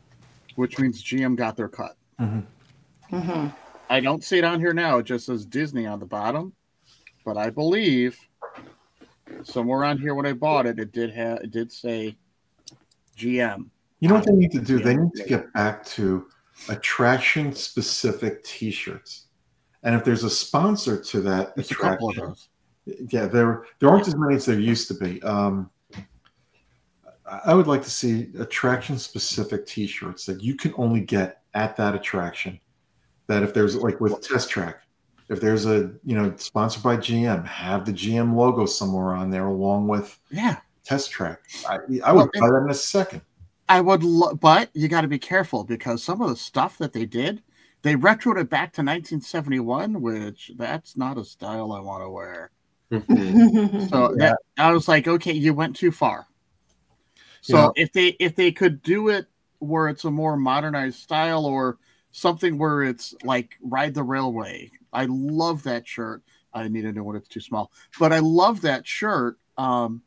which 0.56 0.78
means 0.80 1.02
GM 1.02 1.36
got 1.36 1.56
their 1.56 1.68
cut. 1.68 1.96
Mhm. 2.20 2.44
Mhm. 3.12 3.55
I 3.88 4.00
don't 4.00 4.24
see 4.24 4.38
it 4.38 4.44
on 4.44 4.59
here 4.59 4.74
now. 4.74 4.98
It 4.98 5.05
just 5.05 5.26
says 5.26 5.46
Disney 5.46 5.86
on 5.86 6.00
the 6.00 6.05
bottom, 6.06 6.52
but 7.24 7.36
I 7.36 7.48
believe 7.50 8.18
somewhere 9.42 9.84
on 9.84 9.98
here 9.98 10.14
when 10.14 10.26
I 10.26 10.32
bought 10.32 10.66
it, 10.66 10.78
it 10.78 10.92
did 10.92 11.10
have 11.14 11.38
it 11.38 11.50
did 11.50 11.72
say 11.72 12.16
GM. 13.16 13.66
You 14.00 14.09
know 14.09 14.14
what 14.14 14.26
they 14.26 14.32
need 14.32 14.52
to 14.52 14.60
do? 14.60 14.78
They 14.78 14.96
need 14.96 15.12
to 15.14 15.24
get 15.24 15.52
back 15.52 15.84
to 15.86 16.26
attraction 16.68 17.52
specific 17.52 18.44
T-shirts, 18.44 19.26
and 19.82 19.94
if 19.94 20.05
there's 20.05 20.24
a 20.24 20.30
sponsor 20.30 21.00
to 21.00 21.20
that 21.22 21.55
There's 21.56 21.70
a 21.70 21.74
couple 21.74 22.10
of 22.10 22.16
attraction, 22.16 22.48
those. 22.86 23.12
yeah, 23.12 23.26
there 23.26 23.64
there 23.78 23.88
aren't 23.88 24.06
as 24.09 24.16
many 24.16 24.36
as 24.36 24.46
there 24.46 24.59
used 24.59 24.88
to 24.88 24.94
be. 24.94 25.22
Um, 25.22 25.70
I 27.26 27.40
I 27.46 27.55
would 27.55 27.66
like 27.66 27.82
to 27.82 27.90
see 27.90 28.30
attraction 28.38 28.98
specific 28.98 29.66
T-shirts 29.66 30.24
that 30.26 30.42
you 30.42 30.55
can 30.55 30.72
only 30.76 31.00
get 31.00 31.42
at 31.55 31.76
that 31.76 31.94
attraction. 31.94 32.59
That 33.26 33.42
if 33.42 33.52
there's 33.52 33.76
like 33.76 34.00
with 34.00 34.20
Test 34.22 34.48
Track, 34.48 34.82
if 35.28 35.40
there's 35.40 35.66
a 35.66 35.92
you 36.05 36.16
know 36.16 36.34
sponsored 36.36 36.82
by 36.82 36.96
GM, 36.96 37.46
have 37.46 37.84
the 37.84 37.92
GM 37.92 38.34
logo 38.34 38.66
somewhere 38.66 39.14
on 39.14 39.30
there 39.30 39.46
along 39.46 39.88
with 39.88 40.18
Yeah, 40.30 40.56
Test 40.84 41.10
Track. 41.10 41.40
I, 41.68 41.78
I 42.05 42.12
would 42.12 42.30
Well, 42.34 42.40
buy 42.40 42.48
that 42.48 42.62
in 42.64 42.70
a 42.70 42.74
second. 42.74 43.22
I 43.68 43.82
would, 43.82 44.02
lo- 44.02 44.34
but 44.34 44.70
you 44.72 44.88
got 44.88 45.02
to 45.02 45.09
be 45.09 45.18
careful 45.18 45.62
because 45.62 46.02
some 46.02 46.22
of 46.22 46.30
the 46.30 46.36
stuff 46.36 46.78
that 46.78 46.94
they 46.94 47.05
did, 47.05 47.42
they 47.82 47.94
retroed 47.94 48.40
it 48.40 48.48
back 48.48 48.72
to 48.72 48.80
1971, 48.80 50.00
which 50.00 50.52
that's 50.56 50.96
not 50.96 51.18
a 51.18 51.24
style 51.24 51.72
I 51.72 51.80
want 51.80 52.02
to 52.02 52.09
wear. 52.09 52.50
Mm-hmm. 52.90 53.88
So 53.88 54.14
Yeah. 54.18 54.30
that 54.30 54.38
I 54.56 54.72
was 54.72 54.88
like, 54.88 55.06
okay, 55.06 55.32
you 55.32 55.52
went 55.52 55.76
too 55.76 55.92
far. 55.92 56.26
So 57.42 57.56
Yeah. 57.76 57.82
if 57.82 57.92
they 57.92 58.09
if 58.18 58.34
they 58.34 58.50
could 58.52 58.82
do 58.82 59.09
it 59.09 59.26
where 59.59 59.88
it's 59.88 60.05
a 60.05 60.10
more 60.10 60.36
modernized 60.36 60.98
style 61.00 61.44
or 61.44 61.76
something 62.10 62.56
where 62.56 62.82
it's 62.82 63.14
like 63.22 63.56
ride 63.60 63.92
the 63.92 64.02
railway. 64.02 64.70
I 64.93 65.06
love 65.09 65.62
that 65.65 65.86
shirt. 65.86 66.23
I 66.52 66.66
need 66.69 66.82
to 66.82 66.93
know 66.93 67.02
when 67.02 67.16
it's 67.16 67.28
too 67.28 67.40
small, 67.40 67.70
but 67.98 68.12
I 68.12 68.19
love 68.20 68.62
that 68.62 68.86
shirt. 68.86 69.39
Um, 69.56 70.02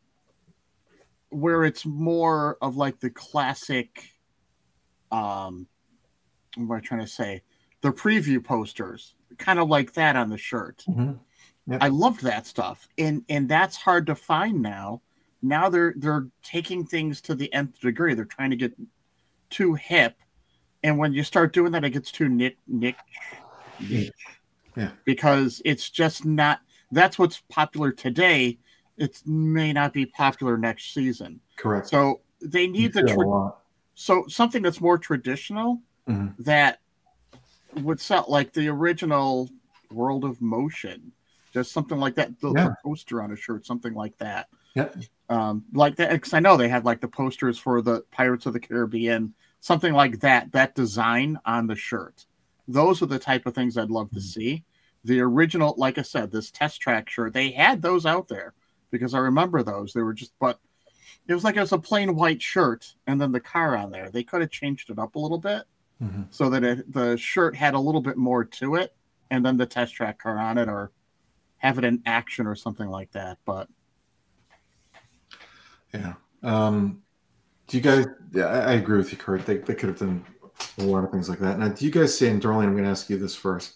where 1.29 1.63
it's 1.63 1.85
more 1.85 2.57
of 2.61 2.75
like 2.75 2.99
the 2.99 3.09
classic 3.09 4.11
um 5.11 5.67
what 6.55 6.63
am 6.63 6.71
I 6.71 6.79
trying 6.81 6.99
to 7.01 7.07
say? 7.07 7.41
The 7.81 7.91
preview 7.91 8.43
posters, 8.43 9.15
kind 9.37 9.57
of 9.59 9.69
like 9.69 9.93
that 9.93 10.15
on 10.17 10.29
the 10.29 10.37
shirt. 10.37 10.83
Mhm. 10.87 11.19
Yep. 11.67 11.81
I 11.81 11.87
loved 11.87 12.23
that 12.23 12.45
stuff. 12.45 12.87
And 12.97 13.23
and 13.29 13.47
that's 13.47 13.77
hard 13.77 14.07
to 14.07 14.15
find 14.15 14.61
now. 14.61 15.01
Now 15.41 15.69
they're 15.69 15.93
they're 15.97 16.27
taking 16.43 16.85
things 16.85 17.21
to 17.21 17.35
the 17.35 17.51
nth 17.53 17.79
degree. 17.79 18.13
They're 18.13 18.25
trying 18.25 18.49
to 18.49 18.57
get 18.57 18.73
too 19.49 19.73
hip. 19.75 20.15
And 20.83 20.97
when 20.97 21.13
you 21.13 21.23
start 21.23 21.53
doing 21.53 21.71
that, 21.71 21.83
it 21.85 21.91
gets 21.91 22.11
too 22.11 22.27
nick 22.27 22.57
nick 22.67 22.95
Yeah. 23.79 24.09
Yeah. 24.75 24.91
because 25.05 25.61
it's 25.65 25.89
just 25.89 26.25
not 26.25 26.61
that's 26.91 27.17
what's 27.19 27.41
popular 27.49 27.91
today. 27.91 28.57
It 28.97 29.21
may 29.25 29.71
not 29.73 29.93
be 29.93 30.05
popular 30.05 30.57
next 30.57 30.93
season. 30.93 31.39
Correct. 31.57 31.87
So 31.87 32.21
they 32.41 32.63
You 32.63 32.71
need 32.71 32.93
the 32.93 32.99
see 33.01 33.05
that 33.07 33.11
a 33.11 33.15
tra- 33.15 33.53
so 33.95 34.25
something 34.27 34.61
that's 34.61 34.81
more 34.81 34.97
traditional 34.97 35.81
Mhm. 36.07 36.35
that 36.39 36.79
would 37.75 37.99
sell 37.99 38.25
like 38.27 38.51
the 38.53 38.67
original 38.67 39.49
World 39.91 40.23
of 40.25 40.41
Motion, 40.41 41.11
just 41.53 41.71
something 41.71 41.97
like 41.99 42.15
that. 42.15 42.39
The, 42.39 42.51
the 42.51 42.75
poster 42.83 43.21
on 43.21 43.31
a 43.31 43.35
shirt, 43.35 43.65
something 43.65 43.93
like 43.93 44.17
that. 44.17 44.47
Yep. 44.75 44.95
Um, 45.29 45.65
like 45.73 45.95
that, 45.97 46.11
because 46.11 46.33
I 46.33 46.39
know 46.39 46.57
they 46.57 46.69
had 46.69 46.85
like 46.85 47.01
the 47.01 47.07
posters 47.07 47.57
for 47.57 47.81
the 47.81 48.01
Pirates 48.11 48.45
of 48.45 48.53
the 48.53 48.59
Caribbean, 48.59 49.33
something 49.59 49.93
like 49.93 50.19
that. 50.21 50.51
That 50.53 50.75
design 50.75 51.39
on 51.45 51.67
the 51.67 51.75
shirt. 51.75 52.25
Those 52.67 53.01
are 53.01 53.07
the 53.07 53.19
type 53.19 53.45
of 53.45 53.53
things 53.55 53.77
I'd 53.77 53.89
love 53.91 54.11
to 54.11 54.19
Mhm. 54.19 54.23
see. 54.23 54.63
The 55.03 55.19
original, 55.21 55.73
like 55.77 55.97
I 55.97 56.03
said, 56.03 56.31
this 56.31 56.51
test 56.51 56.79
track 56.79 57.09
shirt, 57.09 57.33
they 57.33 57.51
had 57.51 57.81
those 57.81 58.05
out 58.05 58.27
there 58.27 58.53
because 58.91 59.13
I 59.13 59.19
remember 59.19 59.63
those. 59.63 59.93
They 59.93 60.01
were 60.03 60.13
just, 60.13 60.33
but 60.39 60.59
it 61.27 61.33
was 61.33 61.43
like 61.43 61.55
it 61.55 61.61
was 61.61 61.71
a 61.71 61.79
plain 61.79 62.15
white 62.15 62.41
shirt 62.41 62.95
and 63.07 63.19
then 63.19 63.31
the 63.31 63.39
car 63.39 63.75
on 63.75 63.91
there. 63.91 64.09
They 64.09 64.23
could 64.23 64.41
have 64.41 64.51
changed 64.51 64.89
it 64.89 64.99
up 64.99 65.15
a 65.15 65.19
little 65.19 65.39
bit 65.39 65.63
Mhm. 66.01 66.27
so 66.29 66.49
that 66.49 66.63
it, 66.63 66.91
the 66.93 67.17
shirt 67.17 67.55
had 67.55 67.73
a 67.73 67.79
little 67.79 68.01
bit 68.01 68.17
more 68.17 68.43
to 68.45 68.75
it 68.75 68.95
and 69.29 69.45
then 69.45 69.57
the 69.57 69.65
test 69.65 69.93
track 69.95 70.19
car 70.19 70.37
on 70.37 70.57
it 70.57 70.67
or 70.69 70.91
have 71.57 71.77
it 71.77 71.83
in 71.83 72.01
action 72.05 72.45
or 72.47 72.55
something 72.55 72.87
like 72.89 73.11
that. 73.11 73.37
But 73.45 73.69
Yeah. 75.93 76.13
Um, 76.43 77.01
do 77.67 77.77
you 77.77 77.83
guys? 77.83 78.05
Yeah, 78.33 78.45
I, 78.45 78.59
I 78.59 78.73
agree 78.73 78.97
with 78.97 79.11
you, 79.11 79.17
Kurt. 79.17 79.45
They, 79.45 79.57
they 79.57 79.75
could 79.75 79.89
have 79.89 79.99
done 79.99 80.25
a 80.77 80.83
lot 80.83 81.03
of 81.03 81.11
things 81.11 81.29
like 81.29 81.39
that. 81.39 81.59
Now, 81.59 81.69
do 81.69 81.85
you 81.85 81.91
guys 81.91 82.17
see? 82.17 82.27
And 82.27 82.41
Darlene, 82.41 82.65
I'm 82.65 82.73
going 82.73 82.83
to 82.83 82.89
ask 82.89 83.09
you 83.09 83.17
this 83.17 83.35
first. 83.35 83.75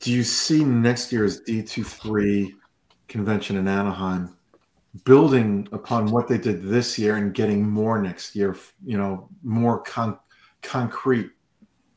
Do 0.00 0.12
you 0.12 0.22
see 0.22 0.64
next 0.64 1.12
year's 1.12 1.42
D23 1.42 2.54
convention 3.08 3.56
in 3.56 3.68
Anaheim 3.68 4.36
building 5.04 5.68
upon 5.72 6.10
what 6.10 6.28
they 6.28 6.38
did 6.38 6.62
this 6.62 6.98
year 6.98 7.16
and 7.16 7.32
getting 7.32 7.68
more 7.68 8.00
next 8.00 8.34
year? 8.34 8.56
You 8.84 8.98
know, 8.98 9.28
more 9.42 9.80
con- 9.82 10.18
concrete 10.62 11.30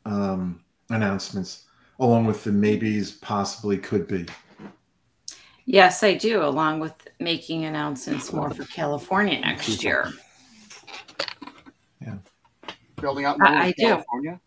um, 0.06 0.64
announcements, 0.90 1.66
along 2.00 2.26
with 2.26 2.44
the 2.44 2.52
maybes, 2.52 3.12
possibly, 3.12 3.78
could 3.78 4.08
be. 4.08 4.26
Yes, 5.66 6.04
I 6.04 6.14
do, 6.14 6.44
along 6.44 6.80
with 6.80 6.94
making 7.20 7.66
announcements 7.66 8.32
more 8.32 8.52
for 8.52 8.66
California 8.66 9.40
next 9.40 9.84
year. 9.84 10.14
Building 13.02 13.26
out 13.26 13.38
I- 13.42 13.50
more 13.52 13.62
I 13.62 13.66
in 13.68 13.74
do. 13.78 13.84
California. 13.86 14.40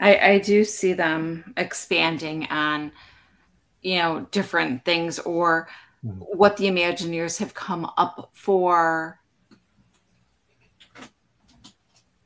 I, 0.00 0.18
I 0.32 0.38
do 0.38 0.64
see 0.64 0.92
them 0.92 1.54
expanding 1.56 2.46
on, 2.46 2.92
you 3.82 3.96
know, 3.98 4.26
different 4.32 4.84
things 4.84 5.18
or 5.20 5.68
Mhm. 6.04 6.18
what 6.36 6.56
the 6.56 6.64
Imagineers 6.66 7.38
have 7.38 7.54
come 7.54 7.90
up 7.96 8.30
for 8.34 9.20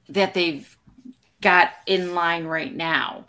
that 0.08 0.34
they've 0.34 0.76
got 1.40 1.72
in 1.86 2.14
line 2.14 2.44
right 2.46 2.74
now 2.74 3.26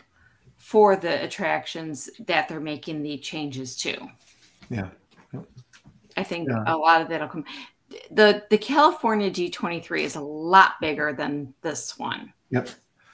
for 0.56 0.96
the 0.96 1.22
attractions 1.22 2.10
that 2.26 2.48
they're 2.48 2.58
making 2.60 3.02
the 3.02 3.18
changes 3.18 3.76
to. 3.76 4.08
Yeah. 4.70 4.88
I 6.16 6.24
think 6.24 6.48
Yeah. 6.48 6.64
a 6.66 6.76
lot 6.76 7.02
of 7.02 7.08
that'll 7.08 7.28
come. 7.28 7.44
The 8.10 8.44
the 8.50 8.58
California 8.58 9.30
D23 9.30 10.02
is 10.02 10.16
a 10.16 10.20
lot 10.20 10.72
bigger 10.80 11.12
than 11.12 11.52
this 11.62 11.98
one 11.98 12.32
Yep. 12.50 12.68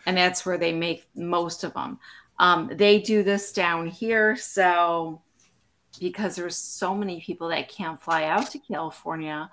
and 0.07 0.17
that's 0.17 0.45
where 0.47 0.59
they 0.59 0.73
make 0.73 1.07
most 1.15 1.65
of 1.65 1.75
them. 1.75 1.99
Um, 2.39 2.71
they 2.75 3.01
do 3.01 3.23
this 3.23 3.53
down 3.53 3.87
here, 3.87 4.37
so 4.37 5.23
because 5.99 6.37
there's 6.37 6.57
so 6.57 6.95
many 6.95 7.21
people 7.21 7.49
that 7.49 7.69
can't 7.71 8.01
fly 8.01 8.25
out 8.25 8.51
to 8.51 8.59
California, 8.59 9.51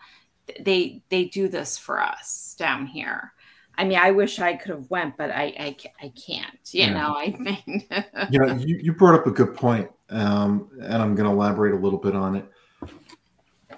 they 0.60 1.02
they 1.10 1.26
do 1.26 1.48
this 1.48 1.78
for 1.78 2.02
us 2.02 2.56
down 2.60 2.86
here. 2.86 3.32
I 3.78 3.86
mean, 3.86 3.98
I 3.98 4.12
wish 4.12 4.40
I 4.40 4.56
could 4.56 4.72
have 4.72 4.90
went, 4.90 5.16
but 5.18 5.32
I 5.32 5.44
I, 5.58 5.78
I 6.02 6.10
can't. 6.10 6.60
You 6.72 6.82
Yeah. 6.88 6.94
know, 6.94 7.16
I 7.18 7.30
mean, 7.40 7.86
you 8.30 8.40
know, 8.40 8.56
you, 8.56 8.78
you 8.84 8.94
brought 8.94 9.16
up 9.16 9.26
a 9.28 9.32
good 9.32 9.56
point, 9.56 9.90
um, 10.10 10.70
and 10.82 10.96
I'm 11.02 11.16
going 11.16 11.26
to 11.30 11.32
elaborate 11.36 11.74
a 11.74 11.78
little 11.78 12.00
bit 12.00 12.16
on 12.16 12.36
it. 12.36 12.46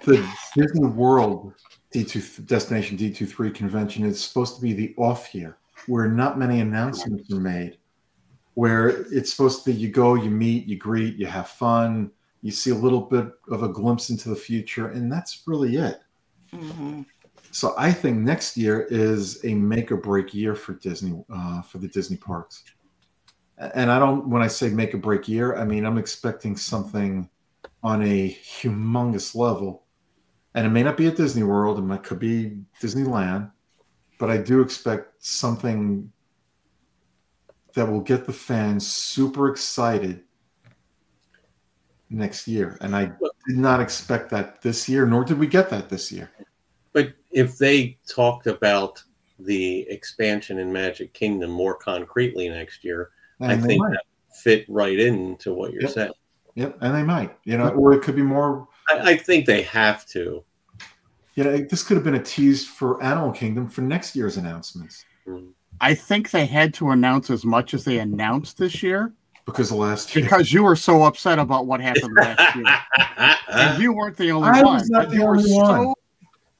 The 0.06 0.24
Disney 0.54 0.86
World 0.86 1.52
D2 1.92 2.46
Destination 2.46 2.96
D23 2.96 3.52
convention 3.52 4.04
is 4.04 4.22
supposed 4.22 4.54
to 4.54 4.62
be 4.62 4.72
the 4.72 4.94
off 4.96 5.34
year 5.34 5.58
where 5.88 6.06
not 6.08 6.38
many 6.38 6.60
announcements 6.60 7.32
are 7.32 7.40
made, 7.40 7.78
where 8.54 8.88
it's 9.12 9.32
supposed 9.32 9.64
to 9.64 9.72
be 9.72 9.76
you 9.76 9.88
go, 9.90 10.14
you 10.14 10.30
meet, 10.30 10.66
you 10.66 10.76
greet, 10.76 11.16
you 11.16 11.26
have 11.26 11.48
fun, 11.48 12.12
you 12.40 12.52
see 12.52 12.70
a 12.70 12.74
little 12.74 13.00
bit 13.00 13.32
of 13.50 13.64
a 13.64 13.68
glimpse 13.68 14.10
into 14.10 14.28
the 14.28 14.36
future, 14.36 14.90
and 14.90 15.10
that's 15.10 15.42
really 15.44 15.74
it. 15.76 16.00
Mhm. 16.52 17.04
So 17.50 17.74
I 17.76 17.90
think 17.90 18.18
next 18.18 18.56
year 18.56 18.82
is 18.82 19.44
a 19.44 19.54
make 19.54 19.90
or 19.90 19.96
break 19.96 20.32
year 20.32 20.54
for 20.54 20.74
Disney 20.74 21.20
uh, 21.28 21.62
for 21.62 21.78
the 21.78 21.88
Disney 21.88 22.16
parks. 22.16 22.62
And 23.58 23.90
I 23.90 23.98
don't 23.98 24.28
when 24.28 24.42
I 24.42 24.46
say 24.46 24.68
make 24.68 24.94
or 24.94 24.98
break 24.98 25.26
year, 25.26 25.56
I 25.56 25.64
mean 25.64 25.84
I'm 25.84 25.98
expecting 25.98 26.56
something 26.56 27.28
on 27.82 28.02
a 28.02 28.30
humongous 28.30 29.34
level. 29.34 29.85
And 30.56 30.66
it 30.66 30.70
may 30.70 30.82
not 30.82 30.96
be 30.96 31.06
at 31.06 31.16
Disney 31.16 31.42
World, 31.42 31.76
and 31.76 31.84
it 31.84 31.88
might 31.88 32.02
could 32.02 32.18
be 32.18 32.56
Disneyland, 32.80 33.50
but 34.18 34.30
I 34.30 34.38
do 34.38 34.62
expect 34.62 35.22
something 35.22 36.10
that 37.74 37.86
will 37.86 38.00
get 38.00 38.24
the 38.24 38.32
fans 38.32 38.90
super 38.90 39.50
excited 39.50 40.22
next 42.08 42.48
year. 42.48 42.78
And 42.80 42.96
I 42.96 43.04
did 43.46 43.58
not 43.58 43.80
expect 43.80 44.30
that 44.30 44.62
this 44.62 44.88
year, 44.88 45.04
nor 45.04 45.24
did 45.24 45.38
we 45.38 45.46
get 45.46 45.68
that 45.68 45.90
this 45.90 46.10
year. 46.10 46.30
But 46.94 47.12
if 47.32 47.58
they 47.58 47.98
talked 48.08 48.46
about 48.46 49.02
the 49.38 49.80
expansion 49.90 50.58
in 50.58 50.72
Magic 50.72 51.12
Kingdom 51.12 51.50
more 51.50 51.74
concretely 51.74 52.48
next 52.48 52.82
year, 52.82 53.10
I 53.42 53.52
And 53.52 53.62
they 53.62 53.66
think 53.66 53.82
might. 53.82 53.90
that 53.90 54.04
fit 54.32 54.64
right 54.70 54.98
into 54.98 55.52
what 55.52 55.74
you're 55.74 55.82
Yep. 55.82 55.90
saying. 55.90 56.12
Yep, 56.54 56.78
and 56.80 56.94
they 56.94 57.02
might, 57.02 57.36
you 57.44 57.58
know, 57.58 57.68
or 57.68 57.92
it 57.92 58.00
could 58.00 58.16
be 58.16 58.22
more. 58.22 58.66
I, 58.88 59.12
I 59.12 59.16
think 59.16 59.46
they 59.46 59.62
have 59.62 60.06
to. 60.06 60.44
Yeah, 61.34 61.58
this 61.68 61.82
could 61.82 61.96
have 61.96 62.04
been 62.04 62.14
a 62.14 62.22
tease 62.22 62.66
for 62.66 63.02
Animal 63.02 63.30
Kingdom 63.30 63.68
for 63.68 63.82
next 63.82 64.16
year's 64.16 64.38
announcements 64.38 65.04
I 65.80 65.94
think 65.94 66.30
they 66.30 66.46
had 66.46 66.72
to 66.74 66.90
announce 66.90 67.30
as 67.30 67.44
much 67.44 67.74
as 67.74 67.84
they 67.84 67.98
announced 67.98 68.58
this 68.58 68.82
year 68.82 69.12
because 69.44 69.70
of 69.70 69.78
last 69.78 70.14
year. 70.14 70.24
because 70.24 70.52
you 70.52 70.62
were 70.62 70.76
so 70.76 71.02
upset 71.02 71.38
about 71.38 71.66
what 71.66 71.80
happened 71.80 72.16
last 72.16 72.56
year. 72.56 72.64
and 73.52 73.82
you 73.82 73.92
weren't 73.92 74.16
the 74.16 74.30
only 74.30 74.48
I 74.48 74.62
one. 74.62 74.74
was 74.74 74.88
not 74.88 75.10
the 75.10 75.16
you 75.16 75.24
were 75.24 75.36
only 75.36 75.52
one. 75.52 75.94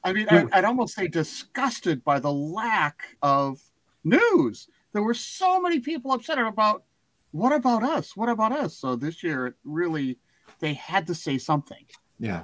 I 0.03 0.13
mean, 0.13 0.27
I, 0.29 0.45
I'd 0.53 0.65
almost 0.65 0.95
say 0.95 1.07
disgusted 1.07 2.03
by 2.03 2.19
the 2.19 2.31
lack 2.31 3.17
of 3.21 3.59
news. 4.03 4.69
There 4.93 5.01
were 5.01 5.13
so 5.13 5.59
many 5.59 5.79
people 5.79 6.11
upset 6.13 6.37
about 6.37 6.83
what 7.31 7.51
about 7.51 7.83
us? 7.83 8.15
What 8.15 8.29
about 8.29 8.51
us? 8.51 8.77
So 8.77 8.95
this 8.95 9.23
year, 9.23 9.47
it 9.47 9.55
really, 9.65 10.17
they 10.59 10.75
had 10.75 11.07
to 11.07 11.15
say 11.15 11.37
something. 11.37 11.85
Yeah, 12.19 12.43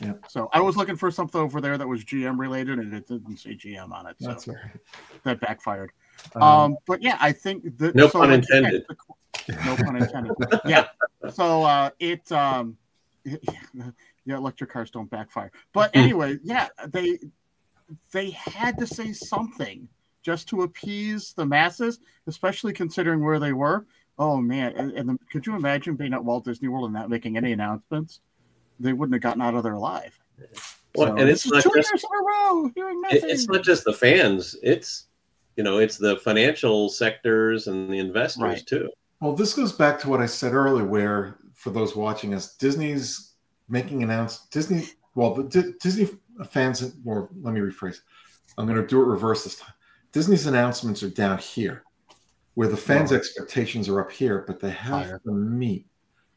Yeah. 0.00 0.12
So 0.28 0.48
I 0.52 0.60
was 0.60 0.76
looking 0.76 0.96
for 0.96 1.10
something 1.10 1.40
over 1.40 1.60
there 1.60 1.78
that 1.78 1.86
was 1.86 2.04
GM 2.04 2.38
related, 2.38 2.78
and 2.78 2.92
it 2.94 3.06
didn't 3.08 3.36
say 3.38 3.54
GM 3.56 3.92
on 3.92 4.06
it. 4.06 4.16
So 4.20 4.28
that's 4.28 4.46
right. 4.48 4.56
that 5.24 5.40
backfired. 5.40 5.90
Um, 6.34 6.42
Um, 6.42 6.76
but 6.86 7.02
yeah, 7.02 7.16
I 7.20 7.32
think 7.32 7.78
that 7.78 7.94
No 7.94 8.08
so 8.08 8.20
pun 8.20 8.32
intended. 8.32 8.84
the- 8.88 8.96
no 9.64 9.76
pun 9.76 9.96
intended. 9.96 10.32
Yeah. 10.66 10.86
So 11.30 11.62
uh, 11.62 11.90
it 11.98 12.30
um, 12.32 12.76
yeah, 13.24 14.36
electric 14.36 14.70
cars 14.70 14.90
don't 14.90 15.10
backfire. 15.10 15.50
But 15.72 15.90
anyway, 15.94 16.38
yeah, 16.42 16.68
they 16.88 17.18
they 18.12 18.30
had 18.30 18.78
to 18.78 18.86
say 18.86 19.12
something 19.12 19.88
just 20.22 20.48
to 20.48 20.62
appease 20.62 21.32
the 21.34 21.46
masses, 21.46 22.00
especially 22.26 22.72
considering 22.72 23.22
where 23.24 23.38
they 23.38 23.52
were. 23.52 23.86
Oh 24.18 24.38
man, 24.40 24.72
and, 24.76 24.92
and 24.92 25.08
the, 25.08 25.18
could 25.30 25.46
you 25.46 25.54
imagine 25.54 25.94
being 25.94 26.14
at 26.14 26.24
Walt 26.24 26.44
Disney 26.44 26.68
World 26.68 26.86
and 26.86 26.94
not 26.94 27.10
making 27.10 27.36
any 27.36 27.52
announcements? 27.52 28.20
They 28.78 28.92
wouldn't 28.92 29.14
have 29.14 29.22
gotten 29.22 29.42
out 29.42 29.54
of 29.54 29.62
there 29.62 29.72
alive. 29.74 30.18
Well, 30.94 31.08
So 31.08 31.16
and 31.16 31.28
it's 31.28 31.46
not 31.46 31.62
two 31.62 31.70
just 31.74 31.90
years 31.92 32.04
in 32.04 32.18
a 32.18 32.22
row 32.22 32.70
hearing 32.74 33.00
nothing. 33.02 33.20
it's 33.24 33.48
not 33.48 33.62
just 33.62 33.84
the 33.84 33.92
fans. 33.92 34.56
It's 34.62 35.06
you 35.56 35.64
know 35.64 35.78
it's 35.78 35.96
the 35.98 36.16
financial 36.18 36.88
sectors 36.88 37.66
and 37.66 37.90
the 37.92 37.98
investors 37.98 38.42
Right. 38.42 38.66
too. 38.66 38.90
Well, 39.20 39.34
this 39.34 39.54
goes 39.54 39.72
back 39.72 39.98
to 40.00 40.08
what 40.10 40.20
I 40.20 40.26
said 40.26 40.52
earlier, 40.52 40.84
where 40.84 41.38
for 41.54 41.70
those 41.70 41.96
watching 41.96 42.34
us, 42.34 42.56
Disney's 42.56 43.32
making 43.68 44.02
announce 44.02 44.46
Disney. 44.48 44.88
Well, 45.14 45.34
the 45.34 45.44
Di- 45.44 45.72
Disney 45.80 46.08
fans, 46.50 46.94
or 47.06 47.30
let 47.40 47.54
me 47.54 47.60
rephrase. 47.60 48.00
I'm 48.58 48.66
going 48.66 48.80
to 48.80 48.86
do 48.86 49.00
it 49.00 49.06
reverse 49.06 49.44
this 49.44 49.56
time. 49.56 49.72
Disney's 50.12 50.46
announcements 50.46 51.02
are 51.02 51.08
down 51.10 51.38
here, 51.38 51.82
where 52.54 52.68
the 52.68 52.76
fans' 52.76 53.10
Right. 53.10 53.18
expectations 53.18 53.88
are 53.88 54.00
up 54.00 54.10
here, 54.12 54.44
but 54.46 54.60
they 54.60 54.70
have 54.70 55.06
Higher. 55.06 55.18
to 55.24 55.32
meet. 55.32 55.86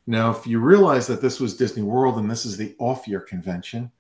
Now, 0.09 0.31
if 0.31 0.47
you 0.47 0.59
realize 0.59 1.05
that 1.05 1.21
this 1.21 1.39
was 1.39 1.55
Disney 1.55 1.83
World 1.83 2.17
and 2.17 2.29
this 2.29 2.43
is 2.43 2.57
the 2.57 2.75
off-year 2.79 3.19
convention, 3.21 3.91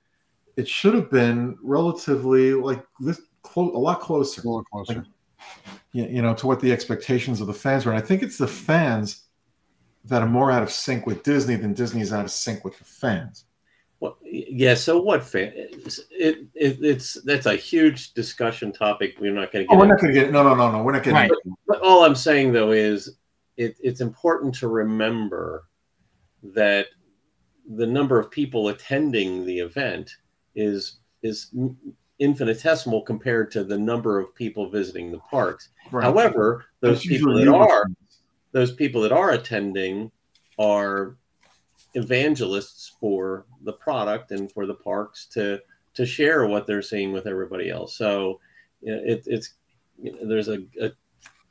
it 0.57 0.67
should 0.67 0.95
have 0.95 1.11
been 1.11 1.55
relatively 1.61 2.55
like 2.55 2.83
this 2.99 3.21
close, 3.43 3.75
a 3.75 3.77
lot 3.77 3.99
closer 3.99 4.41
a 4.41 4.45
little 4.45 4.63
closer. 4.63 5.05
you 5.91 6.05
you 6.07 6.23
know, 6.23 6.33
to 6.33 6.47
what 6.47 6.61
the 6.61 6.71
expectations 6.71 7.41
of 7.41 7.47
the 7.47 7.53
fans 7.53 7.85
were. 7.85 7.91
And 7.91 8.01
I 8.01 8.05
think 8.05 8.23
it's 8.23 8.39
the 8.39 8.47
fans 8.47 9.25
that 10.05 10.23
are 10.23 10.27
more 10.27 10.49
out 10.49 10.63
of 10.63 10.71
sync 10.71 11.05
with 11.05 11.21
Disney 11.21 11.55
than 11.55 11.75
Disney's 11.75 12.11
out 12.11 12.25
of 12.25 12.31
sync 12.31 12.65
with 12.65 12.75
the 12.79 12.85
fans. 12.85 13.45
Well, 13.99 14.17
yeah. 14.23 14.73
So 14.73 14.99
what? 14.99 15.23
Fan? 15.23 15.53
It, 15.55 16.03
it, 16.09 16.47
it's 16.55 17.21
that's 17.21 17.45
a 17.45 17.55
huge 17.55 18.13
discussion 18.15 18.73
topic. 18.73 19.17
We're 19.19 19.31
not 19.31 19.51
going 19.51 19.67
to 19.67 19.71
Oh, 19.71 19.75
get. 19.75 19.77
we're 19.77 19.83
into. 19.83 19.93
not 19.93 20.01
going 20.01 20.13
to 20.15 20.19
get 20.21 20.31
no, 20.31 20.41
no, 20.41 20.55
no, 20.55 20.71
no. 20.71 20.81
We're 20.81 20.93
not 20.93 21.03
getting. 21.03 21.17
Right. 21.17 21.31
But 21.67 21.81
all 21.81 22.03
I'm 22.03 22.15
saying 22.15 22.51
though 22.51 22.71
is 22.71 23.17
it, 23.57 23.77
it's 23.79 24.01
important 24.01 24.55
to 24.55 24.67
remember 24.67 25.65
that 26.43 26.87
the 27.75 27.87
number 27.87 28.19
of 28.19 28.31
people 28.31 28.69
attending 28.69 29.45
the 29.45 29.59
event 29.59 30.17
is 30.55 30.97
is 31.21 31.53
infinitesimal 32.19 33.01
compared 33.01 33.51
to 33.51 33.63
the 33.63 33.77
number 33.77 34.19
of 34.19 34.33
people 34.35 34.69
visiting 34.69 35.11
the 35.11 35.19
parks. 35.19 35.69
Right. 35.91 36.03
However, 36.03 36.65
those 36.81 36.97
It's 36.97 37.07
people 37.07 37.33
that 37.35 37.47
are 37.47 37.85
those 38.51 38.73
people 38.73 39.01
that 39.01 39.11
are 39.11 39.31
attending 39.31 40.11
are 40.57 41.15
evangelists 41.93 42.95
for 42.99 43.45
the 43.63 43.73
product 43.73 44.31
and 44.31 44.51
for 44.51 44.65
the 44.65 44.75
parks 44.75 45.25
to 45.27 45.59
to 45.93 46.05
share 46.05 46.45
what 46.45 46.67
they're 46.67 46.81
seeing 46.81 47.11
with 47.11 47.27
everybody 47.27 47.69
else. 47.69 47.95
So 47.95 48.39
you 48.81 48.95
know, 48.95 49.01
it, 49.05 49.23
it's 49.25 49.53
you 50.01 50.11
know, 50.11 50.27
there's 50.27 50.47
a, 50.47 50.59
a 50.81 50.91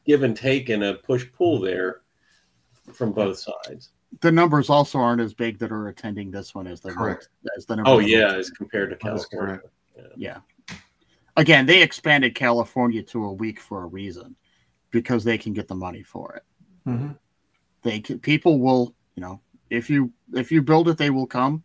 give 0.06 0.22
and 0.22 0.36
take 0.36 0.68
and 0.68 0.82
a 0.82 0.94
push 0.94 1.26
pull 1.36 1.60
there 1.60 2.00
from 2.92 3.12
both 3.12 3.38
sides. 3.38 3.90
The 4.20 4.32
numbers 4.32 4.70
also 4.70 4.98
aren't 4.98 5.20
as 5.20 5.34
big 5.34 5.58
that 5.58 5.70
are 5.70 5.88
attending 5.88 6.30
this 6.30 6.54
one 6.54 6.66
as 6.66 6.80
the 6.80 6.92
Correct. 6.92 7.28
as 7.56 7.66
the 7.66 7.76
number. 7.76 7.90
Oh 7.90 7.98
yeah, 7.98 8.32
are- 8.34 8.38
as 8.38 8.50
compared 8.50 8.90
to 8.90 8.96
That's 9.02 9.26
California. 9.26 9.60
yeah. 10.16 10.38
Again, 11.36 11.66
they 11.66 11.82
expanded 11.82 12.34
California 12.34 13.02
to 13.04 13.24
a 13.26 13.32
week 13.32 13.60
for 13.60 13.84
a 13.84 13.86
reason, 13.86 14.34
because 14.90 15.22
they 15.22 15.38
can 15.38 15.52
get 15.52 15.68
the 15.68 15.74
money 15.74 16.02
for 16.02 16.34
it. 16.34 16.42
Mhm. 16.88 17.16
They 17.82 18.00
can, 18.00 18.18
people 18.18 18.58
will, 18.58 18.94
you 19.14 19.20
know, 19.20 19.40
if 19.70 19.88
you 19.88 20.12
if 20.34 20.50
you 20.50 20.62
build 20.62 20.88
it, 20.88 20.98
they 20.98 21.10
will 21.10 21.26
come. 21.26 21.62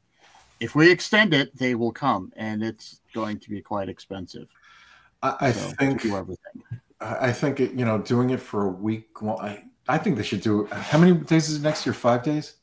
If 0.60 0.76
we 0.76 0.91
extend 0.91 1.34
it, 1.34 1.56
they 1.57 1.76
will 1.76 1.91
come, 1.91 2.32
and 2.36 2.64
it's 2.64 3.02
going 3.14 3.40
to 3.40 3.49
be 3.49 3.61
quite 3.61 3.90
expensive. 3.90 4.48
I, 5.24 5.36
I 5.40 5.52
so, 5.53 5.70
to 5.70 5.76
think 5.76 6.02
do 6.03 6.15
everything. 6.18 6.61
I 7.02 7.30
I 7.30 7.32
think 7.34 7.60
it, 7.60 7.72
you 7.74 7.86
know 7.86 7.98
doing 7.98 8.30
it 8.30 8.41
for 8.41 8.65
a 8.68 8.72
week. 8.72 9.22
Well, 9.22 9.40
I 9.40 9.64
I 9.88 9.97
think 9.97 10.18
they 10.18 10.23
should 10.23 10.41
do. 10.41 10.65
How 10.72 10.97
many 10.97 11.14
days 11.14 11.49
is 11.49 11.57
it 11.57 11.61
next 11.61 11.85
year? 11.85 11.93
Five 11.93 12.23
days. 12.23 12.55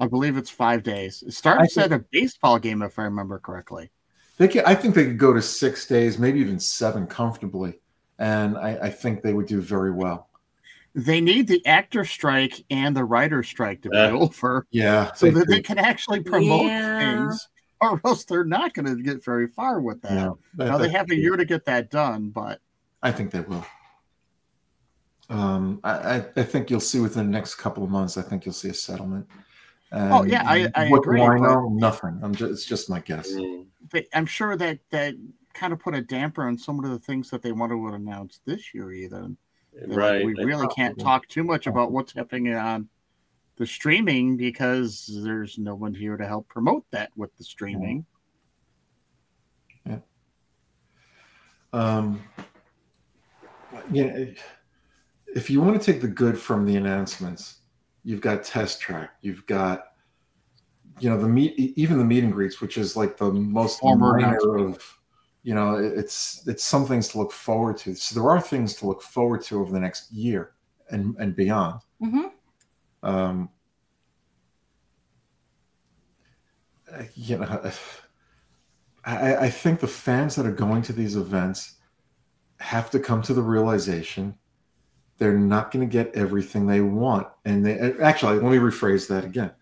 I 0.00 0.06
believe 0.08 0.36
it's 0.36 0.50
five 0.50 0.82
days. 0.82 1.22
It 1.22 1.28
I 1.28 1.30
starts 1.30 1.74
think- 1.74 1.86
at 1.86 1.92
a 1.92 2.04
baseball 2.10 2.58
game, 2.58 2.82
if 2.82 2.98
I 2.98 3.04
remember 3.04 3.38
correctly. 3.38 3.90
They 4.38 4.48
could, 4.48 4.64
I 4.64 4.74
think 4.74 4.94
they 4.94 5.04
could 5.04 5.18
go 5.18 5.32
to 5.32 5.42
six 5.42 5.86
days, 5.86 6.18
maybe 6.18 6.40
even 6.40 6.58
seven 6.58 7.06
comfortably, 7.06 7.78
and 8.18 8.56
I, 8.56 8.78
I 8.84 8.90
think 8.90 9.22
they 9.22 9.34
would 9.34 9.46
do 9.46 9.60
very 9.60 9.92
well. 9.92 10.30
They 10.94 11.20
need 11.20 11.46
the 11.46 11.64
actor 11.66 12.04
strike 12.04 12.64
and 12.70 12.96
the 12.96 13.04
writer 13.04 13.42
strike 13.42 13.82
to 13.82 13.90
be 13.90 13.96
Yeah. 13.96 14.10
over 14.10 14.66
Yeah, 14.70 15.12
so 15.12 15.26
they 15.26 15.32
that 15.32 15.48
they 15.48 15.62
can 15.62 15.78
actually 15.78 16.20
promote 16.20 16.66
Yeah. 16.66 16.98
things, 17.28 17.48
or 17.80 18.00
else 18.04 18.24
they're 18.24 18.44
not 18.44 18.74
going 18.74 18.86
to 18.86 19.00
get 19.02 19.24
very 19.24 19.46
far 19.46 19.80
with 19.80 20.00
that. 20.02 20.12
Yeah, 20.12 20.30
that- 20.56 20.66
Now 20.66 20.78
they 20.78 20.88
have 20.90 21.10
a 21.10 21.16
year 21.16 21.36
to 21.36 21.44
get 21.44 21.64
that 21.66 21.90
done, 21.90 22.30
but 22.30 22.60
I 23.02 23.12
think 23.12 23.30
they 23.30 23.40
will. 23.40 23.64
Um, 25.30 25.80
I, 25.84 25.90
I, 25.90 26.26
I 26.36 26.42
think 26.42 26.70
you'll 26.70 26.80
see 26.80 27.00
within 27.00 27.26
the 27.26 27.32
next 27.32 27.54
couple 27.54 27.84
of 27.84 27.90
months. 27.90 28.16
I 28.16 28.22
think 28.22 28.44
you'll 28.44 28.52
see 28.52 28.68
a 28.68 28.74
settlement. 28.74 29.26
Oh, 29.92 30.24
yeah, 30.24 30.42
I- 30.46 30.70
I 30.74 30.88
what 30.88 30.98
agree, 30.98 31.18
Do 31.20 31.24
I 31.24 31.38
know 31.38 31.68
nothing. 31.68 32.18
I'm 32.22 32.34
just. 32.34 32.50
It's 32.52 32.64
just 32.64 32.88
my 32.90 33.00
guess. 33.00 33.32
Mm. 33.32 33.66
I'm 34.14 34.26
sure 34.26 34.56
that 34.56 34.78
that 34.90 35.14
kind 35.54 35.72
of 35.72 35.78
put 35.80 35.94
a 35.94 36.00
damper 36.00 36.46
on 36.46 36.56
some 36.56 36.82
of 36.82 36.90
the 36.90 36.98
things 36.98 37.28
that 37.30 37.42
they 37.42 37.52
wanted 37.52 37.74
to 37.74 37.88
announce 37.94 38.40
this 38.46 38.72
year. 38.72 38.90
Even 38.92 39.36
They're 39.74 39.88
like, 39.88 39.96
Right. 39.98 40.24
we 40.26 40.34
really 40.44 40.66
can't 40.68 40.98
talk 40.98 41.28
too 41.28 41.44
much 41.44 41.66
about 41.66 41.92
what's 41.92 42.14
happening 42.14 42.54
on 42.54 42.88
the 43.56 43.66
streaming 43.66 44.36
because 44.38 45.10
there's 45.22 45.58
no 45.58 45.74
one 45.74 45.92
here 45.94 46.16
to 46.16 46.26
help 46.26 46.48
promote 46.48 46.86
that 46.90 47.10
with 47.16 47.36
the 47.36 47.44
streaming. 47.44 48.06
Yeah. 49.86 49.98
Um, 51.74 52.22
you 53.92 54.06
know, 54.06 54.32
if 55.34 55.50
you 55.50 55.60
want 55.60 55.80
to 55.80 55.92
take 55.92 56.00
the 56.00 56.08
good 56.08 56.38
from 56.38 56.66
the 56.66 56.76
announcements, 56.76 57.60
you've 58.04 58.20
got 58.20 58.44
Test 58.44 58.80
Track, 58.80 59.10
you've 59.20 59.46
got, 59.46 59.84
you 61.00 61.08
know, 61.08 61.18
the 61.18 61.28
meet, 61.28 61.54
even 61.58 61.98
the 61.98 62.04
meet 62.04 62.24
and 62.24 62.32
greets, 62.32 62.60
which 62.60 62.76
is 62.78 62.96
like 62.96 63.16
the 63.16 63.30
most 63.32 63.82
minor 63.82 64.58
of, 64.58 64.98
you 65.42 65.54
know, 65.54 65.76
it's 65.76 66.46
it's 66.46 66.64
some 66.64 66.86
things 66.86 67.08
to 67.08 67.18
look 67.18 67.32
forward 67.32 67.76
to. 67.78 67.94
So 67.94 68.18
there 68.18 68.30
are 68.30 68.40
things 68.40 68.74
to 68.76 68.86
look 68.86 69.02
forward 69.02 69.42
to 69.44 69.60
over 69.60 69.72
the 69.72 69.80
next 69.80 70.12
year 70.12 70.52
and 70.90 71.16
and 71.18 71.34
beyond. 71.34 71.80
Mhm. 72.00 72.30
Um, 73.02 73.48
you 77.14 77.38
know, 77.38 77.72
I, 79.04 79.36
I 79.36 79.50
think 79.50 79.80
the 79.80 79.88
fans 79.88 80.36
that 80.36 80.46
are 80.46 80.52
going 80.52 80.82
to 80.82 80.92
these 80.92 81.16
events 81.16 81.76
have 82.60 82.90
to 82.90 83.00
come 83.00 83.22
to 83.22 83.34
the 83.34 83.42
realization 83.42 84.36
they're 85.18 85.38
not 85.38 85.70
going 85.70 85.88
to 85.88 85.92
get 85.92 86.14
everything 86.14 86.66
they 86.66 86.80
want. 86.80 87.28
And 87.44 87.64
they 87.64 87.78
actually, 88.00 88.38
let 88.38 88.50
me 88.50 88.58
rephrase 88.58 89.08
that 89.08 89.24
again. 89.24 89.52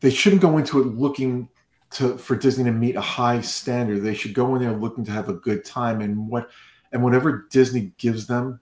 They 0.00 0.10
shouldn't 0.10 0.42
go 0.42 0.58
into 0.58 0.80
it 0.80 0.86
looking 0.86 1.48
to 1.90 2.18
for 2.18 2.36
Disney 2.36 2.64
to 2.64 2.72
meet 2.72 2.96
a 2.96 3.00
high 3.00 3.40
standard. 3.40 4.02
They 4.02 4.14
should 4.14 4.34
go 4.34 4.54
in 4.54 4.62
there 4.62 4.72
looking 4.72 5.04
to 5.04 5.12
have 5.12 5.28
a 5.28 5.34
good 5.34 5.64
time 5.64 6.00
and 6.00 6.28
what 6.28 6.50
and 6.92 7.02
whatever 7.02 7.46
Disney 7.50 7.92
gives 7.98 8.26
them. 8.26 8.60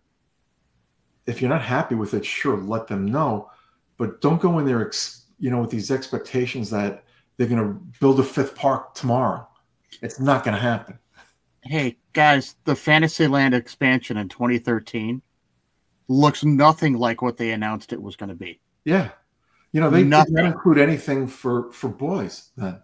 If 1.27 1.41
you're 1.41 1.51
not 1.51 1.63
happy 1.63 1.95
with 1.95 2.15
it, 2.15 2.25
sure, 2.25 2.57
let 2.57 2.87
them 2.87 3.07
know, 3.07 3.51
but 3.97 4.21
don't 4.21 4.41
go 4.41 4.59
in 4.59 4.67
there, 4.67 4.87
ex, 4.87 5.25
you 5.39 5.51
know, 5.51 5.61
with 5.61 5.71
these 5.71 5.91
expectations 5.91 6.69
that 6.71 7.05
they're 7.37 7.47
going 7.47 7.63
to 7.63 7.81
build 7.99 8.21
a 8.21 8.23
fifth 8.23 8.55
park 8.55 8.95
tomorrow. 8.95 9.47
It's 10.03 10.21
not 10.21 10.45
going 10.45 10.55
to 10.55 10.61
happen. 10.61 10.99
Hey 11.63 11.97
guys, 12.13 12.57
the 12.65 12.77
Fantasyland 12.77 13.55
expansion 13.55 14.19
in 14.19 14.29
2013 14.29 15.23
looks 16.09 16.45
nothing 16.45 16.95
like 16.95 17.23
what 17.23 17.37
they 17.37 17.53
announced 17.53 17.93
it 17.93 18.03
was 18.03 18.17
going 18.17 18.29
to 18.29 18.35
be. 18.35 18.61
Yeah, 18.85 19.11
you 19.73 19.81
know 19.81 19.91
they 19.91 20.03
did 20.03 20.09
not 20.09 20.29
include 20.29 20.79
anything 20.79 21.27
for 21.27 21.71
for 21.73 21.89
boys 21.89 22.51
then. 22.57 22.81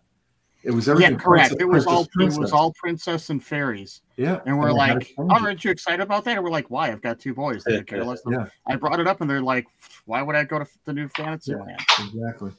It 0.63 0.73
was 0.73 0.87
Yeah, 0.87 0.93
everything. 0.93 1.17
correct. 1.17 1.49
princess, 1.51 1.61
It 1.61 1.65
was 1.69 1.85
princess, 1.85 1.87
all 1.87 2.01
it 2.03 2.09
was 2.27 2.35
princess. 2.37 2.53
all 2.53 2.73
princess 2.75 3.31
and 3.31 3.43
fairies, 3.43 4.03
yeah, 4.17 4.41
and 4.45 4.59
we're 4.59 4.69
had 4.69 4.77
like, 4.77 5.15
"Oh, 5.19 5.29
aren't 5.31 5.65
you 5.65 5.71
excited 5.71 6.01
about 6.03 6.25
that?" 6.25 6.37
And 6.37 6.45
we're 6.45 6.51
like, 6.51 6.69
"Why? 6.71 6.91
I've 6.93 7.01
got 7.03 7.19
two 7.19 7.33
boys. 7.35 7.65
They 7.65 7.79
could 7.79 7.87
care 7.87 8.05
less." 8.05 8.21
Yeah. 8.31 8.47
I 8.67 8.77
brought 8.77 9.01
it 9.01 9.07
up, 9.07 9.21
and 9.23 9.31
they're 9.31 9.41
like, 9.41 9.67
"Why 10.05 10.21
would 10.23 10.37
I 10.37 10.45
go 10.45 10.59
to 10.59 10.67
the 10.85 10.93
new 10.93 11.09
Fantasyland?" 11.09 11.79
exactly. 11.99 12.53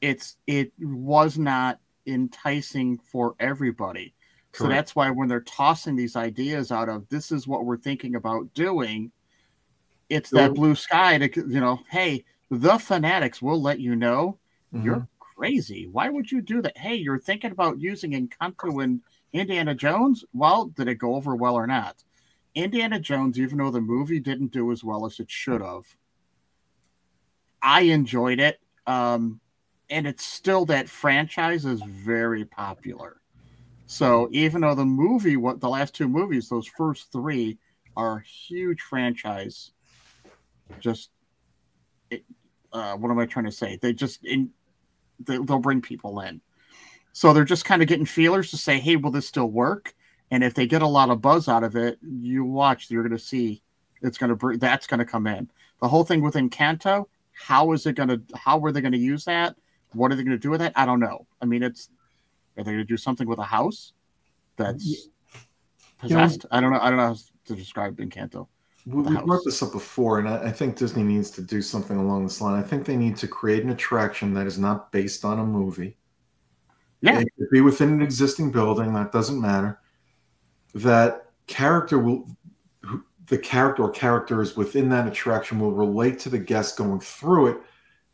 It's 0.00 0.36
it 0.46 0.72
was 0.78 1.38
not 1.38 1.80
enticing 2.06 2.98
for 2.98 3.34
everybody. 3.40 4.14
So 4.52 4.68
that's 4.68 4.94
why 4.94 5.10
when 5.10 5.26
they're 5.26 5.40
tossing 5.40 5.96
these 5.96 6.14
ideas 6.14 6.70
out 6.70 6.88
of 6.88 7.08
this 7.08 7.32
is 7.32 7.48
what 7.48 7.64
we're 7.64 7.76
thinking 7.76 8.14
about 8.14 8.52
doing, 8.54 9.10
it's 10.08 10.30
that 10.30 10.54
blue 10.54 10.74
sky 10.74 11.18
to 11.18 11.28
you 11.48 11.60
know, 11.60 11.80
hey, 11.90 12.24
the 12.50 12.78
fanatics 12.78 13.42
will 13.42 13.60
let 13.60 13.80
you 13.80 13.96
know 13.96 14.38
Mhm. 14.72 14.84
you're 14.84 15.08
crazy. 15.18 15.86
Why 15.88 16.08
would 16.10 16.30
you 16.30 16.40
do 16.42 16.62
that? 16.62 16.76
Hey, 16.78 16.96
you're 16.96 17.18
thinking 17.18 17.52
about 17.52 17.80
using 17.80 18.12
Encanto 18.12 18.82
and 18.82 19.02
Indiana 19.32 19.74
Jones. 19.74 20.24
Well, 20.32 20.66
did 20.66 20.88
it 20.88 20.96
go 20.96 21.14
over 21.16 21.34
well 21.36 21.54
or 21.56 21.66
not? 21.66 22.04
Indiana 22.54 23.00
Jones, 23.00 23.38
even 23.38 23.58
though 23.58 23.70
the 23.70 23.80
movie 23.80 24.20
didn't 24.20 24.52
do 24.52 24.70
as 24.72 24.84
well 24.84 25.06
as 25.06 25.20
it 25.20 25.30
should 25.30 25.60
have, 25.60 25.96
I 27.62 27.82
enjoyed 27.82 28.40
it. 28.40 28.60
Um, 28.86 29.40
and 29.90 30.06
it's 30.06 30.24
still 30.24 30.66
that 30.66 30.88
franchise 30.88 31.64
is 31.64 31.82
very 31.82 32.44
popular. 32.44 33.20
So 33.86 34.28
even 34.32 34.62
though 34.62 34.76
the 34.76 34.86
movie, 34.86 35.36
what 35.38 35.60
the 35.60 35.70
last 35.70 35.94
two 35.94 36.08
movies, 36.08 36.48
those 36.50 36.68
first 36.68 37.12
three 37.12 37.58
are 37.96 38.20
huge 38.20 38.82
franchise, 38.82 39.72
just 40.80 41.10
it, 42.10 42.24
uh, 42.72 42.94
what 42.96 43.10
am 43.10 43.18
I 43.18 43.26
trying 43.26 43.46
to 43.46 43.52
say? 43.52 43.78
They 43.80 43.92
just 43.92 44.24
in 44.24 44.50
they, 45.20 45.38
they'll 45.38 45.58
bring 45.58 45.80
people 45.80 46.20
in. 46.20 46.40
So 47.12 47.32
they're 47.32 47.44
just 47.44 47.64
kind 47.64 47.80
of 47.80 47.88
getting 47.88 48.06
feelers 48.06 48.50
to 48.50 48.56
say, 48.56 48.80
hey, 48.80 48.96
will 48.96 49.12
this 49.12 49.28
still 49.28 49.46
work? 49.46 49.94
And 50.30 50.42
if 50.42 50.54
they 50.54 50.66
get 50.66 50.82
a 50.82 50.86
lot 50.86 51.10
of 51.10 51.20
buzz 51.20 51.48
out 51.48 51.62
of 51.62 51.76
it, 51.76 51.98
you 52.02 52.44
watch, 52.44 52.90
you're 52.90 53.04
going 53.04 53.16
to 53.16 53.24
see 53.24 53.62
it's 54.02 54.18
going 54.18 54.30
to 54.30 54.36
bring 54.36 54.58
that's 54.58 54.86
going 54.86 54.98
to 54.98 55.04
come 55.04 55.26
in. 55.26 55.48
The 55.80 55.88
whole 55.88 56.04
thing 56.04 56.22
with 56.22 56.34
Encanto, 56.34 57.06
how 57.32 57.72
is 57.72 57.86
it 57.86 57.94
going 57.94 58.08
to, 58.08 58.20
how 58.34 58.58
are 58.64 58.72
they 58.72 58.80
going 58.80 58.92
to 58.92 58.98
use 58.98 59.24
that? 59.26 59.54
What 59.92 60.10
are 60.10 60.16
they 60.16 60.24
going 60.24 60.36
to 60.36 60.42
do 60.42 60.50
with 60.50 60.60
it? 60.60 60.72
I 60.74 60.86
don't 60.86 60.98
know. 61.00 61.26
I 61.40 61.44
mean, 61.44 61.62
it's, 61.62 61.88
are 62.56 62.64
they 62.64 62.72
going 62.72 62.78
to 62.78 62.84
do 62.84 62.96
something 62.96 63.28
with 63.28 63.38
a 63.38 63.44
house 63.44 63.92
that's 64.56 65.08
possessed? 65.98 66.44
You 66.44 66.48
know, 66.50 66.56
I 66.56 66.60
don't 66.60 66.72
know. 66.72 66.80
I 66.80 66.90
don't 66.90 66.98
know 66.98 67.06
how 67.06 67.16
to 67.46 67.54
describe 67.54 67.96
Encanto. 67.98 68.48
We, 68.86 69.02
we 69.02 69.16
brought 69.16 69.44
this 69.44 69.62
up 69.62 69.72
before, 69.72 70.18
and 70.18 70.28
I, 70.28 70.44
I, 70.44 70.50
think 70.50 70.76
Disney 70.76 71.02
needs 71.02 71.30
to 71.32 71.42
do 71.42 71.62
something 71.62 71.96
along 71.96 72.24
this 72.24 72.40
line. 72.40 72.62
I 72.62 72.66
think 72.66 72.84
they 72.84 72.96
need 72.96 73.16
to 73.16 73.26
create 73.26 73.64
an 73.64 73.70
attraction 73.70 74.34
that 74.34 74.46
is 74.46 74.58
not 74.58 74.92
based 74.92 75.24
on 75.24 75.38
a 75.38 75.44
movie. 75.44 75.96
Yeah. 77.00 77.20
It 77.20 77.28
could 77.38 77.50
be 77.50 77.62
within 77.62 77.90
an 77.90 78.02
existing 78.02 78.50
building, 78.50 78.92
that 78.92 79.10
doesn't 79.10 79.40
matter. 79.40 79.80
That 80.74 81.30
character 81.46 81.98
will, 81.98 82.28
the 83.26 83.38
character 83.38 83.84
or 83.84 83.90
characters 83.90 84.54
within 84.54 84.90
that 84.90 85.06
attraction 85.06 85.58
will 85.58 85.72
relate 85.72 86.18
to 86.20 86.28
the 86.28 86.38
guest 86.38 86.76
going 86.76 87.00
through 87.00 87.48
it, 87.48 87.56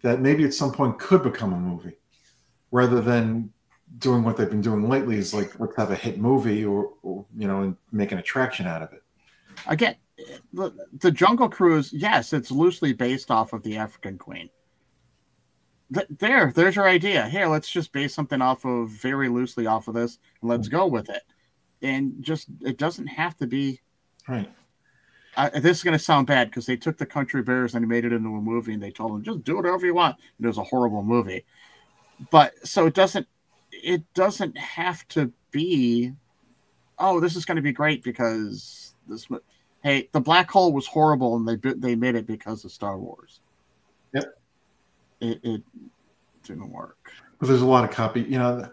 that 0.03 0.21
maybe 0.21 0.45
at 0.45 0.55
some 0.55 0.73
point 0.73 0.99
could 0.99 1.23
become 1.23 1.53
a 1.53 1.59
movie 1.59 1.97
rather 2.71 3.01
than 3.01 3.53
doing 3.99 4.23
what 4.23 4.37
they've 4.37 4.51
been 4.51 4.61
doing 4.61 4.89
lately 4.89 5.17
is 5.17 5.35
like 5.35 5.59
let's 5.59 5.77
have 5.77 5.91
a 5.91 5.97
hit 5.97 6.19
movie 6.19 6.65
or, 6.65 6.93
or 7.03 7.27
you 7.37 7.49
know 7.49 7.63
and 7.63 7.77
make 7.93 8.13
an 8.13 8.19
attraction 8.19 8.67
out 8.67 8.83
of 8.83 8.93
it 8.93 9.03
again 9.67 9.97
the, 10.53 10.73
the 10.99 11.11
jungle 11.11 11.49
cruise 11.49 11.93
yes 11.93 12.33
it's 12.33 12.51
loosely 12.51 12.93
based 12.93 13.31
off 13.31 13.53
of 13.53 13.63
the 13.63 13.77
african 13.77 14.19
queen. 14.19 14.49
Th- 15.93 16.07
there 16.19 16.53
there's 16.55 16.77
your 16.77 16.89
idea. 16.89 17.29
Here 17.29 17.47
let's 17.47 17.71
just 17.71 17.93
base 17.93 18.15
something 18.15 18.41
off 18.41 18.65
of 18.65 18.91
very 18.91 19.29
loosely 19.29 19.67
off 19.67 19.89
of 19.89 19.95
this 19.95 20.19
and 20.41 20.51
let's 20.51 20.69
go 20.69 20.87
with 20.87 21.11
it. 21.11 21.23
And 21.83 22.23
just 22.23 22.49
it 22.61 22.79
doesn't 22.79 23.07
have 23.07 23.37
to 23.39 23.47
be 23.47 23.81
right. 24.29 24.51
Uh, 25.37 25.49
this 25.61 25.79
is 25.79 25.85
going 25.85 25.97
to 25.97 26.05
sound 26.05 26.27
bad 26.27 26.51
because 26.51 26.67
they 26.67 26.77
took 26.77 26.99
the 26.99 27.07
country 27.07 27.43
bears 27.43 27.75
and 27.75 27.87
made 27.87 28.05
it 28.05 28.13
into 28.13 28.29
a 28.29 28.41
movie 28.41 28.75
and 28.75 28.83
they 28.83 28.91
told 28.91 29.13
them 29.13 29.23
just 29.23 29.45
do 29.45 29.57
whatever 29.57 29.87
you 29.87 29.95
want. 29.95 30.17
And 30.39 30.45
it 30.45 30.49
was 30.49 30.59
a 30.59 30.65
horrible 30.65 31.03
movie. 31.03 31.45
But 32.31 32.53
so 32.67 32.87
it 32.87 32.95
doesn't 32.95 33.27
it 33.73 34.03
doesn't 34.15 34.57
have 34.59 35.07
to 35.09 35.33
be 35.51 36.13
oh 36.99 37.21
this 37.21 37.37
is 37.37 37.45
going 37.45 37.57
to 37.57 37.63
be 37.63 37.73
great 37.73 38.03
because 38.03 38.95
this 39.09 39.29
hey 39.83 40.09
the 40.13 40.21
black 40.21 40.51
hole 40.51 40.73
was 40.73 40.87
horrible 40.87 41.37
and 41.37 41.47
they 41.47 41.73
they 41.75 41.95
made 41.95 42.15
it 42.15 42.27
because 42.27 42.65
of 42.65 42.73
star 42.73 42.99
wars. 42.99 43.41
Yep. 44.15 44.25
It, 45.21 45.41
it 45.43 45.63
didn't 46.43 46.71
work. 46.71 47.13
Well, 47.41 47.49
there's 47.49 47.63
a 47.63 47.67
lot 47.67 47.85
of 47.85 47.91
copy 47.91 48.23
you 48.23 48.39
know 48.39 48.69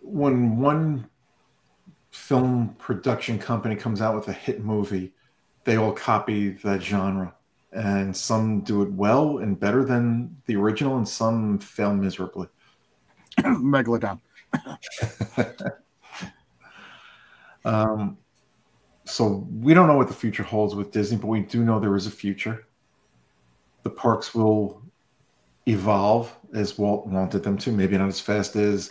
when 0.00 0.58
one 0.58 1.08
film 2.10 2.74
production 2.78 3.38
company 3.38 3.76
comes 3.76 4.00
out 4.00 4.14
with 4.14 4.28
a 4.28 4.32
hit 4.32 4.64
movie 4.64 5.12
they 5.64 5.76
all 5.76 5.92
copy 5.92 6.50
that 6.50 6.82
genre 6.82 7.34
and 7.72 8.16
some 8.16 8.60
do 8.60 8.82
it 8.82 8.90
well 8.92 9.38
and 9.38 9.60
better 9.60 9.84
than 9.84 10.34
the 10.46 10.56
original 10.56 10.96
and 10.96 11.06
some 11.06 11.58
fail 11.58 11.92
miserably. 11.92 12.48
Megalodon 13.38 14.20
um, 17.64 18.16
so 19.08 19.46
we 19.60 19.74
don't 19.74 19.86
know 19.86 19.96
what 19.96 20.08
the 20.08 20.14
future 20.14 20.42
holds 20.42 20.74
with 20.74 20.92
Disney, 20.92 21.16
but 21.16 21.26
we 21.26 21.40
do 21.40 21.64
know 21.64 21.78
there 21.78 21.96
is 21.96 22.06
a 22.06 22.10
future. 22.10 22.66
The 23.82 23.90
parks 23.90 24.34
will 24.34 24.82
evolve 25.66 26.34
as 26.54 26.78
Walt 26.78 27.06
wanted 27.06 27.42
them 27.42 27.58
to, 27.58 27.72
maybe 27.72 27.96
not 27.98 28.08
as 28.08 28.20
fast 28.20 28.56
as 28.56 28.90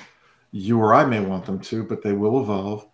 you 0.52 0.80
or 0.80 0.94
I 0.94 1.06
may 1.06 1.19
want 1.19 1.45
them 1.45 1.60
to, 1.60 1.84
but 1.84 2.02
they 2.02 2.14
will 2.14 2.41
evolve. 2.41 2.88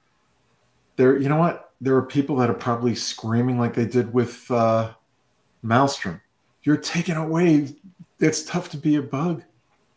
There, 0.95 1.17
you 1.17 1.29
know 1.29 1.37
what? 1.37 1.71
There 1.81 1.95
are 1.95 2.03
people 2.03 2.35
that 2.37 2.49
are 2.49 2.55
probably 2.55 2.95
screaming 2.95 3.59
like 3.59 3.73
they 3.73 3.85
did 3.85 4.13
with 4.13 4.49
uh, 4.49 4.93
Maelstrom. 5.61 6.21
You're 6.63 6.77
taking 6.77 7.15
away. 7.15 7.75
It's 8.19 8.43
tough 8.43 8.69
to 8.71 8.77
be 8.77 8.95
a 8.95 9.01
bug. 9.01 9.43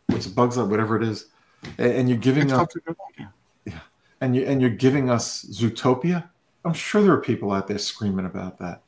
It's 0.09 0.25
a 0.25 0.29
bug's 0.29 0.57
like 0.57 0.69
whatever 0.69 0.97
it 0.97 1.03
is 1.03 1.27
and, 1.77 1.91
and 1.91 2.09
you're 2.09 2.17
giving 2.17 2.51
us 2.51 2.67
yeah, 3.65 3.79
and 4.21 4.35
you 4.35 4.45
and 4.45 4.61
you're 4.61 4.69
giving 4.69 5.09
us 5.09 5.45
Zootopia. 5.45 6.29
I'm 6.67 6.73
sure 6.73 7.01
there 7.01 7.13
are 7.13 7.21
people 7.21 7.51
out 7.51 7.67
there 7.67 7.77
screaming 7.77 8.25
about 8.25 8.59
that. 8.59 8.81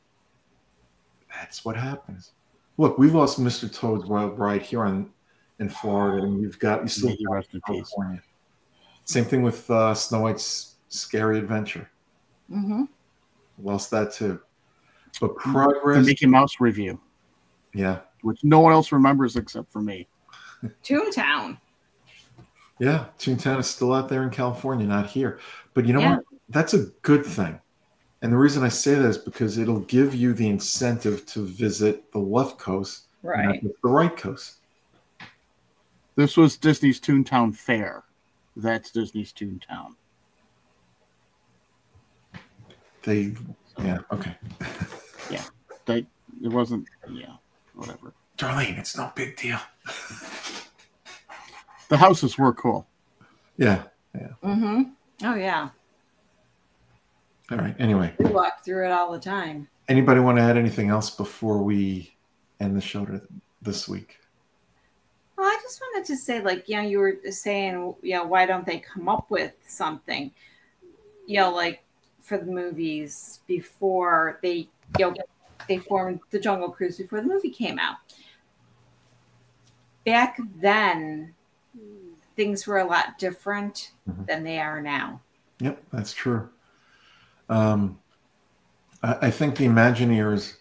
That's 1.34 1.64
what 1.64 1.76
happens. 1.76 2.32
Look, 2.76 2.98
we 2.98 3.08
lost 3.10 3.40
Mr. 3.40 3.72
Toad's 3.72 4.06
Wild 4.06 4.38
Ride 4.38 4.62
here 4.62 4.84
on 4.84 5.10
in 5.58 5.68
Florida, 5.68 6.26
and 6.26 6.40
you've 6.40 6.58
got 6.58 6.82
you 6.82 6.88
still 6.88 7.14
rest 7.28 7.48
in 7.52 7.60
California. 7.66 8.22
Same 9.04 9.24
thing 9.24 9.42
with 9.42 9.70
uh, 9.70 9.94
Snow 9.94 10.20
White's 10.20 10.76
Scary 10.88 11.38
Adventure. 11.38 11.90
Mm-hmm. 12.50 12.84
Lost 13.62 13.90
that 13.90 14.12
too. 14.12 14.40
But 15.20 15.36
progress. 15.36 15.98
The 15.98 16.10
Mickey 16.10 16.26
Mouse 16.26 16.60
Revue. 16.60 16.98
Yeah. 17.74 18.00
Which 18.22 18.42
no 18.42 18.60
one 18.60 18.72
else 18.72 18.92
remembers 18.92 19.36
except 19.36 19.70
for 19.70 19.80
me. 19.80 20.06
Toontown. 20.84 21.58
Yeah, 22.78 23.06
Toontown 23.18 23.60
is 23.60 23.68
still 23.68 23.92
out 23.92 24.08
there 24.08 24.22
in 24.22 24.30
California, 24.30 24.86
not 24.86 25.06
here. 25.06 25.38
But 25.74 25.86
you 25.86 25.92
know 25.92 26.00
yeah. 26.00 26.16
what? 26.16 26.24
That's 26.48 26.74
a 26.74 26.86
good 27.02 27.24
thing. 27.24 27.60
And 28.22 28.32
the 28.32 28.36
reason 28.36 28.62
I 28.62 28.68
say 28.68 28.94
that 28.94 29.08
is 29.08 29.18
because 29.18 29.56
it'll 29.56 29.80
give 29.80 30.14
you 30.14 30.34
the 30.34 30.48
incentive 30.48 31.24
to 31.26 31.44
visit 31.46 32.12
the 32.12 32.18
left 32.18 32.58
coast, 32.58 33.04
right? 33.22 33.62
the 33.62 33.88
right 33.88 34.14
coast. 34.14 34.56
This 36.16 36.36
was 36.36 36.56
Disney's 36.56 37.00
Toontown 37.00 37.54
Fair. 37.54 38.04
That's 38.56 38.90
Disney's 38.90 39.32
Toontown. 39.32 39.94
They, 43.02 43.32
yeah, 43.82 43.98
okay. 44.12 44.34
yeah, 45.30 45.44
they. 45.86 46.06
It 46.42 46.48
wasn't. 46.48 46.88
Yeah, 47.10 47.36
whatever. 47.74 48.12
Darlene, 48.36 48.78
it's 48.78 48.96
no 48.96 49.10
big 49.14 49.36
deal. 49.36 49.58
The 51.90 51.96
houses 51.96 52.38
were 52.38 52.54
cool. 52.54 52.86
Yeah. 53.56 53.82
Yeah. 54.14 54.28
Mm-hmm. 54.42 54.82
Oh 55.24 55.34
yeah. 55.34 55.70
All 57.50 57.58
right. 57.58 57.74
Anyway. 57.78 58.14
We 58.18 58.26
walk 58.26 58.64
through 58.64 58.86
it 58.86 58.92
all 58.92 59.12
the 59.12 59.18
time. 59.18 59.68
Anybody 59.88 60.20
want 60.20 60.38
to 60.38 60.42
add 60.42 60.56
anything 60.56 60.88
else 60.88 61.10
before 61.10 61.62
we 61.62 62.14
end 62.60 62.76
the 62.76 62.80
show 62.80 63.20
this 63.60 63.88
week? 63.88 64.18
Well, 65.36 65.48
I 65.48 65.58
just 65.62 65.80
wanted 65.80 66.06
to 66.06 66.16
say, 66.16 66.42
like, 66.42 66.68
you 66.68 66.76
know, 66.76 66.82
you 66.82 66.98
were 66.98 67.16
saying, 67.30 67.94
you 68.02 68.14
know, 68.14 68.24
why 68.24 68.46
don't 68.46 68.66
they 68.66 68.78
come 68.78 69.08
up 69.08 69.30
with 69.30 69.52
something, 69.66 70.30
you 71.26 71.38
know, 71.38 71.50
like 71.50 71.82
for 72.20 72.38
the 72.38 72.46
movies 72.46 73.40
before 73.46 74.38
they, 74.42 74.68
you 74.98 75.10
know, 75.10 75.14
they 75.66 75.78
formed 75.78 76.20
the 76.30 76.38
Jungle 76.38 76.70
Cruise 76.70 76.98
before 76.98 77.20
the 77.20 77.26
movie 77.26 77.50
came 77.50 77.78
out. 77.78 77.96
Back 80.04 80.38
then, 80.60 81.34
things 82.36 82.66
were 82.66 82.78
a 82.78 82.84
lot 82.84 83.18
different 83.18 83.92
mm-hmm. 84.08 84.24
than 84.26 84.44
they 84.44 84.58
are 84.60 84.80
now. 84.80 85.20
Yep, 85.60 85.82
that's 85.92 86.12
true. 86.12 86.48
Um, 87.50 87.98
I, 89.02 89.26
I 89.26 89.30
think 89.30 89.56
the 89.56 89.66
Imagineers 89.66 90.54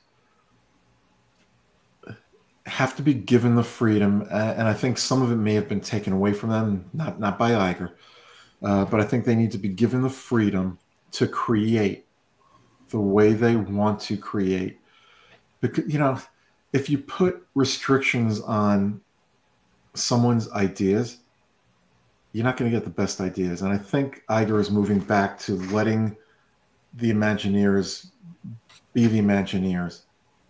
have 2.66 2.96
to 2.98 3.02
be 3.02 3.14
given 3.14 3.56
the 3.56 3.64
freedom, 3.64 4.28
and 4.30 4.68
I 4.68 4.74
think 4.74 4.98
some 4.98 5.22
of 5.22 5.32
it 5.32 5.36
may 5.36 5.54
have 5.54 5.70
been 5.70 5.80
taken 5.80 6.12
away 6.12 6.34
from 6.34 6.50
them, 6.50 6.90
not 6.94 7.20
not 7.20 7.38
by 7.38 7.52
Iger, 7.52 7.92
uh, 8.64 8.86
but 8.86 9.00
I 9.00 9.04
think 9.06 9.24
they 9.24 9.36
need 9.36 9.52
to 9.52 9.58
be 9.58 9.70
given 9.70 10.02
the 10.02 10.10
freedom 10.10 10.78
to 11.12 11.28
create 11.28 12.06
the 12.90 13.00
way 13.00 13.34
they 13.34 13.56
want 13.56 14.00
to 14.02 14.18
create. 14.18 14.80
Because 15.62 15.92
you 15.92 16.00
know, 16.00 16.20
if 16.74 16.90
you 16.90 16.98
put 16.98 17.46
restrictions 17.56 18.40
on 18.42 19.02
someone's 19.94 20.52
ideas, 20.52 21.18
you're 22.32 22.44
not 22.44 22.58
going 22.58 22.70
to 22.70 22.76
get 22.76 22.84
the 22.84 22.92
best 22.92 23.20
ideas. 23.22 23.62
And 23.62 23.74
I 23.74 23.78
think 23.78 24.24
Iger 24.30 24.60
is 24.60 24.70
moving 24.70 25.00
back 25.00 25.40
to 25.40 25.56
letting 25.72 26.16
the 26.94 27.12
Imagineers 27.12 28.08
be 28.94 29.08
the 29.08 29.20
Imagineers. 29.20 30.02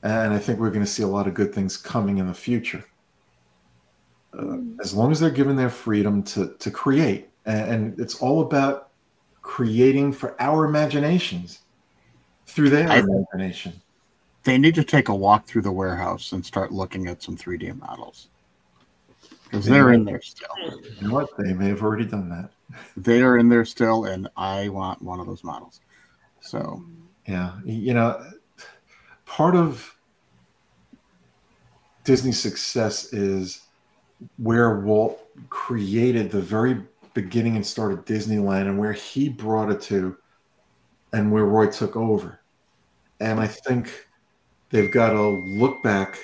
And 0.03 0.33
I 0.33 0.39
think 0.39 0.59
we're 0.59 0.69
going 0.69 0.85
to 0.85 0.89
see 0.89 1.03
a 1.03 1.07
lot 1.07 1.27
of 1.27 1.33
good 1.33 1.53
things 1.53 1.75
coming 1.75 2.17
in 2.17 2.27
the 2.27 2.33
future. 2.33 2.85
Uh, 4.37 4.57
as 4.81 4.93
long 4.93 5.11
as 5.11 5.19
they're 5.19 5.29
given 5.29 5.55
their 5.55 5.69
freedom 5.69 6.23
to, 6.23 6.55
to 6.59 6.71
create. 6.71 7.29
And, 7.45 7.71
and 7.71 7.99
it's 7.99 8.15
all 8.21 8.41
about 8.41 8.89
creating 9.41 10.13
for 10.13 10.39
our 10.41 10.65
imaginations 10.65 11.59
through 12.45 12.69
their 12.69 12.87
I, 12.87 12.99
imagination. 12.99 13.81
They 14.43 14.57
need 14.57 14.75
to 14.75 14.83
take 14.83 15.09
a 15.09 15.15
walk 15.15 15.47
through 15.47 15.63
the 15.63 15.71
warehouse 15.71 16.31
and 16.31 16.45
start 16.45 16.71
looking 16.71 17.07
at 17.07 17.21
some 17.21 17.35
3D 17.35 17.77
models 17.79 18.29
because 19.49 19.65
they're 19.65 19.93
in 19.93 20.05
there 20.05 20.21
still. 20.21 20.47
You 20.99 21.07
know 21.07 21.13
what? 21.13 21.29
They 21.37 21.53
may 21.53 21.69
have 21.69 21.81
already 21.81 22.05
done 22.05 22.29
that. 22.29 22.51
They 22.95 23.21
are 23.21 23.37
in 23.37 23.49
there 23.49 23.65
still, 23.65 24.05
and 24.05 24.29
I 24.37 24.69
want 24.69 25.01
one 25.01 25.19
of 25.19 25.25
those 25.25 25.43
models. 25.43 25.81
So, 26.41 26.83
yeah, 27.27 27.53
you 27.63 27.93
know, 27.93 28.23
part 29.25 29.55
of 29.55 29.95
Disney's 32.03 32.39
success 32.39 33.13
is 33.13 33.61
where 34.37 34.79
Walt 34.79 35.19
created 35.49 36.31
the 36.31 36.41
very 36.41 36.81
beginning 37.13 37.55
and 37.55 37.65
start 37.65 37.91
of 37.91 38.05
Disneyland 38.05 38.63
and 38.63 38.77
where 38.77 38.93
he 38.93 39.29
brought 39.29 39.71
it 39.71 39.81
to 39.81 40.17
and 41.13 41.31
where 41.31 41.45
Roy 41.45 41.67
took 41.67 41.95
over. 41.95 42.39
And 43.19 43.39
I 43.39 43.47
think 43.47 44.07
they've 44.69 44.91
got 44.91 45.11
to 45.11 45.21
look 45.21 45.81
back 45.83 46.17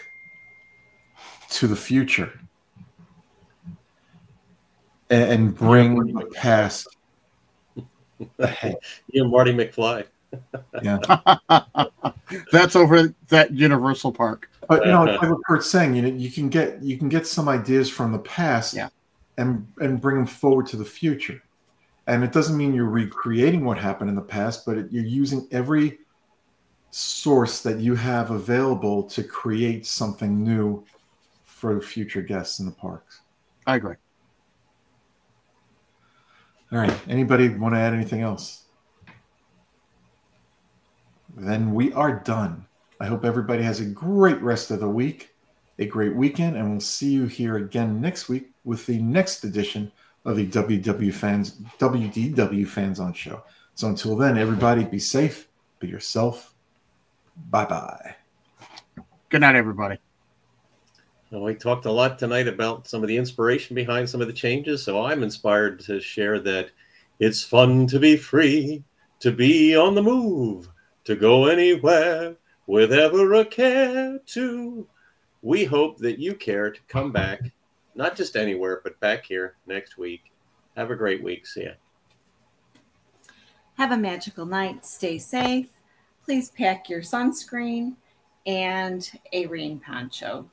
to 1.49 1.67
the 1.67 1.75
future 1.75 2.39
and, 5.09 5.23
and 5.31 5.55
bring 5.55 5.95
the 5.95 6.25
past 6.33 6.87
ahead. 8.39 8.77
You 9.11 9.23
and 9.23 9.31
Marty 9.31 9.53
McFly. 9.53 10.05
Yeah. 10.81 10.99
That's 12.51 12.75
over 12.75 13.13
that 13.29 13.51
Universal 13.51 14.11
Park. 14.13 14.49
But 14.67 14.85
you 14.85 14.91
know, 14.91 15.03
like 15.03 15.21
what 15.21 15.39
Kurt's 15.47 15.69
saying, 15.69 15.95
you 15.95 16.01
know, 16.01 16.07
you 16.07 16.31
can 16.31 16.49
get 16.49 16.81
you 16.81 16.97
can 16.97 17.09
get 17.09 17.27
some 17.27 17.47
ideas 17.47 17.89
from 17.89 18.11
the 18.11 18.19
past 18.19 18.73
Yeah. 18.73 18.89
and 19.37 19.67
and 19.79 20.01
bring 20.01 20.17
them 20.17 20.25
forward 20.25 20.67
to 20.67 20.77
the 20.77 20.85
future. 20.85 21.41
And 22.07 22.23
it 22.23 22.31
doesn't 22.31 22.57
mean 22.57 22.73
you're 22.73 22.85
recreating 22.85 23.65
what 23.65 23.77
happened 23.77 24.09
in 24.09 24.15
the 24.15 24.21
past, 24.21 24.65
but 24.65 24.77
it, 24.77 24.91
you're 24.91 25.05
using 25.05 25.47
every 25.51 25.99
source 26.91 27.61
that 27.61 27.79
you 27.79 27.95
have 27.95 28.31
available 28.31 29.03
to 29.03 29.23
create 29.23 29.85
something 29.85 30.43
new 30.43 30.85
for 31.43 31.81
future 31.81 32.21
guests 32.21 32.59
in 32.59 32.65
the 32.65 32.71
parks. 32.71 33.21
I 33.65 33.75
agree. 33.75 33.95
All 36.75 36.81
right. 36.81 36.93
Anybody 37.07 37.47
want 37.47 37.73
to 37.73 37.79
add 37.79 37.93
anything 37.93 38.19
else? 38.19 38.65
Then 41.37 41.73
we 41.73 41.93
are 41.93 42.19
done. 42.19 42.65
I 42.99 43.05
hope 43.05 43.23
everybody 43.23 43.63
has 43.63 43.79
a 43.79 43.85
great 43.85 44.41
rest 44.41 44.71
of 44.71 44.81
the 44.81 44.89
week, 44.89 45.33
a 45.79 45.85
great 45.85 46.13
weekend, 46.13 46.57
and 46.57 46.69
we'll 46.69 46.81
see 46.81 47.13
you 47.13 47.27
here 47.27 47.55
again 47.55 48.01
next 48.01 48.27
week 48.27 48.51
with 48.65 48.85
the 48.87 48.99
next 48.99 49.45
edition 49.45 49.89
of 50.25 50.35
the 50.35 50.47
WW 50.47 51.13
fans 51.13 51.61
WDW 51.79 52.67
Fan 52.67 52.93
Zone 52.93 53.13
show. 53.13 53.41
So 53.75 53.87
until 53.87 54.17
then, 54.17 54.37
everybody 54.37 54.83
be 54.83 54.99
safe, 54.99 55.47
be 55.79 55.87
yourself. 55.87 56.53
Bye 57.49 57.65
bye. 57.65 58.15
Good 59.29 59.39
night, 59.39 59.55
everybody. 59.55 59.97
We 61.41 61.53
talked 61.53 61.85
a 61.85 61.91
lot 61.91 62.17
tonight 62.17 62.47
about 62.47 62.87
some 62.87 63.03
of 63.03 63.07
the 63.09 63.17
inspiration 63.17 63.75
behind 63.75 64.09
some 64.09 64.21
of 64.21 64.27
the 64.27 64.33
changes. 64.33 64.83
So 64.83 65.03
I'm 65.03 65.21
inspired 65.21 65.79
to 65.81 65.99
share 65.99 66.39
that 66.39 66.69
it's 67.19 67.43
fun 67.43 67.87
to 67.87 67.99
be 67.99 68.15
free, 68.15 68.83
to 69.19 69.31
be 69.31 69.75
on 69.75 69.95
the 69.95 70.01
move, 70.01 70.69
to 71.03 71.15
go 71.15 71.47
anywhere 71.47 72.35
with 72.67 72.93
ever 72.93 73.33
a 73.33 73.45
care 73.45 74.19
to. 74.27 74.87
We 75.41 75.65
hope 75.65 75.97
that 75.99 76.19
you 76.19 76.35
care 76.35 76.71
to 76.71 76.79
come 76.87 77.11
back, 77.11 77.41
not 77.95 78.15
just 78.15 78.35
anywhere, 78.35 78.81
but 78.83 78.99
back 78.99 79.25
here 79.25 79.57
next 79.67 79.97
week. 79.97 80.31
Have 80.77 80.89
a 80.89 80.95
great 80.95 81.21
week. 81.21 81.45
See 81.45 81.63
ya. 81.63 81.71
Have 83.77 83.91
a 83.91 83.97
magical 83.97 84.45
night. 84.45 84.85
Stay 84.85 85.17
safe. 85.17 85.67
Please 86.23 86.49
pack 86.49 86.89
your 86.89 87.01
sunscreen 87.01 87.95
and 88.45 89.11
a 89.33 89.45
rain 89.47 89.79
poncho. 89.79 90.49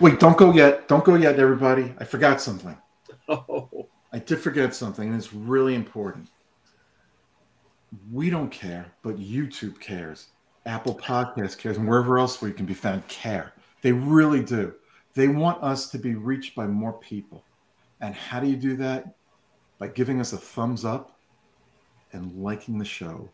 Wait, 0.00 0.18
don't 0.18 0.36
go 0.36 0.52
yet. 0.52 0.88
Don't 0.88 1.04
go 1.04 1.14
yet, 1.14 1.38
everybody. 1.38 1.94
I 1.98 2.04
forgot 2.04 2.40
something. 2.40 2.76
Oh, 3.28 3.88
I 4.12 4.18
did 4.18 4.40
forget 4.40 4.74
something, 4.74 5.08
and 5.08 5.16
it's 5.16 5.32
really 5.32 5.74
important. 5.74 6.28
We 8.10 8.28
don't 8.30 8.50
care, 8.50 8.92
but 9.02 9.16
YouTube 9.16 9.80
cares. 9.80 10.26
Apple 10.66 10.94
Podcast 10.96 11.56
cares, 11.56 11.78
and 11.78 11.88
wherever 11.88 12.18
else 12.18 12.42
we 12.42 12.52
can 12.52 12.66
be 12.66 12.74
found 12.74 13.06
care. 13.08 13.52
They 13.80 13.92
really 13.92 14.42
do. 14.42 14.74
They 15.14 15.28
want 15.28 15.62
us 15.62 15.88
to 15.90 15.98
be 15.98 16.14
reached 16.14 16.54
by 16.54 16.66
more 16.66 16.92
people. 16.94 17.44
And 18.00 18.14
how 18.14 18.40
do 18.40 18.48
you 18.48 18.56
do 18.56 18.76
that? 18.76 19.14
By 19.78 19.88
giving 19.88 20.20
us 20.20 20.32
a 20.32 20.38
thumbs 20.38 20.84
up 20.84 21.18
and 22.12 22.32
liking 22.34 22.78
the 22.78 22.84
show. 22.84 23.30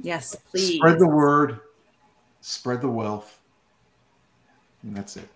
Yes, 0.00 0.34
please. 0.34 0.76
Spread 0.76 0.98
the 0.98 1.08
word, 1.08 1.60
spread 2.40 2.80
the 2.80 2.88
wealth. 2.88 3.40
And 4.82 4.96
that's 4.96 5.16
it. 5.16 5.28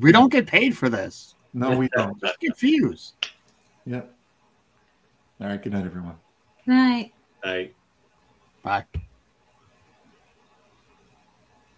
We 0.00 0.12
don't 0.12 0.30
get 0.30 0.46
paid 0.46 0.76
for 0.76 0.88
this. 0.88 1.34
No, 1.54 1.76
we 1.76 1.88
don't. 1.88 2.20
Just 2.20 2.40
get 2.40 2.58
views. 2.58 3.14
Yep. 3.86 4.14
All 5.40 5.46
right. 5.48 5.62
Good 5.62 5.72
night, 5.72 5.86
everyone. 5.86 6.16
Night. 6.66 7.12
I. 7.42 7.70
Bye. 8.62 8.84